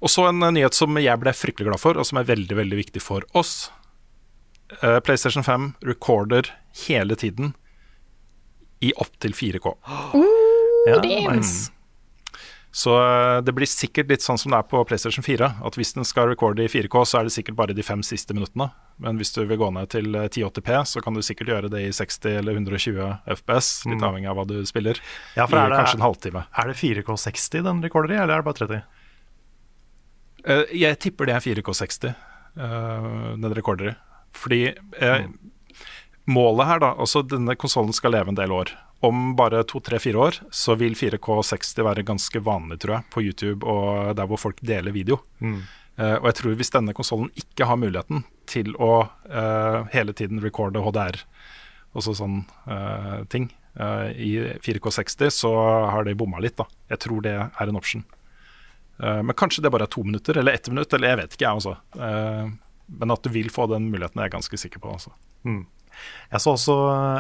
Og 0.04 0.12
så 0.14 0.28
en 0.30 0.44
nyhet 0.54 0.78
som 0.78 0.98
jeg 1.02 1.22
ble 1.22 1.34
fryktelig 1.34 1.72
glad 1.72 1.82
for, 1.82 1.98
og 1.98 2.06
som 2.06 2.20
er 2.22 2.30
veldig 2.30 2.60
veldig 2.60 2.82
viktig 2.84 3.02
for 3.02 3.26
oss. 3.38 3.72
Uh, 4.84 5.00
PlayStation 5.00 5.46
5 5.46 5.72
recorder 5.88 6.52
hele 6.86 7.16
tiden 7.16 7.56
i 8.84 8.92
opptil 9.02 9.34
4K. 9.34 9.74
Oh, 10.14 10.28
ja, 10.86 11.00
nice. 11.02 11.72
Så 12.78 12.94
uh, 12.94 13.40
det 13.42 13.56
blir 13.58 13.66
sikkert 13.66 14.12
litt 14.12 14.22
sånn 14.22 14.38
som 14.38 14.54
det 14.54 14.60
er 14.60 14.68
på 14.70 14.84
PlayStation 14.86 15.26
4. 15.26 15.48
At 15.66 15.80
hvis 15.80 15.96
den 15.98 16.06
skal 16.06 16.30
recorde 16.30 16.68
i 16.68 16.70
4K, 16.70 17.00
så 17.10 17.18
er 17.18 17.26
det 17.26 17.34
sikkert 17.34 17.58
bare 17.58 17.74
de 17.74 17.86
fem 17.86 18.04
siste 18.06 18.36
minuttene. 18.38 18.70
Men 19.02 19.18
hvis 19.18 19.34
du 19.34 19.40
vil 19.48 19.58
gå 19.58 19.72
ned 19.74 19.90
til 19.96 20.12
1080P, 20.14 20.78
så 20.92 21.02
kan 21.02 21.18
du 21.18 21.24
sikkert 21.26 21.50
gjøre 21.54 21.72
det 21.74 21.82
i 21.88 21.90
60 21.96 22.38
eller 22.44 22.60
120 22.60 23.02
FPS. 23.40 23.72
Litt 23.88 23.98
mm. 23.98 24.06
avhengig 24.12 24.30
av 24.30 24.38
hva 24.38 24.46
du 24.52 24.60
spiller. 24.70 25.02
Ja, 25.34 25.48
for 25.48 25.58
er 25.58 25.74
det, 25.74 25.82
kanskje 25.82 25.98
en 25.98 26.06
halvtime. 26.06 26.46
Er 26.54 26.70
det 26.70 26.78
4K60 26.84 27.66
den 27.66 27.82
recorder 27.88 28.14
i, 28.14 28.22
eller 28.22 28.38
er 28.38 28.46
det 28.46 28.50
bare 28.52 28.62
30? 28.62 28.86
Jeg 30.48 31.00
tipper 31.04 31.28
det 31.28 31.36
er 31.36 31.44
4K60 31.44 32.12
den 32.58 33.54
rekorderen. 33.54 33.98
Fordi 34.38 34.62
eh, 35.00 35.26
målet 36.26 36.70
her, 36.70 36.82
da 36.84 36.94
altså 37.00 37.24
Denne 37.26 37.58
konsollen 37.60 37.96
skal 37.96 38.16
leve 38.16 38.34
en 38.34 38.40
del 38.40 38.54
år. 38.54 38.74
Om 39.06 39.36
bare 39.38 39.64
to-tre-fire 39.70 40.22
år 40.22 40.40
så 40.54 40.76
vil 40.80 40.98
4K60 40.98 41.84
være 41.86 42.06
ganske 42.06 42.42
vanlig, 42.42 42.80
tror 42.82 42.98
jeg, 42.98 43.10
på 43.14 43.24
YouTube 43.26 43.68
og 43.68 44.16
der 44.18 44.30
hvor 44.30 44.42
folk 44.42 44.62
deler 44.66 44.96
video. 44.96 45.20
Mm. 45.40 45.62
Uh, 45.98 46.18
og 46.20 46.28
jeg 46.30 46.38
tror 46.40 46.58
hvis 46.58 46.74
denne 46.74 46.94
konsollen 46.98 47.30
ikke 47.38 47.66
har 47.66 47.78
muligheten 47.82 48.26
til 48.50 48.76
å 48.78 49.08
uh, 49.10 49.80
hele 49.94 50.14
tiden 50.18 50.42
recorde 50.44 50.82
HDR, 50.86 51.18
også 51.98 52.14
sånn 52.20 52.44
uh, 52.70 53.24
ting, 53.34 53.50
I 53.78 54.58
4K60 54.66 55.30
så 55.34 55.50
har 55.94 56.06
de 56.06 56.16
bomma 56.18 56.40
litt, 56.42 56.56
da. 56.58 56.66
Jeg 56.90 57.02
tror 57.04 57.22
det 57.22 57.34
er 57.38 57.70
en 57.70 57.78
option. 57.78 58.02
Uh, 58.98 59.22
men 59.22 59.36
kanskje 59.38 59.64
det 59.66 59.72
bare 59.74 59.88
er 59.88 59.94
to 59.94 60.04
minutter, 60.06 60.40
eller 60.40 60.58
ett 60.58 60.70
minutt, 60.72 60.94
eller 60.94 61.14
jeg 61.14 61.20
vet 61.22 61.36
ikke, 61.36 61.46
jeg 61.46 61.62
også. 61.62 61.76
Uh, 61.98 62.54
men 63.00 63.14
at 63.14 63.26
du 63.26 63.32
vil 63.34 63.50
få 63.54 63.68
den 63.72 63.90
muligheten, 63.92 64.20
er 64.20 64.30
jeg 64.30 64.38
ganske 64.38 64.60
sikker 64.64 64.82
på. 64.84 64.94
Altså. 64.96 65.14
Mm. 65.48 65.66
Jeg 66.32 66.44
så 66.44 66.54
også 66.54 66.76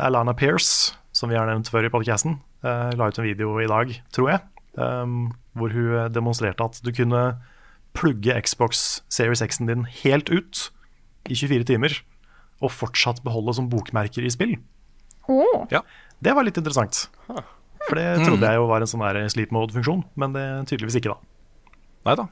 Alana 0.05 0.33
Pierce, 0.37 0.95
som 1.15 1.31
vi 1.31 1.37
har 1.37 1.49
nevnt 1.49 1.69
før 1.73 1.87
i 1.87 1.91
podcasten, 1.91 2.37
la 2.61 3.07
ut 3.09 3.17
en 3.17 3.25
video 3.25 3.55
i 3.61 3.67
dag, 3.69 3.91
tror 4.13 4.29
jeg, 4.29 4.39
hvor 5.57 5.73
hun 5.73 6.13
demonstrerte 6.13 6.65
at 6.65 6.77
du 6.85 6.91
kunne 6.93 7.21
plugge 7.97 8.35
Xbox 8.45 9.01
Series 9.09 9.41
X-en 9.41 9.69
din 9.69 9.85
helt 10.03 10.29
ut 10.29 10.67
i 11.25 11.35
24 11.35 11.67
timer, 11.71 11.97
og 12.61 12.73
fortsatt 12.73 13.23
beholde 13.25 13.55
som 13.57 13.69
bokmerker 13.71 14.25
i 14.25 14.33
spill. 14.33 14.55
Oh. 15.27 15.65
Ja. 15.73 15.81
Det 16.23 16.33
var 16.37 16.45
litt 16.47 16.57
interessant. 16.57 17.07
For 17.27 17.97
det 17.97 18.07
trodde 18.23 18.41
mm. 18.41 18.47
jeg 18.47 18.59
jo 18.59 18.69
var 18.69 18.83
en 18.83 18.89
sånn 18.89 19.33
sleep 19.33 19.53
mode-funksjon, 19.55 20.05
men 20.19 20.37
det 20.37 20.45
tydeligvis 20.69 20.99
ikke, 21.01 21.15
da. 21.15 21.36
Nei 22.07 22.15
da. 22.15 22.27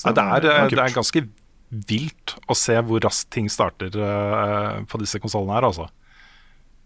Nei, 0.00 0.14
det, 0.16 0.22
er, 0.22 0.68
det, 0.70 0.80
er, 0.80 0.94
ganske 0.94 1.22
vilt 1.68 2.34
å 2.48 2.56
se 2.56 2.76
hvor 2.86 3.02
raskt 3.04 3.28
ting 3.34 3.50
starter 3.52 3.94
uh, 4.00 4.80
på 4.88 5.00
disse 5.02 5.20
konsollene 5.20 5.58
her, 5.58 5.66
altså. 5.68 5.88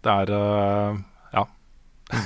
Det 0.03 0.15
er 0.23 0.33
uh, 0.35 0.97
Ja. 1.33 1.45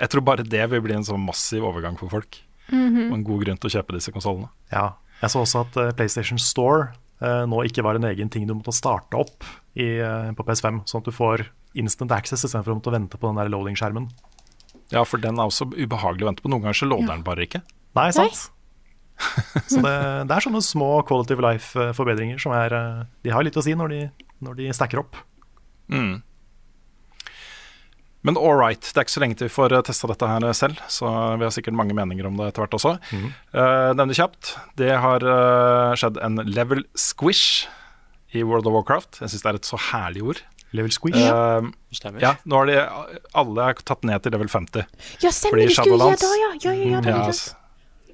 jeg 0.00 0.10
tror 0.10 0.24
bare 0.26 0.46
det 0.46 0.64
vil 0.72 0.82
bli 0.84 0.96
en 0.96 1.06
sånn 1.06 1.22
massiv 1.22 1.66
overgang 1.68 1.98
for 2.00 2.10
folk. 2.12 2.40
Mm 2.70 2.88
-hmm. 2.88 3.08
Og 3.10 3.16
en 3.18 3.24
god 3.24 3.44
grunn 3.44 3.60
til 3.60 3.68
å 3.68 3.74
kjøpe 3.76 3.98
disse 3.98 4.12
konsollene. 4.12 4.48
Ja. 4.72 4.94
Jeg 5.20 5.30
så 5.30 5.44
også 5.44 5.66
at 5.66 5.76
uh, 5.76 5.92
PlayStation 5.92 6.38
Store 6.38 6.94
nå 7.24 7.62
ikke 7.64 7.80
var 7.80 7.94
en 7.94 8.04
egen 8.04 8.28
ting 8.28 8.44
du 8.44 8.52
måtte 8.52 8.72
starte 8.74 9.16
opp 9.16 9.44
i, 9.72 9.96
på 10.36 10.44
PS5, 10.44 10.82
sånn 10.84 11.00
at 11.00 11.06
du 11.06 11.12
får 11.14 11.46
instant 11.72 12.12
access 12.12 12.44
istedenfor 12.44 12.74
å 12.74 12.74
måtte 12.74 12.92
vente 12.92 13.16
på 13.16 13.30
den 13.30 13.38
der 13.38 13.48
loading-skjermen. 13.48 14.10
Ja, 14.92 15.04
for 15.04 15.16
den 15.16 15.38
er 15.38 15.48
også 15.48 15.70
ubehagelig 15.72 16.26
å 16.26 16.28
vente 16.28 16.42
på. 16.42 16.50
Noen 16.52 16.66
ganger 16.66 16.76
så 16.76 16.88
loader 16.90 17.14
den 17.14 17.24
bare 17.24 17.46
ikke. 17.46 17.62
Nei, 17.96 18.10
sant. 18.12 18.50
så 19.70 19.80
det, 19.80 19.96
det, 20.28 20.34
er 20.34 20.44
sånne 20.44 20.62
små 20.64 20.90
quality 21.06 21.36
of 21.36 21.42
life-forbedringer 21.44 22.40
som 22.42 22.54
er 22.56 22.74
eh, 22.74 23.02
De 23.24 23.32
har 23.34 23.46
litt 23.46 23.56
å 23.56 23.62
si 23.64 23.74
når 23.78 23.92
de, 23.92 24.00
når 24.44 24.58
de 24.58 24.70
stacker 24.74 25.02
opp. 25.04 25.18
Mm. 25.92 26.22
Men 28.24 28.38
all 28.40 28.56
right, 28.56 28.80
det 28.80 28.96
er 28.96 29.04
ikke 29.04 29.12
så 29.12 29.20
lenge 29.20 29.36
til 29.36 29.50
vi 29.50 29.52
får 29.52 29.74
eh, 29.76 29.84
testa 29.84 30.08
dette 30.08 30.28
her 30.28 30.46
selv, 30.56 30.80
så 30.88 31.10
vi 31.36 31.44
har 31.44 31.52
sikkert 31.52 31.76
mange 31.76 31.96
meninger 31.96 32.26
om 32.28 32.38
det 32.40 32.50
etter 32.50 32.64
hvert 32.64 32.76
også. 32.78 32.94
Mm. 33.12 33.26
Uh, 33.52 33.90
nevne 34.00 34.16
kjapt, 34.16 34.54
det 34.80 34.94
har 35.04 35.26
uh, 35.28 35.92
skjedd 35.98 36.20
en 36.24 36.40
level 36.48 36.86
squish 36.96 37.66
i 38.32 38.42
World 38.42 38.70
of 38.70 38.78
Warcraft. 38.78 39.20
Jeg 39.20 39.34
syns 39.34 39.44
det 39.44 39.52
er 39.52 39.60
et 39.60 39.68
så 39.68 39.80
herlig 39.90 40.24
ord. 40.32 40.40
Level 40.74 40.94
squish? 40.94 41.20
Uh, 41.20 41.68
ja, 42.22 42.32
nå 42.48 42.62
har 42.62 42.72
de 42.72 42.78
alle 43.36 43.68
er 43.68 43.84
tatt 43.92 44.08
ned 44.08 44.24
til 44.24 44.34
level 44.34 44.48
50. 44.50 44.88
Ja, 45.20 45.28
stemmer, 45.28 45.60
de 45.60 45.76
skulle 45.76 46.08
ja 46.08 46.16
da, 46.24 46.32
ja. 46.40 46.50
ja, 46.64 46.72
ja, 46.72 46.88
ja, 46.96 47.04
det 47.04 47.14
ja, 47.14 47.36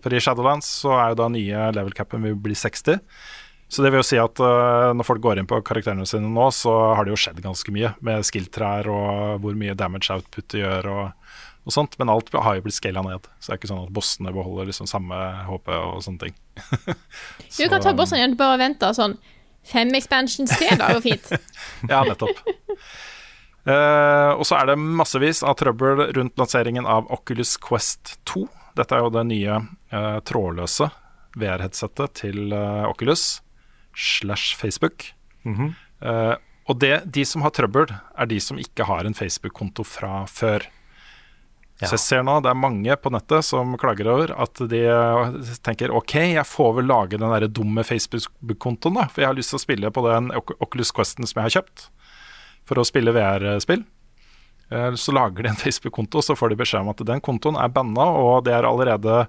For 0.00 0.14
i 0.14 0.20
Shadowlands 0.22 0.68
så 0.82 0.94
er 0.96 1.12
jo 1.12 1.20
da 1.20 1.28
nye 1.32 1.68
level 1.76 1.94
capen 1.96 2.24
vil 2.24 2.38
bli 2.40 2.56
60. 2.56 3.00
Så 3.70 3.84
det 3.84 3.92
vil 3.92 4.00
jo 4.00 4.06
si 4.06 4.18
at 4.18 4.40
uh, 4.42 4.90
når 4.98 5.06
folk 5.06 5.22
går 5.22 5.38
inn 5.38 5.48
på 5.50 5.60
karakterene 5.66 6.06
sine 6.08 6.26
nå, 6.26 6.48
så 6.54 6.72
har 6.98 7.06
det 7.06 7.12
jo 7.12 7.20
skjedd 7.22 7.38
ganske 7.44 7.70
mye 7.74 7.92
med 8.06 8.26
skill-trær 8.26 8.88
og 8.90 9.44
hvor 9.44 9.54
mye 9.58 9.76
damage 9.78 10.10
output 10.10 10.48
de 10.50 10.64
gjør 10.64 10.88
og, 10.90 11.28
og, 11.62 11.74
sånt. 11.76 11.94
Men 12.00 12.10
alt 12.10 12.32
har 12.34 12.58
jo 12.58 12.64
blitt 12.66 12.80
scala 12.80 13.04
ned. 13.06 13.28
Så 13.38 13.52
det 13.52 13.54
er 13.54 13.60
ikke 13.60 13.70
sånn 13.70 13.84
at 13.84 13.94
bossene 13.94 14.34
beholder 14.34 14.72
liksom 14.72 14.90
samme 14.90 15.20
HP 15.46 15.70
og 15.76 16.02
sånne 16.02 16.26
ting. 16.26 16.40
så, 16.66 17.60
du 17.62 17.68
kan 17.70 17.86
ta 17.86 17.94
bossene 17.94 18.24
igjen, 18.24 18.38
bare 18.40 18.58
vente 18.64 18.90
sånn 18.96 19.18
Fem 19.70 19.90
expansions 19.92 20.54
til, 20.56 20.70
da 20.80 20.86
går 20.96 21.02
fint. 21.04 21.26
ja, 21.92 22.00
nettopp. 22.08 22.38
Uh, 23.68 24.32
og 24.40 24.46
så 24.48 24.56
er 24.56 24.70
det 24.70 24.78
massevis 24.80 25.42
av 25.44 25.58
trøbbel 25.60 26.06
rundt 26.16 26.40
lanseringen 26.40 26.88
av 26.88 27.10
Oculus 27.12 27.58
Quest 27.60 28.16
2. 28.32 28.46
Dette 28.78 28.96
er 28.96 29.04
jo 29.04 29.12
det 29.14 29.24
nye 29.28 29.56
eh, 29.58 30.18
trådløse 30.26 30.90
VR-headsetet 31.40 32.14
til 32.22 32.52
eh, 32.56 32.84
Oculus 32.88 33.42
slash 33.96 34.56
Facebook. 34.56 35.12
Mm 35.42 35.54
-hmm. 35.56 36.36
og 36.68 36.78
det, 36.80 37.02
de 37.12 37.24
som 37.24 37.42
har 37.42 37.50
trøbbel, 37.50 37.86
er 38.18 38.26
de 38.26 38.40
som 38.40 38.58
ikke 38.58 38.84
har 38.84 39.04
en 39.04 39.14
Facebook-konto 39.14 39.84
fra 39.84 40.26
før. 40.26 40.66
Ja. 41.80 41.86
Så 41.86 41.94
jeg 41.94 42.00
ser 42.00 42.22
nå 42.22 42.40
det 42.40 42.50
er 42.50 42.54
mange 42.60 42.96
på 42.96 43.10
nettet 43.10 43.44
som 43.44 43.76
klager 43.80 44.08
over 44.08 44.34
at 44.42 44.54
de 44.54 44.82
tenker 45.62 45.90
OK, 45.90 46.14
jeg 46.14 46.46
får 46.46 46.74
vel 46.76 46.86
lage 46.86 47.18
den 47.18 47.32
der 47.32 47.48
dumme 47.48 47.84
Facebook-kontoen, 47.84 48.94
da. 48.94 49.08
For 49.08 49.20
jeg 49.20 49.28
har 49.28 49.34
lyst 49.38 49.50
til 49.50 49.56
å 49.56 49.64
spille 49.64 49.90
på 49.90 50.04
den 50.04 50.30
Oculus 50.60 50.92
Questen 50.92 51.26
som 51.26 51.40
jeg 51.40 51.48
har 51.48 51.56
kjøpt 51.60 51.88
for 52.68 52.78
å 52.78 52.84
spille 52.84 53.14
VR-spill. 53.16 53.84
Eh, 54.70 54.94
så 54.94 55.12
lager 55.12 55.42
de 55.42 55.48
en 55.48 55.56
Facebook-konto, 55.64 56.22
så 56.22 56.36
får 56.36 56.52
de 56.52 56.60
beskjed 56.60 56.84
om 56.84 56.92
at 56.92 57.02
den 57.06 57.22
kontoen 57.24 57.58
er 57.58 57.72
banna, 57.74 58.06
og 58.22 58.44
det 58.46 58.54
er 58.54 58.68
allerede, 58.68 59.24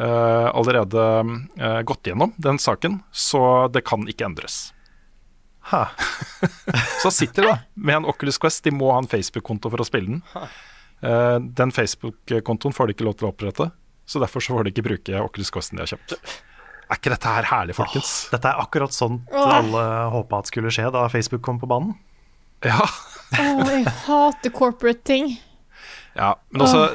uh, 0.00 0.48
allerede 0.50 1.06
uh, 1.60 1.80
gått 1.86 2.10
gjennom, 2.10 2.34
den 2.36 2.58
saken, 2.58 3.00
så 3.12 3.68
det 3.72 3.84
kan 3.86 4.08
ikke 4.10 4.26
endres. 4.30 4.70
så 7.02 7.12
sitter 7.14 7.44
de 7.44 7.50
da 7.52 7.58
med 7.78 8.00
en 8.00 8.10
Oculus 8.10 8.40
Quest, 8.42 8.64
de 8.64 8.72
må 8.74 8.90
ha 8.90 8.98
en 8.98 9.10
Facebook-konto 9.10 9.70
for 9.70 9.82
å 9.82 9.86
spille 9.86 10.16
den. 10.16 10.22
Den 11.54 11.70
Facebook-kontoen 11.70 12.74
får 12.74 12.88
de 12.88 12.96
ikke 12.96 13.06
lov 13.06 13.14
til 13.20 13.28
å 13.28 13.30
opprette, 13.30 13.68
så 14.08 14.22
derfor 14.24 14.42
så 14.42 14.56
får 14.56 14.66
de 14.66 14.72
ikke 14.72 14.86
bruke 14.88 15.20
Oculus 15.22 15.52
Questen 15.54 15.78
de 15.78 15.84
har 15.84 15.92
kjøpt. 15.92 16.16
Er 16.90 16.98
ikke 16.98 17.12
dette 17.12 17.36
her 17.36 17.46
herlig, 17.52 17.76
folkens? 17.78 18.10
Åh, 18.24 18.32
dette 18.34 18.50
er 18.50 18.64
akkurat 18.64 18.96
sånn 18.96 19.20
alle 19.30 19.84
håpa 20.16 20.40
at 20.42 20.50
skulle 20.50 20.72
skje 20.74 20.88
da 20.90 21.04
Facebook 21.12 21.44
kom 21.46 21.60
på 21.62 21.70
banen. 21.70 21.94
Ja. 22.66 22.82
oh, 23.38 23.62
jeg 23.70 23.86
hater 24.04 24.52
corporate 24.52 25.04
ting. 25.06 25.32
Ja, 26.16 26.34
men 26.50 26.64
også 26.66 26.90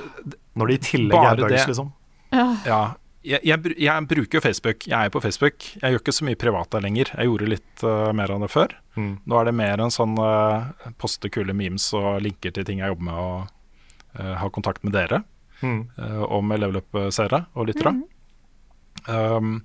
Når 0.55 0.69
det 0.69 0.75
i 0.75 0.83
tillegg 0.91 1.27
er 1.31 1.39
bugs, 1.41 1.67
liksom. 1.71 1.91
Ja. 2.35 2.45
ja 2.67 2.79
jeg, 3.25 3.41
jeg, 3.47 3.73
jeg, 3.81 4.05
bruker 4.09 4.37
jo 4.37 4.43
Facebook. 4.43 4.85
Jeg 4.85 5.07
er 5.07 5.11
på 5.13 5.21
Facebook. 5.23 5.65
Jeg 5.81 5.95
gjør 5.95 6.03
ikke 6.03 6.13
så 6.13 6.27
mye 6.27 6.39
privat 6.39 6.69
der 6.75 6.83
lenger. 6.85 7.09
Jeg 7.15 7.29
gjorde 7.29 7.49
litt 7.49 7.85
uh, 7.85 8.11
mer 8.15 8.33
av 8.35 8.43
det 8.45 8.51
før. 8.53 8.75
Mm. 8.99 9.11
Nå 9.25 9.39
er 9.39 9.49
det 9.49 9.55
mer 9.57 9.81
en 9.81 9.93
sånn 9.93 10.13
uh, 10.21 10.91
poste 11.01 11.31
kule 11.33 11.55
memes 11.57 11.87
og 11.97 12.21
linker 12.23 12.53
til 12.53 12.67
ting 12.67 12.83
jeg 12.83 12.93
jobber 12.93 13.07
med, 13.09 13.17
og 13.17 14.19
uh, 14.21 14.35
ha 14.43 14.49
kontakt 14.53 14.85
med 14.85 14.93
dere 14.95 15.23
mm. 15.63 15.81
uh, 15.97 16.23
og 16.27 16.45
med 16.45 16.61
level 16.61 16.83
up-seere 16.83 17.45
og 17.57 17.71
lyttere. 17.71 17.95
Mm. 17.97 18.03
Um, 19.09 19.55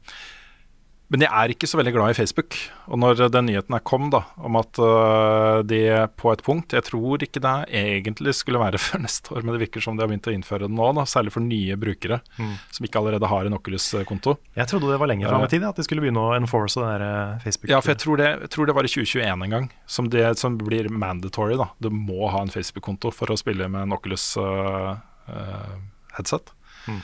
men 1.11 1.24
jeg 1.24 1.34
er 1.34 1.50
ikke 1.50 1.66
så 1.66 1.80
veldig 1.80 1.90
glad 1.96 2.12
i 2.12 2.14
Facebook. 2.14 2.54
Og 2.86 2.98
når 3.02 3.24
den 3.34 3.48
nyheten 3.48 3.74
her 3.74 3.82
kom 3.82 4.12
da, 4.12 4.20
om 4.38 4.54
at 4.61 4.78
uh, 4.78 5.58
de 5.66 6.06
på 6.20 6.30
et 6.30 6.42
punkt 6.46 6.70
Jeg 6.76 6.84
tror 6.86 7.18
ikke 7.24 7.40
det 7.42 7.54
egentlig 7.74 8.34
skulle 8.38 8.61
være 8.62 8.78
før 8.84 9.02
neste 9.02 9.34
år, 9.34 9.42
men 9.42 9.50
det 9.56 9.64
virker 9.64 9.82
som 9.82 9.96
de 9.98 10.02
har 10.04 10.11
begynt 10.11 10.28
å 10.30 10.34
innføre 10.36 10.68
det 10.68 10.74
nå. 10.76 10.86
Da, 10.94 11.02
særlig 11.11 11.32
for 11.34 11.42
nye 11.42 11.74
brukere 11.80 12.18
mm. 12.38 12.54
som 12.76 12.82
ikke 12.86 12.98
allerede 13.02 13.30
har 13.32 13.42
en 13.48 13.58
Oculus-konto. 13.58 14.32
Jeg 14.54 14.66
trodde 14.70 14.92
det 14.92 15.00
var 15.02 15.11
lenger 15.11 15.26
fram 15.32 15.46
i 15.48 15.50
tid, 15.50 15.62
at 15.66 15.78
de 15.80 15.84
skulle 15.86 16.02
begynne 16.04 16.22
å 16.22 16.36
enforce 16.38 16.78
den 16.78 16.90
der 16.92 17.02
uh, 17.02 17.42
Facebook. 17.42 17.68
Ja, 17.72 17.78
for 17.82 17.90
jeg 17.90 18.00
tror, 18.04 18.16
det, 18.20 18.28
jeg 18.44 18.50
tror 18.54 18.64
det 18.70 18.76
var 18.78 18.84
i 18.86 18.94
2021 18.94 19.42
en 19.48 19.54
gang, 19.56 19.66
som, 19.90 20.04
det, 20.14 20.26
som 20.38 20.54
blir 20.61 20.86
mandatory. 20.94 21.56
da. 21.58 21.68
Du 21.82 21.88
må 21.90 22.30
ha 22.30 22.38
en 22.44 22.54
Facebook-konto 22.54 23.11
for 23.16 23.26
å 23.34 23.40
spille 23.40 23.64
med 23.66 23.82
en 23.88 23.96
Oculus-headset. 23.98 26.46
Uh, 26.86 26.94
mm. 26.94 27.02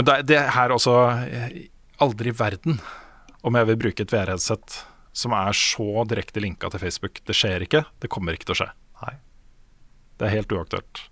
Men 0.00 0.04
det, 0.06 0.14
det 0.30 0.38
her 0.54 0.70
også 0.72 0.92
aldri 2.00 2.32
i 2.32 2.36
verden 2.36 2.80
om 3.46 3.56
jeg 3.56 3.68
vil 3.70 3.80
bruke 3.80 4.04
et 4.04 4.12
VR-headset 4.12 4.80
som 5.16 5.34
er 5.34 5.56
så 5.56 6.04
direkte 6.08 6.42
linka 6.42 6.70
til 6.70 6.82
Facebook. 6.82 7.20
Det 7.26 7.34
skjer 7.36 7.64
ikke. 7.66 7.84
Det 8.00 8.10
kommer 8.12 8.36
ikke 8.36 8.50
til 8.50 8.56
å 8.56 8.60
skje. 8.62 8.68
Nei. 9.02 9.14
Det 10.20 10.26
er 10.28 10.36
helt 10.38 10.54
uaktuelt. 10.54 11.04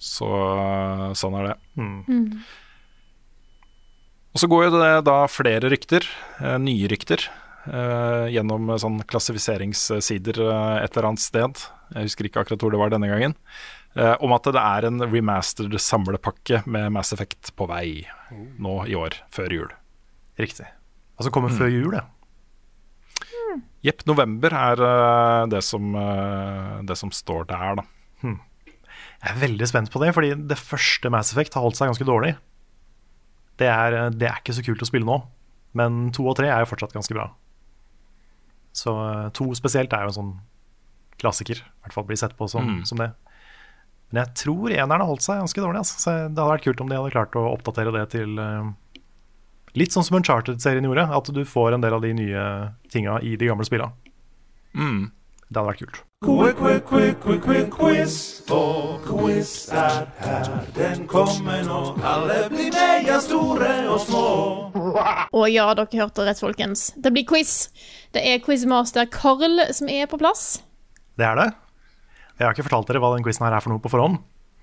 Så 0.00 0.28
sånn 1.18 1.36
er 1.40 1.50
det. 1.50 1.56
Mm. 1.76 1.96
Mm. 2.08 2.26
Og 4.30 4.42
så 4.42 4.48
går 4.50 4.68
jo 4.68 4.78
det 4.78 4.92
da 5.08 5.18
flere 5.26 5.70
rykter, 5.72 6.06
eh, 6.38 6.56
nye 6.62 6.88
rykter, 6.88 7.26
eh, 7.66 8.30
gjennom 8.36 8.70
sånn 8.78 9.00
klassifiseringssider 9.10 10.38
eh, 10.46 10.84
et 10.84 10.94
eller 10.94 11.10
annet 11.10 11.24
sted. 11.24 11.64
Jeg 11.96 12.06
husker 12.06 12.28
ikke 12.28 12.44
akkurat 12.44 12.62
hvor 12.62 12.70
det 12.70 12.80
var 12.80 12.94
denne 12.94 13.10
gangen. 13.10 13.34
Eh, 13.98 14.14
om 14.22 14.30
at 14.36 14.46
det 14.46 14.60
er 14.60 14.86
en 14.86 15.02
remastered 15.02 15.74
samlepakke 15.82 16.62
med 16.70 16.92
Mass 16.94 17.10
Effect 17.14 17.50
på 17.58 17.66
vei 17.70 18.04
nå 18.30 18.76
i 18.86 18.94
år, 18.94 19.16
før 19.34 19.54
jul. 19.56 19.72
Riktig. 20.38 20.68
Altså 21.18 21.32
kommer 21.34 21.50
mm. 21.50 21.58
før 21.58 21.72
jul, 21.72 21.96
ja. 21.98 22.06
Jepp, 23.82 24.04
november 24.06 24.54
er 24.54 24.82
uh, 24.84 25.48
det, 25.50 25.62
som, 25.66 25.94
uh, 25.96 26.78
det, 26.86 26.94
som, 27.00 27.10
står 27.10 27.48
der, 27.48 27.80
da. 27.80 27.84
Hmm. 28.20 28.38
Jeg 28.68 29.32
er 29.32 29.40
veldig 29.40 29.68
spent 29.68 29.90
på 29.92 30.02
det, 30.02 30.12
fordi 30.16 30.34
det 30.36 30.58
første 30.60 31.10
Mass 31.12 31.32
Effect 31.32 31.56
har 31.56 31.64
holdt 31.64 31.80
seg 31.80 31.90
ganske 31.90 32.06
dårlig. 32.06 32.34
Det 33.60 33.68
er, 33.68 33.96
det 34.14 34.28
er 34.28 34.38
ikke 34.38 34.54
så 34.56 34.64
kult 34.64 34.84
å 34.84 34.88
spille 34.88 35.08
nå, 35.08 35.18
men 35.76 35.98
to 36.16 36.28
og 36.28 36.36
tre 36.38 36.48
er 36.52 36.62
jo 36.62 36.70
fortsatt 36.70 36.94
ganske 36.94 37.16
bra. 37.16 37.26
Så 38.76 38.94
uh, 38.94 39.26
to 39.34 39.48
spesielt 39.58 39.92
er 39.96 40.06
jo 40.06 40.12
en 40.12 40.18
sånn 40.20 40.32
klassiker. 41.20 41.64
I 41.64 41.84
hvert 41.84 41.96
fall 41.96 42.06
blir 42.08 42.20
sett 42.20 42.36
på 42.38 42.48
som, 42.52 42.68
mm. 42.68 42.84
som 42.88 43.00
det. 43.02 43.10
Men 44.10 44.24
jeg 44.24 44.34
tror 44.42 44.72
eneren 44.74 45.02
har 45.04 45.08
holdt 45.08 45.24
seg 45.24 45.40
ganske 45.40 45.62
dårlig. 45.62 45.82
Altså. 45.84 45.98
Så 46.02 46.14
det 46.26 46.34
hadde 46.34 46.50
vært 46.50 46.66
kult 46.66 46.82
om 46.82 46.90
de 46.90 46.98
hadde 46.98 47.14
klart 47.14 47.38
å 47.38 47.46
oppdatere 47.52 47.94
det 47.94 48.06
til 48.16 48.38
uh, 48.42 48.70
Litt 49.78 49.94
sånn 49.94 50.02
som 50.02 50.16
Uncharted-serien 50.18 50.82
gjorde, 50.82 51.04
at 51.14 51.28
du 51.30 51.44
får 51.46 51.76
en 51.76 51.84
del 51.84 51.94
av 51.94 52.02
de 52.02 52.10
nye 52.18 52.44
tinga 52.90 53.20
i 53.22 53.36
de 53.38 53.46
gamle 53.46 53.62
spilla. 53.68 53.92
Mm. 54.74 55.12
Det 55.46 55.58
hadde 55.58 55.68
vært 55.68 55.82
kult. 55.84 56.00
Quiz, 57.74 58.16
for 58.46 58.98
quiz 59.06 59.52
er 59.72 60.04
her. 60.18 60.50
Den 60.74 61.06
kommer 61.10 61.62
nå. 61.66 61.78
Alle 62.02 62.48
blir 62.50 62.68
med, 62.74 63.06
ja, 63.08 63.16
store 63.22 63.70
og 63.90 64.02
små. 64.04 64.26
Og 65.32 65.46
ja, 65.50 65.70
dere 65.78 66.02
hørte 66.02 66.26
rett, 66.26 66.42
folkens. 66.42 66.90
Det 66.98 67.14
blir 67.14 67.26
quiz. 67.30 67.70
Det 68.14 68.22
er 68.26 68.42
quizmaster 68.44 69.06
Karl 69.10 69.64
som 69.74 69.90
er 69.90 70.06
på 70.10 70.18
plass. 70.18 70.60
Det 71.18 71.26
er 71.30 71.40
det. 71.40 71.50
Jeg 72.40 72.48
har 72.48 72.56
ikke 72.56 72.64
fortalt 72.70 72.88
dere 72.88 73.02
hva 73.04 73.12
den 73.12 73.24
quizen 73.24 73.44
her 73.44 73.52
er 73.52 73.60
for 73.60 73.74
noe 73.74 73.82
på 73.84 73.92
forhånd. 73.92 74.16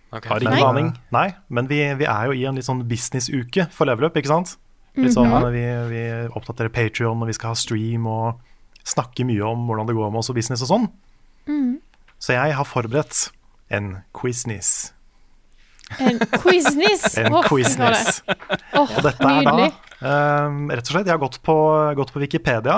Har 0.10 0.42
ingen 0.42 0.64
aning. 0.66 0.88
Nei, 1.14 1.28
men 1.54 1.68
vi, 1.70 1.78
vi 2.00 2.08
er 2.10 2.30
jo 2.30 2.34
i 2.34 2.46
en 2.50 2.58
litt 2.58 2.66
sånn 2.66 2.82
businessuke 2.90 3.68
for 3.76 3.86
Level 3.86 4.08
Up, 4.08 4.18
ikke 4.18 4.32
sant? 4.32 4.56
Litt 4.98 5.14
sånn, 5.14 5.30
mm 5.30 5.36
-hmm. 5.44 5.52
vi, 5.54 5.66
vi 5.94 6.04
oppdaterer 6.34 6.74
Patrion, 6.74 7.22
og 7.22 7.28
vi 7.30 7.36
skal 7.38 7.54
ha 7.54 7.56
stream 7.56 8.08
og 8.10 8.40
snakke 8.88 9.26
mye 9.28 9.44
om 9.46 9.68
hvordan 9.68 9.86
det 9.86 9.96
går 9.96 10.10
med 10.10 10.24
oss 10.24 10.32
og 10.32 10.40
business 10.40 10.64
og 10.66 10.72
sånn. 10.72 10.88
Mm. 11.46 11.78
Så 12.18 12.34
jeg 12.34 12.56
har 12.58 12.66
forberedt 12.66 13.30
en 13.70 13.98
quizniss. 14.16 14.94
En 16.00 16.18
quizniss. 16.20 17.18
En 17.22 17.44
quizniss. 17.46 18.24
Oh, 18.74 18.90
Og 18.90 19.04
dette 19.06 19.24
er 19.24 19.44
da 19.46 19.68
eh, 19.68 20.48
rett 20.74 20.88
og 20.88 20.92
slett 20.92 21.08
Jeg 21.08 21.14
har 21.14 21.22
gått 21.22 21.40
på, 21.46 21.56
gått 21.96 22.12
på 22.14 22.20
Wikipedia 22.20 22.76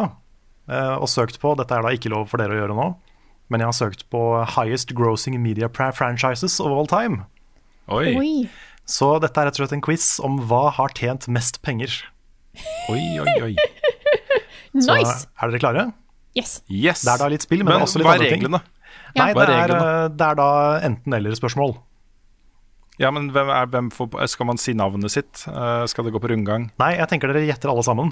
uh, 0.70 0.96
og 1.02 1.10
søkt 1.10 1.40
på 1.42 1.56
Dette 1.58 1.76
er 1.76 1.84
da 1.84 1.94
ikke 1.96 2.12
lov 2.14 2.30
for 2.30 2.42
dere 2.42 2.54
å 2.54 2.60
gjøre 2.62 2.78
nå, 2.78 2.86
men 3.50 3.62
jeg 3.64 3.70
har 3.72 3.78
søkt 3.78 4.06
på 4.14 4.22
Highest 4.56 4.94
Grossing 4.98 5.38
Media 5.42 5.68
Franchises 5.70 6.60
of 6.60 6.72
All 6.74 6.88
Time. 6.90 7.26
Oi. 7.90 8.16
Oi. 8.16 8.32
Så 8.90 9.20
dette 9.22 9.38
er 9.42 9.50
rett 9.50 9.58
og 9.60 9.64
slett 9.64 9.76
en 9.78 9.84
quiz 9.86 10.20
om 10.26 10.40
hva 10.50 10.70
har 10.78 10.94
tjent 10.98 11.28
mest 11.30 11.62
penger. 11.66 11.94
Oi, 12.90 13.02
oi, 13.22 13.36
oi. 13.50 13.54
Så 14.86 14.94
Nice. 14.94 15.28
er 15.42 15.50
dere 15.54 15.62
klare? 15.62 15.84
Yes. 16.38 16.60
Yes. 16.70 17.02
Det 17.06 17.14
er 17.16 17.22
da 17.24 17.28
litt 17.34 17.46
spill, 17.46 17.64
men, 17.64 17.72
Men 17.72 17.80
det 17.80 17.82
er 17.82 17.88
også 17.88 18.02
litt 18.02 18.12
andre 18.14 18.30
ting. 18.30 18.46
Men 18.50 18.60
Ja. 18.60 19.24
Nei, 19.24 19.32
Hva 19.34 19.42
er 19.44 19.50
reglene? 19.50 19.78
Nei, 19.82 20.10
det 20.20 20.26
er 20.28 20.36
da 20.38 20.50
enten-eller-spørsmål. 20.86 21.72
Ja, 23.02 23.10
men 23.16 23.30
hvem 23.34 23.50
er, 23.50 23.66
hvem 23.72 23.88
får, 23.96 24.28
Skal 24.30 24.46
man 24.50 24.60
si 24.62 24.74
navnet 24.78 25.10
sitt? 25.14 25.46
Eh, 25.50 25.86
skal 25.90 26.06
det 26.06 26.14
gå 26.14 26.20
på 26.22 26.30
rundgang? 26.30 26.68
Nei, 26.82 26.92
jeg 27.00 27.10
tenker 27.10 27.32
dere 27.32 27.46
gjetter 27.48 27.72
alle 27.72 27.86
sammen. 27.88 28.12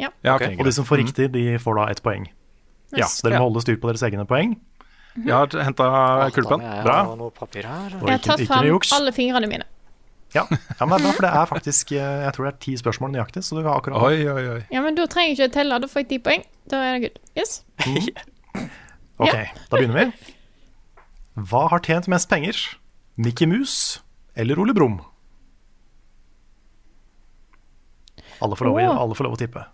Ja, 0.00 0.08
ok, 0.24 0.46
Og 0.56 0.64
de 0.64 0.72
som 0.72 0.86
får 0.88 1.02
riktig, 1.02 1.26
de 1.34 1.42
får 1.60 1.76
da 1.76 1.88
ett 1.92 2.00
poeng. 2.04 2.24
Ja. 2.96 3.06
Så 3.06 3.28
dere 3.28 3.38
må 3.38 3.46
holde 3.50 3.62
styr 3.62 3.76
på 3.80 3.90
deres 3.90 4.02
egne 4.02 4.24
poeng. 4.26 4.56
Jeg 5.18 5.34
har 5.34 5.46
henta 5.66 5.86
kulpen. 6.34 6.60
Bra. 6.84 6.96
Jeg 7.52 7.64
har 7.66 8.18
tatt 8.22 8.46
fram 8.46 8.66
alle 8.98 9.12
fingrene 9.12 9.48
mine. 9.50 9.64
Ja. 10.34 10.44
ja, 10.46 10.86
men 10.86 11.02
det 11.02 11.08
er 11.10 11.10
bra, 11.10 11.12
for 11.16 11.22
det 11.26 11.30
er 11.34 11.46
faktisk 11.50 11.90
eh, 11.98 12.20
Jeg 12.22 12.32
tror 12.36 12.44
det 12.46 12.50
er 12.52 12.58
ti 12.62 12.76
spørsmål 12.78 13.10
nøyaktig, 13.10 13.42
så 13.42 13.56
du 13.58 13.64
har 13.66 13.80
akkurat 13.80 13.98
Oi, 13.98 14.20
oi, 14.30 14.44
oi. 14.52 14.60
Ja, 14.70 14.78
men 14.84 14.94
Da 14.94 15.08
trenger 15.10 15.34
jeg 15.34 15.48
ikke 15.50 15.54
telle. 15.56 15.78
Da 15.82 15.88
får 15.90 16.04
jeg 16.04 16.08
ti 16.12 16.18
poeng. 16.22 16.44
Da 16.70 16.78
er 16.86 16.98
det 16.98 17.08
good. 17.08 17.18
Yes. 17.34 17.64
Ok, 19.20 19.34
da 19.68 19.76
begynner 19.76 20.06
vi. 20.06 20.34
Hva 21.50 21.66
har 21.68 21.82
tjent 21.84 22.06
mest 22.08 22.28
penger? 22.30 22.56
Mickey 23.20 23.44
Mus 23.50 24.00
eller 24.38 24.56
Ole 24.62 24.72
Brumm? 24.72 25.00
Alle 28.40 28.54
å- 28.56 29.00
alle 29.02 29.14
får 29.18 29.24
lov 29.26 29.34
å 29.36 29.40
tippe. 29.42 29.66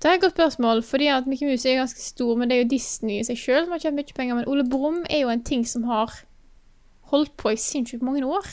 Det 0.00 0.08
er 0.08 0.14
et 0.16 0.22
godt 0.22 0.32
spørsmål, 0.32 0.80
fordi 0.86 1.10
at 1.12 1.26
Mickey 1.28 1.44
Mouse 1.48 1.68
er 1.68 1.76
ganske 1.82 2.00
stor, 2.00 2.36
men 2.40 2.48
det 2.48 2.56
er 2.56 2.62
jo 2.62 2.70
Disney 2.70 3.18
i 3.20 3.24
seg 3.26 3.36
sjøl 3.36 3.66
som 3.66 3.74
har 3.74 3.82
tjent 3.82 3.98
mye 3.98 4.16
penger. 4.16 4.38
Men 4.38 4.48
Ole 4.48 4.64
Brumm 4.64 5.02
er 5.10 5.26
jo 5.26 5.32
en 5.32 5.42
ting 5.44 5.66
som 5.68 5.84
har 5.90 6.14
holdt 7.12 7.34
på 7.36 7.52
i 7.52 7.58
sinnssykt 7.60 8.02
mange 8.06 8.24
år. 8.24 8.48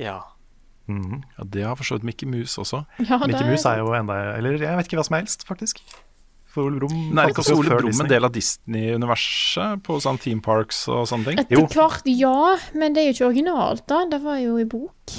Ja. 0.00 0.18
Mhm. 0.88 1.22
Ja, 1.36 1.44
det 1.44 1.62
har 1.66 1.76
for 1.76 1.84
så 1.84 1.98
vidt 1.98 2.04
Mickey 2.08 2.26
Mouse 2.26 2.58
også. 2.58 2.82
Ja, 2.98 3.18
Mickey 3.18 3.34
Mickey 3.36 3.50
Mouse 3.52 3.68
er 3.68 3.78
jo 3.84 3.92
enda 3.94 4.36
Eller 4.38 4.56
jeg 4.58 4.76
vet 4.76 4.88
ikke 4.88 4.98
hva 4.98 5.04
som 5.06 5.18
helst, 5.20 5.46
faktisk. 5.46 5.82
For 6.48 6.64
Ole 6.64 6.80
Brumm 6.80 7.12
Nei, 7.14 7.26
er 7.26 7.28
ikke 7.34 7.44
også 7.44 7.58
Ole 7.60 7.76
Brumm 7.76 8.00
en 8.02 8.08
del 8.10 8.24
av 8.24 8.32
Disney-universet 8.32 9.82
på 9.84 9.98
sånn 10.02 10.18
Team 10.18 10.40
Parks 10.40 10.86
og 10.88 11.04
sånne 11.10 11.28
ting? 11.28 11.42
Etter 11.44 11.66
hvert, 11.70 12.08
ja, 12.08 12.56
men 12.74 12.96
det 12.96 13.02
er 13.02 13.10
jo 13.10 13.16
ikke 13.18 13.28
originalt, 13.28 13.84
da. 13.86 14.00
Det 14.10 14.22
var 14.24 14.40
jo 14.40 14.56
i 14.58 14.64
bok. 14.64 15.12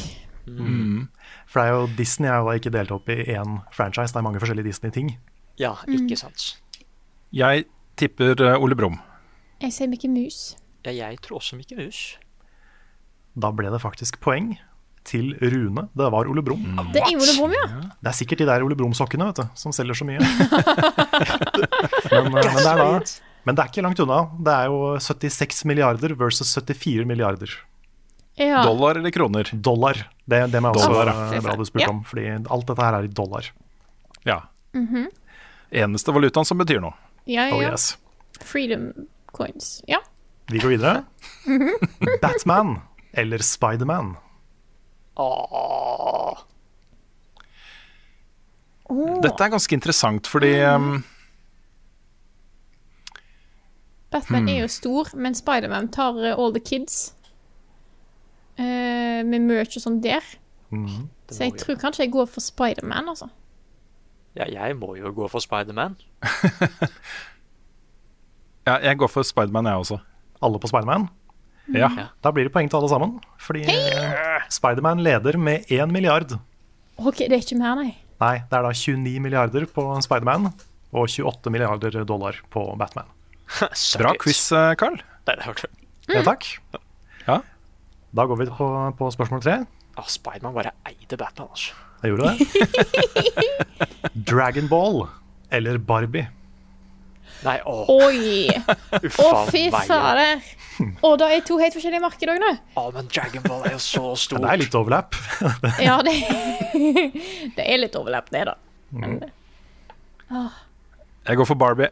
Mm. 0.50 1.08
For 1.50 1.62
det 1.62 1.68
er 1.70 1.76
jo, 1.76 1.88
Disney 1.98 2.30
er 2.30 2.40
jo 2.42 2.50
da 2.50 2.58
ikke 2.58 2.74
delt 2.74 2.92
opp 2.92 3.10
i 3.14 3.20
én 3.36 3.60
franchise, 3.76 4.14
det 4.14 4.20
er 4.22 4.26
mange 4.26 4.42
forskjellige 4.42 4.72
Disney-ting. 4.72 5.14
Ja, 5.60 5.74
ikke 5.92 6.16
sant. 6.20 6.54
Jeg 7.36 7.66
tipper 8.00 8.40
eh, 8.46 8.56
Ole 8.64 8.78
Brumm. 8.80 8.98
Jeg 9.60 9.74
ser 9.76 9.90
Mikke 9.92 10.08
Mus. 10.12 10.54
Ja, 10.88 10.94
jeg 10.96 11.20
tror 11.26 11.42
også 11.42 11.58
Mikke 11.60 11.76
Mus. 11.78 12.00
Da 13.40 13.52
ble 13.56 13.70
det 13.72 13.82
faktisk 13.84 14.20
poeng 14.24 14.54
til 15.08 15.32
Rune. 15.42 15.88
Det 15.98 16.08
var 16.14 16.28
Ole 16.30 16.42
Brumm. 16.46 16.80
Det 16.94 17.02
er 17.02 17.16
Ole 17.16 17.34
Brom, 17.38 17.54
ja. 17.56 17.66
Det 18.00 18.10
er 18.12 18.16
sikkert 18.18 18.42
de 18.44 18.48
der 18.50 18.64
Ole 18.66 18.76
Brumm-sokkene 18.80 19.28
vet 19.30 19.40
du, 19.42 19.46
som 19.58 19.74
selger 19.76 19.98
så 19.98 20.06
mye. 20.08 20.20
men, 20.24 20.28
eh, 22.12 22.30
men, 22.30 22.44
det 22.44 22.68
er 22.68 22.84
da, 22.84 22.90
men 23.48 23.58
det 23.58 23.64
er 23.64 23.72
ikke 23.72 23.84
langt 23.86 24.02
unna. 24.04 24.20
Det 24.46 24.54
er 24.56 24.70
jo 24.72 24.78
76 25.02 25.64
milliarder 25.70 26.14
versus 26.20 26.52
74 26.56 27.08
milliarder. 27.10 27.50
ja. 28.40 28.62
Dollar 28.64 29.00
eller 29.02 29.12
kroner? 29.16 29.50
Dollar. 29.54 30.04
Det, 30.30 30.44
det 30.54 30.62
må 30.62 30.72
jeg 30.72 30.80
også 30.80 30.92
Dollar, 30.94 31.12
være 31.14 31.40
ja. 31.40 31.44
bra 31.48 31.56
du 31.60 31.66
spurte 31.68 31.88
Ja. 31.88 31.94
om, 31.96 32.04
fordi 32.08 32.28
alt 32.38 32.68
dette 32.70 32.86
her 32.86 33.00
er 33.00 33.08
i 33.08 33.14
dollar. 33.22 33.50
Ja. 34.28 34.40
Mhm. 34.78 35.08
Eneste 35.72 36.12
valutaen 36.16 36.46
som 36.46 36.58
betyr 36.58 36.80
noe. 36.82 36.94
Ja, 37.30 37.46
ja, 37.50 37.56
Oh 37.56 37.62
yes. 37.62 37.92
Freedom 38.42 38.88
coins. 39.36 39.82
Ja. 39.88 40.00
Vi 40.50 40.60
går 40.64 40.70
videre. 40.78 41.04
Batman 42.24 42.80
eller 43.14 43.38
Spiderman? 43.46 44.16
Åh. 45.20 46.40
Åh, 48.90 49.22
Dette 49.22 49.44
er 49.46 49.52
ganske 49.54 49.76
interessant, 49.78 50.26
fordi 50.28 50.56
um, 50.66 51.04
Batman 54.10 54.42
Hmm. 54.42 54.50
er 54.50 54.62
jo 54.64 54.68
stor, 54.68 55.12
men 55.16 55.36
Spiderman 55.38 55.88
tar 55.94 56.18
eh, 56.26 56.34
all 56.34 56.52
the 56.54 56.60
kids. 56.60 57.14
Uh, 58.60 59.22
med 59.24 59.42
merch 59.46 59.78
og 59.78 59.84
sånn 59.86 60.02
der. 60.04 60.24
Mhm. 60.74 61.06
Så 61.30 61.44
jeg 61.46 61.54
tror 61.62 61.78
kanskje 61.80 62.04
jeg 62.08 62.12
går 62.12 62.26
for 62.28 62.42
Spiderman, 62.42 63.08
altså. 63.08 63.30
Ja, 64.40 64.48
jeg 64.48 64.78
må 64.80 64.94
jo 64.96 65.12
gå 65.12 65.28
for 65.28 65.44
Spiderman. 65.44 65.98
ja, 68.70 68.78
jeg 68.86 68.96
går 69.02 69.10
for 69.12 69.28
Spiderman, 69.28 69.68
jeg 69.68 69.84
også. 69.84 69.98
Alle 70.40 70.62
på 70.64 70.70
Spiderman? 70.72 71.10
Ja. 71.76 71.90
Da 72.24 72.32
blir 72.34 72.48
det 72.48 72.54
poeng 72.54 72.70
til 72.72 72.80
alle 72.80 72.90
sammen. 72.92 73.18
Fordi 73.44 73.66
hey! 73.68 74.46
Spiderman 74.50 75.04
leder 75.04 75.38
med 75.38 75.68
1 75.68 75.92
milliard. 75.92 76.38
OK, 76.98 77.26
det 77.26 77.36
er 77.36 77.44
ikke 77.44 77.60
mer, 77.60 77.76
nei. 77.82 77.92
Nei, 78.20 78.36
det 78.48 78.58
er 78.58 78.66
da 78.66 78.72
29 78.76 79.20
milliarder 79.24 79.68
på 79.76 79.86
Spiderman 80.08 80.50
og 80.50 81.04
28 81.04 81.52
milliarder 81.54 82.00
dollar 82.08 82.40
på 82.52 82.64
Batman. 82.80 83.12
Bra 84.00 84.16
quiz, 84.24 84.46
eh, 84.56 84.72
Carl. 84.80 84.98
Nei, 85.28 85.36
det 85.36 85.46
hørte 85.46 85.68
du. 85.68 85.86
Ja, 86.10 86.24
takk. 86.26 86.48
Ja. 87.28 87.42
Da 88.16 88.26
går 88.26 88.40
vi 88.40 88.50
på, 88.56 88.72
på 88.98 89.12
spørsmål 89.14 89.44
tre. 89.44 89.60
Ah, 90.00 90.08
Spiderman 90.08 90.56
bare 90.56 90.74
eide 90.88 91.20
Batman, 91.20 91.52
altså. 91.52 91.76
Jeg 92.00 92.14
gjorde 92.14 92.30
det. 92.32 92.36
Dragon 94.30 94.68
Ball 94.72 95.02
eller 95.52 95.78
Barbie? 95.84 96.28
Nei, 97.44 97.58
åh, 97.68 97.88
Oi! 97.92 98.48
Å, 99.24 99.28
fy 99.48 99.66
fader. 99.72 100.42
Å, 101.06 101.12
da 101.20 101.28
er 101.32 101.44
to 101.48 101.56
helt 101.60 101.76
forskjellige 101.76 102.04
markeder 102.04 102.34
òg, 102.36 102.42
nå. 102.44 102.50
Å, 102.80 102.86
men 102.96 103.08
Dragon 103.12 103.44
Ball 103.46 103.64
er 103.68 103.76
jo 103.78 103.82
så 103.84 104.04
Ja, 104.10 104.16
stort. 104.20 104.44
det 104.44 104.52
er 104.54 104.62
litt 104.64 104.76
overlapp. 104.80 105.16
Ja, 105.84 105.98
det, 106.04 106.16
det 107.56 107.66
er 107.66 107.80
litt 107.84 107.96
overlapp, 108.00 108.28
det, 108.36 108.44
da. 108.52 108.56
Men, 108.96 109.20
Jeg 111.28 111.40
går 111.40 111.48
for 111.48 111.60
Barbie. 111.60 111.92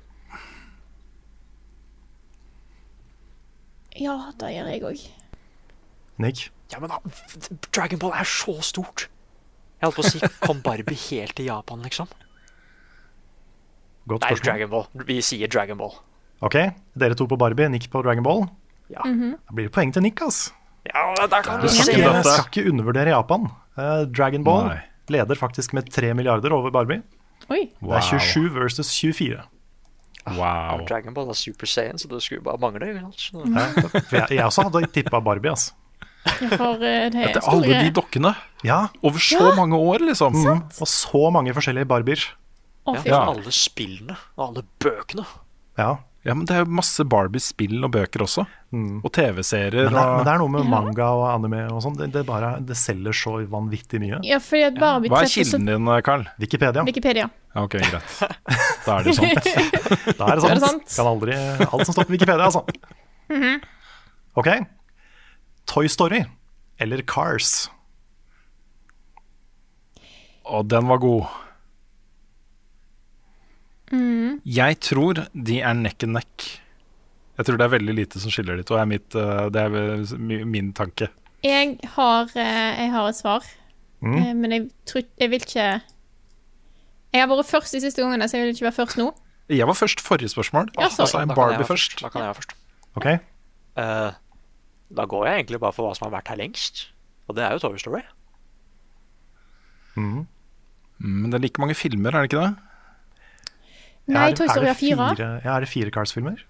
ja, 3.97 4.13
det 4.37 4.51
gjør 4.53 4.67
jeg 4.69 4.83
òg. 4.85 5.05
Nick? 6.21 6.43
Ja, 6.73 6.79
men 6.83 6.91
da, 6.91 6.99
Dragon 7.73 7.99
Ball 8.01 8.13
er 8.19 8.27
så 8.29 8.57
stort. 8.65 9.07
Jeg 9.77 9.85
holdt 9.87 9.97
på 9.99 10.05
å 10.05 10.09
si, 10.09 10.19
kom 10.41 10.61
Barbie 10.65 10.97
helt 11.09 11.35
til 11.37 11.45
Japan, 11.51 11.83
liksom? 11.85 12.07
Godt 14.07 14.23
Nei, 14.23 14.29
spørsmål. 14.31 14.45
Dragon 14.47 14.69
Ball. 14.71 14.85
Vi 15.09 15.17
sier 15.25 15.51
Dragon 15.51 15.77
Ball. 15.79 15.93
Ok, 16.47 16.55
dere 16.97 17.17
to 17.17 17.27
på 17.29 17.37
Barbie, 17.41 17.67
Nick 17.73 17.89
på 17.93 18.01
Dragon 18.05 18.23
Ball. 18.25 18.45
Ja, 18.93 19.03
Da 19.03 19.53
blir 19.53 19.67
det 19.67 19.73
poeng 19.75 19.91
til 19.93 20.05
Nick, 20.05 20.21
ass. 20.23 20.51
ja 20.87 21.01
der 21.27 21.41
kan 21.43 21.59
du 21.59 21.67
Du 21.67 21.73
se. 21.73 21.83
skal 21.83 21.99
ikke, 21.99 22.23
skal 22.23 22.45
ikke 22.47 22.69
undervurdere 22.71 23.11
Japan. 23.11 23.49
Uh, 23.77 24.05
Dragon 24.07 24.43
Ball 24.47 24.69
Nei. 24.69 24.79
leder 25.11 25.35
faktisk 25.35 25.73
med 25.73 25.89
3 25.91 26.13
milliarder 26.15 26.53
over 26.55 26.71
Barbie. 26.71 27.01
Oi. 27.51 27.67
Det 27.81 27.93
er 27.99 28.01
27 28.01 28.49
versus 28.55 28.89
24. 28.95 29.43
Wow. 30.37 30.85
Dragon 30.87 31.13
Ball 31.13 31.29
er 31.29 31.37
Super 31.39 31.67
Saiyan, 31.67 31.97
så 31.99 32.07
det 32.11 32.21
skulle 32.23 32.41
bare 32.43 32.57
mangle. 32.59 32.87
ikke 32.87 33.43
Ja, 33.53 33.67
jeg, 34.11 34.37
jeg 34.39 34.45
også 34.45 34.63
hadde 34.67 34.87
tippa 34.91 35.19
Barbie, 35.23 35.51
altså. 35.51 35.73
For 36.57 36.81
eh, 36.83 37.07
det 37.13 37.21
er 37.21 37.29
Etter 37.29 37.41
store 37.45 37.61
alle 37.61 37.83
de 37.85 37.93
dokkene 37.97 38.33
Ja, 38.67 38.81
over 39.05 39.19
så 39.23 39.51
mange 39.57 39.77
år, 39.79 40.03
liksom. 40.09 40.35
mm, 40.37 40.61
og 40.81 40.87
så 40.91 41.23
mange 41.33 41.53
forskjellige 41.57 41.87
Barbier. 41.89 42.27
Å, 42.87 42.93
Ja, 42.95 43.01
fy 43.01 43.09
for 43.09 43.15
faen. 43.17 43.31
alle 43.35 43.51
spillene 43.55 44.15
og 44.37 44.43
alle 44.49 44.67
bøkene. 44.83 45.25
Ja, 45.77 45.95
Ja, 46.27 46.33
men 46.35 46.43
det 46.49 46.55
er 46.57 46.63
jo 46.65 46.73
masse 46.75 47.05
Barbie-spill 47.07 47.85
og 47.85 47.91
bøker 47.93 48.19
også. 48.25 48.43
Og 48.75 49.05
TV-serier. 49.15 49.85
men 49.87 49.93
det, 49.95 50.01
er, 50.01 50.09
men 50.09 50.19
og 50.19 50.25
det 50.27 50.31
er 50.33 50.41
noe 50.41 50.51
med 50.51 50.65
manga 50.67 51.05
og 51.15 51.21
anime 51.29 51.61
og 51.71 51.79
sånn. 51.85 51.95
Det, 51.95 52.09
det, 52.11 52.23
bare, 52.27 52.49
det 52.67 52.75
selger 52.75 53.15
så 53.15 53.37
vanvittig 53.47 54.01
mye. 54.03 54.19
Ja, 54.27 54.41
fordi 54.43 54.65
at 54.67 54.75
Barbie 54.81 55.07
Hva 55.13 55.21
er 55.21 55.29
treffer 55.29 55.47
så 55.47 55.55
kilden 55.55 55.69
din, 55.71 55.87
Carl? 56.03 56.25
Wikipedia. 56.41 56.83
Wikipedia. 56.89 57.29
Ja, 57.55 57.63
ok, 57.63 57.77
greit. 57.79 58.17
Da 58.83 58.97
er 58.97 59.07
det 59.07 59.13
jo 59.13 59.15
sånn. 59.21 59.39
Da 60.19 60.27
er 60.27 60.35
det 60.35 60.43
sant. 60.43 60.51
er 60.51 60.57
det 60.57 60.65
sant. 60.65 60.83
sant. 60.83 60.97
Kan 60.97 61.11
aldri 61.13 61.37
Alt 61.69 61.85
som 61.87 61.95
står 61.95 62.09
på 62.09 62.15
Wikipedia, 62.17 62.49
altså. 62.49 62.65
Ok. 64.35 64.51
Toy 65.67 65.87
Story 65.91 66.23
eller 66.79 67.01
Cars? 67.07 67.67
Og 70.47 70.67
den 70.71 70.87
var 70.87 70.97
god. 71.03 71.25
Jeg 74.47 74.79
tror 74.83 75.21
de 75.33 75.59
er 75.63 75.73
neck 75.75 76.03
and 76.03 76.15
neck. 76.15 76.47
Jeg 77.37 77.45
tror 77.45 77.59
det 77.59 77.65
er 77.67 77.73
veldig 77.75 77.93
lite 77.95 78.19
som 78.19 78.31
skiller 78.33 78.57
de 78.57 78.63
to. 78.65 78.75
er 78.75 78.87
eh, 78.89 79.49
Det 79.53 79.61
er 79.61 80.45
min 80.45 80.73
tanke. 80.73 81.09
Jeg 81.43 81.77
har, 81.95 82.23
eh, 82.35 82.81
jeg 82.81 82.91
har 82.91 83.07
et 83.09 83.15
svar, 83.15 83.43
Mm. 83.99 84.13
Eh, 84.13 84.33
men 84.37 84.51
jeg, 84.51 84.69
tror, 84.85 85.01
jeg 85.17 85.29
vil 85.31 85.41
ikke 85.41 85.81
Jeg 87.13 87.21
har 87.21 87.27
vært 87.27 87.47
først 87.49 87.71
de 87.73 87.79
siste 87.81 87.97
gangene, 88.03 88.27
så 88.29 88.37
jeg 88.37 88.45
vil 88.45 88.53
ikke 88.53 88.65
være 88.67 88.75
først 88.85 88.97
nå. 88.99 89.07
Jeg 89.49 89.65
var 89.65 89.73
først 89.73 89.99
forrige 90.05 90.29
spørsmål. 90.29 90.69
Ja, 90.77 90.89
sorry. 90.89 91.01
og 91.01 91.07
så 91.09 91.17
Da 91.17 91.25
kan 91.25 91.35
Barbie 91.35 91.65
først. 91.65 92.01
Da 92.01 92.09
kan 92.09 92.21
jeg 92.21 92.27
være 92.27 92.35
først. 92.35 92.53
Ok, 92.95 93.05
Eh, 93.77 94.11
da 94.89 95.05
går 95.09 95.27
jeg 95.27 95.41
egentlig 95.41 95.59
bare 95.63 95.75
for 95.75 95.87
hva 95.87 95.95
som 95.97 96.07
har 96.07 96.17
vært 96.19 96.31
her 96.31 96.39
lengst. 96.39 96.87
Og 97.27 97.35
det 97.35 97.43
er 97.43 97.55
jo 97.55 97.63
Toy 97.65 97.79
Story. 97.81 98.03
Mm, 99.97 100.27
Men 100.99 101.31
det 101.31 101.39
er 101.39 101.43
like 101.43 101.61
mange 101.61 101.75
filmer, 101.77 102.15
er 102.15 102.25
det 102.25 102.31
ikke 102.31 102.43
det? 102.45 102.53
Nei, 104.07 104.29
Toy 104.33 104.47
Story 104.47 104.67
det 104.67 104.71
har 104.71 104.79
fire. 104.79 105.09
fire. 105.15 105.31
Ja, 105.43 105.55
er 105.57 105.65
det 105.65 105.69
fire 105.71 105.91
Cars-filmer? 105.91 106.45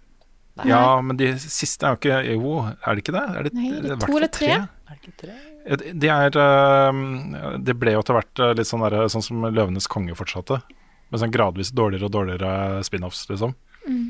Ja, 0.65 1.01
men 1.05 1.17
de 1.19 1.31
siste 1.37 1.85
er 1.85 1.93
jo 1.93 1.99
ikke 1.99 2.15
Jo, 2.33 2.53
er 2.65 2.97
det 2.97 3.03
ikke 3.03 3.13
det? 3.13 3.23
Er 3.37 3.45
det, 3.45 3.53
Nei, 3.53 3.69
det 3.77 3.91
er 3.93 4.01
to 4.01 4.17
eller 4.17 4.31
tre. 4.33 4.49
Er 4.57 4.95
det 4.95 4.97
ikke 5.03 5.17
tre? 5.21 5.35
Er 5.67 6.37
eh, 6.41 7.57
Det 7.67 7.75
ble 7.77 7.93
jo 7.93 8.01
etter 8.01 8.17
hvert 8.17 8.41
eh, 8.41 8.53
litt 8.57 8.69
sånn, 8.69 8.85
der, 8.87 9.09
sånn 9.11 9.25
som 9.25 9.45
'Løvenes 9.45 9.89
konge' 9.91 10.17
fortsatte. 10.17 10.61
Med 11.11 11.21
sånn 11.21 11.33
gradvis 11.33 11.73
dårligere 11.75 12.09
og 12.09 12.15
dårligere 12.15 12.81
spin-offs, 12.83 13.27
liksom. 13.29 13.53
Mm. 13.87 14.07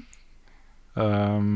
Um, 0.97 1.49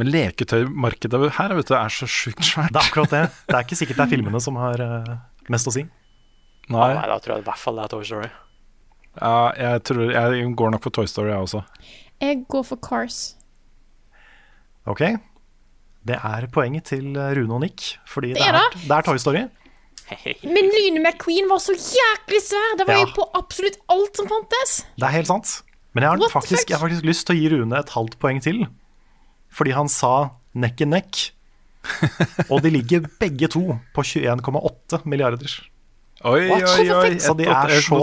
men 0.00 0.08
leketøymarkedet 0.10 1.20
her 1.38 1.54
vet 1.58 1.68
du, 1.68 1.74
er 1.76 1.92
så 1.92 2.06
sjukt 2.08 2.44
svært. 2.48 2.72
Det 2.72 2.80
er 2.80 2.86
akkurat 2.88 3.10
det. 3.12 3.24
Det 3.48 3.56
er 3.58 3.66
ikke 3.66 3.76
sikkert 3.78 3.98
det 4.00 4.04
er 4.06 4.12
filmene 4.16 4.40
som 4.42 4.56
har 4.56 4.80
uh, 4.80 5.12
mest 5.52 5.68
å 5.68 5.74
si. 5.74 5.82
Nei, 6.72 6.88
Nei, 6.94 7.06
da 7.10 7.18
tror 7.20 7.36
jeg 7.36 7.42
i 7.44 7.46
hvert 7.50 7.58
fall 7.60 7.76
det 7.76 7.84
er 7.84 7.92
Toy 7.92 8.04
Story. 8.08 8.30
ja, 9.20 9.34
jeg, 9.58 9.82
tror, 9.88 10.02
jeg 10.14 10.54
går 10.56 10.70
nok 10.76 10.82
for 10.86 10.94
Toy 10.96 11.06
Story, 11.10 11.30
jeg 11.34 11.44
også. 11.48 11.62
Jeg 12.22 12.44
går 12.48 12.64
for 12.64 12.78
Cars. 12.88 13.20
Ok. 14.86 15.02
Det 16.06 16.16
er 16.18 16.46
poenget 16.50 16.88
til 16.90 17.12
Rune 17.14 17.54
og 17.54 17.60
Nick, 17.62 17.92
fordi 18.10 18.32
det, 18.32 18.40
Det 18.40 18.46
er 18.48 18.56
er, 18.58 18.70
det. 18.74 18.86
det 18.88 18.96
er 18.96 19.06
Toy 19.06 19.20
Story. 19.22 19.42
Men 20.54 20.66
Lyne 20.74 21.02
McQueen 21.04 21.46
var 21.50 21.60
så 21.62 21.74
jæklig 21.78 22.40
svær! 22.42 22.72
Det 22.80 22.86
var 22.88 22.98
Ja. 22.98 23.04
jo 23.06 23.12
på 23.20 23.26
absolutt 23.38 23.78
alt 23.92 24.16
som 24.18 24.26
fantes. 24.30 24.80
Det 24.98 25.06
er 25.06 25.14
helt 25.18 25.30
sant. 25.30 25.52
Men 25.94 26.02
jeg 26.06 26.10
har, 26.10 26.30
faktisk, 26.32 26.70
jeg 26.72 26.78
har 26.78 26.82
faktisk 26.88 27.04
lyst 27.06 27.26
til 27.28 27.36
å 27.36 27.38
gi 27.38 27.50
Rune 27.52 27.78
et 27.78 27.90
halvt 27.94 28.16
poeng 28.18 28.40
til. 28.42 28.62
Fordi 29.52 29.74
han 29.76 29.88
sa 29.92 30.30
neck 30.54 30.80
and 30.84 30.90
neck. 30.96 31.20
Og 32.48 32.62
de 32.62 32.70
ligger 32.70 33.06
begge 33.20 33.48
to 33.50 33.78
på 33.94 34.04
21,8 34.06 35.02
milliarder. 35.04 35.50
Oi, 36.24 36.44
What? 36.48 36.62
oi, 36.78 36.84
oi. 36.94 37.16
Så 37.18 37.34
de 37.36 37.44
er 37.50 37.72
så- 37.82 37.98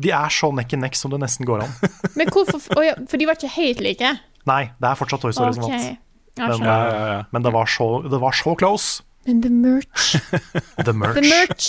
De 0.00 0.10
er 0.10 0.28
så 0.34 0.50
neck 0.54 0.72
and 0.74 0.82
neck 0.82 0.96
som 0.98 1.10
det 1.12 1.20
nesten 1.22 1.46
går 1.46 1.62
an. 1.62 1.70
Men 2.18 2.26
hvorfor 2.34 2.58
For 2.60 3.16
de 3.16 3.26
var 3.26 3.38
ikke 3.38 3.52
helt 3.54 3.80
like? 3.80 4.10
Nei, 4.46 4.64
det 4.80 4.88
er 4.90 4.94
fortsatt 4.98 5.22
Toy 5.22 5.30
Story 5.32 5.54
som 5.54 5.62
vant. 5.62 5.72
Men. 5.72 5.98
Ja, 6.36 6.48
ja, 6.58 7.06
ja. 7.14 7.22
men 7.30 7.42
det, 7.44 7.52
var 7.54 7.66
så, 7.70 8.02
det 8.10 8.18
var 8.20 8.32
så 8.34 8.56
close. 8.58 9.02
Men 9.24 9.40
the 9.40 9.48
merch 9.48 10.16
The 10.84 10.92
merch. 10.92 11.14
The 11.14 11.22
merch. 11.22 11.68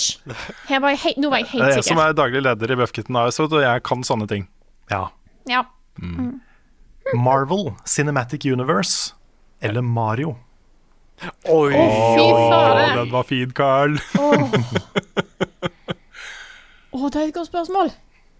Her 0.66 0.80
var 0.82 0.90
jeg 0.96 0.98
helt, 1.04 1.20
nå 1.22 1.30
var 1.30 1.38
jeg 1.44 1.46
helt 1.52 1.62
sikker. 1.70 1.76
jeg 1.76 1.84
som 1.86 1.98
er 2.02 2.12
daglig 2.18 2.42
leder 2.42 2.72
i 2.74 2.76
Buffkitten 2.82 3.16
AS, 3.16 3.38
og 3.40 3.54
jeg 3.62 3.82
kan 3.86 4.02
sånne 4.04 4.26
ting. 4.28 4.48
Ja. 4.90 5.06
Ja. 5.46 5.62
Marvel 7.14 7.72
Cinematic 7.86 8.44
Universe 8.44 9.14
eller 9.60 9.82
Mario. 9.82 10.36
Oi! 11.48 11.72
Fy 11.72 12.24
faen 12.50 12.96
den 12.98 13.12
var 13.12 13.22
fin, 13.24 13.52
Carl. 13.56 13.94
Åh. 14.18 14.56
oh, 16.92 17.06
det 17.10 17.20
er 17.22 17.28
et 17.28 17.34
godt 17.34 17.48
spørsmål. 17.48 17.92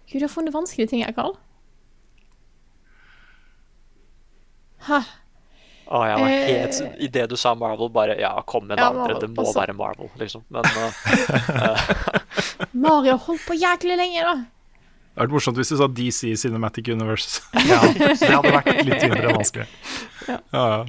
Gud, 0.07 0.19
jeg 0.19 0.27
har 0.27 0.33
funnet 0.33 0.53
vanskelige 0.53 0.87
ting 0.91 1.03
her, 1.05 1.13
Carl. 1.15 1.33
Hæ? 4.87 4.99
Å, 5.87 6.01
jeg 6.03 6.19
var 6.19 6.27
helt 6.27 6.77
Eh. 6.83 6.93
Idet 7.07 7.29
du 7.31 7.37
sa 7.39 7.53
Marvel, 7.55 7.87
bare 7.89 8.17
Ja, 8.19 8.33
kom 8.45 8.65
med 8.67 8.77
det 8.77 8.83
Ja, 8.83 8.89
andre. 8.91 9.19
Det 9.21 9.29
må 9.31 9.41
også. 9.45 9.59
være 9.61 9.73
Marvel, 9.73 10.09
liksom. 10.19 10.43
Men 10.51 10.65
uh, 10.67 10.91
Mario 12.85 13.15
holdt 13.23 13.45
på 13.47 13.55
jæklig 13.55 13.95
lenge, 13.97 14.23
da. 14.27 14.35
Det 15.17 15.23
hadde 15.23 15.31
vært 15.31 15.33
morsomt 15.33 15.57
hvis 15.57 15.71
du 15.73 15.77
sa 15.79 15.87
DC 15.89 16.35
Cinematic 16.37 16.89
Universe. 16.93 17.41
Ja, 17.65 17.79
det 17.89 18.29
hadde 18.29 18.51
vært 18.53 18.83
litt 18.85 19.01
mindre 19.09 19.31
vanskelig. 19.33 19.65
ja, 20.29 20.37
ja. 20.53 20.85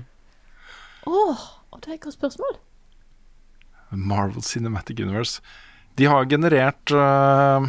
Åh, 1.09 1.45
åh, 1.73 1.79
det 1.81 1.89
er 1.89 1.95
et 1.97 2.03
godt 2.05 2.19
spørsmål. 2.19 2.59
Marvel 3.91 4.43
Cinematic 4.45 5.01
Universe. 5.01 5.41
De 5.97 6.05
har 6.13 6.27
generert 6.29 6.93
uh, 6.93 7.65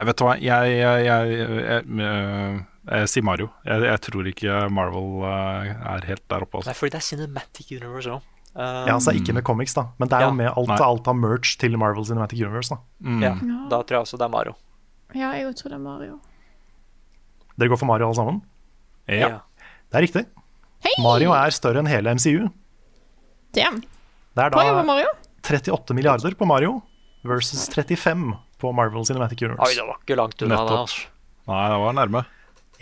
Jeg 0.00 0.08
vet 0.08 0.22
hva, 0.24 0.32
jeg, 0.40 0.78
jeg, 0.80 1.04
jeg, 1.04 1.34
jeg, 1.36 1.84
Jeg 2.00 2.64
jeg 2.84 3.08
sier 3.12 3.24
Mario. 3.24 3.50
Jeg, 3.68 3.84
jeg 3.88 4.00
tror 4.08 4.26
ikke 4.28 4.56
Marvel 4.76 5.22
øh, 5.24 5.68
er 5.92 6.04
helt 6.08 6.24
der 6.28 6.42
oppe. 6.44 6.58
Nei, 6.58 6.64
Altså. 6.68 6.74
fordi 6.80 6.90
det 6.92 6.98
er 6.98 7.04
Cinematic 7.06 7.70
Universe 7.78 8.10
òg. 8.12 8.26
Ja, 8.54 8.92
altså 8.94 9.14
Ikke 9.16 9.32
med 9.34 9.42
comics, 9.48 9.72
da, 9.74 9.86
men 9.98 10.08
det 10.12 10.18
er 10.18 10.26
Ja. 10.26 10.28
jo 10.28 10.34
med 10.36 10.50
alt, 10.50 10.68
Nei. 10.68 10.76
alt 10.84 11.08
av 11.08 11.16
merch 11.16 11.56
til 11.58 11.78
Marvel 11.80 12.04
Cinematic 12.04 12.42
Universe. 12.44 12.74
da 12.76 12.80
Mm. 13.08 13.22
ja, 13.24 13.32
da 13.72 13.78
tror 13.82 13.96
jeg 13.96 14.04
også 14.04 14.18
det 14.20 14.26
er 14.28 14.32
Mario. 14.36 14.52
Ja, 15.14 15.30
jeg 15.38 15.54
tror 15.58 15.70
det 15.70 15.78
er 15.78 15.84
Mario. 15.84 16.18
Dere 17.54 17.70
går 17.70 17.78
for 17.78 17.86
Mario 17.86 18.08
alle 18.08 18.18
sammen? 18.18 18.40
Ja. 19.06 19.40
Det 19.92 19.98
er 20.00 20.04
riktig. 20.06 20.24
Hei! 20.84 20.94
Mario 21.02 21.32
er 21.36 21.54
større 21.54 21.80
enn 21.80 21.88
hele 21.88 22.14
MCU. 22.18 22.48
Damn. 23.54 23.82
Det 24.34 24.42
er 24.42 24.50
da 24.50 24.82
Mario? 24.82 25.12
38 25.44 25.94
milliarder 25.94 26.34
på 26.34 26.48
Mario 26.48 26.80
versus 27.24 27.68
35 27.70 28.32
på 28.60 28.72
Marvel 28.74 29.04
Cinematic 29.06 29.42
Universe. 29.44 29.62
Oi, 29.68 29.76
det 29.78 29.84
var 29.86 30.00
ikke 30.00 30.16
langt 30.18 30.42
unna. 30.42 30.62
det, 30.66 30.78
altså. 30.82 31.06
Nei, 31.48 31.62
det 31.70 31.78
var 31.84 31.96
nærme. 32.00 32.24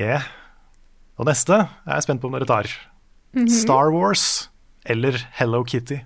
Yeah. 0.00 0.30
Og 1.20 1.28
neste 1.28 1.59
er 1.66 1.92
jeg 1.98 2.06
spent 2.06 2.22
på 2.22 2.30
om 2.30 2.38
dere 2.38 2.48
tar. 2.48 2.70
Star 3.50 3.92
Wars 3.92 4.48
eller 4.88 5.18
Hello 5.36 5.62
Kitty. 5.66 6.00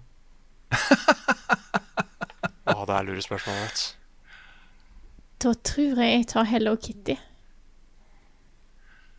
Å, 2.67 2.83
det 2.83 2.97
er 2.97 3.07
lure 3.07 3.23
spørsmål, 3.25 3.63
vet 3.63 3.79
du. 3.79 3.96
Da 5.43 5.53
tror 5.67 5.99
jeg 6.01 6.13
jeg 6.15 6.27
tar 6.33 6.47
Hello 6.49 6.77
Kitty. 6.81 7.17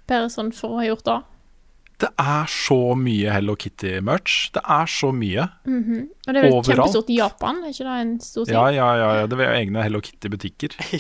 Bare 0.07 0.30
sånn 0.31 0.53
for 0.56 0.76
å 0.77 0.80
ha 0.81 0.85
gjort 0.88 1.06
det. 1.07 1.18
Det 1.98 2.10
er 2.22 2.45
så 2.53 2.77
mye 2.98 3.31
Hello 3.34 3.56
Kitty-merch. 3.57 4.52
Det 4.53 4.61
er 4.69 4.89
så 4.91 5.10
mye. 5.18 5.48
Og 5.65 6.27
det 6.30 6.35
er 6.38 6.45
vel 6.45 6.53
Overalt. 6.53 6.68
kjempestort 6.69 7.10
i 7.10 7.18
Japan? 7.18 7.61
Er 7.65 7.73
ikke 7.73 7.88
det 7.88 7.95
en 8.03 8.11
stor 8.22 8.45
ting? 8.45 8.53
Ja, 8.53 8.65
ja, 8.76 8.89
ja, 9.02 9.07
ja. 9.22 9.26
Det 9.31 9.39
er 9.41 9.56
egne 9.57 9.81
Hello 9.85 10.02
Kitty-butikker 10.06 10.76
i 10.98 10.99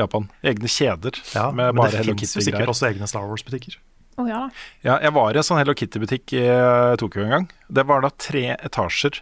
Japan. 0.00 0.30
Egne 0.42 0.70
kjeder 0.72 1.20
Ja, 1.34 1.50
med 1.52 1.68
men 1.74 1.82
bare 1.82 1.92
det 1.92 2.00
Hello 2.02 2.16
fins 2.16 2.32
jo 2.32 2.40
sikkert 2.40 2.64
Kitty-greier. 2.64 2.72
også 2.72 2.88
egne 2.88 3.10
Star 3.12 3.28
Wars-butikker. 3.28 3.76
Å 4.18 4.24
ja. 4.26 4.40
Ja, 4.88 4.96
jeg 5.04 5.12
var 5.14 5.36
i 5.36 5.38
en 5.42 5.46
sånn 5.46 5.60
Hello 5.60 5.76
Kitty-butikk 5.78 6.32
i 6.40 6.42
eh, 6.48 6.96
Tokyo 6.98 7.26
en 7.28 7.34
gang. 7.36 7.46
Det 7.68 7.84
var 7.86 8.02
da 8.02 8.10
tre 8.16 8.46
etasjer 8.56 9.20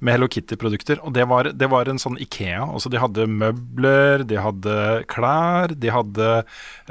med 0.00 0.16
Hello 0.16 0.28
Kitty-produkter. 0.28 1.00
Og 1.06 1.14
det 1.16 1.24
var, 1.30 1.48
det 1.56 1.68
var 1.72 1.88
en 1.88 2.00
sånn 2.00 2.18
Ikea. 2.20 2.64
Altså, 2.66 2.90
de 2.92 3.00
hadde 3.00 3.26
møbler, 3.30 4.24
de 4.28 4.38
hadde 4.42 4.74
klær, 5.12 5.72
de 5.72 5.92
hadde 5.92 6.28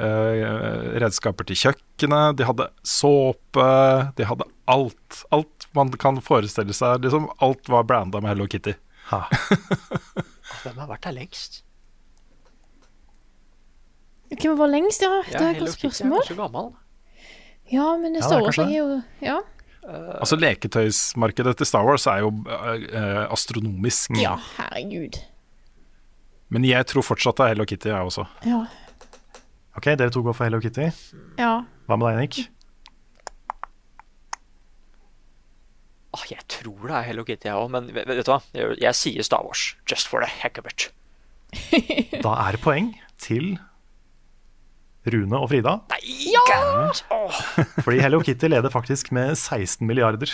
eh, 0.01 0.95
redskaper 1.03 1.47
til 1.49 1.59
kjøkkenet, 1.65 2.39
de 2.39 2.47
hadde 2.49 2.69
såpe, 2.81 3.67
de 4.17 4.29
hadde 4.29 4.47
alt. 4.71 5.21
Alt 5.35 5.67
man 5.77 5.93
kan 6.01 6.21
forestille 6.23 6.73
seg. 6.75 7.05
Liksom, 7.05 7.29
alt 7.45 7.69
var 7.71 7.85
branda 7.89 8.21
med 8.23 8.33
Hello 8.33 8.49
Kitty. 8.49 8.73
Ha. 9.11 9.25
Hvem 10.63 10.81
har 10.81 10.89
vært 10.89 11.05
her 11.11 11.17
lengst? 11.19 11.61
Hvem 14.33 14.57
var 14.57 14.71
lengst, 14.71 15.03
ja? 15.05 15.21
Det 15.29 15.37
er 15.37 15.51
et 15.51 15.59
Hello 15.61 15.69
spørsmål. 15.73 16.23
Kitty 16.25 16.33
er 16.33 16.39
ganske 16.39 16.41
gammel. 16.41 16.73
Ja, 17.71 17.91
men 17.97 18.13
Ja, 18.17 18.27
det 18.29 18.41
Wars 18.43 18.57
er 18.61 18.71
jo 18.73 18.87
Ja. 19.25 19.39
Altså 19.85 20.35
Leketøysmarkedet 20.39 21.55
til 21.59 21.67
Star 21.69 21.85
Wars 21.85 22.07
er 22.09 22.23
jo 22.23 22.31
uh, 22.31 23.25
astronomisk. 23.31 24.15
ja, 24.17 24.33
herregud. 24.57 25.19
Men 26.49 26.65
jeg 26.65 26.85
tror 26.89 27.05
fortsatt 27.05 27.37
det 27.37 27.45
er 27.45 27.53
Hello 27.53 27.65
Kitty, 27.69 27.89
jeg 27.91 28.09
også. 28.09 28.25
Ja. 28.45 28.63
Ok, 29.77 29.91
dere 29.97 30.09
to 30.13 30.21
går 30.25 30.33
for 30.37 30.47
Hello 30.47 30.59
Kitty. 30.63 30.89
ja. 31.41 31.53
Hva 31.85 31.97
med 32.01 32.07
deg, 32.15 32.21
Nick? 32.23 32.37
Oh, 36.15 36.23
jeg 36.31 36.41
tror 36.47 36.87
det 36.87 36.95
er 36.95 37.07
Hello 37.09 37.25
Kitty, 37.27 37.49
jeg 37.49 37.59
òg, 37.59 37.69
men 37.73 37.89
vet, 37.93 38.07
vet 38.07 38.23
du 38.25 38.31
hva? 38.31 38.39
Jeg, 38.55 38.77
jeg 38.81 38.97
sier 38.97 39.25
Star 39.27 39.43
Wars. 39.45 39.73
Just 39.89 40.07
for 40.07 40.23
the 40.23 40.29
heck 40.31 40.57
of 40.61 40.69
it. 40.69 40.87
Da 42.23 42.31
er 42.47 42.55
det 42.55 42.61
poeng 42.63 42.93
til 43.21 43.57
Rune 45.13 45.37
og 45.37 45.49
Frida. 45.51 45.75
Nei, 45.91 45.99
ja! 46.33 46.91
Åh, 47.13 47.39
Fordi 47.85 47.99
Hello 48.01 48.19
Kitty 48.25 48.47
leder 48.49 48.71
faktisk 48.73 49.11
med 49.15 49.35
16 49.37 49.85
milliarder. 49.87 50.31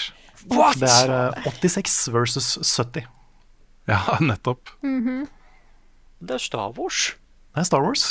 what? 0.52 0.78
Det 0.80 0.90
er 0.90 1.12
eh, 1.36 1.50
86 1.50 1.98
versus 2.14 2.54
70. 2.78 3.08
Ja, 3.90 4.00
nettopp. 4.22 4.70
Det 4.82 6.36
er 6.38 6.42
Star 6.44 6.72
Wars. 6.78 7.16
Det 7.56 7.64
er 7.64 7.68
Star 7.68 7.82
Wars. 7.84 8.06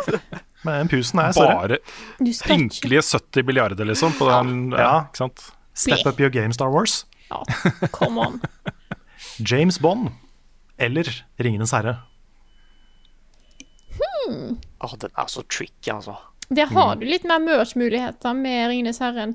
Men 0.64 0.88
pusen 0.92 1.18
er 1.20 1.32
større. 1.32 1.56
Bare 1.56 1.78
Du 2.20 2.30
ynkelige 2.54 3.02
70 3.02 3.44
milliarder, 3.48 3.84
liksom. 3.88 4.12
På 4.18 4.28
den, 4.30 4.70
ja. 4.72 4.80
Ja. 4.80 4.94
ikke 5.08 5.22
sant? 5.24 5.46
Step 5.74 6.06
up 6.06 6.20
your 6.20 6.30
game, 6.30 6.52
Star 6.52 6.70
Wars. 6.72 7.06
ja, 7.30 7.42
Come 7.92 8.20
on. 8.20 8.40
James 9.50 9.78
Bond 9.80 10.10
eller 10.78 11.08
Ringenes 11.40 11.72
herre. 11.76 11.98
Åh, 14.80 14.94
den 15.02 15.10
er 15.18 15.26
så 15.28 15.42
tricky, 15.48 15.90
altså. 15.92 16.16
Der 16.50 16.66
har 16.66 16.94
Mm. 16.96 17.00
du 17.00 17.06
litt 17.06 17.24
mer 17.24 17.38
merch-muligheter 17.38 18.34
med 18.34 18.68
Ringenes 18.70 18.98
herre 18.98 19.28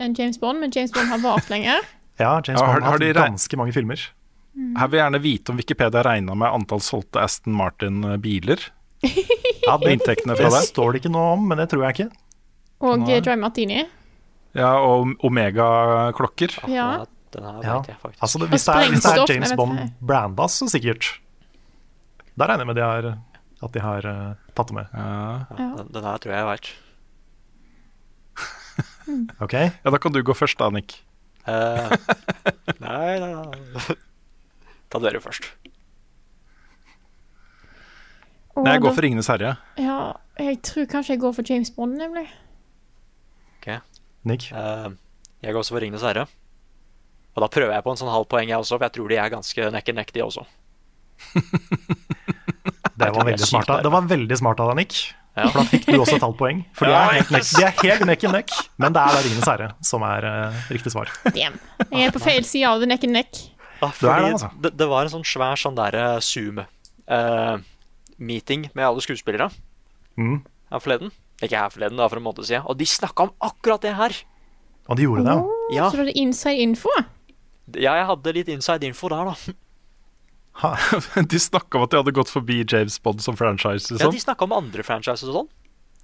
enn 0.00 0.14
James 0.18 0.38
Bond, 0.42 0.58
men 0.60 0.72
James 0.74 0.90
Bond 0.92 1.08
har 1.08 1.18
vart 1.22 1.48
lenger. 1.54 1.78
Ja, 2.18 2.40
James 2.42 2.60
Bond 2.60 2.72
har, 2.72 2.80
har 2.80 2.98
hatt 2.98 3.14
ganske 3.14 3.56
mange 3.60 3.72
filmer. 3.76 4.00
Her 4.58 4.88
vil 4.90 4.98
jeg 4.98 5.04
gjerne 5.04 5.20
vite 5.22 5.50
om 5.52 5.56
Wikipedia 5.60 6.02
regna 6.02 6.34
med 6.34 6.50
antall 6.50 6.80
solgte 6.82 7.20
Aston 7.22 7.54
Martin-biler. 7.54 8.58
Ja, 9.68 9.76
det, 9.76 9.90
Inntektene 9.98 10.32
fra 10.34 10.48
det 10.48 10.54
det. 10.62 10.68
står 10.70 10.92
det 10.94 11.00
ikke 11.02 11.10
noe 11.12 11.34
om, 11.36 11.42
men 11.46 11.58
det 11.60 11.66
tror 11.68 11.82
jeg 11.84 11.94
ikke. 11.94 12.06
Og 12.80 12.98
Nei. 13.02 13.10
eh, 13.18 13.20
Dry 13.20 13.34
Martini. 13.36 13.82
Ja, 14.56 14.70
og 14.80 15.10
Omega-klokker. 15.22 16.54
Ja. 16.72 17.04
Ja. 17.62 17.82
Altså, 18.22 18.38
det, 18.40 18.48
hvis, 18.48 18.64
det 18.64 18.74
er, 18.74 18.88
hvis 18.88 19.04
det 19.04 19.12
er 19.12 19.32
James 19.34 19.52
Bond 19.58 19.76
ikke. 19.78 19.92
branda, 20.08 20.46
så 20.48 20.64
sikkert. 20.72 21.10
Da 22.38 22.46
regner 22.48 22.64
jeg 22.64 22.70
med 22.70 22.78
de 22.80 22.86
har, 22.86 23.08
at 23.62 23.72
de 23.74 23.80
har 23.82 24.06
uh, 24.06 24.34
tatt 24.54 24.68
det 24.70 24.76
med. 24.78 24.92
Ja. 24.94 25.46
Ja. 25.58 25.68
Den, 25.80 25.88
den 25.96 26.04
her 26.06 26.20
tror 26.22 26.34
jeg 26.34 26.42
jeg 26.44 26.50
veit. 26.52 26.68
Ok, 29.42 29.54
ja, 29.56 29.90
da 29.90 29.98
kan 29.98 30.12
du 30.14 30.20
gå 30.22 30.34
først, 30.36 30.58
da, 30.60 30.68
Nick. 30.70 30.98
Uh, 31.48 31.88
nei, 32.84 33.16
nei, 33.18 33.30
nei. 33.32 33.96
Ta 34.92 35.00
dere 35.02 35.20
først. 35.24 35.48
Og 38.58 38.64
Nei, 38.66 38.74
jeg 38.76 38.82
går 38.84 38.90
da- 38.90 38.94
for 38.98 39.06
Ringenes 39.06 39.30
herre. 39.32 39.54
Ja, 39.80 39.96
jeg 40.42 40.60
tror 40.66 40.86
kanskje 40.92 41.14
jeg 41.16 41.22
går 41.24 41.34
for 41.38 41.46
James 41.50 41.70
Bond, 41.74 41.96
nemlig. 41.98 42.26
Ok. 43.58 43.70
Nick. 44.28 44.48
Uh, 44.52 44.92
jeg 45.42 45.54
går 45.54 45.62
også 45.64 45.76
for 45.76 45.82
Ringenes 45.84 46.04
herre. 46.06 46.26
Og 47.34 47.42
da 47.44 47.48
prøver 47.54 47.74
jeg 47.76 47.84
på 47.86 47.92
en 47.94 48.00
sånn 48.00 48.10
halv 48.12 48.26
poeng, 48.30 48.48
jeg 48.50 48.58
også, 48.58 48.76
for 48.78 48.86
jeg 48.88 48.96
tror 48.98 49.12
de 49.12 49.18
er 49.22 49.34
ganske 49.34 49.68
nekkenektige 49.74 49.94
neck, 49.94 50.14
de 50.14 50.26
også. 50.26 50.46
Det 52.98 53.12
var 53.14 53.24
veldig 53.28 53.46
smart 53.48 53.68
av 53.70 53.82
Det 53.86 53.92
var 53.94 54.02
veldig 54.10 54.36
smart 54.40 54.58
av 54.60 54.66
deg, 54.72 54.76
Nick. 54.82 54.94
Ja. 55.38 55.44
For 55.52 55.58
da 55.60 55.64
fikk 55.70 55.84
du 55.86 55.94
også 56.02 56.16
et 56.18 56.24
halvt 56.26 56.38
poeng. 56.40 56.58
For 56.74 56.82
de 56.88 56.92
Ja, 56.96 57.00
er 57.06 57.12
helt, 57.20 57.30
nekk, 57.30 57.46
de 57.54 57.62
er 57.62 57.70
helt 57.84 58.02
nekk 58.08 58.22
and 58.26 58.34
nekk, 58.34 58.50
men 58.82 58.90
det 58.96 59.00
er 59.04 59.10
da 59.14 59.20
Ringenes 59.22 59.46
herre 59.46 59.68
som 59.86 60.02
er 60.02 60.22
uh, 60.26 60.50
riktig 60.74 60.90
svar. 60.90 61.06
Damn. 61.30 61.54
Jeg 61.92 62.08
er 62.08 62.12
på 62.16 62.22
feil 62.24 62.42
side 62.48 62.66
av 62.66 62.80
det, 62.82 62.88
nekk 62.90 63.04
and 63.06 63.14
nekk. 63.20 63.30
Ja, 63.78 63.86
Du 63.86 63.94
fordi 64.00 64.18
det, 64.24 64.32
altså. 64.34 64.48
det, 64.64 64.70
det 64.80 64.86
var 64.90 65.00
en 65.06 65.12
sånn 65.12 65.22
svær 65.30 65.54
sånn 65.62 65.76
derre 65.78 66.08
Zoom-meeting 66.26 68.66
med 68.74 68.82
alle 68.88 69.00
skuespillere 69.04 69.46
Mm. 70.18 70.40
her 70.72 70.80
forleden. 70.82 71.12
Ikke 71.40 71.54
her 71.54 71.70
forleden, 71.70 71.94
da, 72.00 72.08
for 72.10 72.18
en 72.18 72.24
måned 72.26 72.42
siden. 72.44 72.64
Og 72.66 72.74
de 72.76 72.84
snakka 72.90 73.22
om 73.28 73.32
akkurat 73.40 73.80
det 73.86 73.94
her. 73.94 74.10
Og 74.90 74.96
de 74.98 75.02
gjorde 75.06 75.22
det, 75.28 75.36
oh, 75.38 75.46
Ja, 75.70 75.86
Så 75.90 75.94
du 75.96 76.02
hadde 76.02 76.16
inside 76.18 76.58
info? 76.58 76.90
ja 77.76 77.92
jeg 77.94 78.06
hadde 78.08 78.32
litt 78.34 78.48
inside 78.48 78.82
info 78.88 79.08
der, 79.12 79.24
da. 79.30 79.34
Ha. 80.58 80.72
De 81.30 81.38
snakka 81.40 81.78
om 81.78 81.86
at 81.86 81.92
de 81.94 82.00
hadde 82.00 82.12
gått 82.16 82.30
forbi 82.32 82.62
James 82.64 82.98
Bond 83.02 83.22
som 83.22 83.36
franchise. 83.38 83.88
Ja, 83.92 83.98
Liksom. 83.98 84.14
De 84.14 84.20
snakka 84.20 84.46
om 84.48 84.54
andre 84.56 84.82
franchises 84.86 85.28
og 85.30 85.36
sånn. 85.42 85.50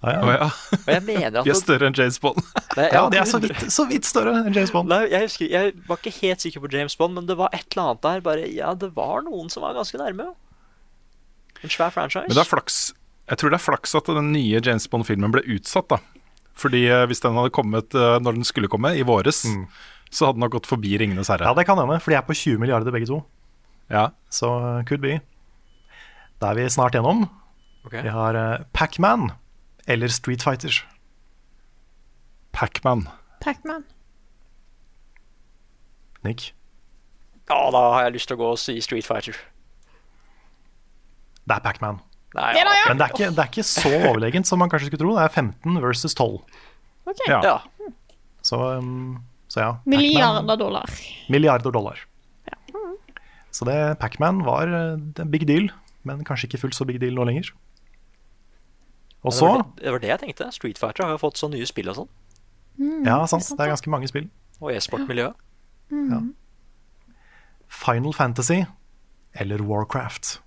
Ja, 0.04 0.20
Å, 0.20 0.28
ja. 0.28 0.36
ja. 0.36 0.78
Og 0.78 0.90
jeg 0.92 1.02
mener 1.06 1.38
at 1.40 1.46
De 1.46 1.52
er 1.54 1.56
større 1.58 1.88
enn 1.88 1.96
James 1.96 2.18
Bond. 2.20 2.40
Nei, 2.76 2.88
ja, 2.92 3.02
de 3.10 3.18
er 3.22 3.28
så 3.28 3.40
vidt, 3.40 3.62
så 3.72 3.86
vidt 3.88 4.04
større 4.08 4.34
enn 4.42 4.52
James 4.52 4.72
Bond. 4.74 4.90
Nei, 4.92 5.04
jeg, 5.08 5.30
husker, 5.30 5.48
jeg 5.48 5.72
var 5.88 6.00
ikke 6.00 6.12
helt 6.18 6.44
sikker 6.44 6.64
på 6.64 6.70
James 6.74 6.96
Bond, 7.00 7.16
men 7.16 7.28
det 7.30 7.38
var 7.40 7.54
et 7.56 7.64
eller 7.72 7.86
annet 7.94 8.02
der. 8.04 8.24
Bare, 8.26 8.48
ja, 8.52 8.74
det 8.78 8.90
var 8.98 9.24
noen 9.24 9.48
som 9.52 9.64
var 9.64 9.76
ganske 9.78 9.98
nærme. 10.00 10.28
En 11.64 11.72
svær 11.72 11.94
franchise. 11.94 12.28
Men 12.28 12.36
det 12.36 12.42
er 12.44 12.50
flaks 12.50 12.78
Jeg 13.30 13.40
tror 13.40 13.54
det 13.54 13.56
er 13.56 13.64
flaks 13.64 13.96
at 13.96 14.10
den 14.12 14.32
nye 14.34 14.60
James 14.60 14.86
Bond-filmen 14.92 15.32
ble 15.32 15.40
utsatt, 15.56 15.88
da. 15.94 16.02
Fordi 16.60 16.84
eh, 16.86 17.06
hvis 17.10 17.24
den 17.24 17.34
hadde 17.38 17.54
kommet 17.56 17.96
eh, 17.96 18.18
når 18.22 18.36
den 18.36 18.46
skulle 18.46 18.68
komme, 18.70 18.92
i 18.94 19.06
våres, 19.06 19.40
så 20.12 20.28
hadde 20.28 20.36
den 20.36 20.44
nok 20.44 20.58
gått 20.60 20.68
forbi 20.70 20.92
Ringenes 21.00 21.32
herre. 21.32 21.48
Ja, 21.48 21.56
det 21.56 21.64
kan 21.66 21.80
hende, 21.80 21.96
for 22.04 22.12
de 22.12 22.20
er 22.20 22.28
på 22.28 22.36
20 22.36 22.60
milliarder 22.62 22.94
begge 22.94 23.08
to. 23.08 23.22
Ja. 23.92 24.10
Så 24.32 24.48
could 24.88 25.02
be. 25.04 25.18
Da 26.40 26.52
er 26.52 26.58
vi 26.58 26.68
snart 26.70 26.96
gjennom. 26.96 27.26
Okay. 27.84 28.02
Vi 28.02 28.12
har 28.12 28.36
uh, 28.36 28.64
Pac-Man 28.72 29.30
eller 29.86 30.08
Street 30.08 30.42
Fighter. 30.42 30.80
Pac-Man. 32.52 33.08
Pac-Man. 33.44 33.84
Nick. 36.24 36.54
Ja, 37.48 37.70
da 37.70 37.82
har 37.92 38.06
jeg 38.06 38.16
lyst 38.16 38.30
til 38.30 38.38
å 38.38 38.40
gå 38.40 38.50
og 38.54 38.60
si 38.60 38.78
Street 38.84 39.06
Fighter. 39.06 39.36
Det 41.44 41.58
er 41.58 41.64
Pac-Man. 41.64 42.00
Ja. 42.34 42.50
Men 42.88 42.98
det 42.98 43.06
er, 43.06 43.12
ikke, 43.12 43.28
det 43.30 43.42
er 43.42 43.50
ikke 43.52 43.66
så 43.68 43.92
overlegent 44.10 44.48
som 44.48 44.58
man 44.58 44.72
kanskje 44.72 44.88
skulle 44.90 45.04
tro. 45.04 45.12
Det 45.18 45.26
er 45.28 45.34
15 45.36 45.82
versus 45.84 46.16
12. 46.16 46.40
Ok. 47.04 47.22
Ja. 47.28 47.42
Ja. 47.44 47.92
Så, 48.44 48.58
um, 48.80 49.20
så 49.48 49.60
ja. 49.60 49.70
Milliarder 49.84 50.56
dollar. 50.58 50.90
Milliarder 51.28 51.74
dollar. 51.74 52.00
Så 53.54 53.66
det 53.68 53.78
Pac-Man 54.02 54.42
var 54.46 54.70
uh, 54.70 54.98
en 54.98 55.30
big 55.30 55.46
deal, 55.46 55.70
men 56.02 56.24
kanskje 56.26 56.50
ikke 56.50 56.64
fullt 56.64 56.76
så 56.76 56.86
big 56.88 56.98
deal 57.02 57.14
nå 57.14 57.26
lenger. 57.28 57.52
Og 59.24 59.32
så 59.32 59.46
var 59.48 59.62
det, 59.62 59.84
det 59.84 59.92
var 59.94 60.02
det 60.02 60.10
jeg 60.10 60.20
tenkte. 60.20 60.50
Street 60.52 60.80
Fighter 60.80 61.06
har 61.06 61.14
jo 61.14 61.22
fått 61.22 61.38
så 61.40 61.48
nye 61.48 61.66
spill 61.68 61.88
og 61.92 62.02
sånn. 62.02 62.10
Ja, 63.06 63.22
sant. 63.30 63.46
Det 63.54 63.62
er 63.62 63.70
ganske 63.72 63.92
mange 63.92 64.10
spill. 64.10 64.26
Og 64.60 64.74
e-sportmiljøet. 64.74 65.38
Mm. 65.94 66.10
Ja. 66.10 66.18
Final 67.74 68.12
Fantasy 68.14 68.64
eller 69.40 69.62
Warcraft. 69.64 70.40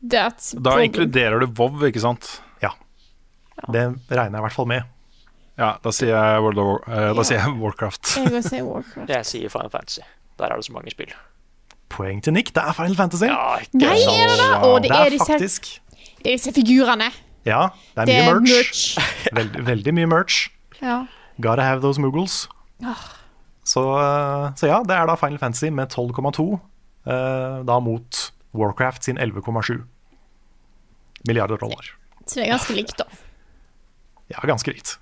That's 0.00 0.52
Da 0.54 0.78
inkluderer 0.84 1.42
du 1.42 1.50
WoW, 1.56 1.82
ikke 1.88 2.02
sant? 2.04 2.38
Ja. 2.62 2.72
Det 3.72 3.84
regner 4.08 4.38
jeg 4.38 4.40
i 4.40 4.46
hvert 4.46 4.56
fall 4.56 4.70
med. 4.70 4.88
Ja, 5.60 5.74
da 5.84 5.90
sier 5.92 6.14
jeg, 6.14 6.40
World 6.42 6.58
of 6.62 6.68
War, 6.70 6.78
eh, 6.88 7.10
da 7.18 7.24
sier 7.28 7.42
jeg 7.42 7.56
Warcraft. 7.60 8.14
Jeg 8.16 8.32
vil 8.32 8.42
si 8.46 8.60
Warcraft. 8.64 9.10
Jeg 9.12 9.26
sier 9.28 9.52
Final 9.52 9.70
Fantasy. 9.74 10.00
Der 10.40 10.46
er 10.54 10.56
det 10.56 10.64
så 10.64 10.72
mange 10.72 10.90
spill. 10.94 11.10
Poeng 11.92 12.22
til 12.24 12.32
Nick. 12.32 12.54
Det 12.56 12.62
er 12.64 12.72
Final 12.78 12.96
Fantasy. 12.96 13.28
Ja, 13.28 13.58
ikke 13.60 13.80
Nei, 13.82 13.98
er 13.98 14.30
det 14.30 14.38
det? 14.40 14.48
Og 14.64 14.78
det 14.82 14.88
det 14.90 14.96
er 14.96 15.04
er 15.04 15.10
disse, 15.16 15.26
faktisk 15.28 15.68
det 16.20 16.32
er 16.32 16.36
disse 16.38 16.52
figurene. 16.56 17.10
Ja, 17.48 17.60
det 17.96 18.02
er 18.02 18.08
Det 18.08 18.14
mye 18.16 18.30
er 18.30 18.40
merch. 18.40 18.54
merch. 18.56 18.82
Veldig, 19.38 19.66
veldig 19.66 19.94
mye 19.98 20.06
merch. 20.06 20.38
Ja. 20.80 20.96
Gotta 21.40 21.62
have 21.64 21.80
those 21.84 22.00
moogles. 22.00 22.46
Så, 23.64 23.80
uh, 23.84 24.50
så 24.56 24.66
ja, 24.68 24.80
det 24.84 24.96
er 24.96 25.06
da 25.08 25.14
Final 25.20 25.38
Fantasy 25.38 25.68
med 25.72 25.92
12,2, 25.92 26.44
uh, 27.06 27.60
da 27.68 27.78
mot 27.80 28.32
Warcraft 28.56 29.04
sin 29.04 29.18
11,7 29.18 29.82
milliarder 31.28 31.56
dollar. 31.60 31.84
Så 32.26 32.40
det 32.40 32.46
er 32.48 32.52
ganske 32.56 32.74
likt, 32.76 32.96
da. 32.98 33.04
Ja, 34.30 34.40
ganske 34.46 34.72
likt. 34.72 34.98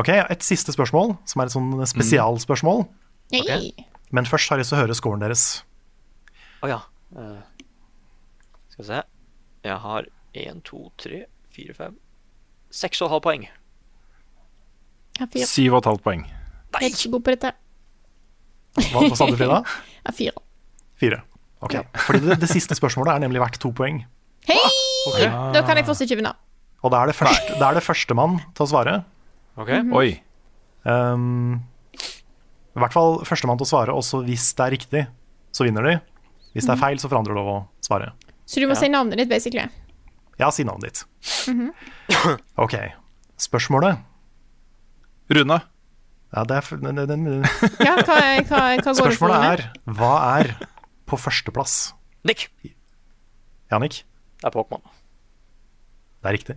Ok, 0.00 0.08
Et 0.08 0.44
siste 0.44 0.72
spørsmål, 0.72 1.16
som 1.28 1.42
er 1.42 1.50
et 1.50 1.54
sånn 1.54 1.72
spesialspørsmål. 1.88 2.86
Okay. 3.32 3.72
Men 4.12 4.28
først 4.28 4.50
har 4.50 4.58
jeg 4.58 4.64
lyst 4.64 4.72
til 4.74 4.78
å 4.78 4.82
høre 4.82 4.96
scoren 4.96 5.24
deres. 5.24 5.44
Å 6.62 6.70
ja. 6.70 6.78
Uh, 7.16 7.40
skal 8.72 8.84
vi 8.84 8.88
se. 8.88 9.00
Jeg 9.68 9.78
har 9.84 10.08
én, 10.42 10.62
to, 10.64 10.86
tre, 10.98 11.26
fire, 11.52 11.74
fem 11.76 11.98
Seks 12.72 13.02
og 13.04 13.10
et 13.10 13.12
halvt 13.12 13.26
poeng. 13.26 13.42
Syv 15.44 15.74
og 15.76 15.82
et 15.82 15.88
halvt 15.90 16.04
poeng. 16.06 16.22
Nei! 16.24 16.80
Jeg 16.80 16.88
er 16.88 16.96
ikke 16.96 17.12
god 17.12 17.24
på 17.26 17.34
dette. 17.34 17.50
Hva, 18.78 19.02
hva 19.04 19.18
sa 19.18 19.28
du, 19.28 19.36
Frida? 19.36 19.58
Fire. 20.18 20.44
Fire. 21.00 21.20
Ok, 21.62 21.76
Fordi 22.08 22.22
det, 22.24 22.38
det 22.42 22.48
siste 22.50 22.74
spørsmålet 22.74 23.12
er 23.14 23.22
nemlig 23.26 23.42
verdt 23.42 23.60
to 23.62 23.70
poeng. 23.76 24.00
Hei! 24.48 24.58
Da 25.54 25.62
kan 25.66 25.78
jeg 25.78 25.86
fortsatt 25.86 26.08
ikke 26.08 26.22
vinne. 26.22 26.32
Og 26.82 26.90
da 26.90 27.02
er 27.04 27.12
det, 27.12 27.14
første, 27.14 27.58
da 27.60 27.68
er 27.68 27.78
det 27.78 27.84
førstemann 27.84 28.40
til 28.56 28.64
å 28.64 28.70
svare. 28.72 28.94
Ok? 29.60 29.68
Oi. 29.92 30.08
Um, 30.88 31.60
I 32.74 32.80
hvert 32.80 32.94
fall 32.94 33.18
førstemann 33.28 33.58
til 33.60 33.66
å 33.68 33.70
svare, 33.72 33.92
også 33.94 34.22
hvis 34.26 34.46
det 34.56 34.64
er 34.66 34.74
riktig, 34.76 35.02
så 35.52 35.66
vinner 35.68 35.84
de. 35.86 35.96
Hvis 36.54 36.66
det 36.68 36.74
er 36.74 36.80
feil, 36.80 36.98
så 37.00 37.08
får 37.10 37.20
andre 37.22 37.36
lov 37.36 37.48
å 37.48 37.58
svare. 37.84 38.12
Så 38.48 38.60
du 38.60 38.66
må 38.68 38.76
si 38.76 38.88
navnet 38.92 39.20
ditt, 39.20 39.28
basically. 39.30 39.66
Ja, 40.40 40.48
si 40.52 40.64
navnet 40.64 40.90
ditt. 40.90 41.04
Ok. 42.64 42.74
Spørsmålet 43.40 43.98
Rune. 45.32 45.56
ja, 46.34 46.42
det 46.48 46.56
er, 46.58 46.76
den- 46.82 46.96
den- 46.96 47.08
den- 47.24 47.44
Ja, 47.80 47.94
hva, 48.02 48.18
hva, 48.42 48.42
hva 48.44 48.76
det? 48.76 48.96
Spørsmålet 48.96 49.46
er 49.52 49.62
hva 49.86 50.12
er 50.40 50.52
på 51.08 51.16
førsteplass? 51.20 51.92
Nick. 52.24 52.48
Janik? 53.72 54.02
Det 54.40 54.48
er 54.48 54.54
Pokémon. 54.56 54.82
Det 56.22 56.28
er 56.30 56.36
riktig. 56.36 56.56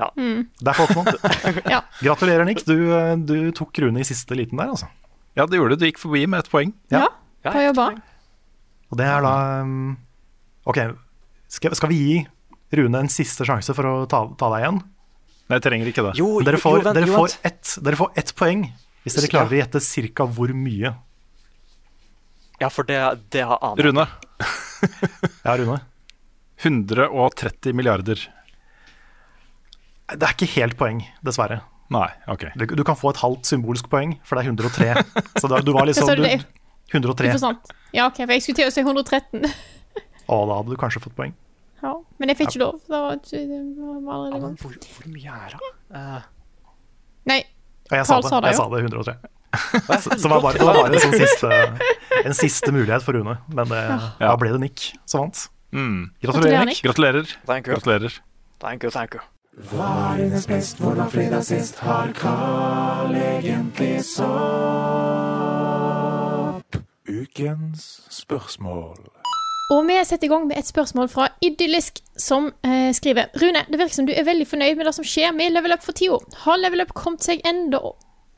Ja. 0.00 0.08
Det 0.16 0.72
er 0.72 0.78
Pokémon. 0.78 1.08
Ja. 1.74 1.82
Gratulerer, 2.00 2.46
Nick. 2.48 2.64
Du, 2.64 2.76
du 3.28 3.36
tok 3.56 3.76
Rune 3.84 4.00
i 4.00 4.06
siste 4.08 4.36
liten 4.38 4.60
der, 4.60 4.72
altså. 4.72 4.88
Ja, 5.36 5.44
det 5.46 5.60
gjorde 5.60 5.76
du. 5.76 5.84
Du 5.84 5.90
gikk 5.90 6.00
forbi 6.00 6.24
med 6.26 6.42
ett 6.42 6.50
poeng. 6.52 6.72
Ja. 6.92 7.04
ja. 7.44 7.52
Ja, 7.52 7.66
jobba. 7.68 7.90
Og 8.90 8.98
det 8.98 9.06
er 9.06 9.22
da 9.24 9.34
um, 9.62 9.92
Ok, 10.68 10.80
skal, 11.50 11.74
skal 11.78 11.92
vi 11.92 11.98
gi 12.00 12.16
Rune 12.76 13.00
en 13.04 13.10
siste 13.10 13.46
sjanse 13.48 13.74
for 13.74 13.86
å 13.88 13.94
ta, 14.10 14.24
ta 14.38 14.50
deg 14.52 14.64
igjen? 14.64 14.80
Nei, 15.50 15.58
jeg 15.58 15.64
trenger 15.64 15.90
ikke 15.90 16.04
det. 16.06 16.14
Jo, 16.20 16.28
dere 16.46 16.60
får, 16.62 16.76
jo, 16.78 16.82
vent, 16.86 16.98
dere 16.98 17.10
jo, 17.10 17.14
får, 17.18 17.36
ett, 17.48 17.70
dere 17.86 17.98
får 17.98 18.10
ett 18.22 18.34
poeng 18.38 18.66
hvis 19.02 19.16
dere 19.16 19.30
klarer 19.32 19.56
å 19.56 19.58
gjette 19.62 19.80
ca. 20.14 20.26
hvor 20.36 20.52
mye. 20.54 20.92
Ja, 22.60 22.68
for 22.68 22.86
det, 22.86 22.98
det 23.32 23.46
har 23.48 23.62
aner 23.70 23.88
Rune. 23.88 24.06
Ja, 25.46 25.56
Rune. 25.58 25.80
130 26.60 27.74
milliarder. 27.76 28.22
Det 30.16 30.26
er 30.26 30.34
ikke 30.34 30.48
helt 30.56 30.76
poeng, 30.80 31.02
dessverre. 31.26 31.60
Nei, 31.90 32.06
ok. 32.30 32.44
Du, 32.58 32.64
du 32.78 32.82
kan 32.86 32.94
få 32.98 33.10
et 33.10 33.18
halvt 33.22 33.48
symbolsk 33.50 33.88
poeng, 33.90 34.14
for 34.26 34.38
det 34.38 34.46
er 34.46 34.52
103. 34.52 35.32
Så 35.42 35.50
da, 35.50 35.58
du 35.66 35.72
var 35.74 35.88
liksom 35.88 36.06
du 36.18 36.22
du, 36.22 36.44
103. 36.94 37.32
Ikke? 37.34 37.74
Ja, 37.94 38.06
OK, 38.06 38.20
for 38.22 38.34
jeg 38.34 38.42
skulle 38.44 38.60
til 38.62 38.70
å 38.70 38.74
si 38.74 38.82
113. 38.84 39.46
Å, 40.30 40.36
da 40.46 40.58
hadde 40.60 40.70
du 40.70 40.78
kanskje 40.78 41.02
fått 41.02 41.16
poeng. 41.18 41.34
Ja, 41.80 41.94
men 42.20 42.30
jeg 42.30 42.38
fikk 42.38 42.52
ikke 42.54 42.62
lov. 42.62 42.78
Da 42.86 43.00
var, 43.06 43.18
ikke- 43.18 43.42
det 43.48 43.60
var 44.06 44.28
Ja, 44.30 44.38
men 44.44 44.54
hvor, 44.60 44.74
hvor 44.76 45.10
mye 45.10 45.34
er 45.46 45.54
det? 45.56 45.70
Uh. 45.96 46.20
Nei, 47.30 47.40
Carl 47.90 48.04
sa 48.06 48.20
sa 48.22 48.40
det. 48.40 48.50
det 48.50 48.52
Jeg 48.52 48.58
jo. 48.58 48.62
sa 48.62 48.68
det 48.70 48.82
103. 48.86 49.16
Så, 50.04 50.14
så 50.22 50.28
var 50.30 50.44
bare, 50.44 50.60
det 50.60 50.66
var 50.68 50.76
bare 50.78 50.94
en, 50.94 51.00
sånn 51.02 51.16
siste, 51.24 51.48
en 52.22 52.36
siste 52.38 52.70
mulighet 52.70 53.02
for 53.02 53.18
Rune, 53.18 53.34
men 53.50 53.66
det, 53.72 53.80
da 54.20 54.36
ble 54.38 54.52
det 54.54 54.60
Nick 54.62 54.84
som 55.10 55.24
vant. 55.24 55.42
Mm. 55.74 56.04
Gratulerer, 56.22 56.70
Nick. 56.70 56.84
Gratulerer. 56.86 57.34
Thank 57.50 57.66
you. 57.66 57.74
Gratulerer. 57.74 58.20
Thank 58.62 58.86
you, 58.86 58.94
thank 58.94 59.18
you. 59.18 59.26
Hva 59.58 60.14
er 60.14 60.20
hennes 60.22 60.46
best, 60.46 60.78
hvordan 60.78 61.08
fredagshest 61.10 61.80
har 61.82 62.12
Carl 62.14 63.14
egentlig 63.18 64.04
sopp? 64.06 64.20
Ukens 67.10 68.06
spørsmål. 68.14 69.10
Og 69.74 69.88
vi 69.88 70.04
setter 70.06 70.26
i 70.28 70.30
gang 70.30 70.46
med 70.46 70.58
et 70.58 70.66
spørsmål 70.70 71.08
fra 71.10 71.28
Idyllisk, 71.42 71.98
som 72.14 72.52
eh, 72.62 72.94
skriver 72.94 73.24
Rune, 73.42 73.64
det 73.66 73.78
virker 73.78 73.94
som 73.94 74.06
du 74.06 74.12
er 74.14 74.24
veldig 74.24 74.46
fornøyd 74.46 74.76
med 74.78 74.86
det 74.86 74.94
som 74.94 75.04
skjer 75.06 75.34
med 75.34 75.50
Level 75.50 75.74
Up 75.74 75.82
for 75.82 75.92
tida. 75.98 76.18
Har 76.44 76.56
Level 76.62 76.80
Up 76.86 76.94
kommet 76.94 77.26
seg, 77.26 77.42
enda, 77.42 77.78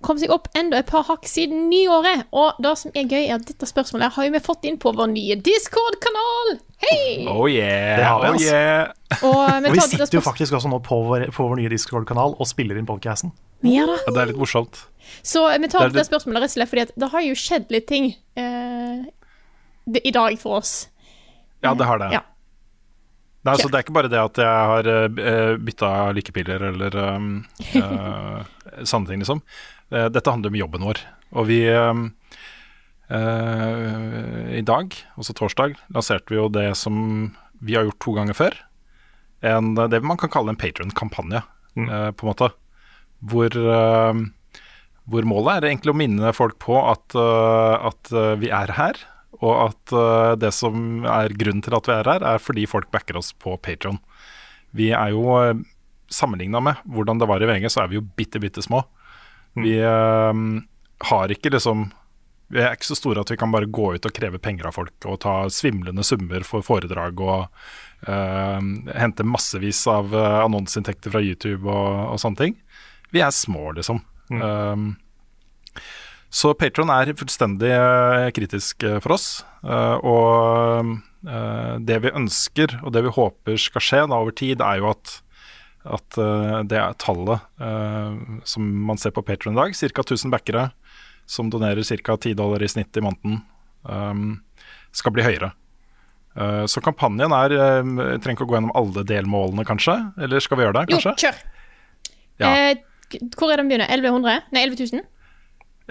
kommet 0.04 0.24
seg 0.24 0.32
opp 0.34 0.48
enda 0.58 0.80
et 0.82 0.88
par 0.88 1.06
hakk 1.08 1.26
siden 1.30 1.68
nyåret? 1.70 2.26
Og 2.36 2.58
det 2.62 2.74
som 2.80 2.92
er 2.94 3.06
gøy, 3.06 3.22
er 3.22 3.36
at 3.38 3.46
dette 3.48 3.68
spørsmålet 3.68 4.14
har 4.16 4.28
jo 4.28 4.34
vi 4.34 4.42
fått 4.44 4.68
inn 4.68 4.78
på 4.82 4.92
vår 4.98 5.10
nye 5.14 5.38
Discord-kanal. 5.38 6.54
Hei! 6.82 7.24
Oh 7.30 7.46
yeah. 7.46 7.96
Det 7.98 8.06
har 8.08 8.22
vi, 8.22 8.28
oh 8.28 8.34
altså. 8.34 8.52
yeah. 8.52 8.92
Og 9.22 9.40
Og 9.62 9.68
vi 9.68 9.78
tar 9.78 9.90
sitter 9.94 10.18
jo 10.18 10.24
faktisk 10.24 10.58
også 10.58 10.72
nå 10.72 10.82
på 10.84 11.00
vår, 11.08 11.28
på 11.34 11.48
vår 11.48 11.62
nye 11.62 11.72
Discord-kanal 11.72 12.36
og 12.38 12.50
spiller 12.50 12.80
inn 12.80 12.88
podcasten. 12.88 13.34
Ja 13.62 13.86
da. 13.86 13.98
Ja, 14.06 14.14
det 14.14 14.24
er 14.24 14.32
litt 14.32 14.42
morsomt. 14.42 14.84
Så 15.22 15.46
vi 15.46 15.70
tar 15.70 15.86
Det 15.86 15.86
er 15.86 15.90
opp 15.90 15.94
det 15.94 16.02
det 16.02 16.08
spørsmålet 16.10 16.44
rett 16.44 16.52
og 16.52 16.56
slett 16.56 16.72
fordi 16.72 16.86
at 16.88 16.94
det 16.98 17.10
har 17.14 17.26
jo 17.26 17.38
skjedd 17.38 17.72
litt 17.74 17.88
ting 17.90 18.12
eh, 18.38 19.06
det, 19.86 20.02
i 20.02 20.14
dag 20.14 20.34
for 20.42 20.58
oss. 20.62 20.74
Ja, 21.62 21.74
det 21.78 21.86
har 21.86 22.02
det. 22.02 22.10
Ja. 22.16 22.24
Nei, 23.42 23.56
så 23.58 23.66
det 23.66 23.78
er 23.78 23.82
ikke 23.82 23.96
bare 23.96 24.10
det 24.10 24.20
at 24.22 24.38
jeg 24.38 24.66
har 24.70 24.86
uh, 24.86 25.54
bytta 25.58 25.88
lykkepiller 26.14 26.62
eller 26.68 26.96
um, 27.16 27.30
uh, 27.74 28.42
sånne 28.90 29.10
ting, 29.10 29.22
liksom. 29.24 29.42
Eh, 29.92 30.08
dette 30.08 30.30
handler 30.30 30.52
om 30.52 30.56
jobben 30.56 30.86
vår. 30.88 31.00
Og 31.36 31.48
vi 31.48 31.60
um, 31.68 32.06
eh, 33.12 34.58
I 34.58 34.64
dag, 34.64 34.96
også 35.20 35.36
torsdag, 35.36 35.76
lanserte 35.92 36.32
vi 36.32 36.40
jo 36.40 36.48
det 36.52 36.70
som 36.80 36.96
vi 37.62 37.76
har 37.76 37.86
gjort 37.86 38.00
to 38.04 38.16
ganger 38.16 38.38
før. 38.38 38.56
En, 39.42 39.74
det 39.76 40.02
man 40.04 40.20
kan 40.20 40.30
kalle 40.32 40.54
en 40.54 40.60
patron-kampanje, 40.60 41.42
eh, 41.76 42.10
på 42.10 42.26
en 42.26 42.30
måte. 42.30 42.52
Hvor, 43.22 43.52
eh, 43.52 44.22
hvor 45.12 45.28
målet 45.28 45.58
er 45.58 45.70
egentlig 45.70 45.92
å 45.92 45.98
minne 45.98 46.34
folk 46.36 46.58
på 46.62 46.78
at, 46.80 47.18
eh, 47.18 47.88
at 47.90 48.12
eh, 48.12 48.36
vi 48.40 48.52
er 48.54 48.72
her. 48.78 49.02
Og 49.42 49.52
at 49.68 49.92
eh, 49.98 50.32
det 50.40 50.52
som 50.54 51.04
er 51.08 51.36
grunnen 51.36 51.64
til 51.64 51.76
at 51.76 51.90
vi 51.90 51.98
er 51.98 52.10
her, 52.14 52.26
er 52.34 52.42
fordi 52.42 52.68
folk 52.70 52.90
backer 52.94 53.20
oss 53.20 53.32
på 53.34 53.58
Patron. 53.60 54.00
Vi 54.72 54.92
er 54.96 55.12
jo 55.12 55.36
sammenligna 56.12 56.60
med 56.64 56.80
hvordan 56.88 57.20
det 57.20 57.28
var 57.28 57.42
i 57.42 57.48
VG, 57.48 57.68
så 57.72 57.82
er 57.82 57.90
vi 57.90 57.98
jo 57.98 58.06
bitte, 58.16 58.40
bitte 58.40 58.64
små. 58.64 58.84
Vi 59.54 59.76
eh, 59.78 60.32
har 61.08 61.34
ikke 61.34 61.52
liksom 61.52 61.90
Vi 62.52 62.60
er 62.60 62.76
ikke 62.76 62.90
så 62.90 62.98
store 62.98 63.24
at 63.24 63.32
vi 63.32 63.38
kan 63.40 63.52
bare 63.52 63.68
gå 63.68 63.94
ut 63.96 64.08
og 64.08 64.14
kreve 64.16 64.40
penger 64.42 64.68
av 64.68 64.76
folk 64.76 65.06
og 65.08 65.20
ta 65.24 65.36
svimlende 65.52 66.04
summer 66.04 66.44
for 66.44 66.64
foredrag 66.66 67.20
og 67.24 67.46
eh, 68.08 68.58
hente 68.92 69.24
massevis 69.24 69.80
av 69.88 70.12
eh, 70.12 70.40
annonseinntekter 70.42 71.14
fra 71.14 71.22
YouTube 71.24 71.64
og, 71.64 72.12
og 72.12 72.20
sånne 72.20 72.40
ting. 72.42 72.58
Vi 73.12 73.24
er 73.24 73.32
små, 73.32 73.70
liksom. 73.76 74.00
Um, 74.32 74.94
så 76.32 76.54
Patron 76.56 76.88
er 76.92 77.12
fullstendig 77.16 77.72
kritisk 78.36 78.86
for 79.04 79.16
oss. 79.18 79.26
Uh, 79.60 79.96
og 80.00 80.94
uh, 81.28 81.76
det 81.76 81.98
vi 82.06 82.14
ønsker, 82.16 82.78
og 82.80 82.94
det 82.96 83.04
vi 83.04 83.12
håper 83.12 83.60
skal 83.60 83.84
skje 83.84 84.00
da 84.08 84.16
over 84.16 84.32
tid, 84.32 84.64
er 84.64 84.80
jo 84.80 84.88
at, 84.94 85.18
at 85.84 86.18
eh, 86.18 86.58
det 86.70 86.78
er 86.78 86.98
tallet 87.02 87.40
eh, 87.60 88.20
som 88.48 88.68
man 88.86 89.00
ser 89.00 89.14
på 89.14 89.24
Patron 89.26 89.56
i 89.56 89.60
dag, 89.60 89.74
ca. 89.74 90.04
1000 90.04 90.30
backere 90.32 90.68
som 91.26 91.50
donerer 91.50 91.82
ca. 91.82 92.16
10 92.16 92.36
dollar 92.38 92.62
i 92.62 92.68
snitt 92.70 92.96
i 92.96 93.02
måneden, 93.04 93.40
eh, 93.88 94.22
skal 94.92 95.14
bli 95.16 95.26
høyere. 95.26 95.52
Så 96.32 96.80
kampanjen 96.80 97.28
er 97.36 97.52
Jeg 97.52 98.20
trenger 98.24 98.38
ikke 98.38 98.44
å 98.46 98.48
gå 98.48 98.54
gjennom 98.56 98.70
alle 98.72 99.02
delmålene, 99.04 99.66
kanskje? 99.68 99.92
Eller 100.16 100.40
skal 100.40 100.56
vi 100.56 100.64
gjøre 100.64 100.78
det, 100.78 100.84
kanskje? 100.88 101.12
Jo, 101.12 101.28
kjør! 101.28 101.42
Ja. 102.40 102.52
Eh, 102.56 103.28
hvor 103.36 103.52
er 103.52 103.60
vi 103.60 103.68
begynner? 103.68 103.90
1100? 103.92 104.46
Nei, 104.56 104.62
11 104.64 104.80
000? 104.96 105.04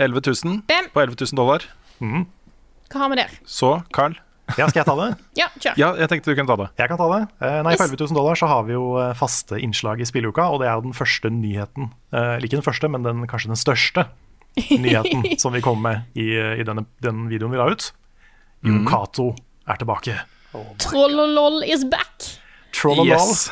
11 0.01 0.23
000 0.41 0.63
Bam. 0.65 0.89
på 0.95 1.03
11 1.03 1.19
000 1.21 1.37
dollar. 1.37 1.67
Hva 2.01 3.03
har 3.03 3.11
vi 3.13 3.19
der? 3.21 3.35
Så, 3.45 3.75
Carl? 3.93 4.17
Ja, 4.57 4.67
skal 4.69 4.81
jeg 4.81 4.87
ta 4.87 4.95
det? 4.99 5.09
Ja, 5.37 5.47
kjør. 5.55 5.77
Ja, 5.79 5.89
jeg 6.01 6.11
tenkte 6.11 6.31
du 6.33 6.39
kunne 6.39 6.51
ta 6.51 6.57
det. 6.61 6.67
Jeg 6.81 6.91
kan 6.91 6.99
ta 6.99 7.07
det. 7.11 7.21
Eh, 7.41 7.59
nei, 7.65 7.75
For 7.77 7.85
Yes. 7.85 7.93
11 7.93 8.11
000 8.11 8.19
dollar 8.19 8.39
så 8.39 8.49
har 8.51 8.65
vi 8.67 8.75
jo 8.75 8.85
eh, 9.01 9.13
faste 9.17 9.59
innslag 9.61 10.01
i 10.01 10.07
spilleuka, 10.07 10.49
og 10.51 10.61
det 10.61 10.69
er 10.69 10.79
jo 10.79 10.85
den 10.87 10.97
første 10.97 11.31
nyheten. 11.33 11.91
Eh, 12.13 12.35
eller 12.37 12.47
ikke 12.47 12.59
den 12.59 12.67
første, 12.67 12.91
men 12.91 13.07
den, 13.07 13.25
kanskje 13.31 13.53
den 13.53 13.59
største 13.59 14.07
nyheten 14.57 15.25
som 15.41 15.55
vi 15.55 15.63
kom 15.63 15.81
med 15.83 16.07
i, 16.15 16.31
eh, 16.35 16.59
i 16.61 16.67
denne, 16.67 16.85
den 17.03 17.27
videoen 17.31 17.55
vi 17.55 17.61
la 17.61 17.69
ut. 17.71 17.91
Jon 18.67 18.85
Cato 18.85 19.31
er 19.65 19.81
tilbake. 19.81 20.17
Trollolol 20.81 21.63
is 21.65 21.85
back! 21.89 22.27
Trollolol. 22.75 23.07
Yes. 23.09 23.49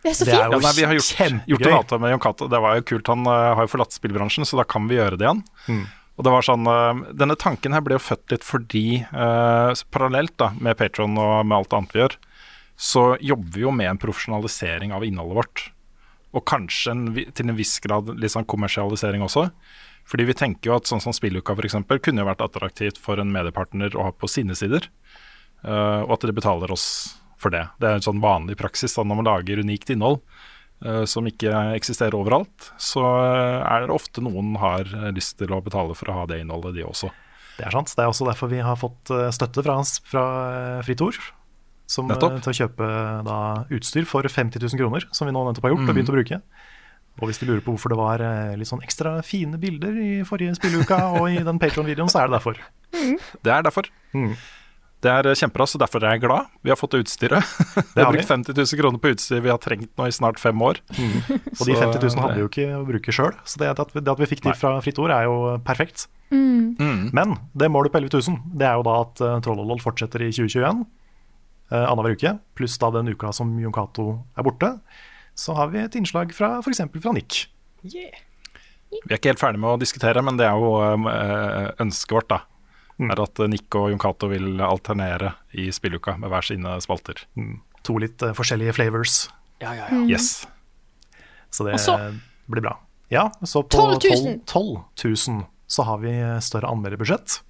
Det 0.00 0.12
er 0.12 0.16
så 0.16 0.24
er 0.24 0.32
fint. 0.32 0.44
jo 0.44 0.56
Ja, 0.56 0.60
nei, 0.64 0.72
vi 0.76 0.84
har 0.88 0.96
gjort, 0.96 1.46
gjort 1.52 1.66
en 1.66 1.76
avtale 1.76 2.02
med 2.02 2.12
Jon 2.14 2.22
Cato. 2.24 2.48
Det 2.48 2.60
var 2.64 2.78
jo 2.78 2.84
kult. 2.88 3.10
Han 3.12 3.26
uh, 3.28 3.54
har 3.58 3.66
jo 3.66 3.72
forlatt 3.74 3.96
spillbransjen, 3.96 4.48
så 4.48 4.60
da 4.60 4.64
kan 4.68 4.88
vi 4.88 4.96
gjøre 4.96 5.18
det 5.20 5.26
igjen. 5.26 5.42
Mm. 5.68 5.82
Og 6.20 6.26
det 6.26 6.32
var 6.34 6.44
sånn, 6.44 6.68
eh, 6.68 7.12
Denne 7.16 7.36
tanken 7.40 7.72
her 7.72 7.80
ble 7.80 7.96
jo 7.96 8.04
født 8.04 8.28
litt 8.34 8.44
fordi, 8.44 9.00
eh, 9.08 9.72
parallelt 9.90 10.36
da, 10.36 10.50
med 10.60 10.76
Patron 10.76 11.16
og 11.16 11.46
med 11.46 11.56
alt 11.56 11.72
annet 11.72 11.92
vi 11.96 12.00
gjør, 12.02 12.16
så 12.76 13.04
jobber 13.24 13.52
vi 13.54 13.62
jo 13.64 13.72
med 13.72 13.88
en 13.88 13.98
profesjonalisering 13.98 14.92
av 14.92 15.02
innholdet 15.02 15.36
vårt. 15.36 15.70
Og 16.36 16.44
kanskje 16.44 16.92
en, 16.92 17.32
til 17.32 17.48
en 17.48 17.56
viss 17.56 17.80
grad 17.80 18.12
litt 18.20 18.32
sånn 18.32 18.44
kommersialisering 18.44 19.24
også. 19.24 19.50
Fordi 20.04 20.26
vi 20.28 20.36
tenker 20.36 20.70
jo 20.70 20.76
at 20.76 20.84
sånn 20.84 21.00
som 21.00 21.12
Spilluka 21.16 21.56
f.eks. 21.56 21.80
kunne 22.02 22.20
jo 22.20 22.28
vært 22.28 22.44
attraktivt 22.44 22.98
for 22.98 23.18
en 23.18 23.32
mediepartner 23.32 23.96
å 23.96 24.08
ha 24.08 24.12
på 24.12 24.28
sine 24.28 24.54
sider. 24.54 24.88
uh, 25.64 26.08
og 26.08 26.14
at 26.16 26.24
de 26.24 26.32
betaler 26.32 26.72
oss 26.72 27.20
for 27.36 27.52
det. 27.52 27.66
Det 27.80 27.88
er 27.88 27.98
en 27.98 28.04
sånn 28.04 28.22
vanlig 28.22 28.56
praksis 28.56 28.94
da, 28.96 29.04
når 29.04 29.20
man 29.20 29.28
lager 29.28 29.60
unikt 29.60 29.90
innhold 29.92 30.22
som 31.04 31.26
ikke 31.28 31.52
eksisterer 31.76 32.16
overalt. 32.16 32.70
Så 32.80 33.02
eh, 33.04 33.58
er 33.64 33.84
det 33.84 33.94
ofte 33.94 34.22
noen 34.24 34.54
har 34.60 34.88
eh, 34.88 35.10
lyst 35.16 35.36
til 35.40 35.52
å 35.52 35.60
betale 35.64 35.96
for 35.98 36.12
å 36.12 36.22
ha 36.22 36.28
det 36.30 36.40
innholdet, 36.42 36.78
de 36.78 36.86
også. 36.86 37.10
Det 37.60 37.66
er 37.68 37.76
sant. 37.76 37.92
Det 37.92 38.04
er 38.04 38.08
også 38.08 38.28
derfor 38.28 38.48
vi 38.52 38.62
har 38.64 38.78
fått 38.80 39.12
eh, 39.12 39.28
støtte 39.36 39.64
fra, 39.66 39.76
fra 40.08 40.24
eh, 40.48 40.82
Fritt 40.86 41.04
Ord. 41.04 41.20
Som, 41.90 42.10
eh, 42.12 42.18
til 42.20 42.52
å 42.52 42.58
kjøpe 42.62 42.88
da, 43.26 43.38
utstyr 43.74 44.06
for 44.08 44.24
50 44.24 44.62
000 44.62 44.80
kroner, 44.80 45.08
som 45.16 45.28
vi 45.28 45.34
nå 45.34 45.42
nettopp 45.48 45.66
har 45.66 45.74
gjort 45.74 45.88
og 45.88 45.96
begynt 45.96 46.12
å 46.12 46.16
bruke. 46.16 46.40
Og 47.20 47.28
hvis 47.28 47.40
du 47.42 47.44
lurer 47.48 47.60
på 47.64 47.74
hvorfor 47.74 47.92
det 47.92 47.98
var 48.00 48.22
eh, 48.24 48.54
litt 48.56 48.70
sånn 48.70 48.84
ekstra 48.86 49.18
fine 49.26 49.58
bilder 49.60 49.98
i 50.00 50.10
forrige 50.24 50.54
spilleuka 50.56 51.02
og 51.18 51.26
i 51.28 51.42
den 51.44 51.60
Patron-videoen, 51.60 52.08
så 52.12 52.22
er 52.22 52.30
det 52.30 52.38
derfor. 52.38 52.62
Det 53.44 53.52
er 53.52 53.66
derfor. 53.66 53.90
Mm. 54.14 54.32
Det 55.00 55.08
er 55.08 55.30
eh, 55.30 55.36
kjempebra, 55.38 55.66
så 55.68 55.80
derfor 55.80 56.04
er 56.04 56.16
jeg 56.16 56.24
glad. 56.26 56.48
Vi 56.64 56.72
har 56.72 56.78
fått 56.78 56.94
det 56.94 57.02
utstyret. 57.04 57.52
vi 57.96 58.02
har 58.02 58.12
brukt 58.12 58.28
50 58.28 58.56
000 58.56 58.80
kroner 58.80 59.00
på 59.00 59.12
utstyr 59.14 59.42
vi 59.44 59.52
har 59.52 59.60
trengt 59.62 59.90
nå 59.96 60.08
i 60.08 60.14
snart 60.14 60.40
fem 60.42 60.60
år. 60.64 60.82
Og 61.58 61.64
de 61.64 61.76
50 61.76 62.00
000 62.04 62.20
hadde 62.20 62.36
vi 62.36 62.44
jo 62.44 62.50
ikke 62.50 62.68
å 62.76 62.86
bruke 62.88 63.14
sjøl, 63.14 63.34
så 63.48 63.62
det 63.62 63.72
at, 63.72 63.94
vi, 63.94 64.04
det 64.04 64.12
at 64.12 64.22
vi 64.22 64.30
fikk 64.30 64.44
de 64.46 64.56
fra 64.58 64.76
Fritt 64.84 65.00
Ord, 65.00 65.14
er 65.14 65.28
jo 65.28 65.36
perfekt. 65.66 66.08
Mm. 66.30 67.10
Men 67.16 67.36
det 67.58 67.70
målet 67.72 67.92
på 67.92 68.02
11 68.02 68.12
000, 68.28 68.40
det 68.60 68.68
er 68.68 68.78
jo 68.78 68.86
da 68.86 68.96
at 69.02 69.22
uh, 69.24 69.36
Trollolol 69.42 69.80
fortsetter 69.82 70.22
i 70.22 70.30
2021, 70.30 70.84
uh, 71.72 71.78
annenhver 71.80 72.14
uke, 72.14 72.36
pluss 72.58 72.76
da 72.80 72.92
den 72.94 73.10
uka 73.10 73.32
som 73.34 73.56
Jon 73.58 73.74
Cato 73.74 74.12
er 74.38 74.46
borte. 74.46 74.74
Så 75.38 75.56
har 75.56 75.72
vi 75.72 75.80
et 75.82 75.96
innslag 75.96 76.34
fra 76.36 76.58
f.eks. 76.60 76.84
fra 77.00 77.14
Nick. 77.16 77.46
Vi 78.90 79.14
er 79.14 79.18
ikke 79.18 79.32
helt 79.32 79.42
ferdig 79.42 79.60
med 79.62 79.72
å 79.72 79.80
diskutere, 79.80 80.22
men 80.26 80.38
det 80.38 80.46
er 80.48 80.58
jo 80.58 80.72
eh, 80.82 81.68
ønsket 81.82 82.16
vårt, 82.16 82.30
da. 82.32 82.40
Mm. 83.00 83.10
Er 83.14 83.22
at 83.24 83.40
Nick 83.48 83.74
og 83.80 83.88
Jon 83.90 84.00
Cato 84.02 84.28
vil 84.28 84.60
alternere 84.60 85.34
i 85.56 85.70
spilluka 85.72 86.18
med 86.20 86.28
hver 86.28 86.44
sine 86.44 86.74
spalter. 86.84 87.22
Mm. 87.38 87.54
To 87.88 87.96
litt 88.02 88.20
uh, 88.20 88.34
forskjellige 88.36 88.74
flavors, 88.76 89.22
Ja, 89.62 89.72
ja, 89.76 89.86
ja. 89.88 90.00
Yes. 90.08 90.46
så 91.50 91.64
det 91.64 91.78
så- 91.80 91.96
blir 92.50 92.60
bra. 92.62 92.74
Ja, 93.10 93.30
så 93.42 93.62
på 93.62 93.76
12 93.98 93.98
000. 94.26 94.40
12 94.46 94.82
000 95.28 95.46
så 95.66 95.82
har 95.86 95.98
vi 96.02 96.12
eh, 96.18 96.38
større 96.42 96.68
anmelderbudsjett. 96.70 97.40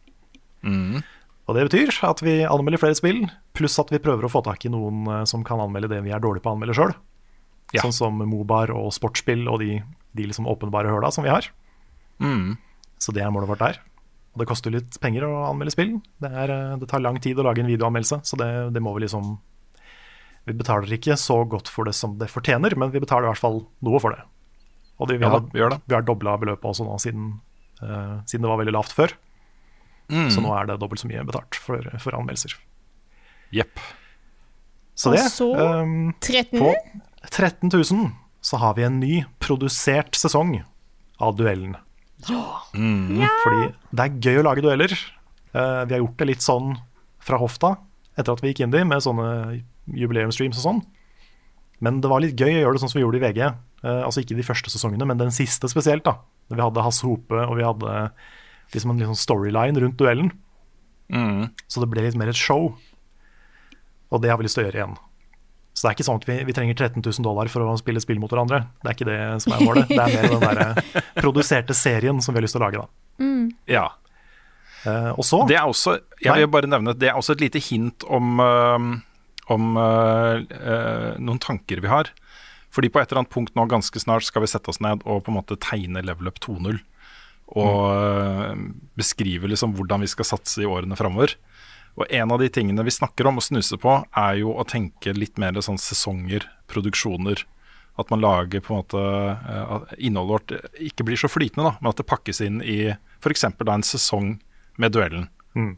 Mm. 0.63 1.03
Og 1.49 1.57
det 1.57 1.67
betyr 1.69 1.99
at 2.09 2.21
vi 2.23 2.39
anmelder 2.45 2.81
flere 2.81 2.97
spill, 2.97 3.25
pluss 3.57 3.79
at 3.81 3.91
vi 3.93 3.99
prøver 4.01 4.25
å 4.25 4.31
få 4.33 4.43
tak 4.45 4.65
i 4.65 4.73
noen 4.73 5.03
eh, 5.09 5.25
som 5.29 5.45
kan 5.45 5.61
anmelde 5.61 5.91
det 5.93 6.03
vi 6.05 6.13
er 6.15 6.21
dårlige 6.23 6.45
på 6.45 6.53
å 6.53 6.57
anmelde 6.57 6.77
sjøl. 6.77 6.95
Ja. 7.75 7.85
Sånn 7.85 7.97
som 7.97 8.23
Mobar 8.29 8.73
og 8.75 8.89
sportsspill 8.97 9.47
og 9.49 9.61
de, 9.63 9.81
de 10.17 10.27
liksom 10.31 10.49
åpenbare 10.51 10.93
høla 10.93 11.11
som 11.15 11.25
vi 11.27 11.33
har. 11.33 11.49
Mm. 12.21 12.57
Så 13.01 13.13
det 13.17 13.23
er 13.25 13.33
målet 13.33 13.49
vårt 13.53 13.63
der. 13.65 13.81
Og 14.41 14.47
det 14.47 14.49
koster 14.49 14.73
litt 14.73 14.97
penger 15.05 15.27
å 15.29 15.45
anmelde 15.51 15.75
spill. 15.75 15.99
Det, 16.23 16.31
er, 16.33 16.51
eh, 16.55 16.77
det 16.81 16.89
tar 16.89 17.03
lang 17.05 17.19
tid 17.21 17.39
å 17.39 17.45
lage 17.45 17.61
en 17.61 17.69
videoanmeldelse, 17.69 18.23
så 18.25 18.39
det, 18.41 18.51
det 18.73 18.81
må 18.81 18.95
vi 18.97 19.05
liksom 19.05 19.35
Vi 20.49 20.55
betaler 20.57 20.89
ikke 20.97 21.19
så 21.21 21.43
godt 21.45 21.69
for 21.69 21.85
det 21.85 21.93
som 21.93 22.17
det 22.19 22.31
fortjener, 22.33 22.73
men 22.81 22.89
vi 22.91 23.03
betaler 23.03 23.29
i 23.29 23.31
hvert 23.35 23.43
fall 23.43 23.61
noe 23.85 24.01
for 24.01 24.17
det. 24.17 24.25
Og 24.97 25.11
det, 25.11 25.19
vi, 25.21 25.27
Ja 25.27 25.35
har, 25.35 25.45
det. 25.45 25.83
vi 25.85 25.95
har 25.95 26.07
dobla 26.09 26.39
beløpet 26.41 26.65
også 26.65 26.87
nå, 26.89 26.97
siden, 27.03 27.27
uh, 27.83 28.25
siden 28.25 28.47
det 28.47 28.51
var 28.51 28.62
veldig 28.62 28.73
lavt 28.73 28.97
før. 28.97 29.12
Mm. 30.09 30.31
Så 30.33 30.41
nå 30.41 30.55
er 30.57 30.71
det 30.71 30.79
dobbelt 30.81 31.05
så 31.05 31.11
mye 31.11 31.27
betalt 31.29 31.61
for, 31.61 31.85
for 32.01 32.17
anmeldelser. 32.17 32.57
Jepp. 33.55 33.85
Så 34.97 35.12
det 35.12 35.23
Og 35.27 35.33
så 35.37 35.49
ehm, 35.61 36.11
13 36.21 36.59
På 36.61 36.73
13 37.31 37.71
000 37.73 38.11
så 38.41 38.57
har 38.61 38.75
vi 38.77 38.85
en 38.89 38.99
ny 39.01 39.15
produsert 39.45 40.17
sesong 40.17 40.55
av 41.21 41.37
duellen. 41.37 41.77
Mm. 42.77 43.25
Fordi 43.43 43.71
det 43.97 44.05
er 44.05 44.19
gøy 44.29 44.41
å 44.41 44.47
lage 44.47 44.65
dueller. 44.65 44.95
Uh, 45.55 45.83
vi 45.89 45.97
har 45.97 46.03
gjort 46.03 46.19
det 46.21 46.29
litt 46.31 46.45
sånn 46.45 46.75
fra 47.21 47.41
hofta 47.41 47.75
etter 48.19 48.35
at 48.35 48.43
vi 48.43 48.53
gikk 48.53 48.65
inn 48.65 48.75
dem 48.75 48.91
med 48.91 49.03
sånne 49.05 49.61
jubileumsstreams 49.91 50.61
og 50.61 50.67
sånn. 50.67 50.83
Men 51.81 52.03
det 52.05 52.11
var 52.13 52.23
litt 52.23 52.39
gøy 52.39 52.59
å 52.59 52.63
gjøre 52.65 52.77
det 52.77 52.83
sånn 52.85 52.93
som 52.93 53.01
vi 53.01 53.05
gjorde 53.07 53.21
i 53.21 53.25
VG. 53.25 53.41
Uh, 53.81 54.03
altså 54.05 54.23
ikke 54.23 54.39
de 54.39 54.47
første 54.47 54.73
sesongene, 54.73 55.09
men 55.09 55.21
den 55.21 55.35
siste 55.35 55.71
spesielt. 55.73 56.05
da 56.05 56.19
Vi 56.53 56.61
hadde 56.61 56.85
Hasse 56.85 57.07
Hope, 57.09 57.35
og 57.47 57.57
vi 57.59 57.67
hadde 57.67 58.11
liksom 58.75 58.95
en 58.95 59.11
sånn 59.11 59.25
storyline 59.25 59.83
rundt 59.83 59.99
duellen. 59.99 60.31
Mm. 61.11 61.51
Så 61.67 61.83
det 61.83 61.91
ble 61.91 62.05
litt 62.07 62.19
mer 62.19 62.31
et 62.31 62.39
show. 62.39 62.71
Og 64.11 64.23
det 64.23 64.31
har 64.31 64.39
vi 64.39 64.47
lyst 64.47 64.59
til 64.59 64.65
å 64.65 64.69
gjøre 64.69 64.83
igjen. 64.83 64.99
Så 65.81 65.86
det 65.86 65.94
er 65.94 65.97
ikke 65.97 66.05
sånn 66.05 66.19
at 66.20 66.27
vi, 66.28 66.35
vi 66.44 66.52
trenger 66.52 66.77
13 66.77 67.01
000 67.01 67.24
dollar 67.24 67.48
for 67.48 67.65
å 67.65 67.74
spille 67.81 68.02
spill 68.05 68.19
mot 68.20 68.28
hverandre. 68.28 68.59
Det 68.82 68.90
er 68.90 68.97
ikke 68.98 69.07
det 69.09 69.20
som 69.40 69.55
er 69.57 69.62
målet. 69.65 69.89
Det 69.89 69.97
er 69.97 70.12
mer 70.12 70.27
den 70.28 70.43
der 70.44 70.98
produserte 71.23 71.73
serien 71.73 72.20
som 72.20 72.35
vi 72.35 72.40
har 72.43 72.44
lyst 72.44 72.52
til 72.59 72.61
å 72.61 72.66
lage, 72.66 72.82
da. 72.82 73.01
Ja. 73.70 73.86
Uh, 74.85 75.16
og 75.16 75.24
så 75.24 75.40
Det 75.48 75.57
er 75.57 75.65
også, 75.65 75.97
jeg 76.20 76.36
vil 76.36 76.52
bare 76.52 76.69
nevne, 76.69 76.93
det 76.97 77.09
er 77.09 77.16
også 77.16 77.32
et 77.36 77.47
lite 77.47 77.61
hint 77.65 78.05
om, 78.12 78.44
uh, 78.44 78.77
om 79.57 79.81
uh, 79.81 81.16
noen 81.16 81.40
tanker 81.40 81.81
vi 81.81 81.89
har. 81.89 82.12
Fordi 82.69 82.93
på 82.93 83.01
et 83.01 83.09
eller 83.09 83.23
annet 83.23 83.32
punkt 83.32 83.57
nå 83.57 83.65
ganske 83.73 84.05
snart 84.05 84.28
skal 84.28 84.44
vi 84.44 84.52
sette 84.52 84.69
oss 84.69 84.82
ned 84.85 85.01
og 85.09 85.24
på 85.24 85.32
en 85.32 85.40
måte 85.40 85.57
tegne 85.65 86.05
Level 86.05 86.28
Up 86.28 86.44
2.0. 86.44 86.77
Og 87.57 87.81
mm. 87.89 88.69
beskrive 89.01 89.48
liksom 89.48 89.73
hvordan 89.74 90.05
vi 90.05 90.12
skal 90.12 90.28
satse 90.28 90.61
i 90.61 90.69
årene 90.69 91.01
framover. 91.01 91.35
Og 92.01 92.09
en 92.09 92.33
av 92.33 92.41
de 92.41 92.49
tingene 92.49 92.85
vi 92.87 92.95
snakker 92.95 93.29
om 93.29 93.41
å 93.41 93.45
snuse 93.45 93.77
på, 93.81 93.99
er 94.17 94.39
jo 94.41 94.55
å 94.57 94.65
tenke 94.69 95.13
litt 95.13 95.37
mer 95.41 95.59
sånn 95.61 95.81
sesonger, 95.81 96.47
produksjoner. 96.71 97.45
At 98.01 98.09
man 98.13 98.23
lager 98.23 98.63
på 98.65 98.73
en 98.73 98.81
måte 98.81 99.03
eh, 99.03 99.75
at 99.77 99.93
innholdet 99.99 100.33
vårt 100.33 100.81
ikke 100.81 101.05
blir 101.05 101.21
så 101.21 101.29
flytende, 101.29 101.69
da, 101.69 101.75
men 101.83 101.91
at 101.93 102.01
det 102.01 102.09
pakkes 102.09 102.41
inn 102.47 102.63
i 102.65 102.79
f.eks. 103.21 103.45
en 103.45 103.85
sesong 103.85 104.39
med 104.81 104.97
duellen 104.97 105.29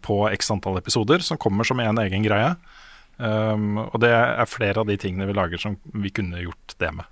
på 0.05 0.17
x 0.29 0.51
antall 0.53 0.77
episoder, 0.79 1.25
som 1.25 1.41
kommer 1.41 1.65
som 1.65 1.81
en 1.81 1.99
egen 2.05 2.23
greie. 2.23 2.55
Um, 3.17 3.79
og 3.85 4.01
det 4.03 4.11
er 4.13 4.49
flere 4.51 4.83
av 4.83 4.89
de 4.89 4.97
tingene 5.01 5.29
vi 5.29 5.37
lager 5.37 5.61
som 5.61 5.79
vi 5.97 6.13
kunne 6.15 6.43
gjort 6.43 6.77
det 6.81 6.91
med. 6.97 7.09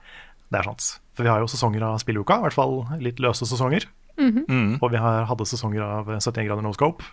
Det 0.51 0.61
er 0.61 0.69
sant. 0.69 0.87
For 1.16 1.27
vi 1.27 1.32
har 1.32 1.41
jo 1.43 1.49
sesonger 1.51 1.85
av 1.87 1.99
spilluka, 2.03 2.37
i 2.37 2.45
hvert 2.47 2.57
fall 2.57 2.77
litt 3.03 3.20
løse 3.23 3.49
sesonger. 3.49 3.89
Mm. 4.20 4.77
Og 4.82 4.91
vi 4.93 5.01
har, 5.01 5.24
hadde 5.31 5.49
sesonger 5.49 5.85
av 5.87 6.11
71 6.19 6.49
grader 6.49 6.65
no 6.66 6.74
scope. 6.77 7.07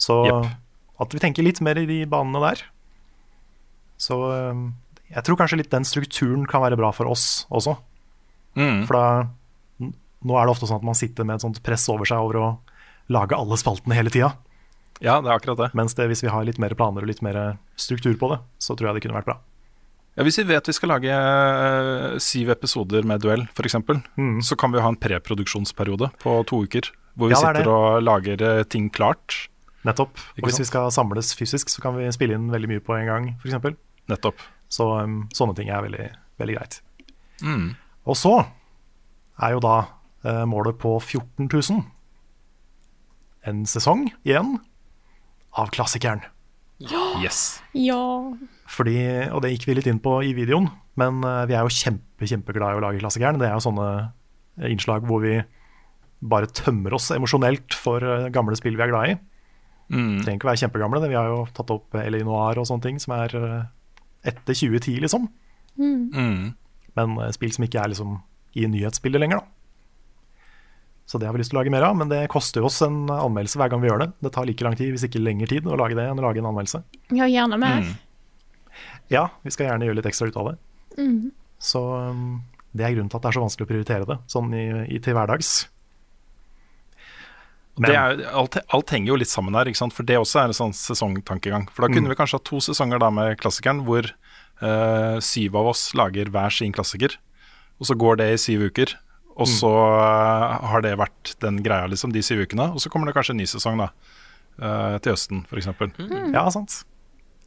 Så 0.00 0.22
Jepp. 0.24 0.54
At 1.02 1.12
vi 1.14 1.20
tenker 1.22 1.44
litt 1.46 1.60
mer 1.64 1.78
i 1.80 1.86
de 1.88 2.00
banene 2.08 2.40
der. 2.44 2.62
Så 4.00 4.16
eh, 4.32 4.62
jeg 5.16 5.24
tror 5.26 5.38
kanskje 5.40 5.58
litt 5.62 5.72
den 5.72 5.86
strukturen 5.88 6.46
kan 6.50 6.64
være 6.64 6.78
bra 6.80 6.90
for 6.96 7.08
oss 7.12 7.44
også. 7.50 7.76
Mm. 8.56 8.84
For 8.88 8.96
da 8.96 9.06
Nå 10.26 10.34
er 10.40 10.48
det 10.48 10.54
ofte 10.56 10.66
sånn 10.66 10.80
at 10.80 10.86
man 10.88 10.96
sitter 10.98 11.26
med 11.28 11.36
et 11.36 11.42
sånt 11.44 11.58
press 11.62 11.84
over 11.92 12.08
seg 12.08 12.18
over 12.18 12.38
å 12.40 12.46
lage 13.12 13.36
alle 13.36 13.54
spaltene 13.60 13.94
hele 13.94 14.10
tida. 14.10 14.32
Ja, 15.04 15.18
det 15.22 15.28
er 15.28 15.36
akkurat 15.36 15.60
det. 15.60 15.68
Mens 15.76 15.94
det, 15.94 16.06
hvis 16.10 16.24
vi 16.24 16.30
har 16.32 16.42
litt 16.48 16.56
mer 16.58 16.72
planer 16.74 17.04
og 17.04 17.10
litt 17.10 17.20
mer 17.22 17.36
struktur 17.78 18.16
på 18.18 18.30
det, 18.32 18.38
så 18.58 18.74
tror 18.74 18.88
jeg 18.88 18.96
det 18.96 19.02
kunne 19.04 19.18
vært 19.20 19.28
bra. 19.28 19.36
Ja, 20.16 20.24
hvis 20.26 20.40
vi 20.40 20.46
vet 20.48 20.66
vi 20.66 20.74
skal 20.74 20.90
lage 20.94 21.12
eh, 21.12 22.16
syv 22.24 22.50
episoder 22.56 23.04
med 23.06 23.20
duell, 23.22 23.44
f.eks., 23.52 23.76
Mm. 24.16 24.40
så 24.42 24.56
kan 24.58 24.72
vi 24.72 24.80
ha 24.82 24.88
en 24.90 24.96
preproduksjonsperiode 24.98 26.08
på 26.24 26.34
to 26.48 26.62
uker. 26.64 26.88
Hvor 27.14 27.28
vi 27.30 27.36
Ja, 27.36 27.42
er 27.52 27.60
sitter 27.60 27.70
og 27.76 28.02
lager 28.02 28.42
eh, 28.42 28.62
ting 28.64 28.88
klart. 28.90 29.36
Nettopp. 29.86 30.20
Og 30.36 30.48
hvis 30.48 30.60
vi 30.62 30.68
skal 30.68 30.90
samles 30.94 31.32
fysisk, 31.38 31.70
så 31.70 31.82
kan 31.84 31.96
vi 31.98 32.08
spille 32.14 32.36
inn 32.36 32.50
veldig 32.52 32.70
mye 32.72 32.84
på 32.84 32.96
en 32.98 33.10
gang, 33.10 33.28
f.eks. 33.38 33.76
Nettopp. 34.10 34.42
Så 34.72 34.88
um, 35.02 35.18
sånne 35.34 35.56
ting 35.58 35.70
er 35.70 35.84
veldig, 35.84 36.06
veldig 36.42 36.56
greit. 36.58 36.80
Mm. 37.42 37.74
Og 38.06 38.18
så 38.18 38.34
er 39.42 39.54
jo 39.54 39.62
da 39.62 39.76
uh, 40.26 40.44
målet 40.48 40.78
på 40.82 40.96
14 40.98 41.46
000. 41.46 41.84
En 43.46 43.66
sesong 43.70 44.08
igjen 44.26 44.56
av 45.56 45.70
klassikeren. 45.74 46.24
Yes. 47.22 47.62
Ja. 47.72 47.96
Fordi, 48.68 48.98
og 49.32 49.40
det 49.44 49.54
gikk 49.54 49.68
vi 49.70 49.76
litt 49.78 49.88
inn 49.88 50.02
på 50.02 50.18
i 50.26 50.34
videoen, 50.36 50.68
men 51.00 51.22
eh, 51.24 51.44
vi 51.48 51.56
er 51.56 51.64
jo 51.64 51.72
kjempe, 51.72 52.28
kjempeglade 52.28 52.76
i 52.76 52.80
å 52.80 52.82
lage 52.84 53.00
klassikeren. 53.00 53.38
Det 53.40 53.48
er 53.48 53.54
jo 53.54 53.64
sånne 53.64 53.86
eh, 54.02 54.68
innslag 54.74 55.06
hvor 55.08 55.22
vi 55.24 55.38
bare 56.26 56.50
tømmer 56.50 56.96
oss 56.96 57.08
emosjonelt 57.14 57.76
for 57.76 58.04
gamle 58.34 58.56
spill 58.58 58.76
vi 58.76 58.84
er 58.84 58.92
glad 58.92 59.14
i. 59.14 59.16
Mm. 59.92 60.22
Trenger 60.24 60.38
ikke 60.38 60.48
være 60.50 60.62
kjempegamle. 60.64 61.00
det. 61.02 61.10
Vi 61.12 61.18
har 61.18 61.28
jo 61.30 61.42
tatt 61.54 61.72
opp 61.74 61.94
LA 61.94 62.22
Noir 62.26 62.58
og 62.58 62.66
sånne 62.68 62.82
ting 62.88 62.96
som 63.02 63.14
er 63.16 63.34
eh, 63.38 63.66
etter 64.32 64.56
2010, 64.56 64.96
liksom. 65.04 65.28
Mm. 65.78 66.54
Men 66.96 67.18
eh, 67.22 67.34
spill 67.36 67.52
som 67.54 67.66
ikke 67.66 67.82
er 67.82 67.92
liksom 67.92 68.16
i 68.56 68.66
nyhetsbildet 68.72 69.22
lenger, 69.22 69.42
da. 69.44 69.52
Så 71.06 71.20
det 71.22 71.28
har 71.28 71.36
vi 71.36 71.38
lyst 71.38 71.52
til 71.52 71.58
å 71.58 71.60
lage 71.60 71.70
mer 71.70 71.84
av, 71.86 71.94
men 71.94 72.10
det 72.10 72.24
koster 72.32 72.64
oss 72.66 72.80
en 72.82 73.04
anmeldelse 73.12 73.60
hver 73.60 73.70
gang 73.70 73.82
vi 73.84 73.86
gjør 73.86 74.00
det. 74.02 74.08
Det 74.26 74.32
tar 74.34 74.48
like 74.48 74.64
lang 74.66 74.74
tid, 74.74 74.90
hvis 74.90 75.04
ikke 75.06 75.22
lengre 75.22 75.46
tid, 75.46 75.68
å 75.70 75.78
lage 75.78 75.94
det 75.94 76.08
enn 76.10 76.18
å 76.18 76.24
lage 76.24 76.42
en 76.42 76.48
anmeldelse. 76.50 76.82
ja, 77.14 77.28
gjerne 77.30 77.60
mer. 77.62 77.92
Ja, 79.12 79.28
vi 79.46 79.52
skal 79.54 79.68
gjerne 79.68 79.86
gjøre 79.86 80.00
litt 80.00 80.08
ekstra 80.10 80.26
ut 80.26 80.40
av 80.40 80.50
det. 80.50 80.56
Mhm. 80.98 81.30
Så 81.62 81.80
det 82.76 82.84
er 82.84 82.92
grunnen 82.92 83.08
til 83.08 83.16
at 83.16 83.22
det 83.22 83.30
er 83.30 83.36
så 83.38 83.44
vanskelig 83.44 83.64
å 83.64 83.70
prioritere 83.70 84.08
det, 84.08 84.16
sånn 84.28 84.50
i, 84.52 84.64
i, 84.96 84.98
til 85.00 85.14
hverdags. 85.16 85.52
Er, 87.84 88.22
alt, 88.32 88.56
alt 88.72 88.90
henger 88.90 89.08
jo 89.12 89.16
litt 89.20 89.28
sammen 89.28 89.52
her, 89.54 89.68
ikke 89.68 89.76
sant? 89.82 89.92
for 89.92 90.02
det 90.08 90.16
også 90.16 90.40
er 90.40 90.44
en 90.48 90.56
sånn 90.56 90.72
sesongtankegang. 90.72 91.66
For 91.70 91.84
da 91.84 91.88
kunne 91.92 92.06
Mm. 92.08 92.14
vi 92.14 92.16
kanskje 92.16 92.38
ha 92.38 92.44
to 92.48 92.56
sesonger 92.64 92.98
da 92.98 93.10
med 93.10 93.36
klassikeren, 93.38 93.82
hvor 93.84 94.08
uh, 94.62 95.18
syv 95.20 95.56
av 95.60 95.66
oss 95.74 95.92
lager 95.94 96.30
hver 96.32 96.50
sin 96.50 96.72
klassiker. 96.72 97.18
Og 97.78 97.84
så 97.90 97.94
går 97.98 98.16
det 98.16 98.30
i 98.32 98.36
syv 98.40 98.70
uker, 98.70 98.94
og 99.36 99.44
Mm. 99.46 99.52
så 99.60 99.68
uh, 99.68 100.66
har 100.72 100.80
det 100.80 100.96
vært 100.96 101.34
den 101.44 101.58
greia, 101.62 101.86
liksom, 101.86 102.12
de 102.12 102.22
syv 102.24 102.46
ukene. 102.46 102.70
Og 102.72 102.80
så 102.80 102.88
kommer 102.88 103.06
det 103.06 103.14
kanskje 103.14 103.34
en 103.36 103.42
ny 103.42 103.44
sesong, 103.44 103.76
da. 103.78 103.90
Uh, 104.56 104.96
til 105.04 105.12
høsten, 105.12 105.44
f.eks. 105.44 105.68
Mm. 106.00 106.32
Ja, 106.32 106.48
sant. 106.48 106.84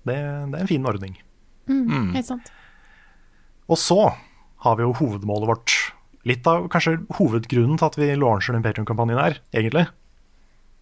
Det, 0.05 0.13
det 0.13 0.55
er 0.55 0.61
en 0.61 0.67
fin 0.69 0.85
ordning. 0.85 1.17
Mm, 1.67 2.13
Helt 2.13 2.25
sant. 2.29 2.51
Og 3.67 3.77
så 3.77 4.13
har 4.61 4.75
vi 4.77 4.83
jo 4.85 4.93
hovedmålet 4.93 5.47
vårt. 5.49 5.73
Litt 6.25 6.45
av 6.45 6.67
kanskje 6.69 6.99
hovedgrunnen 7.17 7.77
til 7.79 7.85
at 7.89 7.95
vi 7.97 8.13
launcher 8.15 8.53
den 8.53 8.61
Patrion-kampanjen 8.61 9.17
her, 9.21 9.39
egentlig. 9.55 9.87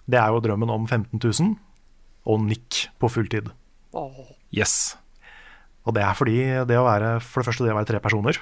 Det 0.07 0.19
er 0.19 0.31
jo 0.31 0.43
drømmen 0.43 0.71
om 0.71 0.85
15 0.87 1.19
000 1.19 1.55
og 2.27 2.43
Nick 2.43 2.87
på 2.99 3.09
fulltid. 3.11 3.49
Yes. 4.55 4.95
Og 5.87 5.95
det 5.95 6.03
er 6.03 6.15
fordi 6.17 6.37
det 6.67 6.77
å 6.79 6.85
være, 6.87 7.17
for 7.23 7.41
det 7.41 7.49
første 7.49 7.67
det 7.67 7.73
å 7.73 7.79
være 7.79 7.91
tre 7.91 8.03
personer 8.03 8.39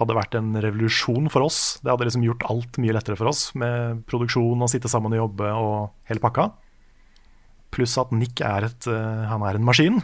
hadde 0.00 0.16
vært 0.16 0.36
en 0.38 0.52
revolusjon 0.64 1.28
for 1.32 1.46
oss. 1.46 1.78
Det 1.82 1.90
hadde 1.92 2.08
liksom 2.08 2.24
gjort 2.26 2.46
alt 2.50 2.78
mye 2.82 2.94
lettere 2.96 3.18
for 3.18 3.30
oss 3.30 3.50
med 3.58 4.02
produksjon 4.10 4.64
og 4.64 4.70
sitte 4.72 4.90
sammen 4.90 5.14
og 5.14 5.24
jobbe 5.24 5.50
og 5.52 5.76
hele 6.10 6.22
pakka. 6.22 6.48
Pluss 7.72 7.96
at 8.00 8.12
Nick 8.16 8.42
er, 8.44 8.68
et, 8.68 8.88
eh, 8.90 9.24
han 9.30 9.44
er 9.48 9.58
en 9.58 9.66
maskin. 9.68 10.00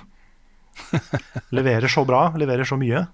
leverer 1.56 1.90
så 1.90 2.05
bra, 2.09 2.28
leverer 2.39 2.68
så 2.68 2.78
mye. 2.80 3.06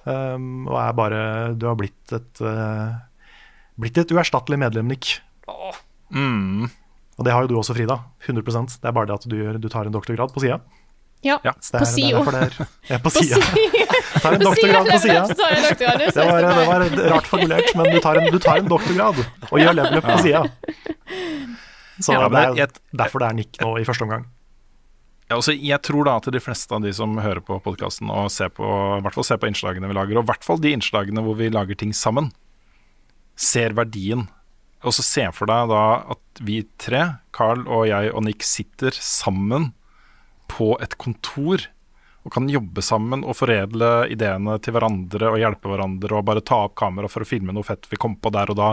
Um, 0.00 0.64
og 0.64 0.78
er 0.80 0.94
bare 0.96 1.18
Du 1.60 1.66
har 1.68 1.74
blitt 1.76 2.12
et 2.16 2.40
uh, 2.40 2.94
Blitt 3.76 3.98
et 4.00 4.12
uerstattelig 4.14 4.56
medlem, 4.58 4.88
Nick. 4.88 5.18
Mm. 6.08 6.70
Og 7.20 7.26
det 7.26 7.32
har 7.36 7.44
jo 7.44 7.50
du 7.52 7.58
også, 7.60 7.74
Frida. 7.76 7.98
100% 8.24 8.78
Det 8.80 8.88
er 8.88 8.94
bare 8.96 9.10
det 9.10 9.18
at 9.20 9.26
du, 9.28 9.36
gjør, 9.36 9.58
du 9.60 9.68
tar 9.68 9.84
en 9.84 9.92
doktorgrad 9.92 10.32
på 10.32 10.40
sida. 10.40 10.56
Ja, 11.20 11.36
ja. 11.44 11.52
det 11.52 11.80
på 11.82 11.84
SIO. 11.84 12.22
er 12.24 12.36
er- 12.46 12.54
Ja, 12.88 12.96
på 12.96 13.10
På 13.10 13.10
sida. 13.10 13.36
sida. 13.36 13.86
Tar 14.22 14.32
en 14.32 14.40
doktorgrad 14.40 14.86
på 14.88 14.98
sida. 15.02 15.26
Det 15.28 15.36
Det 15.36 15.86
var, 15.86 16.10
så 16.10 16.24
det 16.40 16.66
var 16.66 17.10
rart 17.12 17.26
formulert, 17.28 17.76
men 17.76 17.92
du 17.92 18.00
tar 18.00 18.16
en, 18.16 18.32
du 18.32 18.38
tar 18.38 18.56
en 18.56 18.68
doktorgrad 18.68 19.20
og 19.52 19.60
gjør 19.60 19.76
levelup 19.76 20.04
på 20.04 20.16
sida. 20.24 20.42
Så 22.00 22.12
Ja, 22.16 22.28
det 22.28 22.60
er 22.64 22.68
derfor 22.96 23.20
det 23.20 23.28
er 23.28 23.34
Nick 23.36 23.60
nå 23.60 23.74
i 23.78 23.84
første 23.84 24.02
omgang. 24.08 24.24
Ja, 25.28 25.36
altså, 25.36 25.52
jeg 25.52 25.78
tror 25.82 26.04
da 26.08 26.16
at 26.16 26.26
de 26.32 26.40
fleste 26.40 26.74
av 26.74 26.82
de 26.82 26.90
som 26.96 27.12
hører 27.20 27.40
på 27.44 27.60
podkasten 27.62 28.08
og 28.10 28.30
ser 28.32 28.48
på, 28.48 28.64
i 28.98 29.02
hvert 29.04 29.14
fall 29.14 29.24
ser 29.28 29.36
på 29.38 29.46
innslagene 29.46 29.86
vi 29.86 29.94
lager, 29.94 30.16
og 30.18 30.24
i 30.24 30.30
hvert 30.32 30.42
fall 30.42 30.58
de 30.58 30.72
innslagene 30.72 31.22
hvor 31.22 31.36
vi 31.38 31.50
lager 31.52 31.76
ting 31.78 31.92
sammen, 31.94 32.32
ser 33.36 33.76
verdien. 33.76 34.26
Og 34.86 34.96
så 34.96 35.04
se 35.04 35.26
for 35.36 35.50
deg 35.50 35.68
da 35.72 35.82
at 36.14 36.44
vi 36.46 36.62
tre, 36.80 37.02
Carl 37.36 37.66
og 37.68 37.84
jeg 37.90 38.14
og 38.14 38.24
Nick, 38.24 38.46
sitter 38.46 38.96
sammen 38.96 39.72
på 40.50 40.72
et 40.82 40.96
kontor 41.00 41.68
og 42.20 42.32
kan 42.34 42.48
jobbe 42.52 42.82
sammen 42.84 43.22
og 43.24 43.36
foredle 43.38 43.88
ideene 44.12 44.58
til 44.60 44.74
hverandre 44.76 45.30
og 45.30 45.38
hjelpe 45.40 45.70
hverandre 45.70 46.18
og 46.18 46.26
bare 46.28 46.42
ta 46.44 46.58
opp 46.66 46.74
kamera 46.76 47.08
for 47.08 47.24
å 47.24 47.28
filme 47.28 47.54
noe 47.56 47.64
fett 47.64 47.88
vi 47.88 47.96
kom 48.00 48.18
på 48.20 48.32
der 48.34 48.52
og 48.52 48.58
da. 48.58 48.70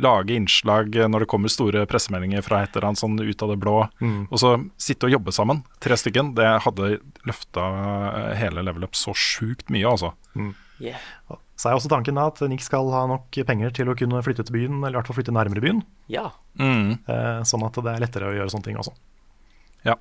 Lage 0.00 0.36
innslag 0.38 0.96
når 0.96 1.24
det 1.24 1.28
kommer 1.28 1.52
store 1.52 1.84
pressemeldinger 1.90 2.44
fra 2.46 2.62
et 2.64 2.72
eller 2.72 2.90
annet 2.90 3.02
sånn 3.02 3.18
ut 3.20 3.44
av 3.44 3.52
det 3.52 3.58
blå. 3.60 3.76
Mm. 4.00 4.22
Og 4.30 4.40
så 4.40 4.54
sitte 4.80 5.08
og 5.08 5.18
jobbe 5.18 5.36
sammen, 5.36 5.60
tre 5.84 5.98
stykken. 6.00 6.32
Det 6.38 6.48
hadde 6.64 6.94
løfta 7.28 7.66
hele 8.40 8.64
level 8.64 8.88
up 8.88 8.96
så 8.96 9.12
sjukt 9.12 9.68
mye, 9.74 9.84
altså. 9.92 10.14
Yeah. 10.80 11.04
Så 11.58 11.68
er 11.68 11.74
også 11.74 11.90
tanken 11.90 12.14
da 12.14 12.28
at 12.30 12.38
Nick 12.46 12.62
skal 12.62 12.86
ha 12.94 13.02
nok 13.10 13.34
penger 13.48 13.72
til 13.74 13.90
å 13.90 13.96
kunne 13.98 14.22
flytte 14.22 14.44
til 14.46 14.54
byen, 14.54 14.78
eller 14.78 14.94
i 14.94 14.98
hvert 15.00 15.08
fall 15.10 15.18
flytte 15.18 15.34
nærmere 15.34 15.62
byen. 15.64 15.82
Ja. 16.12 16.28
Mm. 16.60 17.00
Eh, 17.02 17.40
sånn 17.50 17.66
at 17.66 17.80
det 17.82 17.94
er 17.94 18.04
lettere 18.04 18.28
å 18.30 18.36
gjøre 18.36 18.52
sånne 18.54 18.68
ting 18.68 18.78
også. 18.78 18.94
Ja. 19.86 19.96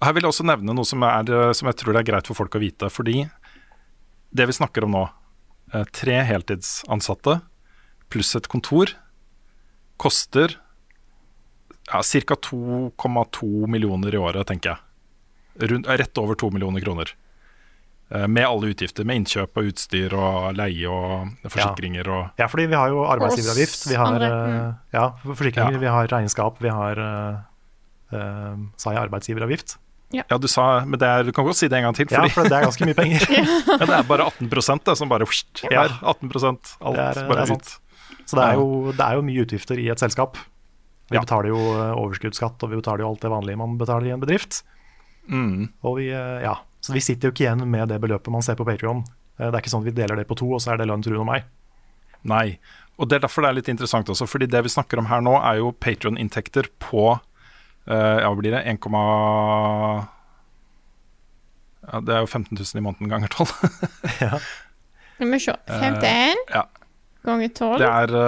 Og 0.00 0.06
Her 0.08 0.16
vil 0.16 0.24
jeg 0.24 0.32
også 0.32 0.46
nevne 0.48 0.76
noe 0.76 0.88
som, 0.88 1.04
er, 1.04 1.28
eh, 1.28 1.52
som 1.56 1.68
jeg 1.68 1.76
tror 1.80 1.92
det 1.92 2.04
er 2.04 2.08
greit 2.08 2.30
for 2.30 2.40
folk 2.40 2.56
å 2.56 2.62
vite. 2.62 2.88
Fordi 2.92 3.26
det 4.34 4.48
vi 4.48 4.56
snakker 4.56 4.86
om 4.86 4.96
nå, 4.96 5.04
eh, 5.74 5.84
tre 5.92 6.22
heltidsansatte 6.24 7.42
pluss 8.12 8.34
et 8.38 8.48
kontor, 8.48 8.94
koster 10.00 10.56
ja, 11.90 12.00
ca. 12.00 12.36
2,2 12.48 13.68
millioner 13.68 14.14
i 14.14 14.20
året, 14.20 14.46
tenker 14.48 14.72
jeg. 14.72 15.68
Rundt, 15.68 15.86
eh, 15.86 15.98
rett 16.00 16.18
over 16.18 16.34
2 16.34 16.50
millioner 16.50 16.80
kroner. 16.80 17.12
Eh, 18.10 18.26
Med 18.28 18.44
alle 18.46 18.68
utgifter, 18.74 19.04
med 19.08 19.16
innkjøp 19.22 19.56
og 19.56 19.70
utstyr 19.72 20.12
og 20.12 20.54
leie 20.58 20.86
og 20.90 21.30
forsikringer 21.48 22.08
og 22.12 22.30
Ja, 22.38 22.46
fordi 22.52 22.66
vi 22.68 22.76
har 22.76 22.88
jo 22.92 23.04
arbeidsgiveravgift, 23.08 23.86
vi 23.90 23.94
har 23.96 24.20
eh, 24.20 24.34
mm. 24.52 24.74
ja, 24.92 25.06
forsikringer, 25.24 25.72
Ja. 25.72 25.78
vi 25.78 25.86
har 25.86 26.06
regnskap, 26.12 26.60
vi 26.60 26.68
har 26.68 27.00
eh, 27.00 28.56
sa 28.76 28.92
jeg 28.92 29.02
arbeidsgiveravgift? 29.08 29.78
Ja, 30.14 30.36
du 30.38 30.46
sa 30.46 30.84
Men 30.84 30.98
det 31.00 31.08
er, 31.08 31.24
du 31.26 31.32
kan 31.34 31.44
godt 31.44 31.56
si 31.58 31.66
det 31.66 31.74
en 31.80 31.88
gang 31.88 31.94
til. 31.96 32.06
Ja, 32.10 32.20
Fordi, 32.20 32.30
for 32.36 32.44
det 32.46 32.52
er 32.54 32.66
ganske 32.68 32.86
mye 32.86 32.94
penger. 32.94 33.24
men 33.80 33.88
det 33.88 33.96
er 33.96 34.04
bare 34.06 34.28
18% 34.30 34.84
det, 34.86 34.96
som 35.00 35.08
bare 35.10 35.26
Ja. 35.72 35.88
her, 35.88 35.96
18 36.04 36.30
Alt 36.30 36.62
Det 36.94 37.00
er- 37.00 37.14
det 37.14 37.38
er 37.50 37.54
ut. 37.56 37.72
Så 38.26 38.36
det 38.38 38.44
er, 38.44 38.54
jo, 38.54 38.92
det 38.92 39.00
er 39.04 39.14
jo 39.18 39.22
mye 39.22 39.42
utgifter 39.44 39.78
i 39.80 39.88
et 39.90 39.98
selskap. 39.98 40.36
Vi 41.10 41.16
Ja. 41.16 41.20
betaler 41.20 41.48
jo 41.48 41.56
overskuddsskatt, 41.98 42.62
og 42.62 42.70
vi 42.70 42.76
betaler 42.76 43.00
jo 43.02 43.08
alt 43.10 43.20
det 43.20 43.30
vanlige 43.30 43.56
man 43.58 43.76
betaler 43.76 44.06
i 44.06 44.10
en 44.14 44.20
bedrift. 44.20 44.62
Mm. 45.28 45.68
Og 45.82 45.96
vi, 45.98 46.06
ja, 46.10 46.54
så 46.84 46.92
vi 46.92 47.02
sitter 47.04 47.30
jo 47.30 47.34
ikke 47.34 47.46
igjen 47.46 47.64
med 47.70 47.88
det 47.88 47.96
beløpet 48.02 48.32
man 48.34 48.44
ser 48.44 48.58
på 48.60 48.66
Patrion. 48.68 49.00
Det 49.40 49.48
er 49.48 49.62
ikke 49.62 49.72
sånn 49.72 49.82
at 49.86 49.88
vi 49.88 49.96
deler 49.96 50.20
det 50.20 50.28
på 50.28 50.36
to, 50.38 50.50
og 50.52 50.60
så 50.62 50.74
er 50.74 50.82
det 50.82 50.88
lønn 50.90 51.02
til 51.04 51.14
Rune 51.14 51.24
og 51.24 51.30
meg. 51.30 51.46
Nei. 52.28 52.58
Og 53.00 53.08
det 53.08 53.16
er 53.16 53.24
derfor 53.24 53.42
det 53.42 53.50
er 53.50 53.56
litt 53.58 53.70
interessant 53.72 54.10
også, 54.12 54.28
fordi 54.28 54.46
det 54.52 54.60
vi 54.66 54.72
snakker 54.72 55.00
om 55.00 55.08
her 55.08 55.24
nå, 55.24 55.38
er 55.40 55.62
jo 55.62 55.72
Patrion-inntekter 55.80 56.68
på 56.84 57.14
Uh, 57.84 58.16
Ja, 58.22 58.30
hva 58.30 58.36
blir 58.38 58.54
det? 58.54 58.62
1, 58.64 58.86
ja, 61.84 61.98
det 62.00 62.14
er 62.16 62.22
jo 62.24 62.28
15 62.30 62.56
000 62.56 62.80
i 62.80 62.84
måneden 62.84 63.10
ganger 63.12 63.28
12. 63.28 63.50
Skal 65.14 65.32
vi 65.34 65.40
se. 65.44 65.52
51 65.68 66.48
ja. 66.54 66.62
ganger 67.28 67.48
12 67.52 67.78
Det 67.82 67.90
er 67.90 68.14
uh, 68.16 68.22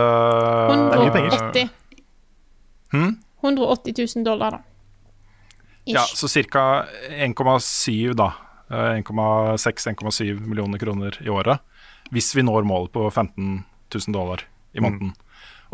Det 0.69 0.77
er 0.77 1.01
mye 1.01 1.15
penger. 1.15 1.33
180. 1.33 1.71
Hm? 2.93 3.15
180 3.41 3.97
000 4.17 4.27
dollar, 4.27 4.59
da. 4.59 4.61
Ish. 5.87 5.95
Ja, 5.95 6.05
så 6.05 6.29
ca. 6.29 6.85
1,7 7.09 8.13
da. 8.19 8.29
Eh, 8.71 8.99
1,6-1,7 9.03 10.41
millioner 10.47 10.79
kroner 10.83 11.19
i 11.23 11.31
året. 11.31 11.63
Hvis 12.11 12.33
vi 12.37 12.45
når 12.47 12.67
målet 12.67 12.93
på 12.95 13.07
15 13.11 13.65
000 13.95 14.15
dollar 14.15 14.43
i 14.75 14.83
måneden. 14.83 15.15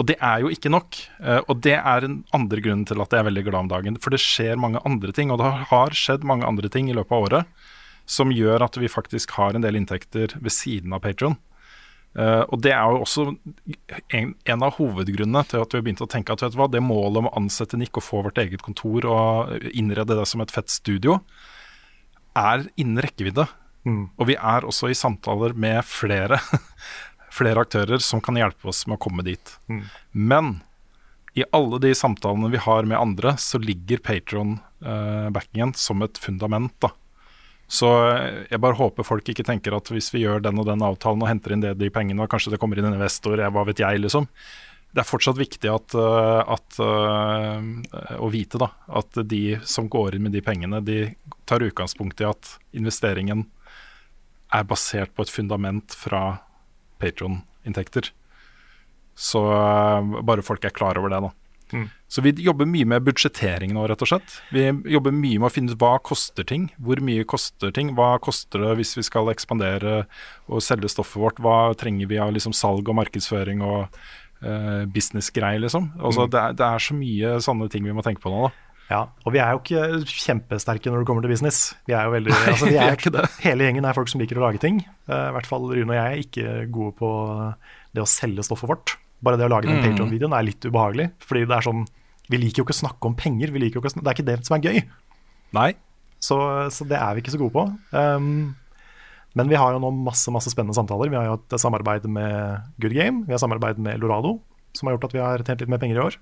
Og 0.00 0.06
det 0.08 0.16
er 0.24 0.40
jo 0.40 0.50
ikke 0.52 0.72
nok. 0.72 0.96
eh, 1.20 1.40
Og 1.48 1.60
det 1.60 1.76
er 1.76 2.00
den 2.00 2.24
andre 2.32 2.60
grunnen 2.60 2.86
til 2.88 3.00
at 3.00 3.12
jeg 3.12 3.20
er 3.20 3.28
veldig 3.28 3.44
glad 3.44 3.60
om 3.60 3.68
dagen. 3.68 3.96
For 4.00 4.10
det 4.10 4.20
skjer 4.20 4.60
mange 4.60 4.80
andre 4.84 5.12
ting, 5.12 5.30
og 5.30 5.38
det 5.38 5.52
har 5.70 5.96
skjedd 5.96 6.24
mange 6.24 6.46
andre 6.46 6.68
ting 6.68 6.90
i 6.90 6.96
løpet 6.96 7.12
av 7.12 7.28
året 7.28 7.70
som 8.06 8.32
gjør 8.34 8.64
at 8.64 8.76
vi 8.76 8.90
faktisk 8.90 9.30
har 9.38 9.54
en 9.54 9.62
del 9.62 9.76
inntekter 9.78 10.34
ved 10.42 10.52
siden 10.52 10.92
av 10.92 11.04
Patron. 11.04 11.36
Uh, 12.18 12.44
og 12.52 12.60
det 12.60 12.74
er 12.74 12.90
jo 12.92 13.04
også 13.06 13.22
en, 14.12 14.34
en 14.44 14.64
av 14.66 14.74
hovedgrunnene 14.76 15.44
til 15.48 15.62
at 15.62 15.72
vi 15.72 15.78
har 15.78 15.84
begynt 15.86 16.02
å 16.04 16.10
tenke 16.10 16.34
at 16.34 16.42
vet 16.44 16.52
du 16.52 16.58
hva, 16.60 16.66
det 16.68 16.82
målet 16.84 17.22
om 17.22 17.28
å 17.30 17.36
ansette 17.38 17.78
Nick 17.80 17.96
og 17.96 18.04
få 18.04 18.20
vårt 18.26 18.40
eget 18.42 18.60
kontor 18.60 19.06
og 19.08 19.70
innrede 19.72 20.18
det 20.18 20.26
som 20.28 20.42
et 20.44 20.52
fett 20.52 20.68
studio, 20.68 21.22
er 22.38 22.66
innen 22.80 23.02
rekkevidde. 23.04 23.46
Mm. 23.86 24.04
Og 24.16 24.28
vi 24.30 24.36
er 24.38 24.66
også 24.66 24.92
i 24.92 24.96
samtaler 24.96 25.56
med 25.58 25.82
flere, 25.86 26.38
flere 27.38 27.64
aktører 27.64 28.02
som 28.04 28.22
kan 28.22 28.38
hjelpe 28.38 28.70
oss 28.70 28.84
med 28.86 28.98
å 28.98 29.02
komme 29.02 29.24
dit. 29.26 29.56
Mm. 29.68 29.82
Men 30.12 30.52
i 31.34 31.44
alle 31.56 31.80
de 31.80 31.94
samtalene 31.96 32.50
vi 32.52 32.60
har 32.60 32.84
med 32.88 33.00
andre, 33.00 33.36
så 33.40 33.60
ligger 33.60 34.02
Patron-backingen 34.04 35.72
som 35.78 36.04
et 36.04 36.20
fundament. 36.20 36.74
da. 36.84 36.92
Så 37.72 37.88
eh, 38.10 38.42
jeg 38.50 38.60
bare 38.60 38.76
håper 38.76 39.06
folk 39.06 39.30
ikke 39.32 39.46
tenker 39.48 39.72
at 39.76 39.88
hvis 39.88 40.10
vi 40.12 40.26
gjør 40.26 40.42
den 40.44 40.60
og 40.60 40.68
den 40.68 40.84
avtalen 40.84 41.24
og 41.24 41.30
henter 41.30 41.54
inn 41.54 41.64
det, 41.64 41.78
de 41.80 41.88
pengene, 41.92 42.20
og 42.20 42.30
kanskje 42.32 42.52
det 42.52 42.60
kommer 42.60 42.78
inn 42.78 42.90
en 42.90 42.98
investor, 42.98 43.40
hva 43.40 43.64
vet 43.68 43.80
jeg, 43.80 44.02
liksom. 44.04 44.28
Det 44.92 45.00
er 45.00 45.08
fortsatt 45.08 45.38
viktig 45.40 45.70
at, 45.72 45.94
eh, 45.96 46.52
at, 46.52 46.78
eh, 46.84 48.16
å 48.20 48.28
vite 48.32 48.60
da, 48.60 48.68
at 48.92 49.16
de 49.24 49.58
som 49.64 49.88
går 49.88 50.16
inn 50.16 50.26
med 50.26 50.36
de 50.36 50.42
pengene, 50.44 50.82
de 50.84 51.14
tar 51.48 51.64
utgangspunkt 51.64 52.20
i 52.20 52.28
at 52.28 52.56
investeringen 52.76 53.46
er 54.52 54.66
basert 54.68 55.14
på 55.16 55.24
et 55.24 55.32
fundament 55.32 55.96
fra 55.96 56.42
Patron-inntekter. 57.00 58.12
Så 59.16 59.40
eh, 59.48 60.20
bare 60.28 60.44
folk 60.44 60.64
er 60.64 60.76
klar 60.76 61.00
over 61.00 61.12
det, 61.12 61.22
da. 61.24 61.32
Mm. 61.72 61.88
Så 62.08 62.20
vi 62.20 62.34
jobber 62.44 62.68
mye 62.68 62.84
med 62.84 63.04
budsjettering 63.06 63.72
nå, 63.72 63.86
rett 63.88 64.02
og 64.04 64.10
slett. 64.10 64.34
Vi 64.52 64.66
jobber 64.92 65.14
mye 65.16 65.40
med 65.40 65.48
å 65.48 65.52
finne 65.52 65.72
ut 65.72 65.80
hva 65.80 65.94
koster 66.04 66.44
ting. 66.44 66.68
Hvor 66.76 67.00
mye 67.04 67.24
koster 67.24 67.72
ting? 67.72 67.94
Hva 67.96 68.18
koster 68.20 68.60
det 68.60 68.74
hvis 68.80 68.92
vi 68.98 69.04
skal 69.06 69.32
ekspandere 69.32 70.02
og 70.52 70.60
selge 70.64 70.92
stoffet 70.92 71.22
vårt? 71.22 71.40
Hva 71.40 71.72
trenger 71.80 72.10
vi 72.10 72.20
av 72.20 72.34
liksom 72.36 72.52
salg 72.56 72.92
og 72.92 72.98
markedsføring 73.00 73.64
og 73.64 74.02
uh, 74.44 74.84
businessgreier, 74.92 75.60
liksom? 75.62 75.92
Altså, 75.98 76.26
Mm. 76.26 76.30
det, 76.34 76.40
er, 76.42 76.52
det 76.58 76.66
er 76.68 76.78
så 76.78 76.94
mye 76.98 77.32
sånne 77.40 77.70
ting 77.72 77.84
vi 77.84 77.92
må 77.96 78.02
tenke 78.04 78.20
på 78.24 78.30
nå, 78.32 78.48
da. 78.48 78.52
Ja, 78.92 78.98
og 79.24 79.32
vi 79.32 79.38
er 79.40 79.54
jo 79.54 79.60
ikke 79.62 80.02
kjempesterke 80.04 80.90
når 80.92 81.00
det 81.00 81.06
kommer 81.08 81.22
til 81.24 81.30
business. 81.32 81.74
Vi 81.88 81.94
er 81.96 82.04
jo 82.04 82.12
veldig, 82.12 82.32
Nei, 82.34 82.48
altså, 82.52 82.66
vi 82.66 82.74
vi 82.74 82.80
er 82.82 82.90
er, 82.90 82.98
ikke 82.98 83.12
det. 83.14 83.22
Hele 83.40 83.64
gjengen 83.64 83.86
er 83.88 83.96
folk 83.96 84.10
som 84.12 84.20
liker 84.20 84.36
å 84.36 84.42
lage 84.44 84.60
ting. 84.60 84.82
Uh, 85.08 85.30
I 85.30 85.34
hvert 85.38 85.48
fall 85.48 85.64
Rune 85.70 85.88
og 85.88 85.96
jeg 85.96 86.10
er 86.10 86.24
ikke 86.26 86.56
gode 86.74 86.92
på 86.98 87.12
det 87.94 88.02
å 88.04 88.08
selge 88.10 88.44
stoffet 88.44 88.68
vårt. 88.68 88.96
Bare 89.22 89.38
det 89.40 89.46
å 89.46 89.52
lage 89.54 89.70
den 89.70 89.78
Mm. 89.80 89.86
Patreon-videoen 89.86 90.34
er 90.36 90.44
litt 90.44 90.66
ubehagelig. 90.66 91.08
Fordi 91.22 91.46
det 91.46 91.56
er 91.56 91.64
sånn 91.70 91.86
Vi 92.28 92.38
liker 92.42 92.62
jo 92.62 92.64
ikke 92.66 92.74
å 92.76 92.82
snakke 92.82 93.08
om 93.08 93.14
penger. 93.14 93.50
Vi 93.54 93.60
liker 93.62 93.78
jo 93.80 93.82
ikke 93.86 94.02
det 94.02 94.08
er 94.10 94.16
ikke 94.18 94.28
det 94.28 94.36
som 94.46 94.56
er 94.58 94.66
gøy. 94.66 94.82
Nei. 95.56 95.70
Så, 96.22 96.36
så 96.70 96.84
det 96.88 96.96
er 96.98 97.14
vi 97.14 97.22
ikke 97.22 97.32
så 97.34 97.40
gode 97.40 97.52
på. 97.54 97.64
Um, 97.92 98.54
men 99.34 99.48
vi 99.48 99.56
har 99.56 99.72
jo 99.72 99.78
nå 99.82 99.90
masse 100.04 100.30
masse 100.34 100.50
spennende 100.52 100.74
samtaler. 100.76 101.08
Vi 101.10 101.16
har 101.16 101.24
jo 101.30 101.34
et 101.40 101.58
samarbeid 101.60 102.04
med 102.10 102.62
Good 102.80 102.92
Game. 102.94 103.24
Vi 103.26 103.32
har 103.32 103.38
samarbeid 103.38 103.78
med 103.78 104.00
Lorado, 104.00 104.40
som 104.74 104.86
har 104.88 104.96
gjort 104.96 105.04
at 105.10 105.12
vi 105.16 105.22
har 105.24 105.38
tjent 105.46 105.60
litt 105.60 105.68
mer 105.72 105.78
penger 105.82 105.96
i 105.96 106.04
år. 106.06 106.16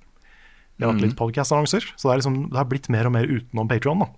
Vi 0.78 0.84
har 0.86 0.92
hatt 0.92 1.00
Mhm. 1.00 1.08
litt 1.10 1.16
podcast-annonser. 1.18 1.82
Så 1.96 2.08
det, 2.08 2.22
liksom, 2.22 2.50
det 2.50 2.56
har 2.56 2.64
blitt 2.64 2.88
mer 2.88 3.06
og 3.06 3.12
mer 3.12 3.24
utenom 3.26 3.68
Patreon. 3.68 4.08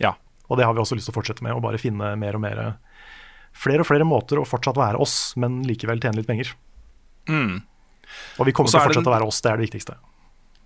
Ja. 0.00 0.14
Og 0.50 0.56
det 0.58 0.64
har 0.66 0.74
vi 0.74 0.80
også 0.80 0.96
lyst 0.96 1.06
til 1.08 1.14
å 1.14 1.22
fortsette 1.22 1.42
med. 1.42 1.52
Å 1.54 1.60
bare 1.62 1.78
finne 1.78 2.16
mer 2.18 2.34
og 2.34 2.40
mer 2.40 2.76
Flere 3.54 3.80
og 3.80 3.86
flere 3.86 4.02
måter 4.02 4.34
å 4.36 4.42
fortsatt 4.44 4.74
være 4.74 4.98
oss, 4.98 5.36
men 5.36 5.62
likevel 5.62 6.00
tjene 6.02 6.16
litt 6.16 6.26
penger. 6.26 6.48
Mm. 7.28 7.62
Og 8.40 8.46
vi 8.46 8.52
kommer 8.52 8.68
til 8.68 8.80
å 8.80 8.82
fortsette 8.82 9.04
den- 9.04 9.12
å 9.12 9.16
være 9.20 9.26
oss, 9.28 9.40
det 9.40 9.52
er 9.52 9.56
det 9.58 9.70
viktigste. 9.70 9.94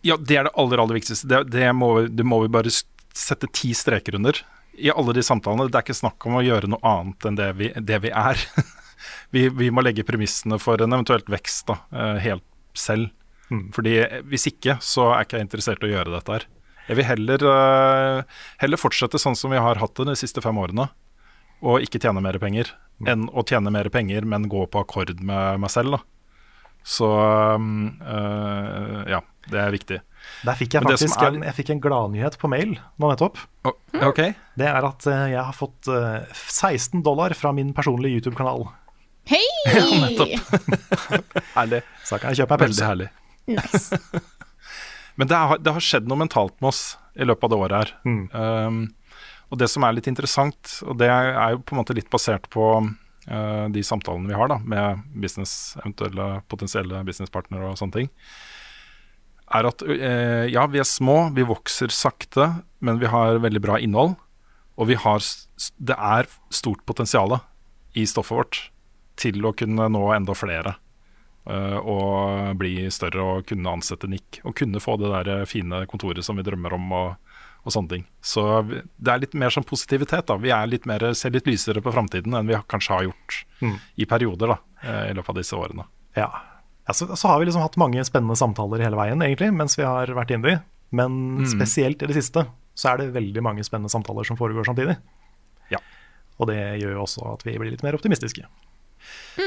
Ja, 0.03 0.17
det 0.17 0.37
er 0.39 0.45
det 0.45 0.53
aller, 0.57 0.79
aller 0.81 0.95
viktigste. 0.99 1.29
Det, 1.29 1.51
det, 1.51 1.75
må, 1.75 2.09
det 2.09 2.25
må 2.25 2.41
vi 2.41 2.49
bare 2.49 2.71
sette 3.13 3.47
ti 3.53 3.75
streker 3.75 4.15
under. 4.15 4.33
I 4.79 4.93
alle 4.95 5.15
de 5.17 5.25
samtalene. 5.27 5.69
Det 5.69 5.81
er 5.81 5.87
ikke 5.87 5.99
snakk 5.99 6.27
om 6.29 6.39
å 6.39 6.45
gjøre 6.45 6.71
noe 6.71 6.83
annet 6.87 7.29
enn 7.29 7.39
det 7.39 7.49
vi, 7.59 7.71
det 7.75 7.99
vi 8.05 8.13
er. 8.15 8.43
vi, 9.35 9.49
vi 9.49 9.71
må 9.75 9.85
legge 9.85 10.07
premissene 10.07 10.61
for 10.63 10.81
en 10.83 10.95
eventuelt 10.95 11.29
vekst 11.33 11.67
da, 11.71 11.81
eh, 11.93 12.21
helt 12.29 12.47
selv. 12.79 13.11
Mm. 13.51 13.69
Fordi 13.75 13.95
hvis 14.29 14.49
ikke, 14.51 14.79
så 14.85 15.11
er 15.15 15.25
ikke 15.25 15.41
jeg 15.41 15.49
interessert 15.49 15.85
i 15.85 15.91
å 15.91 15.95
gjøre 15.97 16.15
dette 16.15 16.37
her. 16.37 16.49
Jeg 16.89 17.01
vil 17.01 17.09
heller, 17.09 17.45
eh, 17.53 18.37
heller 18.63 18.81
fortsette 18.81 19.21
sånn 19.21 19.37
som 19.37 19.53
vi 19.53 19.61
har 19.61 19.81
hatt 19.81 19.97
det 19.99 20.09
de 20.09 20.17
siste 20.17 20.43
fem 20.45 20.57
årene, 20.57 20.89
og 21.61 21.83
ikke 21.85 22.01
tjene 22.01 22.23
mer 22.25 22.39
penger, 22.41 22.71
enn 23.07 23.27
å 23.29 23.45
tjene 23.47 23.73
mer 23.75 23.91
penger, 23.93 24.25
men 24.25 24.49
gå 24.51 24.65
på 24.71 24.81
akkord 24.85 25.19
med 25.21 25.61
meg 25.61 25.73
selv. 25.75 25.99
da. 25.99 26.01
Så 26.89 27.09
eh, 28.09 29.01
ja, 29.13 29.21
det 29.51 29.61
er 29.61 29.75
viktig. 29.75 29.99
Der 30.47 30.55
fikk 30.59 30.77
jeg 30.77 30.85
Men 30.85 30.93
det 30.93 30.99
som 31.01 31.09
faktisk 31.09 31.23
er- 31.25 31.35
en, 31.35 31.47
jeg 31.49 31.57
fikk 31.57 31.71
en 31.75 31.81
gladnyhet 31.83 32.39
på 32.39 32.51
mail 32.51 32.77
nå 32.99 33.11
nettopp. 33.11 33.41
Oh, 33.67 33.75
okay. 34.07 34.35
Det 34.59 34.69
er 34.71 34.87
at 34.87 35.07
eh, 35.11 35.25
jeg 35.35 35.43
har 35.43 35.57
fått 35.57 35.89
eh, 35.91 36.29
16 36.33 37.03
dollar 37.07 37.35
fra 37.35 37.53
min 37.57 37.73
personlige 37.75 38.21
YouTube-kanal. 38.21 38.69
Hei! 39.29 39.43
Herlig. 41.59 41.83
Så 42.07 42.21
kan 42.21 42.33
jeg 42.33 42.45
kjøpe 42.45 42.57
meg 42.57 42.67
pølse. 42.67 42.87
herlig. 42.87 43.09
nice. 43.51 43.99
Men 45.19 45.27
det 45.27 45.35
har, 45.35 45.59
det 45.59 45.75
har 45.75 45.83
skjedd 45.83 46.07
noe 46.07 46.21
mentalt 46.21 46.55
med 46.63 46.71
oss 46.71 46.83
i 47.19 47.27
løpet 47.27 47.49
av 47.49 47.51
det 47.51 47.59
året 47.59 47.77
her. 47.81 47.91
Mm. 48.07 48.21
Um, 48.31 48.79
og 49.51 49.59
det 49.59 49.67
som 49.73 49.83
er 49.83 49.97
litt 49.97 50.07
interessant, 50.07 50.77
og 50.87 50.99
det 51.01 51.09
er 51.11 51.57
jo 51.57 51.63
på 51.67 51.75
en 51.75 51.81
måte 51.81 51.97
litt 51.97 52.11
basert 52.13 52.47
på 52.55 52.69
uh, 52.79 53.65
de 53.75 53.83
samtalene 53.83 54.31
vi 54.31 54.37
har 54.39 54.53
da, 54.53 54.61
med 54.63 55.03
business, 55.19 55.75
eventuelle 55.81 56.29
potensielle 56.53 57.03
businesspartnere 57.09 57.73
og 57.73 57.81
sånne 57.81 57.97
ting, 57.97 58.13
er 59.55 59.69
at 59.69 59.83
uh, 59.83 60.47
ja, 60.51 60.67
vi 60.67 60.79
er 60.83 60.85
små, 60.89 61.31
vi 61.35 61.43
vokser 61.49 61.89
sakte, 61.95 62.63
men 62.81 62.99
vi 63.01 63.07
har 63.11 63.39
veldig 63.43 63.61
bra 63.65 63.79
innhold. 63.81 64.17
Og 64.79 64.87
vi 64.91 64.95
har, 64.95 65.19
det 65.83 65.97
er 65.97 66.29
stort 66.55 66.85
potensial 66.87 67.41
i 67.99 68.05
stoffet 68.07 68.37
vårt 68.39 68.59
til 69.19 69.43
å 69.49 69.51
kunne 69.57 69.89
nå 69.91 70.05
enda 70.15 70.35
flere. 70.39 70.77
eh, 71.49 71.79
og 71.81 72.55
bli 72.61 72.85
større 72.93 73.23
og 73.25 73.47
kunne 73.49 73.73
ansette 73.73 74.07
Nick. 74.07 74.39
Og 74.45 74.55
kunne 74.55 74.79
få 74.85 74.95
det 75.01 75.09
der 75.11 75.47
fine 75.51 75.81
kontoret 75.91 76.23
som 76.23 76.37
vi 76.37 76.45
drømmer 76.47 76.75
om. 76.77 76.93
og 76.93 77.17
og 77.67 77.73
sånne 77.75 77.89
ting. 77.91 78.05
Så 78.23 78.43
det 78.71 79.11
er 79.13 79.19
litt 79.19 79.35
mer 79.35 79.51
sånn 79.51 79.65
positivitet. 79.67 80.27
da 80.31 80.37
Vi 80.41 80.49
er 80.55 80.67
litt 80.71 80.87
mer, 80.87 81.03
ser 81.13 81.31
litt 81.35 81.45
lysere 81.45 81.83
på 81.83 81.93
framtiden 81.93 82.33
enn 82.39 82.47
vi 82.47 82.55
kanskje 82.71 82.95
har 82.95 83.03
gjort 83.09 83.45
Mm. 83.61 83.75
i 83.99 84.05
perioder 84.07 84.47
da 84.55 84.59
eh, 84.85 85.11
i 85.11 85.15
løpet 85.19 85.29
av 85.29 85.35
disse 85.35 85.57
årene. 85.59 85.85
Ja. 86.17 86.31
Ja 86.89 86.95
så, 86.97 87.07
så 87.13 87.29
har 87.29 87.39
vi 87.41 87.49
liksom 87.49 87.63
hatt 87.63 87.77
mange 87.81 88.03
spennende 88.09 88.37
samtaler 88.41 88.81
hele 88.85 88.97
veien, 88.99 89.21
egentlig, 89.25 89.51
mens 89.55 89.77
vi 89.79 89.85
har 89.87 90.11
vært 90.17 90.33
indie. 90.35 90.63
Men 90.91 91.19
Mm. 91.43 91.47
spesielt 91.53 92.03
i 92.03 92.09
det 92.09 92.17
siste 92.17 92.47
så 92.79 92.93
er 92.95 93.03
det 93.03 93.13
veldig 93.13 93.43
mange 93.45 93.65
spennende 93.67 93.91
samtaler 93.93 94.25
som 94.25 94.39
foregår 94.39 94.65
samtidig. 94.65 94.97
Ja. 95.71 95.79
Og 96.41 96.49
det 96.49 96.57
gjør 96.81 96.95
jo 96.95 97.03
også 97.05 97.27
at 97.35 97.45
vi 97.45 97.59
blir 97.59 97.75
litt 97.75 97.83
mer 97.85 97.99
optimistiske. 97.99 98.47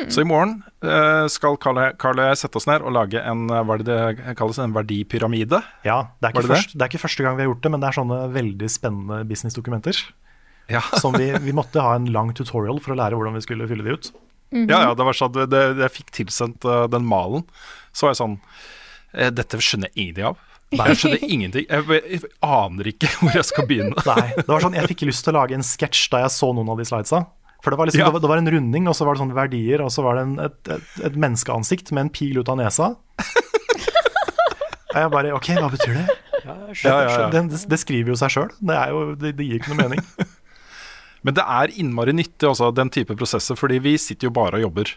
Så 0.10 0.22
i 0.24 0.28
morgen 0.28 0.62
uh, 0.86 1.28
skal 1.32 1.58
Carl 1.60 1.80
Carl 2.00 2.20
og 2.22 2.30
jeg 2.30 2.40
sette 2.40 2.60
oss 2.60 2.68
ned 2.70 2.86
og 2.86 2.94
lage 2.96 3.20
en 3.20 3.50
eh, 3.52 3.64
hva 3.68 3.76
er 3.76 3.82
det 3.84 3.98
det 3.98 4.36
kalles, 4.40 4.60
en 4.64 4.74
verdipyramide. 4.76 5.60
Ja, 5.84 5.98
det 6.22 6.30
er, 6.30 6.32
ikke 6.32 6.44
det 6.46 6.48
det? 6.48 6.56
først, 6.56 6.76
det 6.76 6.86
er 6.86 6.92
ikke 6.92 7.04
første 7.04 7.26
gang 7.26 7.36
vi 7.38 7.44
har 7.44 7.52
gjort 7.52 7.66
det, 7.66 7.72
men 7.74 7.84
det 7.84 7.90
er 7.90 7.98
sånne 8.00 8.20
veldig 8.32 8.70
spennende 8.72 9.22
businessdokumenter. 9.28 10.04
Ja. 10.72 10.80
som 11.02 11.12
vi, 11.20 11.32
vi 11.48 11.52
måtte 11.58 11.84
ha 11.84 11.98
en 11.98 12.08
lang 12.16 12.32
tutorial 12.38 12.80
for 12.80 12.94
å 12.94 13.00
lære 13.02 13.18
hvordan 13.20 13.36
vi 13.36 13.44
skulle 13.44 13.68
fylle 13.68 13.84
de 13.84 13.98
ut. 13.98 14.12
Ja, 14.52 14.82
ja, 14.90 14.94
det 15.00 15.06
var 15.08 15.16
sånn, 15.16 15.32
det, 15.36 15.46
det, 15.54 15.62
jeg 15.86 15.94
fikk 15.98 16.10
tilsendt 16.18 16.66
uh, 16.68 16.84
den 16.92 17.06
malen. 17.08 17.46
Så 17.96 18.06
var 18.08 18.12
jeg 18.16 18.20
sånn 18.22 18.38
eh, 19.16 19.30
Dette 19.32 19.60
skjønner 19.64 19.92
jeg 19.94 20.04
ingenting 20.08 20.28
av. 20.32 20.40
Nei, 20.72 20.86
Jeg 20.92 21.00
skjønner 21.02 21.24
ingenting. 21.28 21.66
Jeg, 21.68 22.02
jeg, 22.16 22.22
aner 22.48 22.88
ikke 22.94 23.10
hvor 23.20 23.36
jeg 23.36 23.48
skal 23.48 23.68
begynne. 23.68 23.96
Nei, 24.08 24.26
det 24.38 24.48
var 24.48 24.64
sånn, 24.64 24.76
Jeg 24.80 24.92
fikk 24.94 25.06
lyst 25.10 25.24
til 25.28 25.34
å 25.36 25.42
lage 25.42 25.56
en 25.58 25.64
sketsj 25.68 26.06
da 26.14 26.26
jeg 26.26 26.34
så 26.36 26.52
noen 26.56 26.72
av 26.72 26.80
de 26.80 26.88
slidesa. 26.88 27.24
For 27.62 27.72
det 27.76 27.78
var, 27.78 27.90
liksom, 27.92 28.02
Ja. 28.02 28.08
det, 28.10 28.16
var, 28.16 28.24
det 28.24 28.30
var 28.32 28.40
en 28.42 28.52
runding, 28.56 28.88
og 28.90 28.96
så 28.98 29.06
var 29.06 29.14
det 29.16 29.22
sånne 29.22 29.36
verdier, 29.38 29.84
og 29.86 29.92
så 29.94 30.02
var 30.06 30.18
det 30.18 30.24
en, 30.26 30.32
et, 30.48 30.72
et, 30.78 30.94
et 31.12 31.18
menneskeansikt 31.28 31.92
med 31.94 32.08
en 32.08 32.14
pil 32.16 32.40
ut 32.42 32.50
av 32.50 32.58
nesa. 32.60 32.92
Og 34.92 34.98
jeg 35.00 35.12
bare 35.14 35.30
OK, 35.38 35.46
hva 35.56 35.70
betyr 35.72 35.94
det? 35.96 36.06
Ja, 36.42 36.56
ja, 36.84 36.96
ja. 37.06 37.28
Det, 37.32 37.42
det, 37.54 37.60
det 37.72 37.78
skriver 37.80 38.12
jo 38.12 38.18
seg 38.20 38.34
sjøl. 38.34 38.50
Det, 38.60 38.76
er 38.76 38.90
jo- 38.92 39.14
det, 39.16 39.30
det 39.38 39.46
gir 39.48 39.62
ikke 39.62 39.72
noe 39.72 39.86
mening. 39.86 40.02
Men 41.22 41.38
det 41.38 41.46
er 41.46 41.74
innmari 41.82 42.16
nyttig 42.18 42.50
også, 42.50 42.72
den 42.76 42.92
type 42.94 43.16
prosesser, 43.18 43.58
fordi 43.60 43.80
vi 43.84 43.98
sitter 44.02 44.30
jo 44.30 44.36
bare 44.36 44.60
og 44.60 44.70
jobber. 44.70 44.96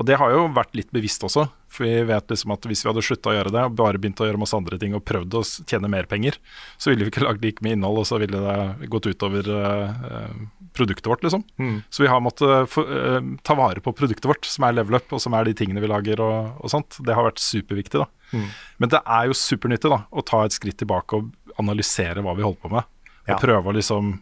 Og 0.00 0.06
det 0.08 0.16
har 0.16 0.32
jo 0.32 0.46
vært 0.56 0.72
litt 0.78 0.88
bevisst 0.94 1.24
også, 1.26 1.44
for 1.70 1.84
vi 1.84 2.04
vet 2.08 2.32
liksom 2.32 2.54
at 2.54 2.64
hvis 2.64 2.80
vi 2.84 2.88
hadde 2.88 3.02
slutta 3.04 3.32
å 3.32 3.34
gjøre 3.34 3.52
det, 3.52 3.64
og 3.68 3.74
bare 3.76 4.00
begynt 4.00 4.22
å 4.22 4.28
gjøre 4.28 4.40
masse 4.40 4.56
andre 4.56 4.78
ting 4.80 4.94
og 4.96 5.04
prøvd 5.04 5.36
å 5.36 5.42
tjene 5.44 5.90
mer 5.92 6.08
penger, 6.08 6.38
så 6.80 6.88
ville 6.88 7.04
vi 7.04 7.12
ikke 7.12 7.24
lagd 7.26 7.44
like 7.44 7.64
mye 7.66 7.76
innhold, 7.76 8.00
og 8.00 8.08
så 8.08 8.20
ville 8.22 8.40
det 8.40 8.88
gått 8.92 9.10
utover 9.10 9.50
eh, 9.52 10.06
eh, 10.08 10.38
produktet 10.78 11.10
vårt, 11.10 11.26
liksom. 11.26 11.44
Mm. 11.60 11.82
Så 11.92 12.06
vi 12.06 12.08
har 12.08 12.22
måttet 12.24 12.78
eh, 12.80 13.18
ta 13.44 13.58
vare 13.58 13.84
på 13.84 13.92
produktet 13.98 14.30
vårt, 14.30 14.48
som 14.48 14.64
er 14.64 14.78
level 14.78 14.96
up, 14.96 15.12
og 15.12 15.20
som 15.20 15.36
er 15.36 15.50
de 15.50 15.56
tingene 15.58 15.84
vi 15.84 15.90
lager 15.92 16.22
og, 16.24 16.54
og 16.62 16.72
sånt. 16.72 16.96
Det 17.04 17.18
har 17.18 17.28
vært 17.28 17.44
superviktig, 17.44 18.00
da. 18.00 18.08
Mm. 18.30 18.48
Men 18.80 18.94
det 18.94 19.02
er 19.04 19.28
jo 19.28 19.36
supernyttig 19.36 19.92
da, 19.92 20.04
å 20.08 20.24
ta 20.24 20.46
et 20.46 20.56
skritt 20.56 20.80
tilbake 20.80 21.18
og 21.18 21.60
analysere 21.60 22.24
hva 22.24 22.32
vi 22.38 22.46
holder 22.46 22.62
på 22.62 22.72
med. 22.72 22.88
Og 23.20 23.34
Ja. 23.34 23.36
prøve 23.38 23.68
å 23.70 23.74
liksom 23.76 24.20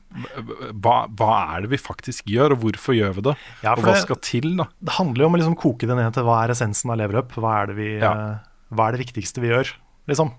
hva, 0.82 1.06
hva 1.08 1.56
er 1.56 1.62
det 1.62 1.70
vi 1.70 1.78
faktisk 1.78 2.24
gjør, 2.26 2.52
og 2.56 2.60
hvorfor 2.64 2.96
gjør 2.98 3.14
vi 3.14 3.22
det? 3.28 3.36
Ja, 3.62 3.72
og 3.72 3.84
hva 3.84 3.94
det- 3.94 4.02
skal 4.02 4.16
til, 4.16 4.56
da? 4.56 4.66
Det 4.82 4.94
handler 4.98 5.22
jo 5.22 5.26
om 5.26 5.34
å 5.34 5.38
liksom 5.38 5.56
koke 5.56 5.86
det 5.86 5.96
ned 5.96 6.12
til 6.14 6.24
hva 6.24 6.44
er 6.44 6.50
essensen 6.50 6.90
av 6.90 6.98
Level 6.98 7.16
Up? 7.22 7.32
Hva 7.32 7.62
er 7.62 7.66
det, 7.68 7.76
vi, 7.76 7.98
Ja. 8.00 8.12
eh, 8.12 8.38
hva 8.74 8.88
er 8.88 8.96
det 8.96 9.06
viktigste 9.06 9.40
vi 9.40 9.48
gjør, 9.54 9.70
liksom? 10.08 10.32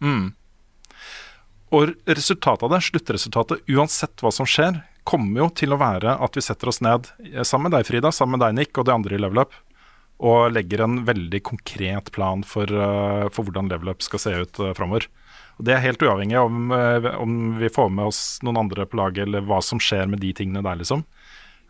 Mm. 0.00 0.32
Og 1.72 1.94
resultatet 2.06 2.62
av 2.66 2.70
det, 2.70 2.80
sluttresultatet, 2.84 3.62
uansett 3.68 4.16
hva 4.20 4.32
som 4.32 4.46
skjer, 4.48 4.82
kommer 5.08 5.40
jo 5.42 5.48
til 5.50 5.72
å 5.74 5.78
være 5.80 6.20
at 6.22 6.34
vi 6.36 6.40
setter 6.44 6.68
oss 6.68 6.80
ned 6.84 7.08
eh, 7.32 7.42
sammen 7.48 7.70
med 7.70 7.78
deg, 7.78 7.86
Frida, 7.88 8.10
sammen 8.12 8.38
med 8.38 8.44
deg, 8.46 8.54
Nick, 8.58 8.78
og 8.78 8.86
de 8.86 8.92
andre 8.92 9.16
i 9.16 9.18
Level 9.22 9.38
Up, 9.44 9.52
og 10.22 10.52
legger 10.52 10.84
en 10.84 11.00
veldig 11.04 11.40
konkret 11.42 12.12
plan 12.12 12.42
for, 12.46 12.64
eh, 12.64 13.28
for 13.30 13.44
hvordan 13.44 13.68
Level 13.72 13.88
Up 13.90 14.02
skal 14.04 14.18
se 14.22 14.30
ut 14.44 14.60
uh, 14.60 14.72
framover. 14.76 15.08
Og 15.62 15.66
Det 15.68 15.76
er 15.76 15.84
helt 15.84 16.02
uavhengig 16.02 16.34
av 16.40 16.48
om, 16.50 16.72
eh, 16.74 17.04
om 17.22 17.58
vi 17.60 17.68
får 17.70 17.90
med 17.94 18.10
oss 18.10 18.40
noen 18.42 18.58
andre 18.64 18.82
på 18.90 18.98
laget, 18.98 19.28
eller 19.28 19.44
hva 19.46 19.60
som 19.62 19.78
skjer 19.78 20.08
med 20.10 20.18
de 20.18 20.32
tingene 20.34 20.62
der, 20.62 20.80
liksom. 20.80 21.04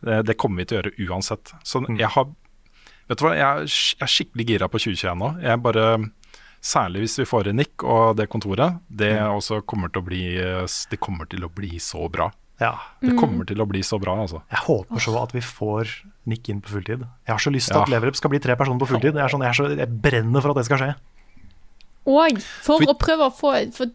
Det, 0.02 0.22
det 0.24 0.38
kommer 0.40 0.62
vi 0.62 0.64
til 0.70 0.78
å 0.78 0.80
gjøre 0.80 1.10
uansett. 1.12 1.52
Så 1.62 1.84
jeg 1.92 2.08
har 2.08 2.30
Vet 3.10 3.18
du 3.18 3.24
hva, 3.26 3.32
jeg 3.34 3.66
er, 4.00 4.08
skikkelig 4.08 4.44
gira 4.46 4.68
på 4.70 4.78
2021 4.80 5.18
nå. 5.20 5.28
Jeg 5.42 5.52
er 5.52 5.60
bare 5.60 5.86
Særlig 6.62 7.00
hvis 7.02 7.18
vi 7.18 7.24
får 7.26 7.48
inn 7.50 7.56
Nick 7.58 7.82
og 7.82 8.16
det 8.16 8.28
kontoret. 8.30 8.78
Det 8.86 9.10
også 9.18 9.64
kommer 9.66 9.90
til 9.90 9.98
å 10.00 10.06
bli 10.06 10.22
eh, 10.38 10.62
Det 10.88 10.98
kommer 11.02 11.26
til 11.26 11.42
å 11.44 11.50
bli 11.50 11.74
så 11.82 12.06
bra. 12.08 12.30
Ja. 12.62 12.76
Det 13.02 13.16
kommer 13.18 13.44
til 13.44 13.58
å 13.60 13.66
bli 13.66 13.82
så 13.82 13.98
bra, 13.98 14.14
altså. 14.22 14.44
Jeg 14.46 14.62
håper 14.68 15.02
så 15.02 15.16
at 15.18 15.34
vi 15.34 15.42
får 15.42 15.90
Nick 16.30 16.48
inn 16.48 16.62
på 16.62 16.70
fulltid. 16.76 17.02
Jeg 17.02 17.34
har 17.34 17.42
så 17.42 17.50
lyst 17.50 17.72
til 17.72 17.80
Ja. 17.80 17.82
at 17.82 17.90
Leverup 17.90 18.14
skal 18.16 18.30
bli 18.30 18.38
tre 18.38 18.54
personer 18.56 18.78
på 18.78 18.86
fulltid. 18.92 19.12
Jeg, 19.18 19.24
er 19.24 19.34
sånn, 19.34 19.42
jeg, 19.42 19.50
er 19.50 19.58
så, 19.58 19.66
jeg 19.76 20.02
brenner 20.06 20.40
for 20.40 20.54
at 20.54 20.62
det 20.62 20.68
skal 20.70 20.78
skje. 20.78 20.94
Og 22.06 22.38
for 22.42 22.80
For- 22.82 22.90
å 22.90 22.96
prøve 22.98 23.28
å 23.28 23.34
få, 23.34 23.52
få, 23.76 23.86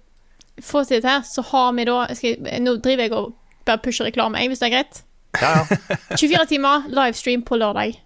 få 0.64 0.84
til 0.88 0.98
dette 1.02 1.10
her, 1.12 1.22
så 1.28 1.44
har 1.52 1.74
vi 1.76 1.86
da 1.90 1.98
skal 2.16 2.38
Nå 2.64 2.78
driver 2.82 3.04
jeg 3.04 3.14
og 3.18 3.34
bare 3.68 3.82
pusher 3.84 4.08
reklame, 4.08 4.40
hvis 4.48 4.60
det 4.64 4.70
er 4.70 4.76
greit. 4.78 5.02
Ja, 5.42 5.50
ja. 5.68 5.98
24 6.18 6.46
timer 6.54 6.86
livestream 6.88 7.44
på 7.44 7.58
lørdag. 7.60 7.98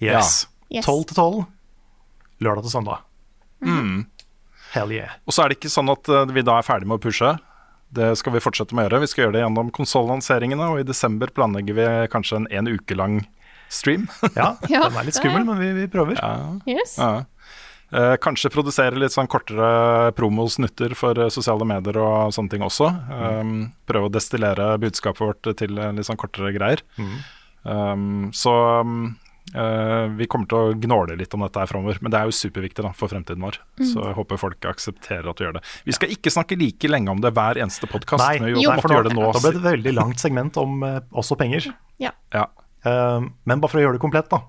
Yes. 0.00 0.46
Yes. 0.72 0.86
12 0.88 1.04
til 1.10 1.16
12. 1.20 1.42
Lørdag 2.40 2.64
til 2.64 2.72
søndag. 2.72 3.02
Mm. 3.64 4.06
Hell 4.74 4.90
yeah. 4.92 5.12
Og 5.28 5.32
så 5.36 5.44
er 5.44 5.52
det 5.52 5.58
ikke 5.60 5.70
sånn 5.70 5.92
at 5.92 6.08
eh, 6.10 6.24
vi 6.34 6.42
da 6.44 6.56
er 6.58 6.66
ferdig 6.66 6.88
med 6.90 6.98
å 6.98 7.04
pushe. 7.04 7.34
Det 7.94 8.08
skal 8.18 8.34
vi 8.34 8.40
fortsette 8.42 8.74
med 8.74 8.82
å 8.82 8.88
gjøre. 8.88 9.02
Vi 9.04 9.10
skal 9.12 9.22
gjøre 9.26 9.36
det 9.36 9.42
gjennom 9.44 9.68
konsollanseringene, 9.76 10.66
og 10.72 10.80
i 10.82 10.86
desember 10.88 11.30
planlegger 11.30 11.76
vi 11.78 11.84
kanskje 12.10 12.40
en 12.40 12.48
en 12.50 12.72
uke 12.72 12.96
lang 12.98 13.20
stream. 13.70 14.08
Ja, 14.34 14.56
Ja, 14.72 14.82
den 14.88 14.98
er 14.98 15.06
litt 15.06 15.14
er- 15.14 15.20
skummel, 15.20 15.44
men 15.46 15.60
vi, 15.62 15.68
vi 15.82 15.86
prøver. 15.92 16.18
Ja. 16.18 16.58
Yes. 16.66 16.96
Ja. 16.98 17.12
Eh, 17.94 18.16
kanskje 18.18 18.50
produsere 18.50 18.98
litt 18.98 19.14
sånn 19.14 19.28
kortere 19.30 20.10
promosnutter 20.18 20.96
for 20.98 21.18
eh, 21.20 21.30
sosiale 21.30 21.66
medier 21.68 22.00
og 22.02 22.32
sånne 22.34 22.50
ting 22.50 22.64
også. 22.66 22.88
Um, 23.06 23.52
prøve 23.86 24.08
å 24.08 24.14
destillere 24.14 24.72
budskapet 24.82 25.22
vårt 25.22 25.50
til 25.60 25.76
litt 25.78 26.08
sånn 26.08 26.18
kortere 26.18 26.50
greier. 26.56 26.82
Um, 27.62 28.32
så 28.34 28.50
um, 28.82 29.12
eh, 29.54 30.08
vi 30.18 30.26
kommer 30.30 30.50
til 30.50 30.58
å 30.58 30.74
gnåle 30.74 31.14
litt 31.20 31.36
om 31.38 31.44
dette 31.46 31.62
her 31.62 31.70
framover, 31.70 32.00
men 32.02 32.10
det 32.10 32.18
er 32.18 32.32
jo 32.32 32.34
superviktig 32.34 32.82
da, 32.84 32.90
for 32.98 33.12
fremtiden 33.12 33.46
vår. 33.46 33.60
Så 33.78 34.02
jeg 34.08 34.16
håper 34.18 34.42
folk 34.42 34.68
aksepterer 34.72 35.30
at 35.30 35.38
vi 35.38 35.46
gjør 35.46 35.56
det. 35.60 35.62
Vi 35.86 35.94
skal 35.94 36.16
ikke 36.16 36.32
snakke 36.34 36.58
like 36.58 36.90
lenge 36.90 37.14
om 37.14 37.22
det 37.22 37.30
hver 37.36 37.62
eneste 37.62 37.86
podkast. 37.90 38.24
Nei, 38.24 38.50
Vi 38.56 38.66
Jo. 38.66 38.72
måtte 38.72 38.88
for 38.88 38.90
nå, 38.90 38.98
gjøre 38.98 39.12
det 39.12 39.18
nå. 39.20 39.30
da 39.30 39.44
ble 39.44 39.54
det 39.54 39.62
et 39.62 39.70
veldig 39.70 39.94
langt 40.00 40.24
segment 40.24 40.58
om 40.60 40.82
uh, 40.82 40.98
også 41.14 41.38
penger. 41.38 41.70
Ja. 42.02 42.10
Ja. 42.34 42.48
Uh, 42.84 43.30
men 43.46 43.62
bare 43.62 43.70
for 43.70 43.78
å 43.78 43.86
gjøre 43.86 44.00
det 44.00 44.02
komplett, 44.02 44.28
da, 44.34 44.42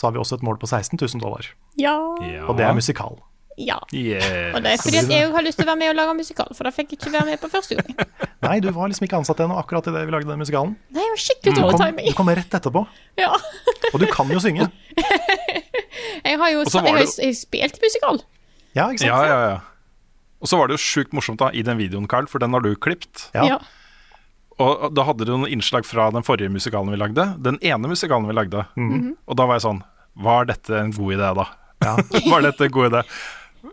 så 0.00 0.08
har 0.08 0.14
vi 0.16 0.20
også 0.22 0.38
et 0.40 0.44
mål 0.46 0.56
på 0.62 0.68
16 0.70 0.96
000 0.96 1.20
dollar. 1.20 1.44
Ja. 1.76 1.92
Ja. 2.24 2.46
Og 2.48 2.56
det 2.56 2.64
er 2.64 2.72
musikal. 2.76 3.18
ja. 3.60 3.76
Yes. 3.92 4.24
Og 4.56 4.62
det 4.64 4.70
er 4.72 4.80
fordi 4.80 4.96
at 5.02 5.10
jeg 5.12 5.26
har 5.34 5.44
lyst 5.44 5.58
til 5.60 5.66
å 5.66 5.68
være 5.68 5.80
med 5.82 5.90
og 5.92 5.96
lage 5.98 6.14
musikal, 6.16 6.48
for 6.56 6.64
da 6.64 6.72
fikk 6.72 6.94
jeg 6.94 7.00
ikke 7.02 7.12
være 7.12 7.26
med 7.28 7.40
på 7.42 7.50
første 7.52 7.76
gang. 7.76 7.98
Nei, 8.46 8.54
du 8.64 8.70
var 8.72 8.88
liksom 8.88 9.04
ikke 9.04 9.18
ansatt 9.20 9.42
ennå 9.44 9.58
akkurat 9.60 9.90
idet 9.90 10.06
vi 10.08 10.14
lagde 10.14 10.30
den 10.30 10.40
musikalen. 10.40 10.72
Nei, 10.96 11.04
jeg 11.04 11.12
var 11.12 11.20
skikkelig 11.26 11.52
Du 11.52 11.60
dårlig 11.60 11.76
mm. 11.76 11.82
timing. 11.84 12.08
du 12.08 12.16
kom 12.22 12.30
rett 12.40 12.56
etterpå. 12.60 12.84
Ja. 13.20 13.34
Og 13.92 13.98
du 14.00 14.06
kan 14.14 14.32
jo 14.32 14.40
synge. 14.40 14.70
Jeg 16.24 16.38
har 16.40 16.50
jo 16.52 16.62
så 16.68 16.80
jeg 16.84 16.94
har, 16.94 17.02
det 17.04 17.24
jeg 17.24 17.36
spilt 17.36 17.76
musikal. 17.82 18.18
Ja, 18.76 18.86
ikke 18.92 19.02
sant? 19.02 19.10
Ja, 19.10 19.20
ja, 19.26 19.38
ja. 19.50 19.58
Og 20.40 20.48
så 20.48 20.56
var 20.60 20.68
det 20.70 20.76
jo 20.78 20.82
sjukt 20.84 21.12
morsomt 21.16 21.40
da 21.42 21.48
i 21.52 21.62
den 21.66 21.76
videoen, 21.80 22.06
Carl, 22.08 22.28
for 22.30 22.40
den 22.40 22.54
har 22.56 22.62
du 22.64 22.70
klippet. 22.80 23.26
Ja. 23.36 23.58
Og 24.60 24.92
da 24.96 25.04
hadde 25.08 25.24
du 25.28 25.32
noen 25.32 25.48
innslag 25.52 25.86
fra 25.88 26.10
den 26.14 26.24
forrige 26.24 26.52
musikalen 26.52 26.92
vi 26.92 27.00
lagde. 27.00 27.24
Den 27.40 27.58
ene 27.64 27.90
musikalen 27.90 28.28
vi 28.28 28.36
lagde. 28.36 28.64
Og 28.76 29.36
da 29.36 29.46
var 29.48 29.58
jeg 29.58 29.64
sånn 29.66 29.82
Var 30.14 30.44
dette 30.50 30.74
en 30.78 30.90
god 30.92 31.14
idé, 31.14 31.30
da? 31.38 31.46
Ja. 31.84 31.94
var 32.32 32.42
dette 32.44 32.66
en 32.66 32.74
god 32.74 32.90
idé? 32.90 33.02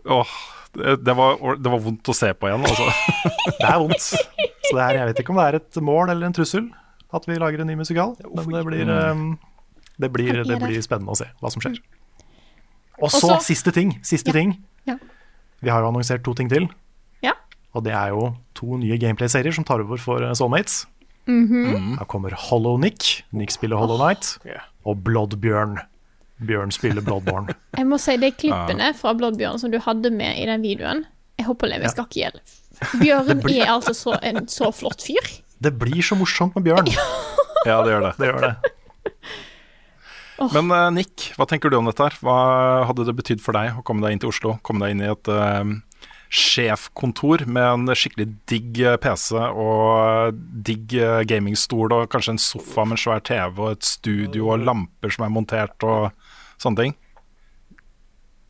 Åh, 0.04 0.32
det, 0.78 0.96
det, 1.04 1.14
var, 1.16 1.56
det 1.58 1.72
var 1.72 1.82
vondt 1.82 2.08
å 2.08 2.14
se 2.16 2.30
på 2.36 2.48
igjen, 2.48 2.64
altså. 2.68 2.86
Det 3.58 3.66
er 3.68 3.78
vondt. 3.82 4.04
Så 4.04 4.72
det 4.76 4.82
er, 4.84 4.98
jeg 5.00 5.10
vet 5.10 5.22
ikke 5.22 5.32
om 5.34 5.40
det 5.40 5.46
er 5.48 5.58
et 5.60 5.80
mål 5.84 6.12
eller 6.12 6.28
en 6.28 6.36
trussel 6.36 6.68
at 7.16 7.24
vi 7.28 7.38
lager 7.40 7.62
en 7.64 7.70
ny 7.70 7.76
musikal. 7.80 8.14
Men 8.20 8.50
det 8.52 8.64
blir, 8.66 8.90
eh, 8.92 9.22
det 9.98 10.10
blir, 10.12 10.42
det 10.44 10.58
blir 10.60 10.82
spennende 10.84 11.14
å 11.14 11.18
se 11.18 11.28
hva 11.40 11.52
som 11.52 11.64
skjer. 11.64 11.78
Og 13.00 13.12
så 13.14 13.38
siste 13.44 13.72
ting. 13.72 13.94
Siste 14.04 14.28
Ja. 14.28 14.36
ting. 14.36 14.52
Ja. 14.86 14.98
Vi 15.62 15.70
har 15.72 15.82
jo 15.82 15.88
annonsert 15.88 16.22
to 16.26 16.34
ting 16.34 16.50
til. 16.50 16.68
Ja. 17.24 17.32
Og 17.74 17.84
det 17.84 17.94
er 17.96 18.12
jo 18.12 18.36
to 18.54 18.76
nye 18.76 18.98
gameplay-serier 19.00 19.54
som 19.54 19.64
tar 19.64 19.80
over 19.80 19.96
for 19.96 20.22
eh, 20.22 20.34
Soulmates. 20.36 20.84
Mhm. 21.28 21.96
Da 21.98 22.04
kommer 22.08 22.32
Hollow 22.32 22.76
Nick, 22.80 23.22
Nick 23.32 23.50
spiller 23.52 23.76
Hollow 23.76 23.98
Night, 24.00 24.38
og 24.84 25.02
Bloodbjørn. 25.04 25.78
Bjørn 26.46 26.70
spiller 26.74 27.02
Bloodborne. 27.02 27.54
Jeg 27.78 27.86
må 27.88 27.98
si 28.02 28.14
de 28.20 28.30
klippene 28.34 28.92
fra 28.98 29.14
Bloodbjørn 29.18 29.58
som 29.62 29.72
du 29.74 29.78
hadde 29.82 30.10
med 30.14 30.38
i 30.38 30.46
den 30.46 30.62
videoen, 30.62 31.04
jeg 31.38 31.46
håper 31.46 31.70
Levi 31.70 31.90
skal 31.90 32.06
ikke 32.08 32.20
gjelde. 32.24 32.40
Bjørn 33.02 33.40
blir- 33.44 33.62
er 33.64 33.74
altså 33.76 33.94
så, 33.94 34.16
en 34.26 34.48
så 34.50 34.70
flott 34.74 35.02
fyr. 35.06 35.28
Det 35.62 35.72
blir 35.78 36.02
så 36.06 36.18
morsomt 36.18 36.54
med 36.58 36.68
Bjørn. 36.70 36.90
Ja, 37.66 37.80
det 37.82 37.90
gjør 37.90 38.04
det. 38.04 38.10
Det 38.20 38.26
gjør 38.28 38.44
det. 38.44 38.52
Men 40.54 40.68
uh, 40.70 40.84
Nick, 40.94 41.24
hva 41.34 41.44
tenker 41.50 41.72
du 41.72 41.74
om 41.80 41.88
dette 41.90 42.04
her? 42.06 42.14
Hva 42.22 42.36
hadde 42.86 43.02
det 43.08 43.16
betydd 43.18 43.42
for 43.42 43.56
deg 43.58 43.74
å 43.74 43.82
komme 43.84 44.04
deg 44.06 44.14
inn 44.14 44.20
til 44.22 44.30
Oslo? 44.30 44.52
Komme 44.64 44.86
deg 44.86 44.94
inn 44.94 45.02
i 45.02 45.08
et, 45.10 45.30
uh, 45.34 46.06
sjefkontor 46.30 47.42
med 47.48 47.64
en 47.64 47.96
skikkelig 47.96 48.26
digg 48.50 48.78
eh, 48.84 48.98
PC 49.00 49.32
og 49.48 50.36
digg 50.66 50.92
gamingstol 51.30 51.94
og 51.96 52.10
kanskje 52.12 52.34
en 52.34 52.40
sofa 52.42 52.84
med 52.84 52.98
en 52.98 53.00
svær 53.00 53.22
TV 53.24 53.62
og 53.64 53.70
et 53.72 53.86
studio 53.88 54.50
og 54.52 54.66
lamper 54.68 55.14
som 55.14 55.24
er 55.24 55.32
montert 55.32 55.86
og 55.88 56.10
sånne 56.60 56.84
ting. 56.84 56.96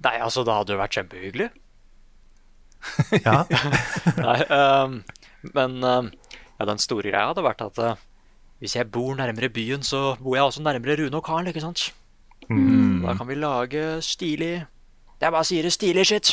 Nei, 0.04 0.16
altså, 0.22 0.44
det 0.46 0.54
hadde 0.54 0.76
jo 0.76 0.82
vært 0.82 0.98
kjempehyggelig. 1.00 1.50
Ja. 3.26 3.42
Nei, 4.28 4.38
um, 4.54 5.00
men 5.50 5.72
um, 5.82 6.10
ja, 6.30 6.66
den 6.68 6.78
store 6.78 7.10
greia 7.10 7.26
hadde 7.32 7.42
vært 7.42 7.64
at 7.64 7.80
uh, 7.82 7.96
hvis 8.62 8.76
jeg 8.78 8.90
bor 8.90 9.16
nærmere 9.18 9.50
byen, 9.50 9.82
så 9.86 10.12
bor 10.22 10.36
jeg 10.36 10.46
også 10.46 10.62
nærmere 10.62 10.96
Rune 11.00 11.18
og 11.18 11.24
Carl, 11.26 11.50
ikke 11.50 11.62
sant? 11.62 11.88
Mm. 12.48 13.02
Da 13.04 13.14
kan 13.18 13.28
vi 13.28 13.34
lage 13.36 13.82
stilig 14.00 14.52
Jeg 15.20 15.32
bare 15.34 15.44
sier 15.44 15.66
det, 15.66 15.72
stilig 15.74 16.06
shit. 16.06 16.30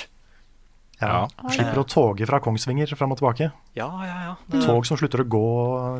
Ja. 1.01 1.25
Slipper 1.51 1.81
å 1.81 1.87
toge 1.89 2.27
fra 2.29 2.39
Kongsvinger 2.39 2.93
fram 2.95 3.11
og 3.11 3.19
tilbake. 3.19 3.49
Ja, 3.75 3.89
ja, 4.05 4.15
ja. 4.29 4.35
Det, 4.47 4.61
Tog 4.63 4.85
som 4.87 4.99
slutter 4.99 5.25
å 5.25 5.27
gå, 5.27 5.47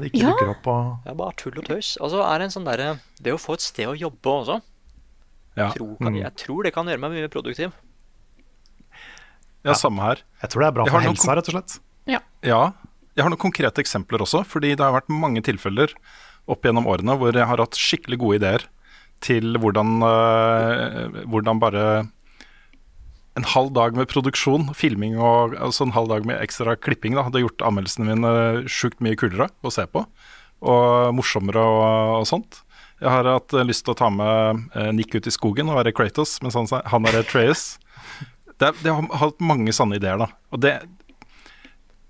ikke 0.08 0.22
Ja. 0.22 0.30
dukker 0.32 0.54
opp. 0.54 0.70
Og... 0.72 0.94
det 1.04 1.12
er 1.12 1.18
bare 1.20 1.36
tull 1.42 1.60
og 1.60 1.68
tøys. 1.68 1.98
Altså, 2.00 2.22
er 2.24 2.40
det 2.40 2.48
en 2.48 2.56
sånn 2.56 2.70
derre 2.70 2.94
Det 3.20 3.34
å 3.34 3.42
få 3.42 3.58
et 3.58 3.66
sted 3.66 3.90
å 3.92 3.98
jobbe 3.98 4.38
også, 4.40 4.62
Ja. 5.56 5.70
tror, 5.72 5.98
kan, 5.98 6.14
Mm. 6.14 6.22
jeg 6.22 6.36
tror 6.36 6.64
det 6.64 6.74
kan 6.76 6.86
gjøre 6.88 7.00
meg 7.00 7.12
mye 7.16 7.30
produktiv. 7.32 7.72
Ja, 9.66 9.74
samme 9.74 10.02
her. 10.04 10.22
Jeg 10.44 10.52
tror 10.54 10.62
det 10.62 10.68
er 10.68 10.76
bra 10.78 10.86
for 10.86 11.02
helsa, 11.02 11.36
rett 11.40 11.48
og 11.50 11.56
slett. 11.56 11.80
Ja. 12.06 12.20
Ja, 12.46 12.60
jeg 13.18 13.24
har 13.26 13.32
noen 13.34 13.42
konkrete 13.42 13.82
eksempler 13.82 14.22
også, 14.22 14.44
fordi 14.46 14.76
det 14.76 14.84
har 14.86 14.94
vært 14.94 15.10
mange 15.10 15.42
tilfeller 15.42 15.94
opp 16.48 16.62
gjennom 16.68 16.86
årene 16.86 17.16
hvor 17.18 17.34
jeg 17.34 17.48
har 17.50 17.58
hatt 17.64 17.74
skikkelig 17.80 18.20
gode 18.22 18.38
ideer 18.42 18.68
til 19.26 19.56
hvordan, 19.58 19.96
øh, 20.06 21.24
hvordan 21.26 21.60
bare 21.64 21.86
en 23.36 23.44
halv 23.56 23.74
dag 23.74 23.96
med 23.98 24.08
produksjon, 24.12 24.70
filming 24.78 25.18
og 25.18 25.56
altså 25.58 25.88
en 25.88 25.96
halv 25.96 26.08
dag 26.14 26.26
med 26.30 26.40
ekstra 26.44 26.76
klipping 26.78 27.16
da, 27.18 27.24
hadde 27.26 27.42
gjort 27.42 27.66
anmeldelsene 27.66 28.06
mine 28.14 28.68
sjukt 28.70 29.02
mye 29.04 29.18
kulere 29.20 29.50
å 29.66 29.72
se 29.74 29.88
på, 29.92 30.06
og 30.62 31.16
morsommere 31.18 31.60
og, 31.64 32.22
og 32.22 32.28
sånt. 32.30 32.62
Jeg 33.04 33.12
har 33.12 33.28
hatt 33.28 33.56
eh, 33.56 33.66
lyst 33.68 33.86
til 33.86 33.96
å 33.96 34.00
ta 34.00 34.12
med 34.14 34.68
eh, 34.76 34.92
Nick 34.96 35.16
ut 35.18 35.28
i 35.28 35.34
skogen 35.34 35.72
og 35.72 35.80
være 35.82 35.94
Kratos, 35.96 36.38
mens 36.44 36.56
han, 36.58 36.70
han 36.92 37.10
er 37.10 37.22
Atreus. 37.24 37.76
Det, 38.56 38.70
det 38.86 38.94
har 38.96 39.18
hatt 39.20 39.42
mange 39.44 39.74
sanne 39.76 39.98
ideer, 39.98 40.16
da. 40.16 40.30
Og 40.56 40.62
det, 40.64 40.70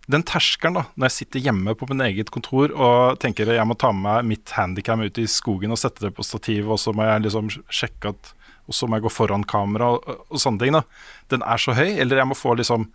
den 0.05 0.21
terskelen, 0.21 0.75
da, 0.77 0.83
når 0.93 1.07
jeg 1.07 1.15
sitter 1.15 1.41
hjemme 1.47 1.73
på 1.73 1.87
min 1.89 2.03
eget 2.05 2.29
kontor 2.29 2.69
og 2.69 3.17
tenker 3.17 3.49
jeg 3.49 3.65
må 3.65 3.73
ta 3.81 3.89
med 3.89 4.05
meg 4.05 4.27
mitt 4.29 4.53
handikam 4.53 5.01
ut 5.01 5.17
i 5.17 5.25
skogen 5.25 5.73
og 5.73 5.79
sette 5.81 6.05
det 6.05 6.11
på 6.13 6.25
stativ, 6.27 6.69
og 6.69 6.77
så 6.77 6.93
må 6.93 7.07
jeg 7.07 7.23
liksom 7.25 7.49
sjekke 7.49 8.13
at 8.13 8.35
Og 8.69 8.73
så 8.73 8.85
må 8.85 8.97
jeg 8.97 9.05
gå 9.05 9.13
foran 9.13 9.43
kamera 9.45 9.91
og, 9.93 10.21
og 10.29 10.39
sånne 10.41 10.61
ting, 10.61 10.77
da. 10.77 10.83
Den 11.29 11.41
er 11.45 11.61
så 11.61 11.73
høy. 11.77 11.97
Eller 12.01 12.17
jeg 12.17 12.29
må 12.29 12.37
få 12.37 12.55
liksom 12.57 12.87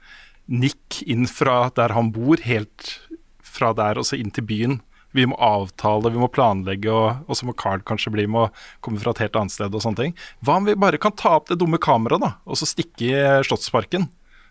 nikk 0.50 1.02
inn 1.06 1.28
fra 1.30 1.70
der 1.76 1.94
han 1.94 2.10
bor, 2.10 2.42
helt 2.42 2.96
fra 3.38 3.70
der 3.74 3.98
og 3.98 4.06
så 4.06 4.18
inn 4.18 4.32
til 4.34 4.46
byen. 4.46 4.80
Vi 5.16 5.24
må 5.26 5.34
avtale, 5.42 6.10
vi 6.14 6.20
må 6.22 6.28
planlegge, 6.30 6.90
og, 6.94 7.24
og 7.26 7.36
så 7.38 7.48
må 7.48 7.54
Carl 7.58 7.80
kanskje 7.86 8.12
bli 8.14 8.26
med 8.30 8.46
og 8.48 8.60
komme 8.84 9.00
fra 9.02 9.10
et 9.16 9.24
helt 9.24 9.36
annet 9.40 9.54
sted 9.56 9.74
og 9.74 9.82
sånne 9.82 9.98
ting. 10.04 10.14
Hva 10.46 10.60
om 10.60 10.68
vi 10.68 10.76
bare 10.78 11.00
kan 11.02 11.14
ta 11.18 11.32
opp 11.40 11.48
det 11.50 11.58
dumme 11.58 11.80
kameraet, 11.82 12.22
da, 12.22 12.32
og 12.46 12.58
så 12.60 12.68
stikke 12.70 13.08
i 13.08 13.12
eh, 13.18 13.40
Slottsparken? 13.48 14.06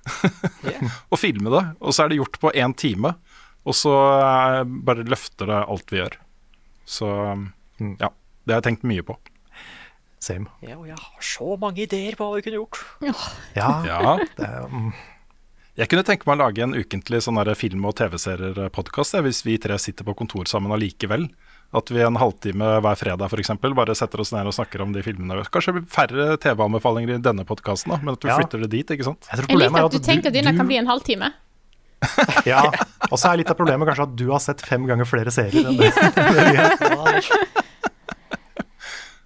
og 1.11 1.19
filme 1.19 1.52
det. 1.53 1.64
Og 1.80 1.95
så 1.95 2.03
er 2.06 2.11
det 2.11 2.19
gjort 2.19 2.40
på 2.41 2.52
én 2.57 2.76
time. 2.80 3.14
Og 3.68 3.76
så 3.77 3.94
eh, 4.19 4.61
bare 4.88 5.06
løfter 5.07 5.52
det 5.52 5.60
alt 5.76 5.91
vi 5.94 5.99
gjør. 6.02 6.18
Så 6.90 7.07
ja, 7.80 8.10
det 8.10 8.53
har 8.56 8.60
jeg 8.61 8.68
tenkt 8.72 8.88
mye 8.90 9.03
på. 9.06 9.15
Same. 10.19 10.49
Ja, 10.65 10.76
og 10.76 10.88
jeg 10.90 10.98
har 10.99 11.23
så 11.23 11.53
mange 11.61 11.86
ideer 11.86 12.18
på 12.19 12.26
hva 12.27 12.40
vi 12.40 12.44
kunne 12.48 12.60
gjort. 12.60 12.80
Ja, 13.56 13.69
Ja. 13.88 14.18
det 14.36 14.48
er, 14.48 14.65
mm, 14.68 14.90
Jeg 15.80 15.88
kunne 15.88 16.03
tenke 16.03 16.27
meg 16.27 16.35
å 16.35 16.41
lage 16.43 16.64
en 16.65 16.73
ukentlig 16.76 17.22
sånn 17.23 17.39
film- 17.56 17.85
og 17.88 17.93
TV-serier-podkast 17.95 19.15
hvis 19.23 19.43
vi 19.47 19.53
tre 19.64 19.77
sitter 19.80 20.03
på 20.03 20.15
kontor 20.19 20.43
sammen 20.51 20.73
allikevel. 20.76 21.30
At 21.72 21.88
vi 21.93 22.01
en 22.01 22.18
halvtime 22.19 22.80
hver 22.84 22.97
fredag 22.97 23.30
for 23.31 23.39
eksempel, 23.39 23.76
bare 23.77 23.93
setter 23.95 24.19
oss 24.19 24.31
ned 24.34 24.47
og 24.49 24.56
snakker 24.57 24.81
om 24.84 24.91
de 24.91 25.03
filmene. 25.06 25.38
Kanskje 25.53 25.84
færre 25.88 26.34
TV-anbefalinger 26.41 27.14
i 27.15 27.22
denne 27.23 27.45
podkasten, 27.47 27.93
men 28.03 28.15
at 28.18 28.23
vi 28.26 28.27
Ja. 28.31 28.38
flytter 28.41 28.60
det 28.65 28.69
dit. 28.73 28.88
ikke 28.97 29.06
sant? 29.06 29.22
jeg 29.30 29.38
tror 29.38 29.45
Jeg 29.47 29.47
problemet 29.53 29.72
liker 29.72 29.80
er 29.80 29.85
at 29.85 29.91
du 29.91 29.99
tenker 29.99 30.27
at 30.27 30.34
denne 30.34 30.51
du- 30.51 30.57
kan 30.57 30.68
bli 30.68 30.77
en 30.77 30.88
halvtime. 30.88 31.31
Ja, 32.47 32.64
og 33.11 33.18
så 33.19 33.31
er 33.34 33.38
litt 33.38 33.49
av 33.51 33.57
problemet 33.60 33.88
kanskje 33.88 34.03
at 34.07 34.15
du 34.15 34.31
har 34.31 34.39
sett 34.39 34.61
fem 34.61 34.85
ganger 34.88 35.06
flere 35.06 35.31
serier 35.31 35.68
enn 35.68 35.77
det. 35.77 35.93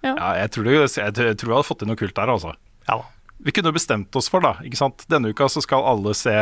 Ja, 0.04 0.34
jeg 0.36 0.50
tror, 0.52 0.64
du, 0.68 0.70
jeg, 0.70 0.90
jeg 0.92 1.14
tror 1.16 1.48
jeg 1.48 1.56
hadde 1.56 1.64
fått 1.66 1.78
til 1.80 1.88
noe 1.88 1.96
kult 1.96 2.14
der, 2.14 2.28
altså. 2.28 2.52
Ja 2.86 2.98
da. 3.00 3.04
Vi 3.38 3.52
kunne 3.52 3.72
bestemt 3.74 4.14
oss 4.16 4.28
for, 4.30 4.40
da. 4.40 4.54
ikke 4.64 4.78
sant? 4.78 5.04
Denne 5.10 5.32
uka 5.34 5.48
så 5.50 5.60
skal 5.64 5.82
alle 5.84 6.14
se 6.14 6.32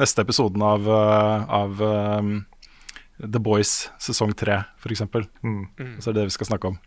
neste 0.00 0.22
episoden 0.24 0.62
av, 0.64 0.86
uh, 0.88 1.44
av 1.52 1.82
um, 1.82 2.32
The 3.20 3.38
Boys 3.42 3.90
sesong 4.02 4.32
tre, 4.34 4.62
f.eks. 4.80 5.02
Mm. 5.42 5.66
Så 6.00 6.10
er 6.10 6.14
det 6.16 6.22
det 6.22 6.28
vi 6.30 6.36
skal 6.38 6.48
snakke 6.54 6.72
om. 6.72 6.78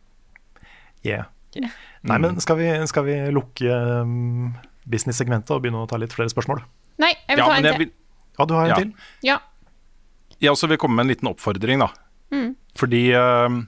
Yeah. 1.06 1.26
Nei, 1.56 2.18
men 2.20 2.40
skal 2.44 2.58
vi, 2.60 2.68
skal 2.90 3.06
vi 3.08 3.20
lukke 3.32 3.70
um, 4.04 4.56
business-segmentet 4.90 5.54
og 5.56 5.62
begynne 5.64 5.86
å 5.86 5.88
ta 5.90 6.00
litt 6.02 6.12
flere 6.16 6.32
spørsmål? 6.34 6.64
Nei, 7.00 7.14
jeg 7.30 7.38
vil 7.38 7.44
Ja, 7.44 7.48
ta 7.48 7.56
en 7.60 7.64
til. 7.70 7.78
vil, 7.86 7.94
Ja, 8.40 8.46
du 8.50 8.54
har 8.58 8.66
en 8.66 8.70
Ja. 8.74 8.76
til? 8.82 8.92
Ja. 9.24 9.38
jeg 10.42 10.52
også 10.52 10.68
vil 10.68 10.78
komme 10.82 10.96
med 11.00 11.06
en 11.06 11.14
liten 11.14 11.30
oppfordring, 11.32 11.80
da. 11.80 11.88
Mm. 12.34 12.56
Fordi 12.76 13.04
um, 13.16 13.62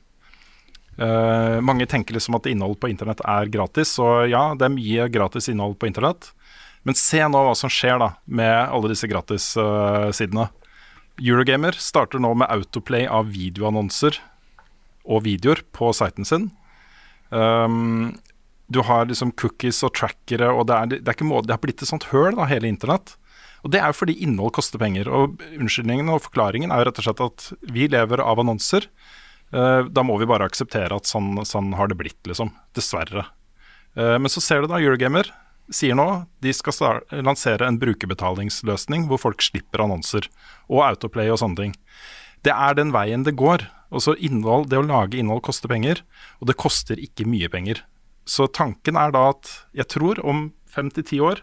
uh, 1.02 1.57
mange 1.65 1.88
tenker 1.90 2.18
liksom 2.18 2.38
at 2.38 2.49
innhold 2.49 2.78
på 2.82 2.90
internett 2.91 3.24
er 3.26 3.52
gratis, 3.53 3.95
og 4.03 4.28
ja, 4.32 4.52
det 4.57 4.68
er 4.68 4.76
mye 4.76 5.10
gratis 5.14 5.49
innhold 5.52 5.78
på 5.82 5.90
internett. 5.90 6.32
Men 6.88 6.95
se 6.95 7.19
nå 7.19 7.41
hva 7.44 7.56
som 7.57 7.72
skjer 7.72 7.99
da 7.99 8.14
med 8.26 8.53
alle 8.72 8.94
disse 8.94 9.10
gratis-sidene. 9.11 10.48
Eurogamer 11.18 11.76
starter 11.82 12.22
nå 12.22 12.32
med 12.38 12.48
autoplay 12.53 13.07
av 13.10 13.32
videoannonser 13.34 14.19
og 15.07 15.26
videoer 15.26 15.64
på 15.76 15.90
siten 15.95 16.28
sin. 16.28 16.49
Um, 17.30 18.15
du 18.68 18.82
har 18.84 19.07
liksom 19.07 19.34
cookies 19.40 19.80
og 19.88 19.95
trackere, 19.95 20.49
og 20.52 20.68
det 20.69 20.76
er, 20.78 20.91
det 20.94 21.02
er, 21.03 21.15
ikke 21.15 21.28
må, 21.28 21.41
det 21.44 21.56
er 21.56 21.64
blitt 21.64 21.84
et 21.84 21.90
sånt 21.90 22.10
høl, 22.11 22.36
da, 22.36 22.48
hele 22.52 22.69
internett. 22.69 23.15
Og 23.65 23.72
det 23.74 23.80
er 23.82 23.91
jo 23.91 23.99
fordi 23.99 24.18
innhold 24.24 24.53
koster 24.56 24.80
penger. 24.82 25.10
Og 25.11 25.41
unnskyldningen 25.57 26.11
og 26.14 26.24
forklaringen 26.28 26.72
er 26.72 26.84
jo 26.84 26.90
rett 26.90 27.02
og 27.02 27.07
slett 27.07 27.24
at 27.26 27.48
vi 27.74 27.88
lever 27.91 28.22
av 28.24 28.44
annonser. 28.44 28.88
Eh, 29.53 29.82
da 29.88 30.03
må 30.03 30.18
vi 30.19 30.28
bare 30.30 30.48
akseptere 30.49 30.95
at 30.95 31.07
sånn, 31.07 31.34
sånn 31.48 31.74
har 31.80 31.91
det 31.91 31.98
blitt, 31.99 32.19
liksom. 32.28 32.52
Dessverre. 32.76 33.28
Eh, 33.95 34.18
men 34.19 34.32
så 34.32 34.44
ser 34.44 34.64
du 34.64 34.72
da 34.72 34.82
Eurogamer 34.82 35.30
sier 35.74 35.98
nå 35.99 36.07
de 36.44 36.53
skal 36.56 37.02
lansere 37.26 37.68
en 37.68 37.80
brukerbetalingsløsning 37.82 39.10
hvor 39.10 39.19
folk 39.19 39.44
slipper 39.44 39.84
annonser 39.84 40.30
og 40.69 40.86
autoplay 40.86 41.32
og 41.32 41.41
sånne 41.41 41.60
ting. 41.60 41.74
Det 42.45 42.53
er 42.53 42.78
den 42.78 42.94
veien 42.95 43.26
det 43.28 43.36
går. 43.40 43.65
Også 43.91 44.18
innhold, 44.19 44.68
Det 44.69 44.80
å 44.80 44.86
lage 44.86 45.18
innhold 45.18 45.44
koster 45.48 45.72
penger, 45.72 46.03
og 46.40 46.48
det 46.48 46.57
koster 46.60 46.99
ikke 46.99 47.28
mye 47.28 47.48
penger. 47.48 47.84
Så 48.28 48.48
tanken 48.52 48.99
er 48.99 49.11
da 49.15 49.30
at 49.32 49.48
jeg 49.74 49.88
tror 49.88 50.19
om 50.24 50.52
fem 50.68 50.91
til 50.91 51.03
ti 51.03 51.19
år 51.24 51.41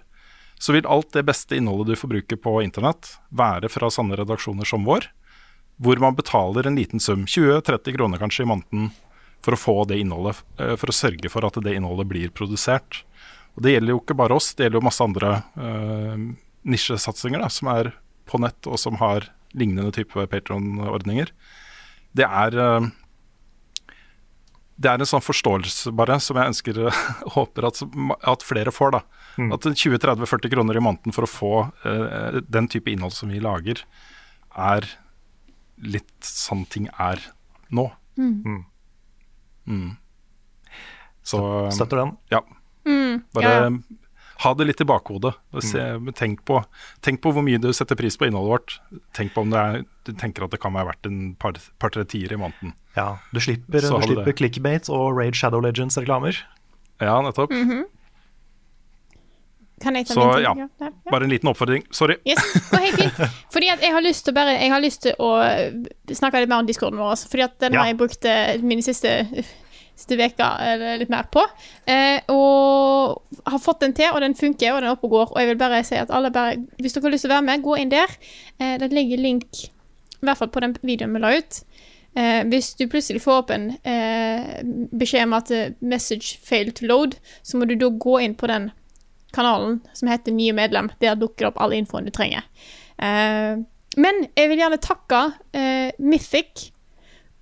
så 0.61 0.73
vil 0.77 0.87
alt 0.87 1.13
det 1.13 1.25
beste 1.27 1.57
innholdet 1.57 1.97
du 1.97 1.99
får 1.99 2.11
bruke 2.13 2.37
på 2.41 2.53
internett, 2.63 3.17
være 3.33 3.69
fra 3.73 3.91
sanne 3.91 4.17
redaksjoner 4.17 4.69
som 4.69 4.85
vår, 4.87 5.09
hvor 5.83 5.99
man 6.03 6.17
betaler 6.17 6.69
en 6.69 6.79
liten 6.79 7.03
sum, 7.03 7.25
20-30 7.27 7.97
kroner 7.97 8.23
kanskje 8.23 8.45
i 8.45 8.51
måneden, 8.51 8.91
for 9.45 9.57
å 9.57 9.61
få 9.61 9.77
det 9.91 9.99
innholdet, 10.01 10.41
eh, 10.59 10.75
for 10.81 10.91
å 10.91 10.97
sørge 10.97 11.31
for 11.33 11.45
at 11.47 11.59
det 11.65 11.75
innholdet 11.77 12.09
blir 12.09 12.33
produsert. 12.33 13.03
Og 13.55 13.63
Det 13.63 13.75
gjelder 13.75 13.95
jo 13.95 14.01
ikke 14.01 14.19
bare 14.19 14.35
oss, 14.35 14.55
det 14.55 14.67
gjelder 14.67 14.81
jo 14.81 14.89
masse 14.89 15.05
andre 15.05 15.31
uh, 15.55 16.17
nisjesatsinger 16.67 17.39
da, 17.39 17.49
som 17.53 17.69
er 17.71 17.93
på 18.27 18.41
nett, 18.43 18.67
og 18.67 18.81
som 18.81 18.97
har 18.99 19.29
lignende 19.55 19.95
type 19.95 20.27
Patron-ordninger. 20.27 21.31
Det 22.19 22.27
er 22.27 22.59
uh, 22.59 22.89
det 24.75 24.91
er 24.91 24.99
en 24.99 25.07
sånn 25.07 25.23
forståelse 25.23 25.93
bare 25.95 26.17
som 26.23 26.39
jeg 26.39 26.51
ønsker 26.51 26.81
håper 27.37 27.69
at, 27.69 27.79
at 28.27 28.43
flere 28.43 28.75
får. 28.75 28.97
da. 28.97 29.05
Mm. 29.39 29.53
At 29.55 29.69
20-30-40 29.71 30.51
kroner 30.51 30.79
i 30.79 30.83
måneden 30.83 31.15
for 31.15 31.27
å 31.27 31.31
få 31.31 31.55
uh, 31.85 32.41
den 32.43 32.67
type 32.71 32.91
innhold 32.91 33.15
som 33.15 33.31
vi 33.31 33.43
lager, 33.43 33.85
er 34.55 34.89
litt 35.83 36.13
sånn 36.25 36.65
ting 36.71 36.89
er 36.99 37.21
nå. 37.75 37.89
Mm. 38.19 38.65
Mm. 39.67 39.97
Så 41.25 41.41
Støtter 41.73 42.03
den. 42.03 42.17
Ja. 42.31 42.43
Mm, 42.85 43.23
Bare 43.33 43.45
ja, 43.49 43.61
ja. 43.65 43.71
ha 44.45 44.51
det 44.59 44.67
litt 44.69 44.81
i 44.85 44.87
bakhodet. 44.89 45.33
og 45.57 45.65
Se, 45.65 45.81
tenk, 46.19 46.43
på, 46.45 46.59
tenk 47.01 47.23
på 47.25 47.33
hvor 47.33 47.43
mye 47.47 47.59
du 47.63 47.71
setter 47.73 47.97
pris 47.97 48.19
på 48.21 48.29
innholdet 48.29 48.53
vårt. 48.53 48.77
Tenk 49.17 49.33
på 49.35 49.41
om 49.47 49.51
det 49.55 49.59
er, 49.63 49.85
du 50.05 50.13
tenker 50.21 50.45
at 50.45 50.53
det 50.53 50.61
kan 50.61 50.75
være 50.77 50.91
verdt 50.93 51.09
en 51.09 51.21
par- 51.41 51.57
par-tre 51.81 52.05
tiere 52.05 52.37
i 52.37 52.41
måneden. 52.41 52.75
Ja, 52.97 53.15
du 53.33 53.41
slipper, 53.41 53.81
Så 53.81 53.97
du 54.03 54.07
slipper 54.11 54.29
det. 54.31 54.37
clickbait 54.43 54.91
og 54.93 55.17
Raid 55.17 55.35
Shadow 55.39 55.65
Legends-reklamer. 55.65 56.37
Ja, 57.01 57.17
nettopp. 57.25 57.51
Mm 57.51 57.67
ta 57.71 57.83
Så 59.83 60.21
ja, 60.41 60.55
Ja, 60.57 60.69
ja. 60.81 60.91
bare 61.11 61.25
en 61.25 61.31
liten 61.31 61.49
oppfordring. 61.51 61.83
Sorry. 61.91 62.17
Yes, 62.27 62.39
går 62.71 62.79
helt 62.79 63.01
fint. 63.01 63.19
Fordi 63.53 63.69
at 63.69 63.83
jeg 63.83 63.93
har 63.93 64.01
lyst 64.05 64.25
til 64.25 64.35
bare 64.35 64.55
har 64.71 64.81
lyst 64.81 65.03
til 65.03 65.15
å 65.19 65.33
snakke 66.15 66.41
litt 66.41 66.49
mer 66.49 66.63
om 66.63 66.67
discorden 66.67 66.99
vår. 67.03 67.17
Fordi 67.29 67.43
at 67.45 67.59
den 67.61 67.73
Ja. 67.75 67.81
har 67.83 67.87
jeg 67.93 67.99
brukt 67.99 68.25
eh, 68.25 68.57
mine 68.63 68.83
siste 68.83 69.13
siste 69.95 70.17
veka 70.19 70.47
eller 70.59 70.97
litt 70.99 71.11
mer 71.11 71.27
på. 71.31 71.43
Eh, 71.87 72.21
og 72.35 73.23
har 73.47 73.59
fått 73.63 73.81
den 73.85 73.93
til, 73.95 74.11
og 74.11 74.21
den 74.25 74.35
funker, 74.35 74.73
og 74.75 74.81
den 74.83 74.89
er 74.91 74.97
oppe 74.97 75.07
og 75.07 75.11
går. 75.11 75.33
Og 75.35 75.39
jeg 75.39 75.49
vil 75.53 75.61
bare 75.61 75.85
si 75.87 75.95
at 75.95 76.11
alle 76.11 76.31
bare, 76.35 76.57
hvis 76.83 76.97
dere 76.97 77.07
har 77.07 77.15
lyst 77.15 77.23
til 77.27 77.31
å 77.31 77.35
være 77.37 77.47
med, 77.47 77.63
gå 77.63 77.77
inn 77.79 77.93
der. 77.93 78.11
Eh, 78.59 78.75
det 78.83 78.91
ligger 78.93 79.23
link, 79.23 79.47
i 80.19 80.25
hvert 80.27 80.39
fall 80.41 80.51
på 80.51 80.61
den 80.65 80.75
videoen 80.83 81.15
vi 81.15 81.23
la 81.23 81.37
ut. 81.39 81.61
Eh, 82.17 82.43
hvis 82.51 82.73
du 82.79 82.87
plutselig 82.91 83.23
får 83.23 83.39
opp 83.45 83.51
en 83.55 83.69
eh, 83.87 84.63
beskjed 84.95 85.29
om 85.29 85.33
at 85.39 85.51
eh, 85.51 85.71
'message 85.83 86.39
failed 86.43 86.75
to 86.79 86.87
load', 86.87 87.15
så 87.43 87.59
må 87.59 87.67
du 87.67 87.75
da 87.79 87.87
gå 87.91 88.19
inn 88.23 88.35
på 88.35 88.47
den 88.51 88.71
kanalen 89.35 89.81
som 89.93 90.09
heter 90.09 90.33
'Nye 90.33 90.55
medlem'. 90.57 90.91
Der 91.03 91.19
dukker 91.19 91.47
det 91.47 91.53
opp 91.53 91.61
all 91.61 91.75
infoen 91.77 92.07
du 92.07 92.15
trenger. 92.15 92.47
Eh, 92.99 93.61
men 93.97 94.25
jeg 94.35 94.51
vil 94.51 94.63
gjerne 94.63 94.81
takke 94.83 95.21
eh, 95.55 95.93
Mythic 95.99 96.71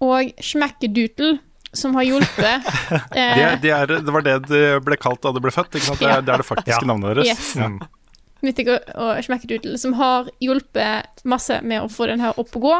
og 0.02 0.32
Schmackedoodle, 0.42 1.38
som 1.72 1.94
har 1.96 2.08
hjulpet. 2.08 2.68
eh, 3.16 3.34
det, 3.38 3.46
er, 3.46 3.56
de 3.62 3.72
er, 3.72 3.96
det 4.04 4.12
var 4.12 4.26
det 4.26 4.36
det 4.50 4.66
ble 4.84 4.98
kalt 5.00 5.22
da 5.24 5.32
det 5.32 5.42
ble 5.44 5.54
født. 5.54 5.78
Ikke 5.78 5.92
sant? 5.92 6.02
Det, 6.02 6.10
er, 6.10 6.24
det 6.26 6.34
er 6.34 6.44
det 6.44 6.48
faktiske 6.48 6.88
navnet 6.88 7.16
deres. 7.16 7.32
Yes. 7.32 7.56
Mm. 7.56 7.80
Mythic 8.42 8.68
og, 8.74 8.92
og 8.98 9.24
Schmackedoodle, 9.24 9.78
som 9.78 9.96
har 10.00 10.28
hjulpet 10.42 11.24
masse 11.28 11.60
med 11.62 11.84
å 11.84 11.90
få 11.92 12.10
den 12.10 12.22
her 12.24 12.38
opp 12.42 12.56
og 12.58 12.68
gå. 12.68 12.76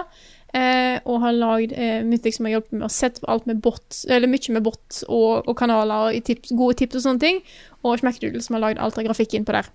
Eh, 0.52 0.98
og 1.08 1.22
har 1.22 1.32
lagd 1.32 1.70
eh, 1.72 2.02
Mythic 2.04 2.36
som 2.36 2.44
har 2.44 2.58
hjulpet 2.58 2.74
med 2.76 2.84
å 2.84 2.92
sette 2.92 3.22
på 3.22 3.28
alt 3.32 3.46
med 3.48 3.62
bot, 3.64 3.86
eller 4.04 4.28
mye 4.28 4.52
med 4.52 4.66
bot 4.66 4.98
og, 5.06 5.46
og 5.48 5.54
kanaler 5.56 6.10
og 6.10 6.26
tips, 6.26 6.52
gode 6.58 6.76
tips 6.82 6.98
og 6.98 7.06
sånne 7.06 7.22
ting. 7.22 7.38
Og 7.82 7.98
Schmackedoodle 7.98 8.42
som 8.44 8.58
har 8.58 8.66
lagd 8.66 8.82
alt 8.82 8.98
av 8.98 9.06
grafikken 9.08 9.46
på 9.46 9.56
der. 9.56 9.70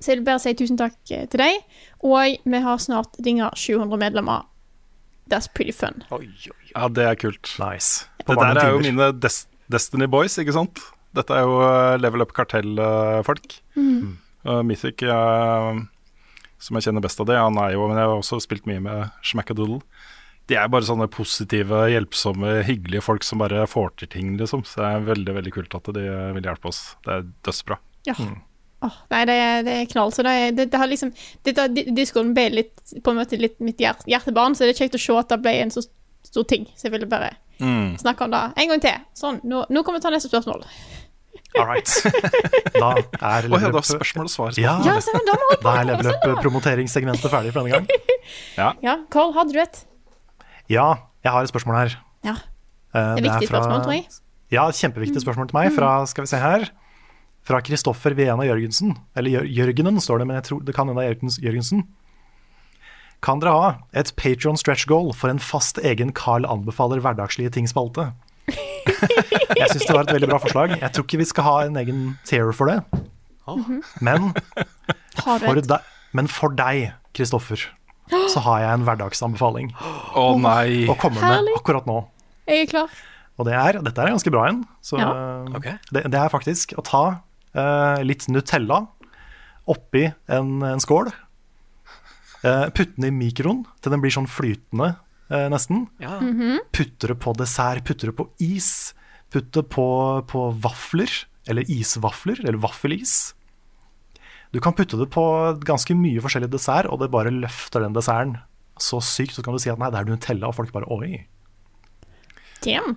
Så 0.00 0.12
jeg 0.12 0.20
vil 0.20 0.26
bare 0.28 0.40
si 0.42 0.54
tusen 0.56 0.78
takk 0.80 0.96
eh, 1.12 1.26
til 1.30 1.42
deg. 1.42 1.60
Og 2.06 2.40
vi 2.44 2.62
har 2.64 2.80
snart 2.80 3.18
dinga 3.22 3.50
700 3.56 4.00
medlemmer. 4.00 4.46
That's 5.30 5.46
pretty 5.46 5.74
fun. 5.76 6.02
Oi, 6.10 6.26
oi. 6.26 6.72
Ja, 6.72 6.88
det 6.88 7.06
er 7.06 7.18
kult. 7.20 7.52
Nice. 7.60 8.06
På 8.24 8.34
Det 8.34 8.42
der 8.42 8.64
er 8.64 8.72
jo 8.74 8.80
timer. 8.80 8.90
mine 8.90 9.12
Des 9.20 9.44
Destiny 9.70 10.08
Boys, 10.10 10.34
ikke 10.40 10.56
sant? 10.56 10.80
Dette 11.14 11.34
er 11.34 11.46
jo 11.46 11.60
eh, 11.62 11.96
Level 12.00 12.24
Up 12.24 12.34
Kartell-folk. 12.34 13.60
Uh, 14.40 14.62
Mythic, 14.64 15.02
uh, 15.04 15.76
som 16.60 16.76
jeg 16.78 16.86
kjenner 16.88 17.04
best 17.04 17.20
av 17.20 17.28
det, 17.28 17.36
han 17.36 17.58
er 17.60 17.74
jo 17.74 17.84
Men 17.90 17.98
jeg 18.00 18.08
har 18.08 18.14
også 18.16 18.38
spilt 18.40 18.64
mye 18.68 18.80
med 18.82 19.10
Schmackadoodle. 19.22 19.82
De 20.50 20.56
er 20.58 20.68
bare 20.72 20.82
sånne 20.88 21.06
positive, 21.14 21.84
hjelpsomme, 21.92 22.56
hyggelige 22.66 23.04
folk 23.06 23.22
som 23.26 23.38
bare 23.42 23.62
får 23.70 23.92
til 24.02 24.08
ting, 24.10 24.32
liksom. 24.40 24.64
Så 24.66 24.80
det 24.82 24.88
er 24.90 25.04
veldig, 25.12 25.34
veldig 25.38 25.52
kult 25.54 25.76
at 25.78 25.90
de 25.94 26.02
vil 26.34 26.46
hjelpe 26.48 26.70
oss. 26.72 26.80
Det 27.06 27.12
er 27.20 27.26
dødsbra. 27.46 27.78
Ja. 28.08 28.16
Åh, 28.80 28.94
nei, 29.12 29.20
det 29.28 29.34
er, 29.36 29.62
det 29.66 29.72
er 29.76 29.88
knall. 29.92 30.10
Så 30.16 30.24
det, 30.24 30.32
er, 30.32 30.54
det, 30.56 30.64
det 30.72 30.78
har 30.80 30.88
liksom 30.88 31.10
Diskoen 31.94 32.32
ble 32.34 32.46
litt, 32.54 32.72
på 33.04 33.12
en 33.12 33.18
måte 33.20 33.36
litt 33.38 33.58
mitt 33.60 33.78
hjert, 33.82 34.02
hjertebarn, 34.08 34.56
så 34.56 34.64
det 34.66 34.72
er 34.74 34.80
kjekt 34.86 34.96
å 34.96 35.02
se 35.04 35.16
at 35.20 35.28
det 35.34 35.38
ble 35.44 35.52
en 35.66 35.72
så 35.74 35.84
stor 36.26 36.46
ting. 36.50 36.66
Så 36.76 36.88
jeg 36.88 36.96
ville 36.98 37.08
bare 37.10 37.34
Mm. 37.60 37.98
snakke 38.00 38.24
om 38.24 38.30
det 38.32 38.38
en 38.56 38.70
gang 38.70 38.80
til. 38.80 39.00
Sånn, 39.12 39.38
nå, 39.44 39.66
nå 39.68 39.82
kan 39.84 39.92
vi 39.92 40.00
ta 40.00 40.08
neste 40.08 40.30
spørsmål. 40.30 40.62
All 41.60 41.66
right. 41.68 41.90
Da 42.72 42.94
er 42.96 43.02
ja, 43.20 43.48
level 43.52 43.74
var 43.74 43.82
up 43.82 43.84
spørsmål 43.84 44.30
og 44.30 44.32
svar. 44.32 44.56
Ja, 44.56 44.78
Ja, 44.86 44.94
da 44.96 45.34
da 45.60 45.74
er 45.82 45.84
level 45.90 46.08
up-promoteringssegmentet 46.08 47.28
ferdig 47.28 47.52
for 47.52 47.68
denne 47.68 47.82
gang. 47.82 47.86
Ja, 48.80 48.96
Carl, 49.12 49.34
hadde 49.36 49.52
du 49.52 49.60
et? 49.60 49.82
Ja, 50.70 50.88
jeg 51.24 51.32
har 51.34 51.42
et 51.44 51.50
spørsmål 51.52 51.76
her. 51.80 51.96
Ja. 52.24 52.36
Eh, 52.94 53.14
Det 53.16 53.24
er 53.24 53.26
viktig 53.28 53.48
spørsmål, 53.50 53.82
tror 53.84 53.96
jeg. 53.96 54.06
Ja, 54.54 54.64
kjempeviktig 54.74 55.22
spørsmål 55.22 55.48
til 55.50 55.56
meg. 55.58 55.72
Fra, 55.76 55.90
skal 56.10 56.24
vi 56.26 56.30
se 56.32 56.38
her 56.42 56.68
Fra 57.46 57.60
Kristoffer 57.64 58.14
Viena 58.18 58.44
Jørgensen. 58.46 58.96
Eller 59.16 59.46
Jørgenen 59.46 60.00
står 60.02 60.18
det, 60.22 60.26
men 60.28 60.36
jeg 60.40 60.44
tror 60.50 60.64
det 60.66 60.74
kan 60.76 60.88
hende 60.90 61.00
det 61.02 61.10
er 61.10 61.44
Jørgensen. 61.46 61.84
Kan 63.22 63.40
dere 63.40 63.52
ha 63.52 63.70
et 63.92 64.12
Patron 64.16 64.56
stretch 64.56 64.86
goal 64.88 65.12
for 65.12 65.28
en 65.32 65.38
fast 65.38 65.78
egen 65.84 66.12
Carl 66.16 66.46
anbefaler 66.48 67.00
hverdagslige 67.04 67.50
ting-spalte? 67.52 68.12
Jeg 69.60 69.68
syns 69.70 69.86
det 69.86 69.94
var 69.94 70.06
et 70.06 70.12
veldig 70.14 70.28
bra 70.30 70.38
forslag. 70.40 70.76
Jeg 70.80 70.92
tror 70.94 71.04
ikke 71.04 71.18
vi 71.20 71.26
skal 71.28 71.44
ha 71.46 71.56
en 71.66 71.76
egen 71.80 72.00
tear 72.24 72.52
for 72.56 72.70
det. 72.70 72.78
Men 74.00 74.30
for, 75.20 75.60
deg, 75.60 75.80
men 76.16 76.28
for 76.30 76.54
deg, 76.56 76.92
Kristoffer, 77.16 77.66
så 78.32 78.42
har 78.46 78.64
jeg 78.64 78.78
en 78.78 78.86
hverdagsanbefaling 78.88 79.72
Å 80.18 80.26
nei. 80.40 80.84
å 80.90 80.96
komme 81.00 81.22
med 81.22 81.50
akkurat 81.56 81.88
nå. 81.88 82.02
Jeg 82.50 82.66
er 82.66 82.70
klar. 82.70 83.00
Og 83.40 83.46
det 83.48 83.56
er, 83.56 83.78
dette 83.80 84.02
er 84.04 84.12
ganske 84.12 84.32
bra 84.32 84.46
en. 84.50 84.62
Så 84.84 84.98
Ja. 85.00 85.10
okay. 85.56 85.78
det, 85.94 86.04
det 86.12 86.18
er 86.20 86.32
faktisk 86.32 86.74
å 86.76 86.84
ta 86.84 87.04
uh, 87.56 87.98
litt 88.04 88.26
Nutella 88.28 88.82
oppi 89.70 90.08
en, 90.28 90.58
en 90.66 90.82
skål. 90.82 91.12
Uh, 92.44 92.68
putte 92.72 92.96
den 92.96 93.08
i 93.08 93.14
mikroen 93.14 93.62
til 93.80 93.94
den 93.94 94.02
blir 94.02 94.12
sånn 94.12 94.28
flytende, 94.28 94.94
uh, 95.32 95.46
nesten. 95.52 95.86
Ja. 96.02 96.18
Putte 96.74 97.12
det 97.12 97.18
på 97.22 97.32
dessert, 97.38 97.84
putte 97.88 98.10
det 98.10 98.16
på 98.18 98.28
is. 98.44 98.92
Putte 99.32 99.62
på, 99.62 99.86
på 100.28 100.46
vafler, 100.60 101.12
eller 101.48 101.68
isvafler, 101.70 102.40
eller 102.44 102.60
vaffelis. 102.60 103.32
Du 104.50 104.58
kan 104.62 104.74
putte 104.74 104.98
det 104.98 105.06
på 105.14 105.22
ganske 105.66 105.94
mye 105.94 106.22
forskjellig 106.24 106.48
dessert, 106.50 106.88
og 106.90 106.98
det 107.02 107.10
bare 107.12 107.30
løfter 107.30 107.84
den 107.84 107.94
desserten 107.94 108.38
så 108.80 108.98
sykt. 109.04 109.36
Så 109.36 109.44
kan 109.46 109.54
du 109.54 109.60
si 109.62 109.70
at 109.70 109.78
nei, 109.78 109.90
det 109.92 110.00
er 110.00 110.08
Nutella, 110.08 110.48
og 110.50 110.56
folk 110.56 110.72
bare 110.74 110.88
oi. 110.90 111.20
Damn. 112.64 112.96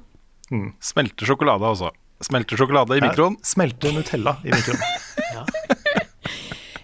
Smelter 0.83 1.27
sjokolade, 1.29 1.65
altså. 1.67 1.91
Smelter 2.23 2.59
sjokolade 2.59 2.97
i 2.97 3.01
Ja, 3.01 3.07
mikroen. 3.09 3.37
Smelter 3.45 3.93
Nutella 3.95 4.37
i 4.43 4.51
mikroen. 4.53 4.81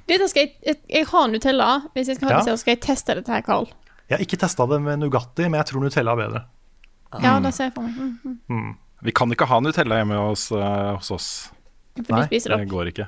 Dette 0.10 0.26
skal 0.32 0.48
jeg, 0.48 0.56
jeg, 0.66 0.78
jeg 0.90 1.06
har 1.12 1.28
Nutella. 1.30 1.68
Hvis 1.94 2.10
jeg 2.10 2.18
skal 2.18 2.32
ha 2.32 2.40
Ja. 2.40 2.46
det, 2.50 2.56
skal 2.62 2.74
jeg 2.76 2.82
teste 2.82 3.16
dette 3.20 3.32
her, 3.34 3.44
Carl. 3.46 3.68
Jeg 4.10 4.18
har 4.18 4.24
ikke 4.26 4.40
testa 4.42 4.66
det 4.70 4.80
med 4.82 5.00
Nugatti, 5.04 5.46
men 5.46 5.60
jeg 5.62 5.70
tror 5.70 5.84
Nutella 5.86 6.16
er 6.16 6.22
bedre. 6.24 6.42
Ja, 7.22 7.36
det 7.42 7.52
ser 7.54 7.70
jeg 7.70 7.76
for 7.76 7.86
meg. 7.86 8.18
Mm, 8.26 8.40
mm. 8.50 8.72
Vi 9.06 9.14
kan 9.16 9.32
ikke 9.34 9.48
ha 9.50 9.60
Nutella 9.62 10.00
hjemme 10.02 10.18
hos, 10.28 10.48
eh, 10.52 10.92
hos 10.98 11.12
oss. 11.14 11.28
Nei, 12.10 12.26
det 12.32 12.44
Det 12.46 12.68
går 12.70 12.90
ikke. 12.94 13.08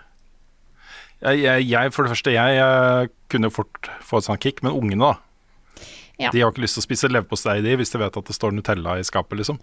Jeg, 1.21 1.43
jeg, 1.43 1.65
jeg, 1.69 1.91
for 1.93 2.05
det 2.05 2.15
første, 2.15 2.33
jeg 2.33 2.61
eh, 2.61 3.11
kunne 3.29 3.51
fort 3.53 3.89
få 4.05 4.21
et 4.21 4.27
sånt 4.27 4.41
kick, 4.41 4.63
men 4.65 4.73
ungene, 4.73 5.11
da. 5.11 5.83
Ja. 6.21 6.29
De 6.29 6.41
har 6.43 6.51
ikke 6.53 6.61
lyst 6.61 6.77
til 6.77 6.83
å 6.83 6.85
spise 6.85 7.09
leverpostei 7.09 7.61
de, 7.65 7.73
hvis 7.79 7.93
de 7.93 7.99
vet 8.01 8.17
at 8.19 8.27
det 8.29 8.35
står 8.35 8.53
Nutella 8.53 8.97
i 9.01 9.05
skapet, 9.05 9.39
liksom. 9.39 9.57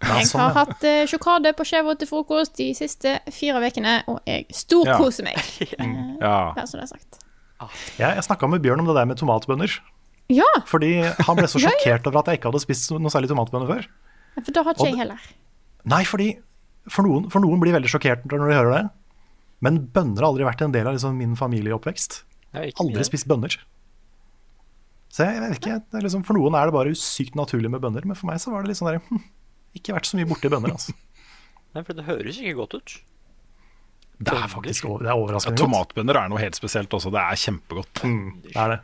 Jeg 0.00 0.28
sånn, 0.30 0.40
har 0.40 0.54
hatt 0.56 0.84
uh, 0.86 1.02
sjokade 1.10 1.52
på 1.56 1.66
skjeva 1.68 1.94
til 2.00 2.08
frokost 2.08 2.56
de 2.60 2.70
siste 2.76 3.18
fire 3.34 3.60
ukene, 3.60 3.98
og 4.08 4.22
jeg 4.28 4.46
storkoser 4.56 5.28
meg. 5.28 5.40
Ja. 5.76 6.36
Bare 6.56 6.64
så 6.68 6.80
det 6.80 6.86
er 6.86 6.92
sagt. 6.94 7.20
Jeg, 7.98 8.06
jeg 8.06 8.24
snakka 8.24 8.48
med 8.48 8.64
Bjørn 8.64 8.84
om 8.84 8.88
det 8.88 8.96
der 8.96 9.08
med 9.10 9.20
tomatbønner. 9.20 9.80
Ja, 10.32 10.48
Fordi 10.68 10.92
han 11.00 11.38
ble 11.38 11.48
så 11.48 11.60
Ja, 11.62 11.68
ja. 11.68 11.72
sjokkert 11.72 12.08
over 12.10 12.20
at 12.22 12.30
jeg 12.30 12.40
ikke 12.40 12.52
hadde 12.52 12.62
spist 12.64 12.92
noe 12.92 13.12
særlig 13.12 13.30
tomatbønner 13.32 13.68
før. 13.72 13.88
for 14.38 14.52
da 14.54 14.64
har 14.64 14.76
ikke 14.76 14.84
Og 14.84 14.90
jeg 14.92 15.00
heller. 15.00 15.28
Nei, 15.88 16.02
fordi 16.08 16.28
for 16.88 17.04
noen, 17.04 17.28
for 17.32 17.44
noen 17.44 17.60
blir 17.60 17.76
veldig 17.76 17.90
sjokkert 17.92 18.24
når 18.28 18.44
de 18.44 18.58
hører 18.60 18.74
det. 18.76 18.82
Men 19.64 19.80
bønner 19.94 20.22
har 20.22 20.30
aldri 20.30 20.46
vært 20.46 20.62
en 20.66 20.74
del 20.74 20.86
av 20.86 20.94
liksom 20.96 21.16
min 21.18 21.34
familieoppvekst. 21.38 22.22
Ja, 22.54 22.62
Aldri 22.80 23.04
spist 23.06 23.26
bønner. 23.28 23.58
Så 25.12 25.24
jeg, 25.24 25.40
vet 25.42 25.58
ikke, 25.58 25.78
liksom, 26.04 26.22
For 26.26 26.36
noen 26.36 26.54
er 26.56 26.68
det 26.68 26.74
bare 26.76 26.92
sykt 26.98 27.36
naturlig 27.38 27.70
med 27.72 27.80
bønner, 27.82 28.04
men 28.06 28.16
for 28.16 28.28
meg 28.28 28.40
så 28.42 28.52
var 28.52 28.64
det 28.64 28.70
litt 28.70 28.78
sånn 28.80 28.90
der 28.90 28.98
hm, 29.06 29.22
Ikke 29.78 29.94
vært 29.96 30.08
så 30.08 30.18
mye 30.18 30.28
borti 30.28 30.50
bønner, 30.52 30.74
altså. 30.76 30.94
Nei, 31.74 31.82
for 31.84 31.96
det 31.96 32.04
høres 32.06 32.40
ikke 32.40 32.56
godt 32.60 32.76
ut. 32.78 32.94
Det 34.18 34.34
er 34.34 34.48
faktisk 34.50 34.86
det 34.98 35.08
er 35.08 35.14
overraskende 35.14 35.54
godt. 35.54 35.64
tomatbønner 35.64 36.18
er 36.18 36.30
noe 36.32 36.40
helt 36.42 36.56
spesielt 36.58 36.94
også. 36.96 37.12
Det 37.14 37.20
er 37.22 37.38
kjempegodt. 37.38 38.00
Mm, 38.08 38.30
det 38.46 38.54
er 38.56 38.72
det. 38.74 38.78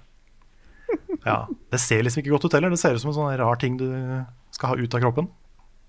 Ja, 1.25 1.39
Det 1.73 1.81
ser 1.83 2.05
liksom 2.05 2.23
ikke 2.23 2.35
godt 2.37 2.47
ut 2.47 2.55
heller. 2.55 2.71
Det 2.71 2.79
ser 2.79 2.95
ut 2.95 3.03
som 3.03 3.11
en 3.11 3.17
sånn 3.17 3.33
rar 3.41 3.59
ting 3.59 3.79
du 3.81 3.89
skal 4.55 4.75
ha 4.75 4.77
ut 4.79 4.95
av 4.95 5.03
kroppen. 5.03 5.31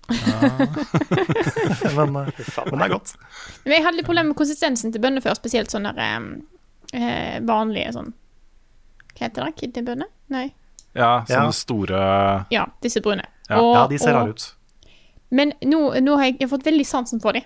men, 1.96 2.16
eh, 2.16 2.28
men 2.70 2.78
det 2.78 2.84
er 2.86 2.92
godt. 2.92 3.14
Men 3.64 3.72
jeg 3.74 3.84
hadde 3.86 3.96
litt 3.98 4.06
problemer 4.08 4.30
med 4.32 4.38
konsistensen 4.38 4.92
til 4.94 5.02
bønner 5.02 5.24
før, 5.24 5.34
spesielt 5.38 5.72
sånne 5.72 5.92
der, 5.96 6.28
eh, 6.94 7.40
vanlige 7.46 7.92
sånn 7.96 8.12
Hva 9.16 9.24
heter 9.26 9.46
det? 9.48 9.54
Kidneybønner? 9.62 10.10
Nei. 10.30 10.46
Ja, 10.94 11.24
sånne 11.28 11.48
Ja. 11.48 11.56
store 11.56 12.00
Ja, 12.52 12.66
disse 12.82 13.00
brune. 13.00 13.24
Ja. 13.48 13.60
Og- 13.60 13.74
Ja, 13.74 13.86
de 13.88 13.98
ser 13.98 14.12
rare 14.14 14.28
ut. 14.30 14.54
Men 15.30 15.52
nå, 15.62 15.94
nå 16.00 16.16
har 16.16 16.24
jeg, 16.26 16.38
jeg 16.40 16.48
har 16.48 16.58
fått 16.58 16.64
veldig 16.66 16.86
sansen 16.86 17.20
for 17.20 17.32
dem. 17.32 17.42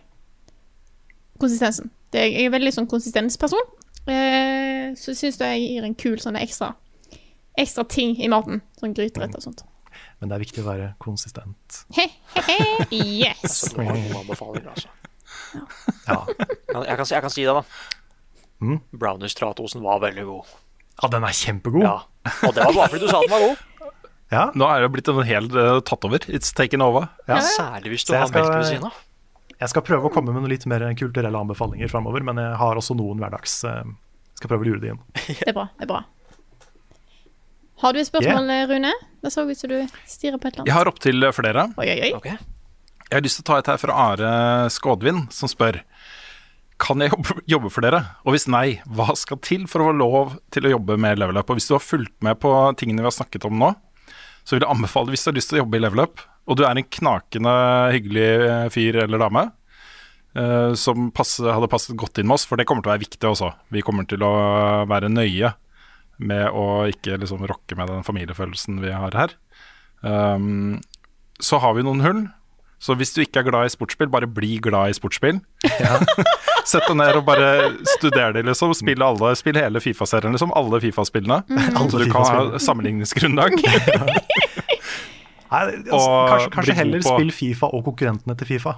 Konsistensen. 1.41 1.91
Det 2.13 2.33
jeg 2.33 2.47
er 2.47 2.51
veldig 2.51 2.73
sånn 2.75 2.89
konsistensperson. 2.91 3.63
Eh, 4.07 4.93
så 4.99 5.15
syns 5.15 5.39
jeg 5.39 5.61
gir 5.69 5.85
en 5.85 5.95
kul 5.95 6.17
sånn 6.19 6.37
ekstra 6.41 6.75
Ekstra 7.59 7.85
ting 7.87 8.17
i 8.23 8.29
maten. 8.29 8.63
Sånn 8.81 8.95
gryterett 8.95 9.35
og 9.35 9.43
sånt. 9.43 9.63
Men 10.21 10.29
det 10.31 10.37
er 10.37 10.43
viktig 10.45 10.63
å 10.63 10.67
være 10.69 10.89
konsistent. 11.01 11.79
He-he-he. 11.97 12.59
Yes. 12.93 13.61
Det 13.73 13.79
var 13.81 13.95
noen 13.97 14.19
anbefalinger, 14.21 14.69
altså. 14.75 14.91
Ja, 16.07 16.19
Jeg 16.29 16.97
kan, 16.99 17.07
jeg 17.09 17.23
kan 17.25 17.33
si 17.33 17.47
det, 17.47 17.55
da. 17.57 17.63
Mm. 18.61 18.77
Brownie 19.01 19.31
Stratosen 19.33 19.81
var 19.83 20.03
veldig 20.03 20.27
god. 20.29 20.51
ja 21.01 21.09
den 21.15 21.25
er 21.25 21.33
kjempegod. 21.39 21.87
Ja. 21.87 21.95
Og 22.45 22.53
det 22.55 22.67
var 22.67 22.75
bare 22.77 22.91
fordi 22.93 23.07
du 23.07 23.09
sa 23.09 23.23
den 23.25 23.33
var 23.33 23.47
god. 23.47 23.67
Ja, 24.31 24.43
Nå 24.55 24.67
er 24.71 24.85
det 24.85 24.91
blitt 24.95 25.09
en 25.11 25.23
hel 25.27 25.49
uh, 25.57 25.81
tatt 25.83 26.05
over. 26.07 26.23
It's 26.31 26.53
taken 26.55 26.85
over. 26.85 27.09
ja. 27.27 27.41
Særlig 27.43 27.97
hvis 27.97 28.05
du 28.07 28.13
har 28.15 28.29
melk 28.31 28.53
ved 28.53 28.69
siden 28.69 28.87
av. 28.91 29.01
Jeg 29.61 29.73
skal 29.73 29.85
prøve 29.85 30.09
å 30.09 30.13
komme 30.13 30.31
med 30.31 30.41
noen 30.45 30.53
litt 30.53 30.69
mer 30.71 30.85
kulturelle 30.97 31.41
anbefalinger 31.41 31.91
framover, 31.91 32.23
men 32.25 32.39
jeg 32.41 32.55
har 32.61 32.79
også 32.81 32.95
noen 33.01 33.19
hverdags 33.21 33.63
Uh, 33.67 33.83
Skal 34.39 34.49
prøve 34.53 34.65
å 34.65 34.69
lure 34.71 34.81
det 34.85 34.93
inn. 34.95 35.01
Det 35.27 35.51
er 35.51 35.57
bra. 35.57 35.67
det 35.77 35.85
er 35.85 35.91
bra 35.91 36.05
Har 37.81 37.93
du 37.97 38.01
et 38.01 38.09
spørsmål, 38.09 38.51
Rune? 38.71 38.93
Det 39.25 39.33
så 39.33 39.45
ut 39.49 39.57
som 39.59 39.71
du 39.73 39.79
stirrer 40.09 40.41
på 40.41 40.49
et 40.49 40.55
eller 40.57 40.67
Jeg 40.67 40.73
annet. 40.73 40.77
har 40.77 40.91
opptil 40.91 41.29
flere. 41.33 41.67
Oi, 41.81 41.87
oi, 41.89 42.01
oi. 42.09 42.11
Okay. 42.19 42.37
Jeg 43.11 43.17
har 43.19 43.25
lyst 43.25 43.41
til 43.41 43.47
å 43.47 43.49
ta 43.51 43.59
et 43.59 43.71
her 43.73 43.79
fra 43.83 43.95
Are 44.07 44.33
Skådvin, 44.71 45.25
som 45.35 45.51
spør 45.51 45.81
Kan 46.81 47.03
jeg 47.03 47.11
jobbe, 47.13 47.41
jobbe 47.51 47.71
for 47.75 47.85
dere, 47.85 47.99
og 48.25 48.33
hvis 48.33 48.47
nei, 48.49 48.81
hva 48.89 49.13
skal 49.19 49.37
til 49.45 49.67
for 49.69 49.83
å 49.83 49.91
få 49.91 49.97
lov 49.99 50.37
til 50.55 50.65
å 50.65 50.71
jobbe 50.73 50.97
med 50.97 51.19
Level 51.21 51.37
Up? 51.37 51.51
Og 51.53 51.59
hvis 51.59 51.67
du 51.69 51.75
har 51.75 51.83
fulgt 51.85 52.15
med 52.25 52.39
på 52.41 52.53
tingene 52.81 53.03
vi 53.03 53.09
har 53.11 53.13
snakket 53.13 53.45
om 53.51 53.59
nå, 53.61 53.69
så 54.49 54.55
vil 54.57 54.65
jeg 54.65 54.73
anbefale, 54.73 55.13
hvis 55.13 55.27
du 55.27 55.29
har 55.29 55.37
lyst 55.37 55.53
til 55.53 55.59
å 55.59 55.63
jobbe 55.67 55.77
i 55.77 55.83
Level 55.85 56.01
Up, 56.07 56.23
og 56.49 56.57
du 56.57 56.65
er 56.65 56.73
en 56.81 56.89
knakende 56.97 57.53
hyggelig 57.93 58.29
eh, 58.47 58.69
fyr 58.73 58.97
eller 59.05 59.21
dame, 59.21 59.43
eh, 60.41 60.73
som 60.81 61.11
passe, 61.13 61.45
hadde 61.45 61.69
passet 61.69 61.99
godt 62.01 62.23
inn 62.23 62.31
med 62.31 62.39
oss, 62.39 62.47
for 62.49 62.57
det 62.57 62.65
kommer 62.71 62.81
til 62.87 62.95
å 62.95 62.95
være 62.95 63.05
viktig 63.05 63.29
også. 63.29 63.53
Vi 63.77 63.85
kommer 63.85 64.09
til 64.09 64.25
å 64.25 64.33
være 64.89 65.13
nøye 65.13 65.53
med 66.21 66.51
å 66.53 66.67
ikke 66.93 67.17
liksom 67.21 67.43
rokke 67.49 67.77
med 67.79 67.89
den 67.91 68.05
familiefølelsen 68.07 68.81
vi 68.83 68.93
har 68.93 69.17
her. 69.17 69.33
Um, 70.05 70.79
så 71.41 71.59
har 71.63 71.75
vi 71.77 71.85
noen 71.87 72.05
hull. 72.05 72.23
Så 72.81 72.95
hvis 72.97 73.11
du 73.13 73.21
ikke 73.21 73.43
er 73.43 73.49
glad 73.51 73.69
i 73.69 73.73
sportsspill, 73.75 74.09
bare 74.13 74.29
bli 74.29 74.55
glad 74.65 74.89
i 74.93 74.97
sportsspill. 74.97 75.41
Sett 76.71 76.87
deg 76.87 76.97
ned 76.97 77.19
og 77.19 77.27
bare 77.29 77.51
studer 77.97 78.33
det, 78.37 78.47
liksom. 78.49 78.73
Spill, 78.77 79.03
alle, 79.05 79.35
spill 79.37 79.59
hele 79.61 79.83
Fifa-serien, 79.85 80.33
liksom. 80.33 80.53
Alle 80.57 80.81
Fifa-spillene. 80.81 81.43
Alle 81.75 81.91
Så 81.93 82.01
du 82.01 82.07
kan 82.13 82.25
ha 82.25 82.61
sammenligningsgrunnlag. 82.61 83.57
Nei, 85.51 85.61
altså, 85.91 86.11
kanskje, 86.31 86.51
kanskje 86.55 86.77
heller 86.79 87.05
spill 87.05 87.33
Fifa 87.35 87.69
og 87.75 87.85
konkurrentene 87.89 88.37
til 88.39 88.49
Fifa. 88.55 88.77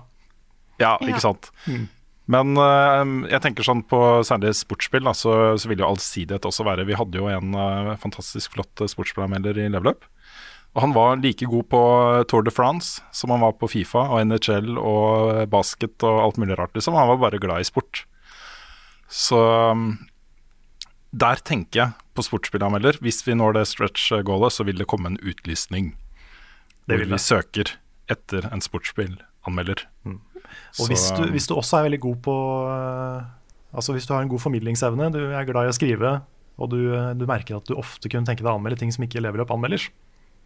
Ja, 0.80 0.96
Ja. 0.96 1.08
ikke 1.12 1.20
sant. 1.22 1.50
Mm. 1.68 1.84
Men 2.32 2.56
øh, 2.56 3.28
jeg 3.32 3.42
tenker 3.44 3.66
sånn 3.66 3.82
på 3.88 3.98
særlig 4.26 4.54
sportsspill, 4.56 5.04
da, 5.08 5.14
så, 5.16 5.34
så 5.60 5.70
vil 5.70 5.82
jo 5.82 5.90
allsidighet 5.90 6.46
også 6.48 6.66
være 6.68 6.86
Vi 6.88 6.96
hadde 6.96 7.20
jo 7.20 7.28
en 7.32 7.56
øh, 7.58 7.92
fantastisk 8.00 8.54
flott 8.56 8.84
sportspillanmelder 8.92 9.58
i 9.60 9.68
Level 9.72 9.92
Up. 9.92 10.06
Og 10.72 10.86
han 10.86 10.94
var 10.96 11.18
like 11.20 11.44
god 11.44 11.66
på 11.68 11.80
Tour 12.30 12.46
de 12.46 12.52
France 12.54 13.02
som 13.12 13.32
han 13.34 13.42
var 13.44 13.58
på 13.60 13.68
Fifa 13.68 14.06
og 14.14 14.22
NHL 14.30 14.78
og 14.80 15.42
basket 15.52 16.06
og 16.08 16.22
alt 16.22 16.40
mulig 16.40 16.56
rart, 16.56 16.72
liksom. 16.76 16.96
Han 16.96 17.10
var 17.12 17.20
bare 17.26 17.42
glad 17.42 17.60
i 17.60 17.68
sport. 17.68 18.06
Så 19.12 19.36
um, 19.36 19.90
der 21.12 21.42
tenker 21.44 21.80
jeg 21.82 22.16
på 22.16 22.24
sportsspillanmelder. 22.24 23.02
Hvis 23.04 23.20
vi 23.26 23.36
når 23.36 23.58
det 23.58 23.66
stretch-goalet, 23.68 24.56
så 24.56 24.64
vil 24.64 24.80
det 24.80 24.88
komme 24.88 25.12
en 25.12 25.20
utlysning. 25.20 25.92
Det 26.88 26.96
hvor 26.96 27.12
vi 27.12 27.20
søker 27.20 27.76
etter 28.10 28.48
en 28.48 28.64
sportsspillanmelder. 29.42 29.86
Og 30.80 30.88
hvis 30.88 31.10
du, 31.16 31.22
hvis 31.30 31.46
du 31.48 31.54
også 31.56 31.78
er 31.78 31.88
veldig 31.88 32.00
god 32.00 32.16
på 32.22 32.36
eh, 32.68 33.22
Altså 33.72 33.94
hvis 33.96 34.04
du 34.04 34.12
har 34.12 34.20
en 34.20 34.28
god 34.28 34.38
formidlingsevne, 34.38 35.06
du 35.08 35.32
er 35.32 35.46
glad 35.48 35.64
i 35.64 35.70
å 35.70 35.72
skrive, 35.72 36.20
og 36.60 36.68
du, 36.68 36.92
eh, 36.92 37.14
du 37.16 37.24
merker 37.24 37.56
at 37.56 37.64
du 37.64 37.72
ofte 37.74 38.10
kunne 38.12 38.28
tenke 38.28 38.44
deg 38.44 38.50
å 38.50 38.58
anmelde 38.58 38.76
ting 38.82 38.92
som 38.92 39.04
ikke 39.06 39.22
lever 39.24 39.40
opp 39.40 39.50
anmelders, 39.54 39.88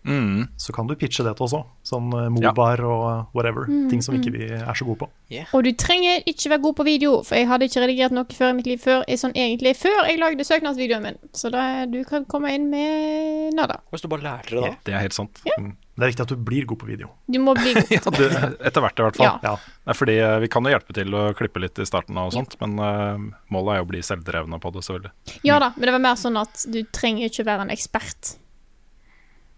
Mm. 0.06 0.46
så 0.56 0.72
kan 0.72 0.86
du 0.86 0.94
pitche 0.94 1.24
det 1.26 1.32
til 1.34 1.48
også. 1.48 1.64
Sånn 1.82 2.04
Mobar 2.06 2.30
Mobar 2.30 2.82
og 2.86 3.34
whatever. 3.34 3.66
Mm, 3.66 3.88
ting 3.90 4.02
som 4.04 4.14
mm. 4.14 4.20
ikke 4.20 4.32
vi 4.36 4.44
er 4.54 4.78
så 4.78 4.86
gode 4.86 5.00
på. 5.00 5.08
Og 5.50 5.64
du 5.66 5.72
trenger 5.74 6.22
ikke 6.30 6.52
være 6.52 6.62
god 6.62 6.76
på 6.78 6.86
video, 6.86 7.16
for 7.26 7.34
jeg 7.34 7.48
hadde 7.50 7.66
ikke 7.66 7.82
redigert 7.82 8.14
noe 8.14 8.36
før 8.38 8.52
i 8.52 8.56
mitt 8.60 8.70
liv 8.70 8.78
før 8.78 9.02
jeg 9.08 9.18
sånn 9.18 9.34
egentlig 9.34 9.74
før 9.80 10.06
jeg 10.06 10.20
lagde 10.22 10.46
søknadsvideoen 10.46 11.08
min. 11.08 11.18
Så 11.34 11.50
da, 11.50 11.64
du 11.90 12.04
kan 12.06 12.22
komme 12.30 12.54
inn 12.54 12.70
med 12.70 13.58
nada. 13.58 13.80
Hvis 13.90 14.06
du 14.06 14.08
bare 14.12 14.28
lærte 14.28 14.54
det, 14.54 14.62
da. 14.62 14.72
Det 14.86 14.94
er 14.94 15.04
helt 15.08 15.18
sant. 15.18 15.42
Mm. 15.58 15.74
Det 15.96 16.04
er 16.04 16.10
viktig 16.12 16.24
at 16.26 16.32
du 16.34 16.40
blir 16.44 16.66
god 16.68 16.78
på 16.82 16.86
video. 16.90 17.08
Du 17.32 17.38
må 17.40 17.54
bli 17.56 17.72
god. 17.72 17.88
Ja, 17.96 18.00
du, 18.12 18.24
etter 18.68 18.82
hvert 18.84 18.98
i 19.00 19.04
hvert 19.06 19.16
fall. 19.16 19.38
Ja. 19.42 19.52
Det 19.56 19.92
er 19.94 19.96
fordi 19.96 20.16
eh, 20.20 20.34
Vi 20.44 20.48
kan 20.52 20.66
jo 20.68 20.72
hjelpe 20.74 20.92
til 20.98 21.14
å 21.16 21.22
klippe 21.38 21.62
litt 21.62 21.78
i 21.80 21.86
starten, 21.88 22.18
og 22.20 22.34
sånt, 22.36 22.56
men 22.60 22.74
uh, 22.76 23.16
målet 23.54 23.72
er 23.72 23.80
jo 23.80 23.86
å 23.86 23.88
bli 23.94 24.02
selvdrevne 24.04 24.58
på 24.60 24.72
det, 24.74 24.82
selvfølgelig. 24.84 25.38
Ja 25.48 25.56
da, 25.62 25.70
men 25.78 25.88
det 25.88 25.94
var 25.96 26.04
mer 26.04 26.18
sånn 26.20 26.36
at 26.36 26.66
du 26.68 26.82
trenger 26.92 27.30
ikke 27.30 27.46
være 27.48 27.64
en 27.64 27.72
ekspert. 27.72 28.34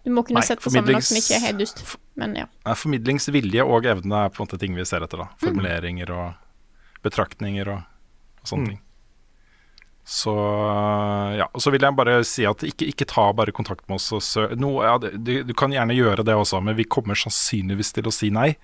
Du 0.06 0.12
må 0.14 0.22
kunne 0.24 0.38
Nei, 0.40 0.46
sette 0.46 0.70
sammen 0.70 0.94
noe 0.94 1.02
som 1.04 1.18
ikke 1.18 1.34
er 1.36 1.42
helt 1.48 1.58
dust. 1.60 1.82
Men 2.16 2.36
ja. 2.38 2.46
Nei, 2.64 2.74
Formidlingsvilje 2.78 3.64
og 3.66 3.88
evne 3.90 4.22
er 4.28 4.30
på 4.32 4.40
en 4.40 4.46
måte 4.46 4.60
ting 4.62 4.78
vi 4.78 4.86
ser 4.88 5.02
etter. 5.04 5.18
da 5.26 5.26
Formuleringer 5.42 6.12
og 6.14 7.02
betraktninger 7.04 7.68
og, 7.74 7.82
og 8.42 8.48
sånne 8.52 8.68
Mm. 8.68 8.70
ting. 8.76 8.84
Så 10.08 10.32
ja, 11.36 11.50
og 11.52 11.60
så 11.60 11.68
vil 11.74 11.84
jeg 11.84 11.96
bare 11.98 12.22
si 12.24 12.46
at 12.48 12.62
ikke, 12.64 12.86
ikke 12.94 13.06
ta 13.10 13.26
bare 13.36 13.52
kontakt 13.52 13.84
med 13.90 14.00
oss. 14.00 14.38
No, 14.56 14.78
ja, 14.80 14.94
du, 14.98 15.32
du 15.44 15.52
kan 15.52 15.74
gjerne 15.74 15.96
gjøre 15.96 16.24
det 16.24 16.36
også, 16.36 16.62
men 16.64 16.78
vi 16.78 16.88
kommer 16.88 17.18
sannsynligvis 17.18 17.92
til 17.92 18.08
å 18.08 18.14
si 18.14 18.30
nei. 18.32 18.54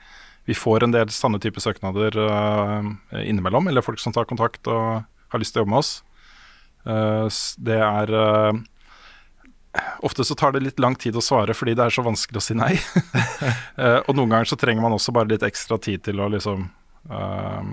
Vi 0.48 0.56
får 0.56 0.86
en 0.86 0.94
del 0.94 1.12
sanne 1.12 1.40
type 1.40 1.60
søknader 1.60 2.16
uh, 2.16 2.80
innimellom, 3.20 3.68
eller 3.68 3.84
folk 3.84 4.00
som 4.00 4.12
tar 4.16 4.28
kontakt 4.28 4.68
og 4.72 5.04
har 5.04 5.40
lyst 5.40 5.52
til 5.52 5.60
å 5.60 5.64
jobbe 5.64 5.74
med 5.74 5.82
oss. 5.82 5.92
Uh, 6.84 7.28
det 7.64 7.78
er 7.80 8.12
uh, 8.16 8.64
Ofte 10.06 10.24
så 10.24 10.36
tar 10.38 10.52
det 10.54 10.60
litt 10.62 10.78
lang 10.78 10.94
tid 10.94 11.16
å 11.16 11.22
svare 11.24 11.54
fordi 11.56 11.74
det 11.74 11.88
er 11.88 11.94
så 11.94 12.04
vanskelig 12.06 12.40
å 12.40 12.44
si 12.48 12.56
nei. 12.58 12.74
Eh, 13.74 13.98
og 14.06 14.14
noen 14.14 14.30
ganger 14.30 14.46
så 14.46 14.56
trenger 14.56 14.84
man 14.84 14.94
også 14.94 15.12
bare 15.12 15.32
litt 15.32 15.42
ekstra 15.44 15.76
tid 15.82 16.04
til 16.06 16.20
å 16.22 16.28
liksom 16.30 16.60
eh, 17.10 17.72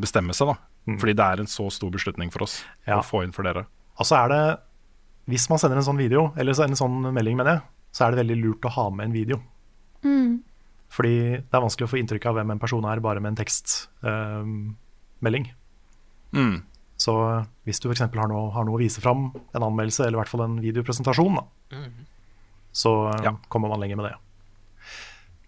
bestemme 0.00 0.32
seg, 0.34 0.48
da. 0.48 0.73
Fordi 0.86 1.14
det 1.16 1.24
er 1.24 1.40
en 1.40 1.46
så 1.48 1.70
stor 1.72 1.90
beslutning 1.94 2.28
for 2.32 2.42
oss 2.44 2.58
Ja. 2.86 2.98
å 3.00 3.04
få 3.04 3.22
inn 3.24 3.32
for 3.32 3.42
dere. 3.46 3.64
Altså 3.98 4.16
er 4.24 4.28
det 4.28 4.58
Hvis 5.26 5.48
man 5.48 5.58
sender 5.58 5.76
en 5.80 5.84
sånn 5.86 5.96
video, 5.96 6.34
eller 6.36 6.52
en 6.64 6.76
sånn 6.76 7.12
melding, 7.14 7.36
mener 7.38 7.50
jeg, 7.54 7.62
så 7.92 8.04
er 8.04 8.10
det 8.12 8.18
veldig 8.26 8.36
lurt 8.42 8.60
å 8.68 8.72
ha 8.74 8.90
med 8.90 9.06
en 9.06 9.12
video. 9.14 9.38
Mm. 10.04 10.42
Fordi 10.92 11.14
det 11.40 11.54
er 11.56 11.60
vanskelig 11.64 11.86
å 11.88 11.92
få 11.94 11.98
inntrykk 12.02 12.26
av 12.28 12.34
hvem 12.36 12.50
en 12.52 12.58
person 12.60 12.84
er 12.84 13.00
bare 13.00 13.20
med 13.24 13.30
en 13.32 13.40
tekstmelding. 13.44 15.46
Mm. 16.34 16.58
Så 17.00 17.14
hvis 17.64 17.80
du 17.80 17.88
f.eks. 17.88 18.00
Har, 18.04 18.28
noe- 18.28 18.52
har 18.52 18.64
noe 18.68 18.76
å 18.76 18.82
vise 18.82 19.00
fram, 19.00 19.30
en 19.54 19.64
anmeldelse 19.66 20.04
eller 20.04 20.18
i 20.18 20.20
hvert 20.22 20.32
fall 20.34 20.44
en 20.46 20.60
videopresentasjon, 20.62 21.34
da, 21.40 21.44
så 22.74 22.90
ja. 23.24 23.32
kommer 23.48 23.68
man 23.72 23.80
lenger 23.80 23.96
med 23.96 24.10
det. 24.10 24.14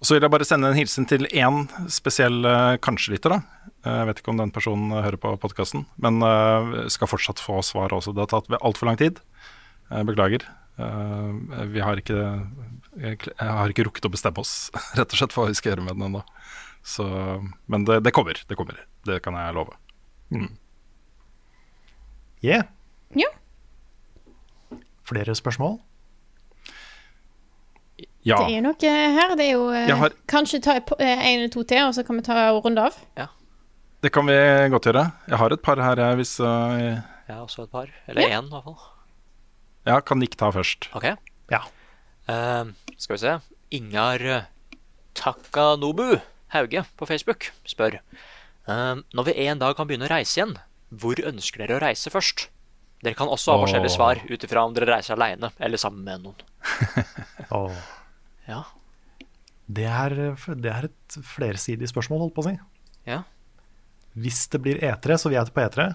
Så 0.00 0.14
vil 0.14 0.22
jeg 0.26 0.30
bare 0.32 0.44
sende 0.46 0.68
en 0.70 0.76
hilsen 0.78 1.06
til 1.08 1.26
én 1.32 1.64
spesiell 1.90 2.44
uh, 2.44 2.76
kanskje-lytter. 2.84 3.30
da. 3.36 3.40
Eh, 3.86 3.96
Jeg 4.02 4.06
vet 4.08 4.20
ikke 4.22 4.32
om 4.34 4.40
den 4.40 4.50
personen 4.54 4.90
hører 4.90 5.18
på 5.22 5.34
podkasten, 5.38 5.84
men 6.02 6.18
eh, 6.26 6.88
skal 6.92 7.10
fortsatt 7.10 7.38
få 7.42 7.60
svar 7.62 7.94
også. 7.94 8.14
Det 8.16 8.24
har 8.26 8.32
tatt 8.34 8.50
altfor 8.60 8.88
lang 8.90 8.98
tid. 8.98 9.20
Eh, 9.92 10.02
beklager. 10.08 10.42
Eh, 10.76 11.64
vi 11.72 11.80
har 11.84 11.96
ikke, 12.02 12.18
jeg 12.98 13.30
har 13.38 13.70
ikke 13.72 13.86
rukket 13.86 14.08
å 14.08 14.12
bestemme 14.12 14.42
oss 14.42 14.70
rett 14.98 15.06
og 15.12 15.18
slett 15.20 15.32
for 15.36 15.46
hva 15.46 15.52
vi 15.54 15.58
skal 15.60 15.74
gjøre 15.74 15.86
med 15.86 15.96
den 16.00 16.08
ennå. 16.10 16.24
Men 17.70 17.84
det, 17.88 18.00
det 18.06 18.12
kommer. 18.14 18.38
Det 18.46 18.58
kommer. 18.58 18.82
Det 19.06 19.20
kan 19.24 19.34
jeg 19.38 19.54
love. 19.56 19.74
Yeah. 22.44 22.66
Ja. 23.16 23.30
Flere 25.06 25.34
spørsmål? 25.38 25.78
Ja. 28.26 28.40
Det 28.42 28.50
er 28.50 28.56
jo 28.58 28.62
noe 28.66 28.92
her. 29.16 29.34
Det 29.38 29.44
er 29.46 29.52
jo 29.54 29.66
har- 30.02 30.14
Kanskje 30.30 30.58
ta 30.62 30.74
en 30.74 30.90
eller 30.98 31.48
to 31.54 31.62
til, 31.62 31.84
og 31.86 31.94
så 31.94 32.02
kan 32.06 32.16
vi 32.18 32.22
ta 32.26 32.50
runde 32.58 32.82
av. 32.82 32.96
Det 34.05 34.12
kan 34.12 34.27
vi 34.28 34.36
godt 34.73 34.86
gjøre. 34.90 35.05
Jeg 35.31 35.39
har 35.40 35.55
et 35.55 35.62
par 35.64 35.81
her, 35.82 36.01
jeg, 36.02 36.18
hvis 36.20 36.35
uh, 36.40 36.47
Jeg 37.27 37.32
har 37.32 37.43
også 37.43 37.64
et 37.64 37.73
par. 37.73 37.89
Eller 38.06 38.28
Ja. 38.28 38.40
én, 38.40 38.47
i 38.47 38.52
hvert 38.52 38.64
fall. 38.66 38.78
Ja, 39.86 40.01
kan 40.01 40.18
Nick 40.18 40.36
ta 40.36 40.51
først? 40.51 40.89
Ok. 40.94 41.06
Ja. 41.51 41.62
Uh, 42.28 42.73
skal 42.98 43.16
vi 43.16 43.23
se. 43.23 43.35
Ingar 43.77 44.23
eh, 44.23 44.44
Takanobu 45.14 46.20
Hauge 46.55 46.85
på 46.97 47.06
Facebook 47.06 47.48
spør 47.66 47.97
uh, 48.68 48.94
Når 49.14 49.24
vi 49.27 49.35
en 49.47 49.59
dag 49.59 49.74
kan 49.74 49.89
begynne 49.89 50.06
å 50.06 50.12
reise 50.12 50.39
igjen, 50.39 50.52
hvor 50.94 51.18
ønsker 51.18 51.64
dere 51.64 51.78
å 51.78 51.82
reise 51.82 52.12
først? 52.14 52.47
Dere 53.02 53.18
kan 53.18 53.28
også 53.31 53.52
ha 53.56 53.62
forskjellige 53.62 53.90
forskjellige 53.90 54.23
svar 54.27 54.35
ut 54.36 54.47
ifra 54.47 54.64
om 54.66 54.74
dere 54.77 54.90
reiser 54.94 55.16
aleine 55.16 55.51
eller 55.59 55.81
sammen 55.82 56.05
med 56.06 56.23
noen. 56.27 56.47
Åh. 57.59 57.81
Ja. 58.47 58.62
Det 59.66 59.86
er, 59.90 60.14
det 60.62 60.70
er 60.73 60.86
et 60.89 61.18
flersidig 61.27 61.90
spørsmål, 61.90 62.23
holdt 62.27 62.36
på 62.39 62.44
å 62.44 62.48
si. 62.48 62.55
Ja. 63.10 63.24
Hvis 64.16 64.47
det 64.52 64.62
blir 64.64 64.80
E3, 64.80 65.18
så 65.20 65.28
vil 65.28 65.36
jeg 65.38 65.48
til 65.51 65.56
på 65.56 65.64
E3. 65.66 65.86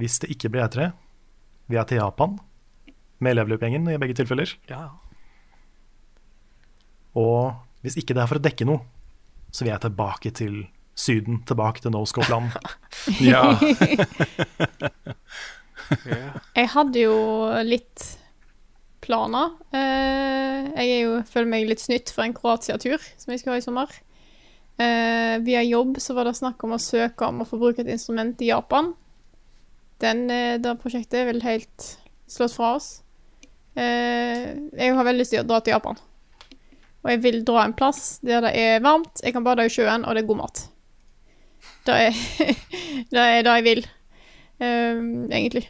Hvis 0.00 0.18
det 0.22 0.30
ikke 0.32 0.48
blir 0.52 0.64
E3, 0.64 0.90
vil 1.68 1.78
jeg 1.80 1.90
til 1.90 2.00
Japan. 2.00 2.38
Med 3.20 3.36
Level-Up-gjengen 3.36 3.90
i 3.92 3.98
begge 4.00 4.16
tilfeller. 4.16 4.54
Ja, 4.70 4.88
Og 7.14 7.52
hvis 7.82 7.96
ikke 8.00 8.14
det 8.14 8.22
er 8.22 8.28
for 8.30 8.38
å 8.38 8.44
dekke 8.44 8.64
noe, 8.68 8.84
så 9.50 9.64
vil 9.64 9.72
jeg 9.74 9.82
tilbake 9.82 10.30
til 10.36 10.60
Syden. 10.96 11.42
Tilbake 11.48 11.82
til 11.84 11.92
Noscope-land. 11.94 12.54
Ja. 13.32 13.56
Jeg 16.58 16.68
hadde 16.74 17.02
jo 17.02 17.16
litt 17.66 18.04
planer. 19.02 19.54
Eh, 19.74 20.68
jeg 20.76 20.90
er 20.92 21.00
jo, 21.02 21.14
føler 21.26 21.50
meg 21.50 21.68
litt 21.70 21.82
snytt 21.82 22.12
for 22.14 22.22
en 22.26 22.34
Kroatia-tur 22.36 23.00
som 23.18 23.32
jeg 23.32 23.42
skal 23.42 23.54
ha 23.54 23.58
i 23.60 23.64
sommer. 23.64 23.94
Eh, 24.80 25.38
via 25.44 25.62
jobb 25.62 25.98
så 26.00 26.14
var 26.16 26.24
det 26.24 26.38
snakk 26.38 26.62
om 26.64 26.72
å 26.72 26.80
søke 26.80 27.26
om 27.28 27.42
å 27.42 27.48
få 27.48 27.58
bruke 27.60 27.82
et 27.82 27.90
instrument 27.92 28.40
i 28.40 28.48
Japan. 28.48 28.94
Den, 30.00 30.30
eh, 30.30 30.56
det 30.58 30.78
prosjektet 30.80 31.20
er 31.20 31.26
vel 31.28 31.42
helt 31.44 31.98
slått 32.26 32.54
fra 32.56 32.76
oss. 32.76 33.02
Eh, 33.76 34.56
jeg 34.72 34.94
har 34.94 35.04
veldig 35.04 35.20
lyst 35.20 35.34
til 35.34 35.42
å 35.42 35.48
dra 35.48 35.60
til 35.60 35.74
Japan. 35.74 36.00
Og 37.02 37.10
jeg 37.10 37.22
vil 37.22 37.44
dra 37.44 37.64
en 37.64 37.76
plass 37.76 38.20
der 38.22 38.40
det 38.40 38.54
er 38.56 38.80
varmt, 38.80 39.20
jeg 39.22 39.32
kan 39.32 39.44
bade 39.44 39.64
i 39.64 39.72
sjøen, 39.72 40.04
og 40.04 40.14
det 40.14 40.24
er 40.24 40.28
god 40.28 40.40
mat. 40.40 40.68
Det 41.84 41.94
er 41.94 42.10
det, 43.12 43.20
er 43.20 43.42
det 43.42 43.54
jeg 43.58 43.64
vil, 43.64 43.84
eh, 44.60 45.04
egentlig. 45.28 45.68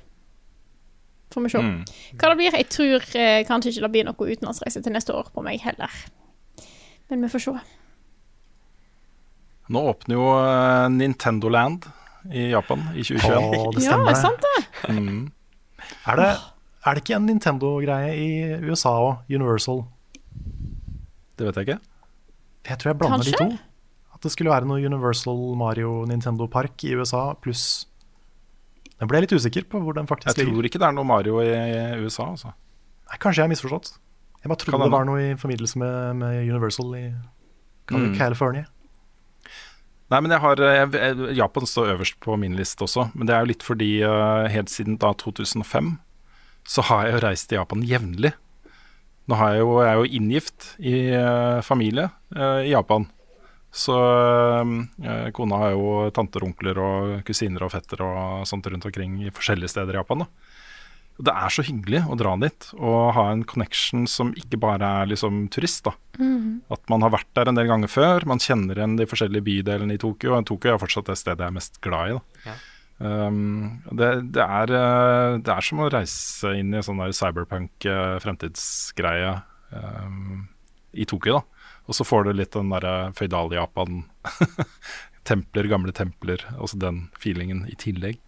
Får 1.34 1.42
vi 1.42 1.48
se. 1.48 1.58
Mm. 1.58 1.84
Hva 2.18 2.30
det 2.30 2.38
blir? 2.38 2.56
Jeg 2.58 2.70
tror 2.70 3.04
eh, 3.18 3.42
kanskje 3.46 3.70
ikke 3.70 3.86
det 3.86 3.92
blir 3.94 4.06
noe 4.06 4.30
utenlandsreise 4.30 4.82
til 4.82 4.94
neste 4.94 5.14
år 5.14 5.30
på 5.34 5.42
meg 5.46 5.62
heller. 5.62 5.90
Men 7.10 7.22
vi 7.22 7.30
får 7.30 7.46
se. 7.46 7.58
Nå 9.70 9.82
åpner 9.92 10.16
jo 10.18 10.24
eh, 10.34 10.86
Nintendo 10.94 11.50
Land 11.52 11.86
i 12.34 12.48
Japan 12.50 12.82
i 12.94 13.04
2021. 13.06 13.36
Å, 13.38 13.68
det 13.76 13.84
Ja, 13.84 13.92
stemmer. 13.94 14.16
sant 14.18 14.42
det. 14.44 14.56
Mm. 14.96 15.20
Er, 16.10 16.16
det, 16.20 16.30
er 16.84 16.96
det 16.98 17.02
ikke 17.04 17.16
en 17.20 17.28
Nintendo-greie 17.30 18.10
i 18.18 18.30
USA 18.66 18.92
og 19.04 19.30
Universal? 19.30 19.84
Det 21.38 21.46
vet 21.48 21.60
jeg 21.60 21.68
ikke. 21.68 21.78
Jeg 22.68 22.78
tror 22.82 22.90
jeg 22.92 22.98
blander 23.00 23.22
Kanskje? 23.24 23.38
de 23.38 23.56
to. 23.56 23.66
At 24.14 24.26
det 24.26 24.32
skulle 24.34 24.52
være 24.52 24.68
noe 24.68 24.82
Universal 24.84 25.38
Mario 25.56 25.92
Nintendo 26.10 26.44
Park 26.52 26.82
i 26.84 26.90
USA 26.98 27.30
pluss 27.40 27.86
Jeg 29.00 29.08
ble 29.08 29.22
litt 29.24 29.32
usikker 29.32 29.64
på 29.70 29.80
hvor 29.80 29.96
den 29.96 30.10
faktisk 30.10 30.34
ligger. 30.36 30.50
Jeg 30.50 30.52
tror 30.58 30.68
ikke 30.68 30.80
det 30.82 30.88
er 30.90 30.96
noe 30.98 31.08
Mario 31.08 31.38
i, 31.40 31.48
USA. 32.04 32.26
Altså. 32.34 32.52
Nei, 33.08 33.16
kanskje 33.22 33.40
jeg 33.40 33.46
har 33.48 33.52
misforstått. 33.54 33.94
Jeg 34.42 34.50
bare 34.52 34.60
trodde 34.60 34.76
Kan 34.76 34.84
det 34.84 34.92
var 34.92 35.08
noe 35.08 35.22
i 35.24 35.30
formidlelse 35.40 35.80
med, 35.80 36.16
med 36.20 36.42
Universal 36.50 36.96
i 36.98 37.04
Mm. 37.90 38.12
Nei, 40.10 40.18
men 40.18 40.32
jeg 40.34 40.42
har, 40.42 40.60
jeg, 40.74 41.16
Japan 41.38 41.68
står 41.70 41.92
øverst 41.94 42.16
på 42.22 42.34
min 42.40 42.56
liste 42.58 42.82
også. 42.82 43.08
Men 43.14 43.28
det 43.28 43.34
er 43.34 43.44
jo 43.44 43.50
litt 43.52 43.66
fordi 43.66 43.90
uh, 44.02 44.48
helt 44.50 44.72
siden 44.72 44.98
da 44.98 45.12
2005 45.14 45.94
så 46.70 46.84
har 46.90 47.06
jeg 47.06 47.14
jo 47.14 47.20
reist 47.24 47.48
til 47.50 47.60
Japan 47.60 47.84
jevnlig. 47.86 48.32
Nå 49.30 49.38
har 49.38 49.54
jeg 49.54 49.62
jo, 49.62 49.70
jeg 49.78 49.90
er 49.90 50.00
jo 50.00 50.10
inngift 50.18 50.68
i 50.82 50.94
uh, 51.14 51.62
familie 51.62 52.08
uh, 52.34 52.60
i 52.66 52.72
Japan. 52.72 53.06
Så 53.70 53.94
kona 55.30 55.58
har 55.60 55.76
jo 55.76 55.90
tanter, 56.10 56.42
onkler 56.42 56.78
og 56.82 57.12
kusiner 57.22 57.62
og 57.62 57.70
fetter 57.70 58.00
og 58.02 58.48
sånt 58.50 58.66
rundt 58.66 58.88
omkring 58.88 59.20
i 59.22 59.30
forskjellige 59.30 59.70
steder 59.70 59.94
i 59.94 60.00
Japan. 60.00 60.24
da. 60.24 60.56
Og 61.20 61.26
Det 61.28 61.34
er 61.36 61.52
så 61.52 61.62
hyggelig 61.66 62.00
å 62.08 62.16
dra 62.16 62.30
dit 62.40 62.66
og 62.78 63.10
ha 63.12 63.26
en 63.28 63.42
connection 63.44 64.06
som 64.08 64.30
ikke 64.40 64.56
bare 64.62 64.88
er 65.02 65.10
liksom 65.10 65.42
turist. 65.52 65.84
da. 65.84 65.92
At 66.72 66.80
man 66.88 67.04
har 67.04 67.12
vært 67.12 67.28
der 67.36 67.50
en 67.50 67.58
del 67.58 67.68
ganger 67.68 67.92
før, 67.92 68.24
man 68.24 68.40
kjenner 68.40 68.78
igjen 68.80 68.96
de 68.96 69.04
forskjellige 69.08 69.44
bydelene 69.44 69.98
i 69.98 70.00
Tokyo. 70.00 70.32
Og 70.38 70.48
Tokyo 70.48 70.72
er 70.72 70.80
fortsatt 70.80 71.10
det 71.12 71.18
stedet 71.20 71.44
jeg 71.44 71.52
er 71.52 71.58
mest 71.58 71.76
glad 71.84 72.08
i. 72.08 72.16
Da. 72.16 72.46
Ja. 72.48 72.56
Um, 73.00 73.82
det, 73.96 74.08
det, 74.32 74.44
er, 74.44 74.72
eh, 74.76 75.36
det 75.40 75.52
er 75.52 75.64
som 75.64 75.80
å 75.80 75.90
reise 75.92 76.50
inn 76.56 76.72
i 76.72 76.80
en 76.80 76.84
sånn 76.84 77.00
der 77.00 77.14
cyberpunk 77.16 77.86
eh, 77.88 78.16
fremtidsgreie 78.20 79.38
um, 79.76 80.48
i 80.92 81.04
Tokyo. 81.08 81.40
da. 81.40 81.68
Og 81.84 81.96
så 81.96 82.08
får 82.08 82.28
du 82.30 82.32
litt 82.38 82.56
den 82.56 82.72
derre 82.72 83.12
føydal-Japan. 83.20 84.02
templer, 85.28 85.68
gamle 85.74 85.92
templer. 85.96 86.48
Altså 86.56 86.80
den 86.80 87.08
feelingen 87.20 87.66
i 87.68 87.76
tillegg. 87.76 88.24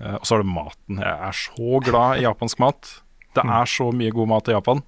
Eh, 0.00 0.16
og 0.16 0.26
så 0.26 0.36
er 0.36 0.44
det 0.44 0.52
maten. 0.52 1.02
Jeg 1.02 1.28
er 1.28 1.36
så 1.36 1.82
glad 1.84 2.20
i 2.20 2.24
japansk 2.26 2.62
mat. 2.62 2.94
Det 3.36 3.44
er 3.44 3.70
så 3.70 3.90
mye 3.94 4.10
god 4.14 4.30
mat 4.32 4.48
i 4.50 4.56
Japan. 4.56 4.82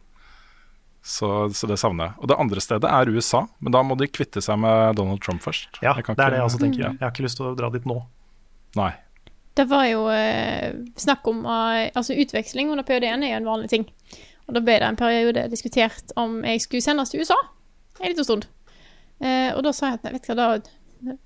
Så, 1.03 1.29
så 1.55 1.67
det 1.67 1.79
savner 1.83 2.11
jeg. 2.11 2.19
Og 2.23 2.31
det 2.31 2.39
andre 2.39 2.63
stedet 2.63 2.91
er 2.91 3.11
USA, 3.11 3.45
men 3.59 3.75
da 3.75 3.83
må 3.87 3.97
de 3.99 4.07
kvitte 4.11 4.43
seg 4.43 4.61
med 4.63 4.97
Donald 4.99 5.23
Trump 5.23 5.43
først. 5.43 5.81
Ja, 5.83 5.95
det 5.99 6.15
er 6.15 6.35
det 6.35 6.39
jeg 6.39 6.47
også 6.47 6.61
tenker. 6.63 6.85
Ja. 6.85 6.93
Jeg 6.95 7.03
har 7.03 7.15
ikke 7.15 7.27
lyst 7.27 7.41
til 7.41 7.51
å 7.51 7.57
dra 7.59 7.71
dit 7.75 7.87
nå. 7.91 7.99
Nei. 8.79 8.93
Det 9.59 9.67
var 9.69 9.85
jo 9.91 10.07
eh, 10.09 10.71
snakk 10.97 11.27
om 11.29 11.43
eh, 11.45 11.91
Altså, 11.93 12.15
utveksling 12.17 12.71
under 12.73 12.87
PhD-en 12.89 13.27
er 13.27 13.35
jo 13.35 13.41
en 13.43 13.51
vanlig 13.51 13.73
ting. 13.75 13.89
Og 14.47 14.57
da 14.57 14.63
ble 14.65 14.79
det 14.81 14.89
en 14.89 14.99
periode 14.99 15.45
diskutert 15.53 16.15
om 16.19 16.41
jeg 16.47 16.63
skulle 16.65 16.85
sendes 16.85 17.13
til 17.13 17.23
USA 17.23 17.37
en 18.01 18.09
liten 18.09 18.25
stund. 18.27 18.47
Eh, 19.23 19.51
og 19.55 19.63
da 19.67 19.75
sa 19.75 19.91
jeg 19.93 20.01
at 20.01 20.07
nei, 20.07 20.15
vet 20.17 20.27
du 20.27 20.33
hva, 20.33 20.39
da, 20.39 20.79
da 21.03 21.17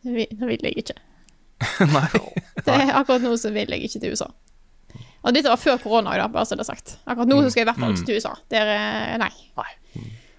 da 0.40 0.50
vil 0.50 0.66
jeg 0.66 0.82
ikke. 0.82 0.96
Nei. 1.94 2.08
Det 2.66 2.74
er 2.82 2.92
akkurat 3.00 3.22
nå 3.24 3.32
så 3.40 3.52
vil 3.54 3.70
jeg 3.72 3.86
ikke 3.88 4.00
til 4.02 4.12
USA. 4.16 4.28
Og 5.26 5.34
dette 5.34 5.50
var 5.50 5.58
før 5.58 5.78
korona, 5.82 6.12
da, 6.20 6.26
bare 6.30 6.46
så 6.46 6.54
det 6.58 6.62
er 6.66 6.68
sagt. 6.74 6.96
Akkurat 7.06 7.30
nå 7.30 7.40
så 7.42 7.50
skal 7.50 7.62
jeg 7.62 7.66
i 7.66 7.70
hvert 7.72 7.80
fall 7.82 7.94
ikke 7.96 8.06
til 8.10 8.18
USA. 8.20 8.34
Det 8.52 8.58
er 8.60 8.70
eh, 8.76 9.16
nei. 9.22 9.30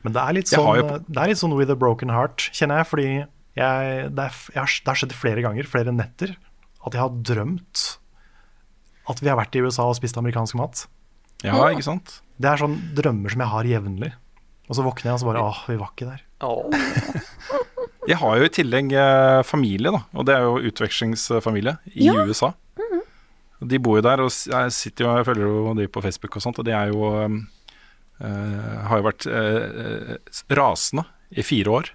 Men 0.06 0.14
det 0.16 0.22
er 0.24 0.36
litt 0.38 0.48
sånn, 0.52 0.70
jo- 0.80 1.00
det 1.08 1.20
er 1.24 1.32
litt 1.34 1.42
sånn 1.42 1.56
with 1.58 1.74
a 1.74 1.76
broken 1.76 2.14
heart, 2.14 2.46
kjenner 2.56 2.80
jeg. 2.84 2.88
Fordi 2.92 3.08
jeg, 3.08 3.26
det, 3.58 4.28
er, 4.30 4.38
jeg 4.54 4.62
har, 4.62 4.76
det 4.86 4.92
har 4.94 5.00
skjedd 5.02 5.16
flere 5.18 5.44
ganger, 5.44 5.68
flere 5.68 5.92
netter, 5.96 6.36
at 6.86 6.94
jeg 6.96 7.02
har 7.04 7.18
drømt 7.32 7.84
at 9.12 9.20
vi 9.24 9.28
har 9.32 9.38
vært 9.40 9.56
i 9.56 9.64
USA 9.66 9.88
og 9.90 9.96
spist 10.00 10.18
amerikansk 10.20 10.56
mat. 10.60 10.86
Ja, 11.44 11.58
ikke 11.72 11.84
sant? 11.86 12.18
Det 12.40 12.48
er 12.52 12.60
sånn 12.64 12.78
drømmer 12.98 13.34
som 13.34 13.44
jeg 13.44 13.52
har 13.52 13.68
jevnlig. 13.74 14.14
Og 14.68 14.76
så 14.76 14.84
våkner 14.84 15.12
jeg 15.12 15.16
og 15.18 15.22
så 15.22 15.28
bare 15.30 15.44
åh, 15.48 15.60
vi 15.68 15.78
var 15.80 15.92
ikke 15.96 16.10
der. 16.10 16.24
Åh. 16.44 17.77
Jeg 18.08 18.18
har 18.22 18.38
jo 18.40 18.48
i 18.48 18.54
tillegg 18.56 18.94
eh, 18.96 19.42
familie, 19.44 19.92
da. 19.92 20.00
Og 20.16 20.26
det 20.28 20.36
er 20.38 20.46
jo 20.46 20.62
utvekslingsfamilie 20.70 21.78
i 21.96 22.08
Ja. 22.08 22.24
USA. 22.24 22.54
De 23.58 23.80
bor 23.82 23.98
jo 23.98 24.04
der, 24.06 24.22
og 24.22 24.30
jeg 24.30 24.72
sitter 24.76 25.04
jo, 25.08 25.14
jeg 25.18 25.26
følger 25.26 25.48
jo 25.50 25.74
de 25.74 25.88
på 25.90 26.02
Facebook 26.06 26.36
og 26.38 26.44
sånt, 26.44 26.60
og 26.62 26.66
de 26.68 26.76
er 26.78 26.92
jo 26.92 27.08
eh, 27.18 28.84
Har 28.88 29.00
jo 29.02 29.06
vært 29.08 29.26
eh, 29.26 30.18
rasende 30.54 31.08
i 31.32 31.44
fire 31.46 31.70
år 31.82 31.94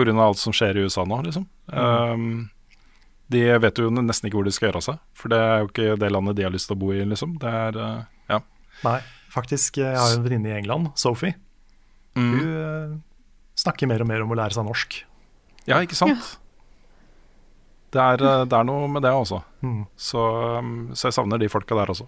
av 0.00 0.20
alt 0.22 0.38
som 0.40 0.52
skjer 0.54 0.78
i 0.78 0.84
USA 0.86 1.02
nå, 1.04 1.16
liksom. 1.26 1.42
Um, 1.68 2.48
de 3.28 3.42
vet 3.60 3.76
jo 3.82 3.90
nesten 3.92 4.28
ikke 4.30 4.38
hvor 4.38 4.46
de 4.46 4.52
skal 4.54 4.68
gjøre 4.70 4.80
av 4.80 4.84
seg, 4.86 5.00
for 5.18 5.28
det 5.28 5.40
er 5.44 5.58
jo 5.60 5.68
ikke 5.68 5.96
det 6.00 6.10
landet 6.14 6.38
de 6.38 6.46
har 6.46 6.54
lyst 6.54 6.70
til 6.70 6.76
å 6.78 6.80
bo 6.80 6.92
i, 6.94 7.02
liksom. 7.04 7.34
Det 7.42 7.50
er 7.50 7.76
Ja. 8.30 8.38
Nei, 8.86 9.00
faktisk, 9.34 9.76
jeg 9.82 9.98
har 9.98 10.14
en 10.14 10.24
venninne 10.24 10.48
i 10.48 10.56
England, 10.56 10.92
Sophie. 10.96 11.34
Mm. 12.16 12.32
Hun 12.32 13.02
snakker 13.60 13.88
mer 13.90 14.02
og 14.04 14.08
mer 14.10 14.22
om 14.24 14.32
å 14.32 14.38
lære 14.40 14.56
seg 14.56 14.66
norsk. 14.68 15.00
Ja, 15.68 15.80
ikke 15.84 15.98
sant? 15.98 16.36
Det, 17.90 17.98
er, 18.00 18.22
eh, 18.22 18.44
det 18.48 18.56
er 18.56 18.64
noe 18.68 18.86
med 18.88 19.02
det 19.04 19.10
også. 19.12 19.42
Mm. 19.66 19.82
Så, 19.98 20.22
um, 20.60 20.72
så 20.94 21.08
jeg 21.10 21.16
savner 21.18 21.40
de 21.42 21.48
folka 21.52 21.76
der 21.78 21.90
også. 21.92 22.06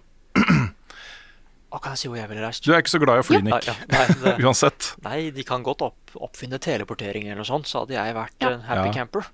Hva 1.73 1.79
kan 1.81 1.95
jeg 1.95 2.03
si 2.03 2.09
hvor 2.11 2.19
jeg 2.19 2.29
ville 2.29 2.43
reist? 2.45 2.61
Du 2.65 2.69
er 2.73 2.83
ikke 2.83 2.91
så 2.93 2.99
glad 3.01 3.17
i 3.17 3.21
å 3.23 3.25
fly, 3.25 3.39
Nick. 3.41 3.65
ja, 3.65 3.73
nei, 3.89 4.03
det, 4.21 4.33
Uansett. 4.45 4.91
nei, 5.01 5.17
de 5.33 5.45
kan 5.47 5.63
godt 5.65 5.81
opp, 5.87 6.11
oppfinne 6.21 6.59
teleportering 6.61 7.25
eller 7.25 7.41
noe 7.41 7.49
sånt, 7.49 7.65
så 7.69 7.81
hadde 7.81 7.95
jeg 7.97 8.13
vært 8.13 8.45
Ja. 8.45 8.51
en 8.53 8.61
happy 8.67 8.91
Ja. 8.91 8.93
camper. 8.99 9.25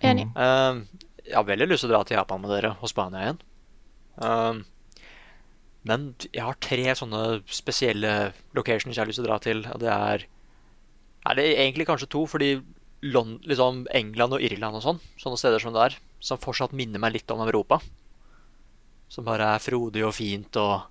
Enig. 0.00 0.24
Um, 0.40 0.86
jeg 1.26 1.34
har 1.36 1.44
veldig 1.44 1.68
lyst 1.68 1.84
til 1.84 1.90
å 1.90 1.92
dra 1.98 2.00
til 2.08 2.16
Japan 2.16 2.40
med 2.40 2.50
dere 2.54 2.70
og 2.80 2.88
Spania 2.88 3.26
igjen. 3.26 3.40
Uh, 4.16 4.62
men 5.84 6.08
jeg 6.32 6.42
har 6.46 6.56
tre 6.64 6.94
sånne 6.96 7.22
spesielle 7.52 8.14
locations 8.56 8.96
jeg 8.96 9.02
har 9.04 9.10
lyst 9.10 9.20
til 9.20 9.26
å 9.26 9.28
dra 9.28 9.38
til. 9.44 9.60
Og 9.74 9.78
det 9.84 9.92
er 9.92 10.24
Nei, 11.26 11.34
det 11.34 11.44
er 11.44 11.60
egentlig 11.64 11.88
kanskje 11.88 12.06
to, 12.12 12.20
fordi 12.30 12.52
Lon 13.10 13.36
liksom 13.44 13.84
England 13.94 14.36
og 14.36 14.42
Irland 14.46 14.78
og 14.78 14.84
sånn, 14.84 15.00
sånne 15.18 15.38
steder 15.40 15.62
som 15.62 15.74
det 15.74 15.82
er, 15.82 15.96
som 16.22 16.38
fortsatt 16.38 16.74
minner 16.76 17.02
meg 17.02 17.16
litt 17.16 17.32
om 17.34 17.42
Europa. 17.42 17.80
Som 19.10 19.26
bare 19.26 19.48
er 19.56 19.62
frodig 19.62 20.04
og 20.06 20.14
fint 20.16 20.58
og 20.58 20.86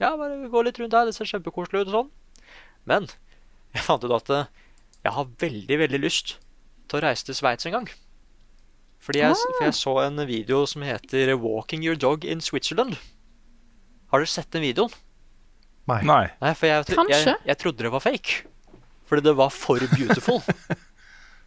Ja, 0.00 0.14
bare 0.16 0.48
gå 0.48 0.62
litt 0.64 0.78
rundt 0.80 0.96
her, 0.96 1.04
det 1.04 1.12
ser 1.12 1.28
kjempekoselig 1.28 1.82
ut 1.82 1.90
og 1.90 1.96
sånn. 1.98 2.10
Men 2.88 3.08
jeg 3.76 3.84
fant 3.84 4.04
ut 4.04 4.16
at 4.16 4.32
eh, 4.32 4.48
jeg 5.04 5.12
har 5.16 5.34
veldig, 5.44 5.76
veldig 5.84 6.00
lyst 6.00 6.38
til 6.88 6.98
å 6.98 7.02
reise 7.04 7.28
til 7.28 7.36
Sveits 7.36 7.68
en 7.68 7.76
gang. 7.76 7.90
Fordi 9.00 9.20
jeg, 9.22 9.36
for 9.36 9.64
jeg 9.64 9.76
så 9.76 9.94
en 10.02 10.24
video 10.28 10.64
som 10.68 10.82
heter 10.84 11.34
'Walking 11.36 11.84
your 11.84 11.96
dog 11.96 12.24
in 12.24 12.40
Switzerland'. 12.40 12.96
Har 14.10 14.20
dere 14.20 14.28
sett 14.28 14.50
den 14.52 14.64
videoen? 14.64 14.92
Nei. 15.88 16.02
Nei. 16.04 16.26
Nei, 16.40 16.54
for 16.54 16.66
jeg, 16.66 16.84
jeg, 16.88 17.08
jeg, 17.12 17.36
jeg 17.46 17.58
trodde 17.60 17.84
det 17.84 17.92
var 17.92 18.04
fake. 18.04 18.44
Fordi 19.10 19.26
det 19.26 19.34
var 19.36 19.50
for 19.50 19.82
beautiful. 19.96 20.40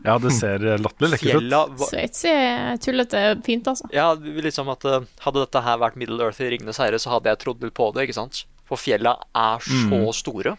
Ja, 0.03 0.18
det 0.19 0.34
ser 0.35 0.60
latterlig 0.84 1.14
lekkert 1.14 1.45
ut. 1.45 1.84
Sveits 1.88 2.26
er 2.27 2.73
tullete 2.84 3.19
fint, 3.45 3.64
altså. 3.72 3.85
Ja, 3.94 4.10
liksom 4.19 4.68
at 4.73 4.84
eh, 4.90 5.06
Hadde 5.23 5.44
dette 5.45 5.61
her 5.64 5.77
vært 5.80 5.95
Middle 5.95 6.19
Earth 6.26 6.41
i 6.44 6.49
'Ringenes 6.49 6.81
herre', 6.81 6.99
så 6.99 7.14
hadde 7.14 7.31
jeg 7.31 7.40
trodd 7.40 7.64
litt 7.64 7.73
på 7.77 7.88
det. 7.95 8.03
ikke 8.10 8.18
sant? 8.18 8.41
For 8.68 8.76
fjella 8.76 9.14
er 9.31 9.64
så 9.64 9.94
Mm. 10.02 10.11
store, 10.11 10.57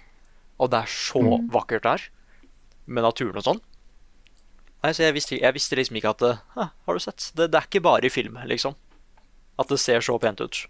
og 0.59 0.71
det 0.73 0.81
er 0.81 0.89
så 0.89 1.21
vakkert 1.53 1.83
der. 1.85 2.01
Med 2.87 3.05
naturen 3.05 3.37
og 3.37 3.45
sånn. 3.45 3.61
Nei, 4.83 4.93
så 4.97 5.03
jeg 5.05 5.15
visste, 5.15 5.37
jeg 5.41 5.53
visste 5.53 5.77
liksom 5.77 5.97
ikke 6.01 6.15
at 6.17 6.41
«Hæ, 6.57 6.71
Har 6.87 6.95
du 6.95 7.01
sett? 7.01 7.31
Det, 7.37 7.51
det 7.51 7.59
er 7.61 7.67
ikke 7.69 7.83
bare 7.85 8.05
i 8.09 8.09
film, 8.09 8.39
liksom. 8.49 8.75
At 9.59 9.69
det 9.69 9.79
ser 9.81 10.01
så 10.01 10.17
pent 10.19 10.41
ut. 10.41 10.67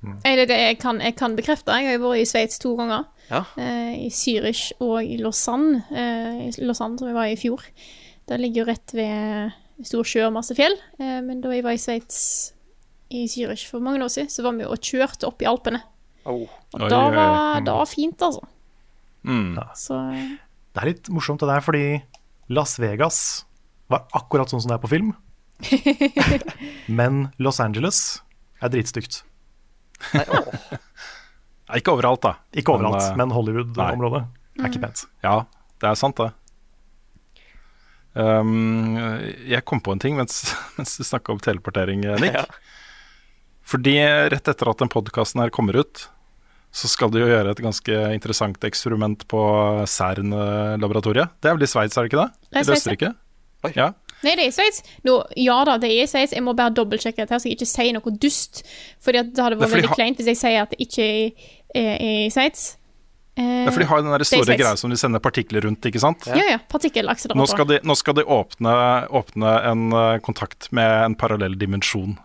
Jeg, 0.00 0.36
det, 0.38 0.46
det, 0.48 0.56
jeg, 0.56 0.76
kan, 0.80 1.00
jeg 1.04 1.14
kan 1.18 1.34
bekrefte. 1.36 1.74
Jeg 1.76 1.90
har 1.90 1.98
jo 1.98 2.04
vært 2.06 2.22
i 2.22 2.28
Sveits 2.28 2.60
to 2.62 2.72
ganger. 2.78 3.04
Ja. 3.28 3.42
Eh, 3.60 4.06
I 4.06 4.10
Zürich 4.14 4.70
og 4.80 5.04
i 5.04 5.18
Lausanne. 5.20 5.82
Eh, 5.92 6.46
I 6.48 6.64
Lausanne, 6.64 6.96
som 6.98 7.10
jeg 7.10 7.16
var 7.16 7.28
i 7.28 7.34
i 7.36 7.40
fjor. 7.40 7.66
Det 8.30 8.38
ligger 8.40 8.62
jo 8.62 8.70
rett 8.70 8.94
ved 8.96 9.84
stor 9.86 10.08
sjø 10.08 10.24
og 10.28 10.34
masse 10.38 10.56
fjell. 10.56 10.76
Eh, 11.00 11.20
men 11.26 11.42
da 11.44 11.52
jeg 11.52 11.66
var 11.66 11.76
i 11.76 11.82
Sveits 11.82 12.20
i 13.10 13.26
Zürich 13.28 13.66
for 13.68 13.82
mange 13.84 14.02
år 14.04 14.12
siden, 14.12 14.32
så 14.32 14.44
var 14.46 14.56
vi 14.56 14.68
og 14.68 14.80
kjørte 14.80 15.28
opp 15.28 15.42
i 15.42 15.48
Alpene. 15.50 15.82
Oh. 16.24 16.46
Og 16.76 16.86
da 16.86 17.04
oi, 17.04 17.10
oi. 17.10 17.16
var 17.16 17.64
det 17.66 17.76
fint, 17.90 18.22
altså. 18.22 18.44
Mm. 19.26 19.58
Så 19.76 19.96
eh, 20.14 20.36
Det 20.72 20.80
er 20.82 20.92
litt 20.94 21.10
morsomt 21.12 21.42
det 21.42 21.50
der, 21.50 21.64
fordi 21.64 21.84
Las 22.48 22.78
Vegas 22.80 23.44
var 23.90 24.06
akkurat 24.16 24.48
sånn 24.50 24.62
som 24.62 24.72
det 24.72 24.78
er 24.78 24.84
på 24.84 24.92
film. 24.92 25.12
Men 27.00 27.26
Los 27.42 27.60
Angeles 27.60 28.22
er 28.62 28.72
dritstygt. 28.72 29.24
Nei, 30.16 30.26
ja, 30.26 30.80
Ikke 31.78 31.94
overalt, 31.94 32.22
da. 32.24 32.34
Ikke 32.56 32.74
overalt, 32.74 33.12
men, 33.14 33.28
men 33.28 33.34
Hollywood-området 33.36 34.24
er 34.58 34.70
ikke 34.70 34.82
pent. 34.82 35.04
Ja, 35.22 35.44
det 35.82 35.90
er 35.92 35.98
sant, 35.98 36.18
det. 36.18 36.32
Um, 38.18 38.96
jeg 39.46 39.62
kom 39.70 39.78
på 39.78 39.94
en 39.94 40.00
ting 40.02 40.16
mens, 40.18 40.42
mens 40.78 40.96
du 40.98 41.06
snakka 41.06 41.36
om 41.36 41.42
teleportering, 41.42 42.02
Nick. 42.22 42.34
Ja. 42.34 42.46
Fordi 43.70 43.94
rett 44.32 44.50
etter 44.50 44.72
at 44.72 44.82
den 44.82 44.90
podkasten 44.90 45.44
her 45.44 45.52
kommer 45.54 45.78
ut, 45.78 46.08
så 46.74 46.90
skal 46.90 47.10
de 47.14 47.22
jo 47.22 47.28
gjøre 47.30 47.52
et 47.54 47.62
ganske 47.62 48.02
interessant 48.14 48.66
eksperiment 48.66 49.22
på 49.30 49.40
Cern-laboratoriet. 49.90 51.36
Det 51.42 51.50
er 51.50 51.56
vel 51.58 51.66
i 51.66 51.70
Sveits, 51.70 51.98
er 51.98 52.06
det 52.06 52.10
ikke 52.10 52.24
det? 52.24 52.50
I 52.50 52.62
Østerrike? 52.64 53.12
Ja. 53.76 53.92
Nei, 54.24 54.34
det 54.36 54.44
er 54.44 54.50
i 54.50 54.54
Sveits. 54.54 54.82
No, 55.06 55.22
Ja 55.38 55.62
da, 55.68 55.78
det 55.80 55.92
er 55.92 56.04
i 56.04 56.10
Sveits. 56.10 56.34
Jeg 56.36 56.44
må 56.44 56.54
bare 56.56 56.74
dobbeltsjekke 56.76 57.24
dette, 57.24 57.38
så 57.40 57.48
jeg 57.48 57.58
ikke 57.58 57.70
sier 57.70 57.96
noe 57.96 58.16
dust. 58.20 58.64
Fordi 59.04 59.22
at 59.22 59.32
det 59.32 59.46
hadde 59.46 59.60
vært 59.60 59.76
veldig 59.78 59.96
kleint 59.96 60.20
hvis 60.20 60.34
jeg 60.34 60.40
sier 60.42 60.66
at 60.66 60.74
det 60.74 60.80
ikke 60.84 61.08
er, 61.08 61.96
i 61.96 62.28
Sveits. 62.32 62.74
Eh, 63.40 63.64
ja, 63.64 63.70
for 63.70 63.80
de 63.80 63.86
har 63.88 64.00
jo 64.00 64.04
den 64.04 64.12
der 64.12 64.20
er 64.20 64.26
i 64.26 64.28
store 64.28 64.56
greia 64.58 64.76
som 64.76 64.92
de 64.92 64.98
sender 65.00 65.22
partikler 65.22 65.64
rundt, 65.64 65.86
ikke 65.86 66.02
sant? 66.02 66.26
Ja, 66.28 66.42
ja. 66.50 66.58
Nå 66.58 66.68
Partikkelakselerator. 66.72 67.52
skal 67.52 67.68
de, 67.70 67.78
nå 67.86 67.96
skal 67.96 68.18
de 68.18 68.24
åpne, 68.26 68.74
åpne 69.20 69.54
en 69.70 69.86
eh, 69.92 70.16
kontakt 70.24 70.68
med 70.76 70.90
en 71.04 71.16
parallell 71.18 71.56
dimensjon 71.58 72.18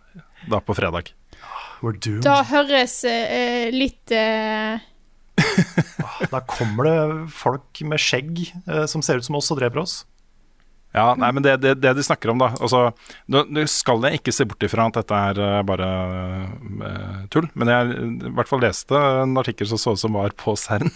da 0.52 0.60
på 0.62 0.76
fredag. 0.78 1.14
We're 1.84 1.96
doomed. 1.96 2.26
Da 2.26 2.40
høres 2.50 3.02
uh, 3.06 3.70
litt 3.74 4.12
uh... 4.16 4.80
Da 6.32 6.40
kommer 6.48 6.88
det 6.88 7.00
folk 7.36 7.82
med 7.86 8.02
skjegg 8.02 8.46
eh, 8.48 8.86
som 8.90 9.04
ser 9.06 9.20
ut 9.20 9.28
som 9.28 9.38
oss 9.38 9.52
og 9.54 9.60
dreper 9.60 9.84
oss. 9.84 10.04
Ja, 10.96 11.10
nei, 11.20 11.30
men 11.36 11.44
det, 11.44 11.58
det, 11.60 11.74
det 11.84 11.92
de 11.98 12.04
snakker 12.08 12.32
om, 12.32 12.40
da 12.40 12.54
altså, 12.56 12.86
Nå 13.28 13.66
skal 13.68 14.06
jeg 14.08 14.22
ikke 14.22 14.34
se 14.36 14.46
bort 14.48 14.64
ifra 14.64 14.86
at 14.88 15.00
dette 15.02 15.22
er 15.32 15.42
eh, 15.44 15.64
bare 15.68 15.90
uh, 16.48 17.18
tull, 17.34 17.50
men 17.60 17.72
jeg 17.72 17.98
i 18.30 18.32
hvert 18.38 18.48
fall 18.52 18.64
leste 18.64 19.02
en 19.24 19.36
artikkel 19.42 19.68
som 19.68 19.82
så 19.82 19.96
ut 19.96 20.04
som 20.06 20.16
var 20.16 20.36
på 20.40 20.56
CERN, 20.64 20.94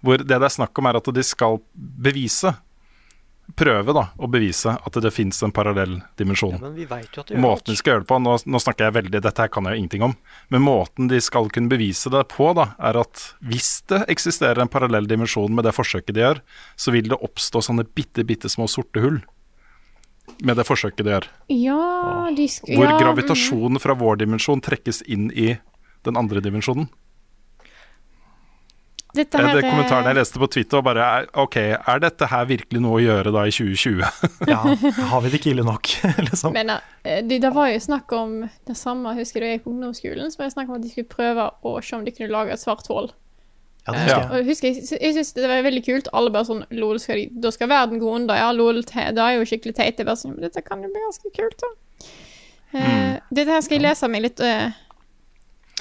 hvor 0.00 0.22
det 0.22 0.30
det 0.32 0.40
er 0.40 0.56
snakk 0.56 0.80
om, 0.80 0.88
er 0.88 1.00
at 1.00 1.12
de 1.18 1.26
skal 1.26 1.60
bevise 1.74 2.54
Prøve 3.54 3.92
da, 3.92 4.06
å 4.16 4.26
bevise 4.32 4.72
at 4.72 4.96
det 5.04 5.10
finnes 5.12 5.36
en 5.44 5.52
parallell 5.54 5.98
dimensjon. 6.18 6.56
Men 6.62 6.72
vi 6.74 6.86
vet 6.88 7.12
jo 7.12 7.20
at 7.22 7.28
det 7.28 7.40
Måten 7.42 7.74
de 7.74 7.76
skal 7.76 7.92
gjøre 7.92 8.02
det 8.06 8.08
på, 8.08 8.18
nå, 8.24 8.32
nå 8.48 8.60
snakker 8.62 8.88
jeg 8.88 8.96
veldig, 8.96 9.20
dette 9.26 9.44
her 9.44 9.52
kan 9.52 9.68
jeg 9.68 9.76
jo 9.76 9.82
ingenting 9.82 10.06
om, 10.06 10.14
men 10.50 10.64
måten 10.64 11.10
de 11.12 11.20
skal 11.22 11.50
kunne 11.52 11.70
bevise 11.70 12.10
det 12.10 12.24
på, 12.32 12.48
da, 12.56 12.70
er 12.80 12.98
at 13.02 13.26
hvis 13.44 13.76
det 13.92 14.00
eksisterer 14.16 14.64
en 14.64 14.72
parallell 14.72 15.06
dimensjon 15.10 15.52
med 15.54 15.68
det 15.68 15.74
forsøket 15.76 16.16
de 16.16 16.24
gjør, 16.24 16.40
så 16.80 16.96
vil 16.96 17.12
det 17.12 17.20
oppstå 17.20 17.62
sånne 17.68 17.84
bitte, 17.92 18.24
bitte 18.26 18.50
små 18.50 18.66
sorte 18.70 19.04
hull 19.04 19.20
med 20.40 20.56
det 20.56 20.64
forsøket 20.66 21.04
de 21.04 21.14
gjør. 21.14 21.30
Ja, 21.52 21.78
de 22.34 22.48
sk 22.48 22.72
Hvor 22.72 22.88
ja, 22.88 22.98
gravitasjonen 22.98 23.82
fra 23.82 23.96
vår 23.98 24.24
dimensjon 24.24 24.64
trekkes 24.64 25.04
inn 25.04 25.28
i 25.30 25.52
den 26.04 26.20
andre 26.20 26.40
dimensjonen. 26.44 26.88
Dette 29.14 29.38
Er 29.38 29.46
her, 29.46 29.54
det 29.60 29.62
kommentaren 29.68 30.08
jeg 30.08 30.16
eh, 30.16 30.18
leste 30.18 30.40
på 30.42 30.48
Twitter, 30.50 30.80
var 30.80 30.86
bare 30.96 31.26
OK, 31.44 31.56
er 31.62 32.00
dette 32.02 32.26
her 32.32 32.46
virkelig 32.50 32.80
noe 32.82 32.96
å 32.98 33.02
gjøre 33.04 33.30
da 33.34 33.44
i 33.46 33.52
2020? 33.54 34.00
Ja, 34.50 34.60
har 35.12 35.20
vi 35.24 35.30
det 35.30 35.38
ikke 35.40 35.52
ille 35.54 35.64
nok, 35.66 35.90
liksom? 36.28 36.54
Men 36.56 36.72
da 36.74 36.80
det, 37.04 37.38
det 37.44 37.50
var 37.54 37.68
jo 37.70 37.78
snakk 37.84 38.12
om 38.16 38.40
det 38.66 38.76
samme, 38.80 39.12
husker 39.18 39.40
du, 39.44 39.46
jeg 39.46 39.58
gikk 39.60 39.66
på 39.68 39.74
ungdomsskolen, 39.74 40.32
så 40.32 40.40
var 40.40 40.48
det 40.50 40.54
snakk 40.56 40.70
om 40.72 40.78
at 40.80 40.86
de 40.86 40.90
skulle 40.94 41.10
prøve 41.12 41.46
å 41.62 41.74
se 41.84 41.94
om 41.98 42.04
de 42.06 42.14
kunne 42.16 42.32
lage 42.32 42.56
et 42.56 42.62
svart 42.62 42.88
hull. 42.90 43.10
Ja, 43.86 43.92
det 43.92 44.00
Eh, 44.00 44.04
husker 44.08 44.16
jeg. 44.16 44.28
og 44.40 44.46
husker, 44.48 44.68
jeg, 44.72 45.00
jeg 45.04 45.12
synes 45.18 45.32
det 45.36 45.48
var 45.50 45.62
veldig 45.66 45.82
kult. 45.84 46.06
Alle 46.16 46.30
bare 46.32 46.48
sånn 46.48 46.62
Lol, 46.72 46.96
skal 47.02 47.18
de, 47.20 47.26
da 47.44 47.50
skal 47.52 47.68
verden 47.68 48.00
gå 48.00 48.14
under. 48.16 48.38
Ja, 48.40 48.46
lol, 48.56 48.80
det 48.80 48.96
er 49.20 49.34
jo 49.36 49.44
skikkelig 49.44 49.74
teit. 49.76 49.98
Det 49.98 50.06
er 50.06 50.08
bare 50.08 50.16
sånn, 50.22 50.32
men 50.38 50.46
dette 50.48 50.62
kan 50.64 50.80
jo 50.80 50.88
bli 50.88 51.02
ganske 51.04 51.34
kult, 51.36 51.60
da. 51.60 51.72
Eh, 52.74 52.80
Mm. 52.80 53.20
Dette 53.30 53.52
her 53.54 53.60
skal 53.62 53.76
jeg 53.76 53.84
lese 53.84 54.08
meg 54.10 54.22
litt 54.24 54.40
uh, 54.42 54.72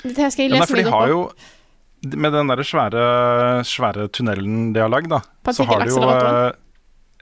Dette 0.03 0.22
her 0.22 0.30
skal 0.35 0.43
jeg 0.43 0.51
lese 0.51 0.60
Ja, 0.60 0.61
nei, 0.61 0.68
for 0.69 0.77
de 0.77 0.84
meg 0.84 0.85
litt 0.85 0.93
har 0.93 1.14
opp. 1.15 1.47
Med 2.03 2.34
den 2.35 2.51
der 2.51 2.63
svære, 2.67 3.03
svære 3.63 4.09
tunnelen 4.11 4.73
de 4.75 4.81
har 4.84 4.91
lagd, 4.91 5.07
da, 5.13 5.21
så 5.55 5.63
har 5.63 5.85
de 5.85 5.93
jo 5.93 6.01
eh, 6.03 6.49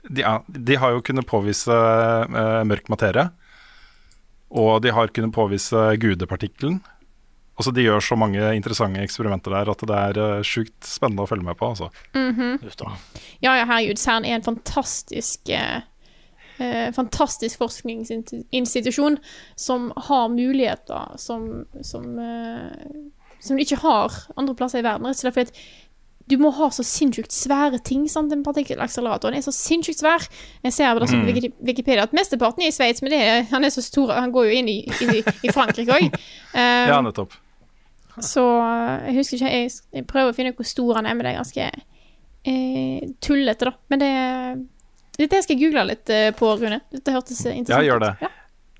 de, 0.02 0.24
ja, 0.24 0.40
de 0.46 0.78
har 0.82 0.96
jo 0.96 1.04
kunnet 1.06 1.28
påvise 1.30 1.70
uh, 1.70 2.62
mørk 2.66 2.88
materie. 2.90 3.28
Og 4.50 4.82
de 4.82 4.90
har 4.92 5.12
kunnet 5.14 5.32
påvise 5.32 5.84
gudepartikkelen. 6.02 6.80
Altså, 7.54 7.70
de 7.70 7.84
gjør 7.84 8.02
så 8.02 8.18
mange 8.18 8.40
interessante 8.56 9.04
eksperimenter 9.04 9.54
der 9.54 9.70
at 9.70 9.86
det 9.86 10.00
er 10.00 10.18
uh, 10.18 10.42
sjukt 10.42 10.82
spennende 10.88 11.22
å 11.22 11.30
følge 11.30 11.46
med 11.46 11.56
på. 11.60 11.70
Altså. 11.70 11.92
Mm 12.18 12.34
-hmm. 12.34 12.98
Ja, 13.40 13.54
ja, 13.56 13.64
herregud. 13.64 13.98
CERN 13.98 14.24
er 14.24 14.34
en 14.34 14.48
fantastisk 14.50 15.40
uh 15.48 15.80
eh, 16.62 16.92
Fantastisk 16.92 17.58
forskningsinstitusjon 17.58 19.16
som 19.54 19.92
har 19.96 20.28
muligheter 20.28 21.16
som 21.16 21.66
Som, 21.82 22.18
eh, 22.18 22.70
som 23.42 23.56
du 23.58 23.62
ikke 23.64 23.80
har 23.82 24.14
andre 24.38 24.54
plasser 24.58 24.78
i 24.80 24.86
verden. 24.86 25.08
Rett 25.10 25.18
og 25.18 25.24
slett 25.26 25.34
fordi 25.36 25.50
at 25.50 25.64
du 26.30 26.36
må 26.38 26.52
ha 26.54 26.68
så 26.70 26.84
sinnssykt 26.86 27.34
svære 27.34 27.80
ting. 27.84 28.04
sant? 28.08 28.30
Den 28.30 28.44
partikkelakseleratoren 28.46 29.34
er 29.36 29.42
så 29.42 29.50
sinnssykt 29.52 29.98
svær. 30.00 30.22
Jeg 30.62 30.72
ser 30.72 30.92
på 30.94 31.00
det 31.02 31.08
som 31.10 31.24
på 31.26 31.32
Mm. 31.34 31.52
Wikipedia 31.66 32.04
at 32.06 32.14
mesteparten 32.14 32.62
er 32.62 32.70
i 32.70 32.74
Sveits, 32.74 33.02
men 33.02 33.10
det 33.10 33.18
er, 33.20 33.42
han 33.50 33.64
er 33.66 33.72
så 33.74 33.82
stor 33.82 34.12
Han 34.14 34.30
går 34.32 34.46
jo 34.46 34.58
inn 34.60 34.68
i, 34.70 34.76
i, 34.86 35.22
i 35.42 35.50
Frankrike 35.52 35.90
òg. 35.98 36.14
Ja, 36.54 37.00
nettopp. 37.02 37.34
Så 38.22 38.44
eh, 38.62 39.08
jeg 39.10 39.16
husker 39.18 39.36
ikke 39.40 39.50
Jeg, 39.50 39.70
jeg 39.98 40.06
prøver 40.06 40.30
å 40.30 40.36
finne 40.36 40.52
ut 40.54 40.60
hvor 40.62 40.68
stor 40.68 40.94
han 41.00 41.06
er, 41.10 41.14
men 41.18 41.26
det 41.26 41.32
er 41.34 41.40
ganske 41.42 41.66
eh, 42.46 43.08
tullete, 43.24 43.64
da. 43.70 43.74
Men 43.90 44.02
det 44.02 44.12
Dette 45.18 45.42
skal 45.44 45.56
jeg 45.58 45.66
google 45.66 45.84
litt 45.90 46.08
eh, 46.12 46.30
på, 46.36 46.54
Rune. 46.60 46.80
Dette 46.92 47.12
hørtes 47.12 47.42
eh, 47.50 47.58
Ja, 47.68 47.82
gjør 47.84 48.00
det. 48.06 48.12
det. 48.22 48.30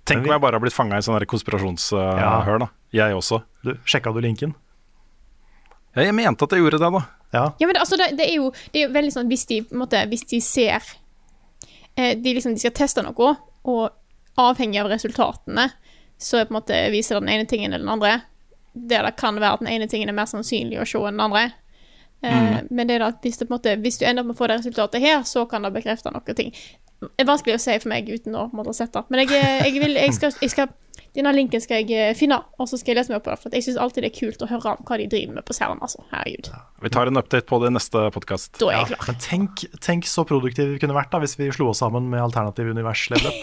Tenk 0.08 0.24
om 0.24 0.32
jeg 0.32 0.40
bare 0.42 0.56
har 0.58 0.62
blitt 0.64 0.74
fanga 0.74 0.96
i 0.98 1.04
sånn 1.04 1.18
konspirasjonshør, 1.28 2.62
da. 2.64 2.70
Jeg 2.92 3.16
også. 3.16 3.40
Du, 3.64 3.74
Sjekka 3.88 4.12
du 4.12 4.20
linken? 4.20 4.54
Ja, 5.96 6.04
jeg 6.06 6.14
mente 6.16 6.44
at 6.44 6.52
jeg 6.54 6.64
gjorde 6.64 6.80
det, 6.80 6.90
da. 6.92 7.02
Ja. 7.32 7.44
Ja, 7.60 7.66
men 7.66 7.74
det, 7.76 7.80
altså, 7.80 7.96
det, 8.00 8.10
det, 8.18 8.26
er 8.28 8.36
jo, 8.40 8.50
det 8.72 8.80
er 8.80 8.86
jo 8.86 8.92
veldig 8.96 9.12
sånn 9.14 9.30
hvis 9.30 9.46
de, 9.48 9.62
på 9.68 9.78
måte, 9.80 10.02
hvis 10.10 10.26
de 10.28 10.40
ser 10.44 10.84
eh, 11.96 12.12
de, 12.20 12.34
liksom, 12.36 12.56
de 12.56 12.60
skal 12.60 12.74
teste 12.76 13.04
noe, 13.04 13.32
og 13.68 14.40
avhengig 14.40 14.80
av 14.82 14.90
resultatene, 14.92 15.70
så 16.20 16.42
på 16.44 16.52
en 16.52 16.58
måte 16.60 16.78
viser 16.92 17.16
det 17.16 17.24
den 17.24 17.32
ene 17.34 17.48
tingen 17.48 17.72
eller 17.72 17.84
den 17.84 17.94
andre. 17.96 18.12
Der 18.72 19.04
det 19.04 19.16
kan 19.20 19.40
være 19.40 19.58
at 19.58 19.64
den 19.64 19.72
ene 19.72 19.88
tingen 19.90 20.08
er 20.08 20.16
mer 20.16 20.28
sannsynlig 20.30 20.80
å 20.80 20.86
se 20.88 21.00
enn 21.00 21.16
den 21.18 21.24
andre. 21.24 21.50
Eh, 22.22 22.60
Men 22.70 22.88
det 22.88 22.96
er 22.96 23.02
da 23.02 23.10
at 23.12 23.24
hvis, 23.24 23.40
det 23.40 23.48
på 23.48 23.52
en 23.52 23.58
måte, 23.58 23.74
hvis 23.82 23.98
du 24.00 24.06
ender 24.06 24.22
opp 24.22 24.30
med 24.30 24.36
å 24.36 24.38
få 24.38 24.48
det 24.48 24.60
resultatet 24.60 25.02
her, 25.02 25.24
så 25.28 25.44
kan 25.50 25.66
det 25.66 25.72
bekrefte 25.74 26.12
noen 26.14 26.38
ting. 26.38 26.52
Det 27.02 27.24
er 27.24 27.26
vanskelig 27.26 27.58
å 27.58 27.62
si 27.62 27.74
for 27.82 27.90
meg 27.90 28.08
uten 28.08 28.36
å 28.38 28.46
på 28.52 28.60
en 28.60 28.68
ha 28.70 28.76
sett 28.76 28.94
det. 28.94 29.02
Men 29.10 29.24
jeg, 29.24 29.34
eh, 29.40 29.66
jeg 29.66 29.82
vil, 29.82 29.98
jeg 29.98 30.14
skal, 30.14 30.36
jeg 30.40 30.52
skal, 30.54 30.70
denne 31.16 31.32
linken 31.36 31.60
skal 31.60 31.82
jeg 31.82 31.92
eh, 32.10 32.14
finne, 32.16 32.38
og 32.58 32.68
så 32.70 32.78
skal 32.80 32.92
jeg 32.94 33.00
lese 33.02 33.12
meg 33.12 33.18
opp 33.20 33.26
på 33.28 33.32
det. 33.34 33.40
For 33.42 33.56
jeg 33.58 33.66
syns 33.66 33.80
alltid 33.84 34.06
det 34.06 34.10
er 34.12 34.16
kult 34.16 34.44
å 34.44 34.48
høre 34.48 34.72
om 34.76 34.86
hva 34.88 34.98
de 35.00 35.08
driver 35.12 35.36
med 35.38 35.44
på 35.48 35.56
CERN. 35.56 35.82
Altså. 35.84 36.04
Herregud. 36.12 36.48
Vi 36.84 36.92
tar 36.94 37.10
en 37.10 37.20
update 37.20 37.48
på 37.50 37.60
det 37.62 37.68
i 37.72 37.74
neste 37.76 38.06
podkast. 38.14 38.56
Da 38.62 38.70
er 38.70 38.78
jeg 38.80 38.90
klar. 38.94 39.04
men 39.10 39.20
tenk, 39.26 39.66
tenk 39.84 40.08
så 40.08 40.24
produktive 40.28 40.72
vi 40.72 40.80
kunne 40.82 40.96
vært 40.96 41.12
da 41.12 41.20
hvis 41.22 41.36
vi 41.40 41.50
slo 41.52 41.68
oss 41.74 41.82
sammen 41.84 42.08
med 42.12 42.24
Alternativ 42.24 42.72
Univers 42.72 43.04
Level 43.12 43.28
Up. 43.32 43.38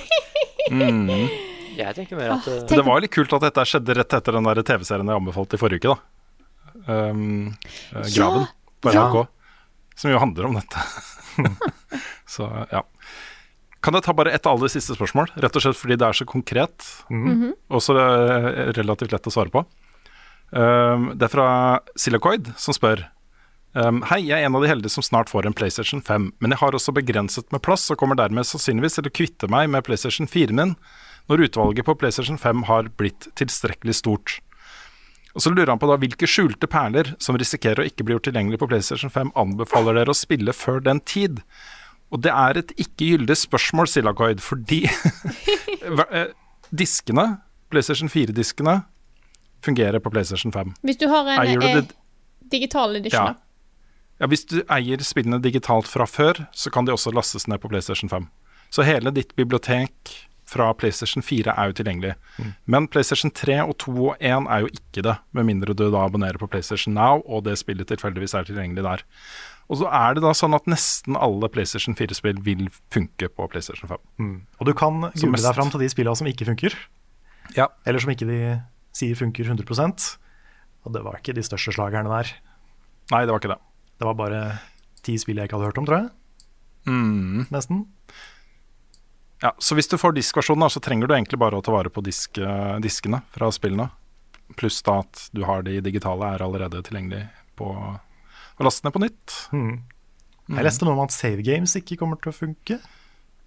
Jeg 1.79 1.95
tenker 1.95 2.17
mer 2.19 2.33
at 2.35 2.47
eh, 2.49 2.57
Tenk- 2.67 2.75
Det 2.75 2.85
var 2.85 2.99
litt 3.01 3.13
kult 3.13 3.31
at 3.37 3.43
dette 3.45 3.63
skjedde 3.65 3.95
rett 3.95 4.15
etter 4.17 4.35
den 4.35 4.47
TV-serien 4.67 5.07
jeg 5.07 5.21
anbefalte 5.21 5.55
i 5.55 5.61
forrige 5.61 5.79
uke. 5.79 5.93
da 5.95 7.09
um, 7.09 7.53
uh, 7.95 8.03
Graven 8.11 8.45
på 8.83 8.93
Ja. 8.93 9.05
NRK, 9.07 9.27
som 9.95 10.11
jo 10.11 10.19
handler 10.19 10.49
om 10.49 10.57
dette. 10.59 10.83
så 12.35 12.49
ja. 12.71 12.83
Kan 13.85 13.95
jeg 13.95 14.03
ta 14.03 14.15
bare 14.15 14.33
et 14.35 14.47
aller 14.49 14.71
siste 14.71 14.95
spørsmål? 14.97 15.29
Rett 15.39 15.55
og 15.55 15.63
slett 15.63 15.79
fordi 15.79 15.95
det 15.99 16.07
er 16.07 16.17
så 16.17 16.25
konkret, 16.27 16.87
og 17.71 17.83
så 17.83 17.95
relativt 18.75 19.13
lett 19.15 19.29
å 19.29 19.33
svare 19.33 19.53
på. 19.53 19.63
Um, 20.51 21.11
det 21.15 21.27
er 21.27 21.31
fra 21.31 21.47
Silicoid 21.93 22.47
som 22.57 22.73
spør 22.73 23.03
um, 23.77 23.99
Hei, 24.09 24.23
jeg 24.25 24.41
er 24.41 24.47
en 24.47 24.55
av 24.57 24.63
de 24.63 24.71
heldige 24.71 24.89
som 24.95 25.05
snart 25.05 25.29
får 25.29 25.45
en 25.45 25.53
PlayStation 25.53 26.01
5, 26.01 26.31
men 26.41 26.55
jeg 26.55 26.61
har 26.63 26.73
også 26.73 26.95
begrenset 26.97 27.53
med 27.53 27.61
plass 27.61 27.85
og 27.93 27.99
kommer 28.01 28.17
dermed 28.17 28.47
sannsynligvis 28.49 28.97
til 28.97 29.11
å 29.11 29.13
kvitte 29.13 29.49
meg 29.53 29.69
med 29.69 29.85
PlayStation 29.85 30.25
4 30.25 30.57
min 30.57 30.73
når 31.29 31.45
utvalget 31.45 31.85
på 31.85 31.93
PlayStation 32.01 32.41
5 32.41 32.65
har 32.65 32.89
blitt 32.97 33.29
tilstrekkelig 33.37 33.99
stort. 33.99 34.39
Og 35.37 35.43
så 35.45 35.53
lurer 35.53 35.69
han 35.69 35.81
på 35.81 35.87
da 35.91 35.99
hvilke 36.01 36.27
skjulte 36.27 36.67
perler 36.67 37.13
som 37.21 37.37
risikerer 37.37 37.83
å 37.83 37.85
ikke 37.85 38.07
bli 38.07 38.17
gjort 38.17 38.25
tilgjengelig 38.31 38.59
på 38.63 38.71
PlayStation 38.71 39.13
5, 39.13 39.35
anbefaler 39.37 40.01
dere 40.01 40.15
å 40.15 40.17
spille 40.17 40.55
før 40.57 40.81
den 40.81 41.03
tid? 41.05 41.43
Og 42.11 42.21
det 42.25 42.31
er 42.33 42.57
et 42.63 42.71
ikke 42.77 43.05
gyldig 43.17 43.35
spørsmål, 43.37 43.87
Silacoid, 43.87 44.39
fordi 44.41 44.83
eh, 46.11 46.31
diskene, 46.71 47.25
PlayStation 47.69 48.09
4-diskene, 48.09 48.79
fungerer 49.65 49.99
på 49.99 50.09
PlayStation 50.13 50.51
5. 50.55 50.73
Hvis 50.87 50.97
du 51.01 51.07
har 51.11 51.27
en 51.27 51.41
Eier 51.43 51.59
du 51.61 51.67
eh, 51.67 51.75
det- 51.81 51.95
digital 52.51 52.95
edition, 52.95 53.19
Ja. 53.25 53.33
da. 53.33 53.39
Ja, 54.19 54.27
Hvis 54.27 54.45
du 54.45 54.57
eier 54.69 54.97
spillene 54.99 55.37
digitalt 55.41 55.87
fra 55.87 56.03
før, 56.05 56.47
så 56.51 56.69
kan 56.71 56.83
de 56.85 56.91
også 56.91 57.13
lastes 57.15 57.47
ned 57.47 57.59
på 57.61 57.69
PlayStation 57.71 58.09
5. 58.09 58.25
Så 58.69 58.83
hele 58.83 59.11
ditt 59.15 59.31
bibliotek 59.37 59.93
fra 60.49 60.73
PlayStation 60.73 61.21
4 61.23 61.53
er 61.55 61.69
jo 61.69 61.73
tilgjengelig. 61.77 62.15
Men 62.65 62.87
PlayStation 62.87 63.31
3 63.31 63.61
og 63.63 63.77
2 63.77 63.93
og 64.09 64.15
1 64.19 64.47
er 64.49 64.59
jo 64.65 64.67
ikke 64.73 65.03
det, 65.05 65.15
med 65.31 65.45
mindre 65.45 65.73
du 65.73 65.85
da 65.91 66.03
abonnerer 66.07 66.37
på 66.41 66.49
PlayStation 66.49 66.93
Now, 66.97 67.21
og 67.29 67.43
det 67.45 67.55
spillet 67.61 67.87
tilfeldigvis 67.87 68.33
er 68.33 68.43
tilgjengelig 68.49 68.83
der. 68.83 69.03
Og 69.69 69.77
så 69.77 69.89
er 69.93 70.17
det 70.17 70.23
da 70.25 70.31
sånn 70.33 70.55
at 70.57 70.65
nesten 70.69 71.17
alle 71.19 71.49
PlayStation 71.53 71.93
4-spill 71.97 72.39
vil 72.45 72.65
funke 72.93 73.29
på 73.29 73.45
PlayStation 73.51 73.89
5. 73.91 74.01
Og 74.57 74.65
du 74.65 74.73
kan 74.73 75.03
google 75.03 75.35
mest. 75.35 75.45
deg 75.45 75.57
fram 75.59 75.69
til 75.69 75.83
de 75.83 75.89
spillene 75.93 76.17
som 76.17 76.29
ikke 76.29 76.47
funker. 76.49 76.73
Ja. 77.53 77.67
Eller 77.85 78.01
som 78.01 78.11
ikke 78.13 78.27
de 78.29 78.39
sier 78.97 79.17
funker 79.17 79.45
100% 79.45 80.07
Og 80.85 80.93
det 80.93 81.03
var 81.05 81.19
ikke 81.19 81.35
de 81.37 81.45
største 81.45 81.73
slagerne 81.75 82.09
der. 82.09 82.33
Nei, 83.13 83.23
det 83.25 83.33
var 83.33 83.41
ikke 83.41 83.53
det. 83.53 83.61
Det 83.99 84.07
var 84.09 84.17
bare 84.17 84.41
ti 85.05 85.17
spill 85.21 85.37
jeg 85.37 85.49
ikke 85.49 85.59
hadde 85.59 85.69
hørt 85.69 85.81
om, 85.81 85.87
tror 85.87 85.99
jeg. 85.99 86.09
Mm. 86.89 87.45
Nesten. 87.53 87.85
Ja, 89.43 89.53
så 89.61 89.75
hvis 89.77 89.87
du 89.87 89.97
får 89.99 90.17
diskversjonen, 90.17 90.67
så 90.71 90.81
trenger 90.83 91.07
du 91.07 91.15
egentlig 91.15 91.39
bare 91.39 91.59
å 91.59 91.63
ta 91.63 91.71
vare 91.71 91.91
på 91.93 92.03
disk, 92.03 92.37
eh, 92.41 92.75
diskene 92.83 93.21
fra 93.35 93.51
spillene. 93.55 93.89
Pluss 94.59 94.81
da 94.83 94.99
at 95.03 95.29
du 95.35 95.45
har 95.47 95.63
de 95.63 95.77
digitale 95.83 96.33
er 96.33 96.43
allerede 96.43 96.81
tilgjengelig 96.83 97.27
på 97.59 97.69
å 98.59 98.67
laste 98.67 98.85
ned 98.85 98.95
på 98.95 99.01
nytt. 99.03 99.35
Mm. 99.55 99.75
Jeg 100.49 100.65
leste 100.65 100.85
noe 100.87 100.95
om 100.97 101.03
at 101.03 101.13
save 101.13 101.43
games 101.45 101.75
ikke 101.77 101.97
kommer 101.99 102.19
til 102.21 102.31
å 102.31 102.35
funke. 102.35 102.79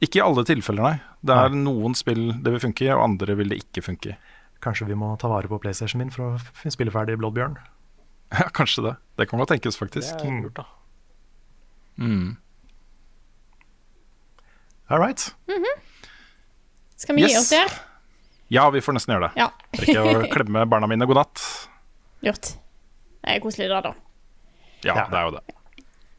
Ikke 0.02 0.18
i 0.20 0.22
alle 0.24 0.44
tilfeller, 0.46 0.82
nei. 0.82 1.16
Det 1.22 1.34
er 1.34 1.54
noen 1.54 1.94
spill 1.98 2.32
det 2.42 2.54
vil 2.56 2.62
funke 2.62 2.86
i, 2.86 2.90
og 2.94 3.04
andre 3.04 3.36
vil 3.38 3.52
det 3.52 3.60
ikke 3.62 3.84
funke 3.86 4.14
i. 4.14 4.16
Kanskje 4.62 4.86
vi 4.88 4.96
må 4.98 5.12
ta 5.18 5.30
vare 5.30 5.50
på 5.50 5.58
PlayStation 5.62 5.98
min 6.02 6.12
for 6.14 6.36
å 6.36 6.70
spille 6.74 6.94
ferdig 6.94 7.18
Bloodbjørn. 7.20 7.58
Ja, 8.32 8.46
kanskje 8.48 8.80
det. 8.86 8.90
Det 9.20 9.26
kan 9.28 9.42
godt 9.42 9.50
tenkes, 9.52 9.76
faktisk. 9.76 10.14
Det 10.16 10.24
er 10.24 10.38
lurt, 10.40 10.56
da. 10.56 10.62
Mm. 12.00 12.38
All 14.88 15.02
right. 15.02 15.26
Skal 16.96 17.18
vi 17.18 17.26
gi 17.26 17.36
oss 17.36 17.50
der? 17.52 17.74
Ja, 18.52 18.70
vi 18.72 18.80
får 18.80 18.96
nesten 18.96 19.12
gjøre 19.12 19.28
det. 19.28 19.42
Ja. 19.42 19.50
Rekker 19.82 20.22
å 20.22 20.24
klemme 20.32 20.64
barna 20.68 20.88
mine 20.88 21.04
god 21.08 21.20
natt. 21.20 21.44
Gjort. 22.24 22.54
Det 23.20 23.36
er 23.36 23.44
koselig 23.44 23.68
da, 23.68 23.82
da. 23.90 23.92
Ja, 24.86 25.06
det 25.10 25.18
er 25.18 25.28
jo 25.28 25.34
det. 25.36 25.44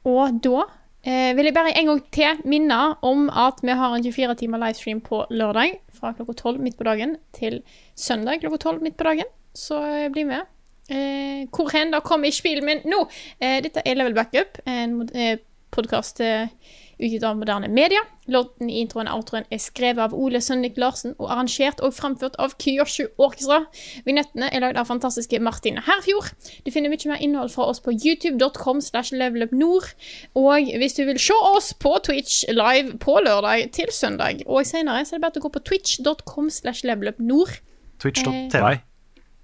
Og 0.09 0.39
da 0.43 0.63
eh, 1.07 1.31
vil 1.37 1.47
jeg 1.49 1.55
bare 1.55 1.73
en 1.79 1.91
gang 1.91 2.01
til 2.15 2.41
minne 2.49 2.79
om 3.05 3.29
at 3.29 3.63
vi 3.63 3.75
har 3.79 3.95
en 3.95 4.03
24 4.03 4.35
timer 4.41 4.63
livestream 4.65 5.01
på 5.03 5.23
lørdag 5.31 5.77
fra 5.95 6.13
klokka 6.17 6.33
12 6.33 6.59
midt 6.63 6.77
på 6.79 6.87
dagen 6.87 7.17
til 7.35 7.61
søndag 7.95 8.43
klokka 8.43 8.61
12 8.69 8.83
midt 8.83 8.97
på 8.99 9.07
dagen. 9.07 9.31
Så 9.55 9.79
eh, 9.87 10.09
bli 10.11 10.25
med. 10.27 10.49
Eh, 10.91 11.47
hvor 11.55 11.71
hen 11.71 11.93
da 11.93 12.01
kommer 12.03 12.27
ikke 12.27 12.49
bilen 12.49 12.67
min 12.67 12.83
nå? 12.89 13.05
Eh, 13.39 13.61
dette 13.63 13.83
er 13.85 13.95
Level 13.95 14.15
Backup, 14.17 14.59
en 14.67 14.97
eh, 15.15 15.37
podkast 15.71 16.19
eh, 16.23 16.51
utgitt 16.99 17.23
av 17.23 17.37
moderne 17.37 17.67
media. 17.67 18.01
Låten 18.31 18.69
i 18.69 18.79
introen 18.79 19.09
og 19.11 19.23
outroen 19.23 19.47
er 19.51 19.59
skrevet 19.59 20.03
av 20.03 20.13
Ole 20.15 20.39
Sønnik 20.41 20.77
Larsen 20.79 21.15
og 21.17 21.27
arrangert 21.27 21.81
og 21.83 21.95
framført 21.97 22.37
av 22.39 22.55
Kyoshu 22.61 23.07
Orkestra. 23.17 23.63
Vignettene 24.05 24.49
er 24.53 24.63
lagd 24.63 24.79
av 24.79 24.87
fantastiske 24.89 25.41
Martin 25.43 25.81
Herfjord. 25.83 26.31
Du 26.63 26.71
finner 26.71 26.93
mye 26.93 27.11
mer 27.11 27.25
innhold 27.25 27.51
fra 27.55 27.67
oss 27.71 27.83
på 27.83 27.95
youtube.com 27.95 28.81
slash 28.81 29.11
levelupnord. 29.15 29.91
Og 30.39 30.71
hvis 30.79 30.97
du 30.99 31.03
vil 31.09 31.19
se 31.19 31.35
oss 31.55 31.73
på 31.73 31.97
Twitch 32.05 32.43
live 32.51 32.97
på 33.03 33.19
lørdag 33.25 33.69
til 33.75 33.91
søndag 33.91 34.45
og 34.47 34.65
senere, 34.69 35.03
så 35.05 35.15
er 35.15 35.21
det 35.21 35.27
bare 35.27 35.43
å 35.43 35.47
gå 35.47 35.53
på 35.57 35.65
twitch.com 35.67 36.49
slash 36.53 36.87
levelupnord. 36.87 37.59
Twitch.tv. 37.99 38.92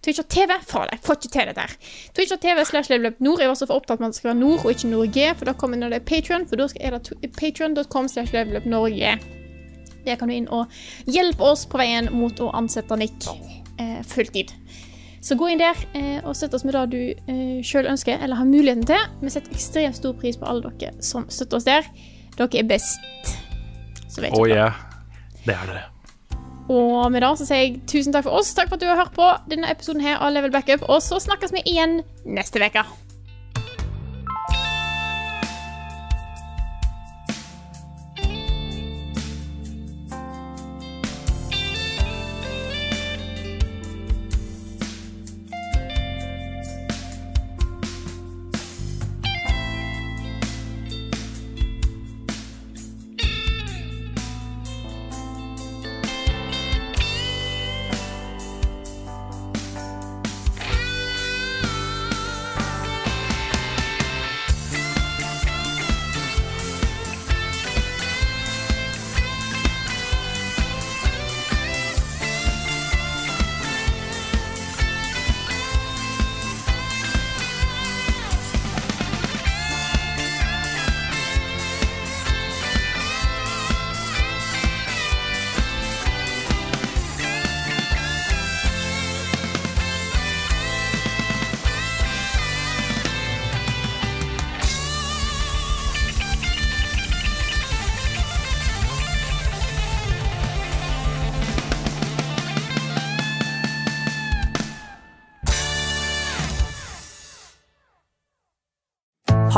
Twitch 0.03 0.21
og 0.23 0.29
TV. 0.31 0.55
Faen, 0.67 0.91
jeg 0.93 1.03
får 1.03 1.17
ikke 1.19 1.31
til 1.33 1.49
dette 1.49 1.65
her. 1.65 1.73
Twitch 2.15 2.35
og 2.35 2.41
TV 2.43 2.63
slash 2.65 2.91
level 2.91 3.11
up 3.11 3.19
nord. 3.19 3.41
Jeg 3.43 3.51
var 3.51 3.59
så 3.59 3.67
for 3.67 3.81
opptatt 3.81 3.99
med 3.99 4.09
at 4.09 4.15
det 4.15 4.21
skal 4.21 4.31
være 4.31 4.39
nord 4.39 4.63
og 4.63 4.71
ikke 4.71 4.91
Norge, 4.93 5.33
for 5.35 5.49
da 5.49 5.55
kommer 5.59 5.83
det 5.83 5.99
er 5.99 6.05
Patreon, 6.11 6.47
for 6.47 6.61
da 6.61 6.69
er 6.79 6.95
det 6.97 7.31
patreon.com 7.37 8.07
slash 8.07 8.33
level 8.33 8.57
up 8.57 8.65
Norge. 8.65 9.17
Der 10.05 10.15
kan 10.15 10.31
du 10.31 10.33
inn 10.33 10.47
og 10.55 10.71
hjelpe 11.11 11.43
oss 11.43 11.65
på 11.69 11.79
veien 11.81 12.07
mot 12.15 12.39
å 12.39 12.51
ansette 12.55 12.95
Nick 12.97 13.27
eh, 13.27 13.99
fulltid. 14.07 14.55
Så 15.21 15.35
gå 15.35 15.49
inn 15.51 15.59
der 15.59 15.75
eh, 15.97 16.23
og 16.23 16.35
støtt 16.39 16.55
oss 16.55 16.63
med 16.63 16.77
det 16.77 16.85
du 16.93 17.01
eh, 17.11 17.59
sjøl 17.65 17.89
ønsker 17.91 18.23
eller 18.23 18.39
har 18.39 18.47
muligheten 18.47 18.87
til. 18.87 19.05
Vi 19.19 19.33
setter 19.33 19.55
ekstremt 19.55 19.99
stor 19.99 20.15
pris 20.15 20.39
på 20.39 20.47
alle 20.47 20.71
dere 20.79 20.95
som 21.03 21.27
støtter 21.27 21.59
oss 21.59 21.67
der. 21.67 21.91
Dere 22.39 22.63
er 22.63 22.71
best. 22.71 23.35
Så 24.07 24.23
vet 24.23 24.39
Oh 24.39 24.47
yeah. 24.47 24.79
Det 25.43 25.55
er 25.55 25.73
dere. 25.73 25.98
Og 26.69 27.09
med 27.11 27.23
det 27.25 27.33
så 27.39 27.49
sier 27.49 27.63
jeg 27.63 27.77
tusen 27.89 28.13
takk 28.13 28.27
for 28.27 28.39
oss. 28.39 28.53
Takk 28.53 28.69
for 28.69 28.77
at 28.77 28.85
du 28.85 28.89
har 28.89 29.01
hørt 29.01 29.15
på 29.17 29.29
denne 29.49 29.69
episoden 29.73 30.05
her 30.05 30.21
av 30.21 30.33
Level 30.35 30.53
Backup. 30.53 30.85
Og 30.89 31.01
så 31.05 31.17
snakkes 31.21 31.55
vi 31.55 31.65
igjen 31.65 32.01
neste 32.29 32.61
uke. 32.61 32.85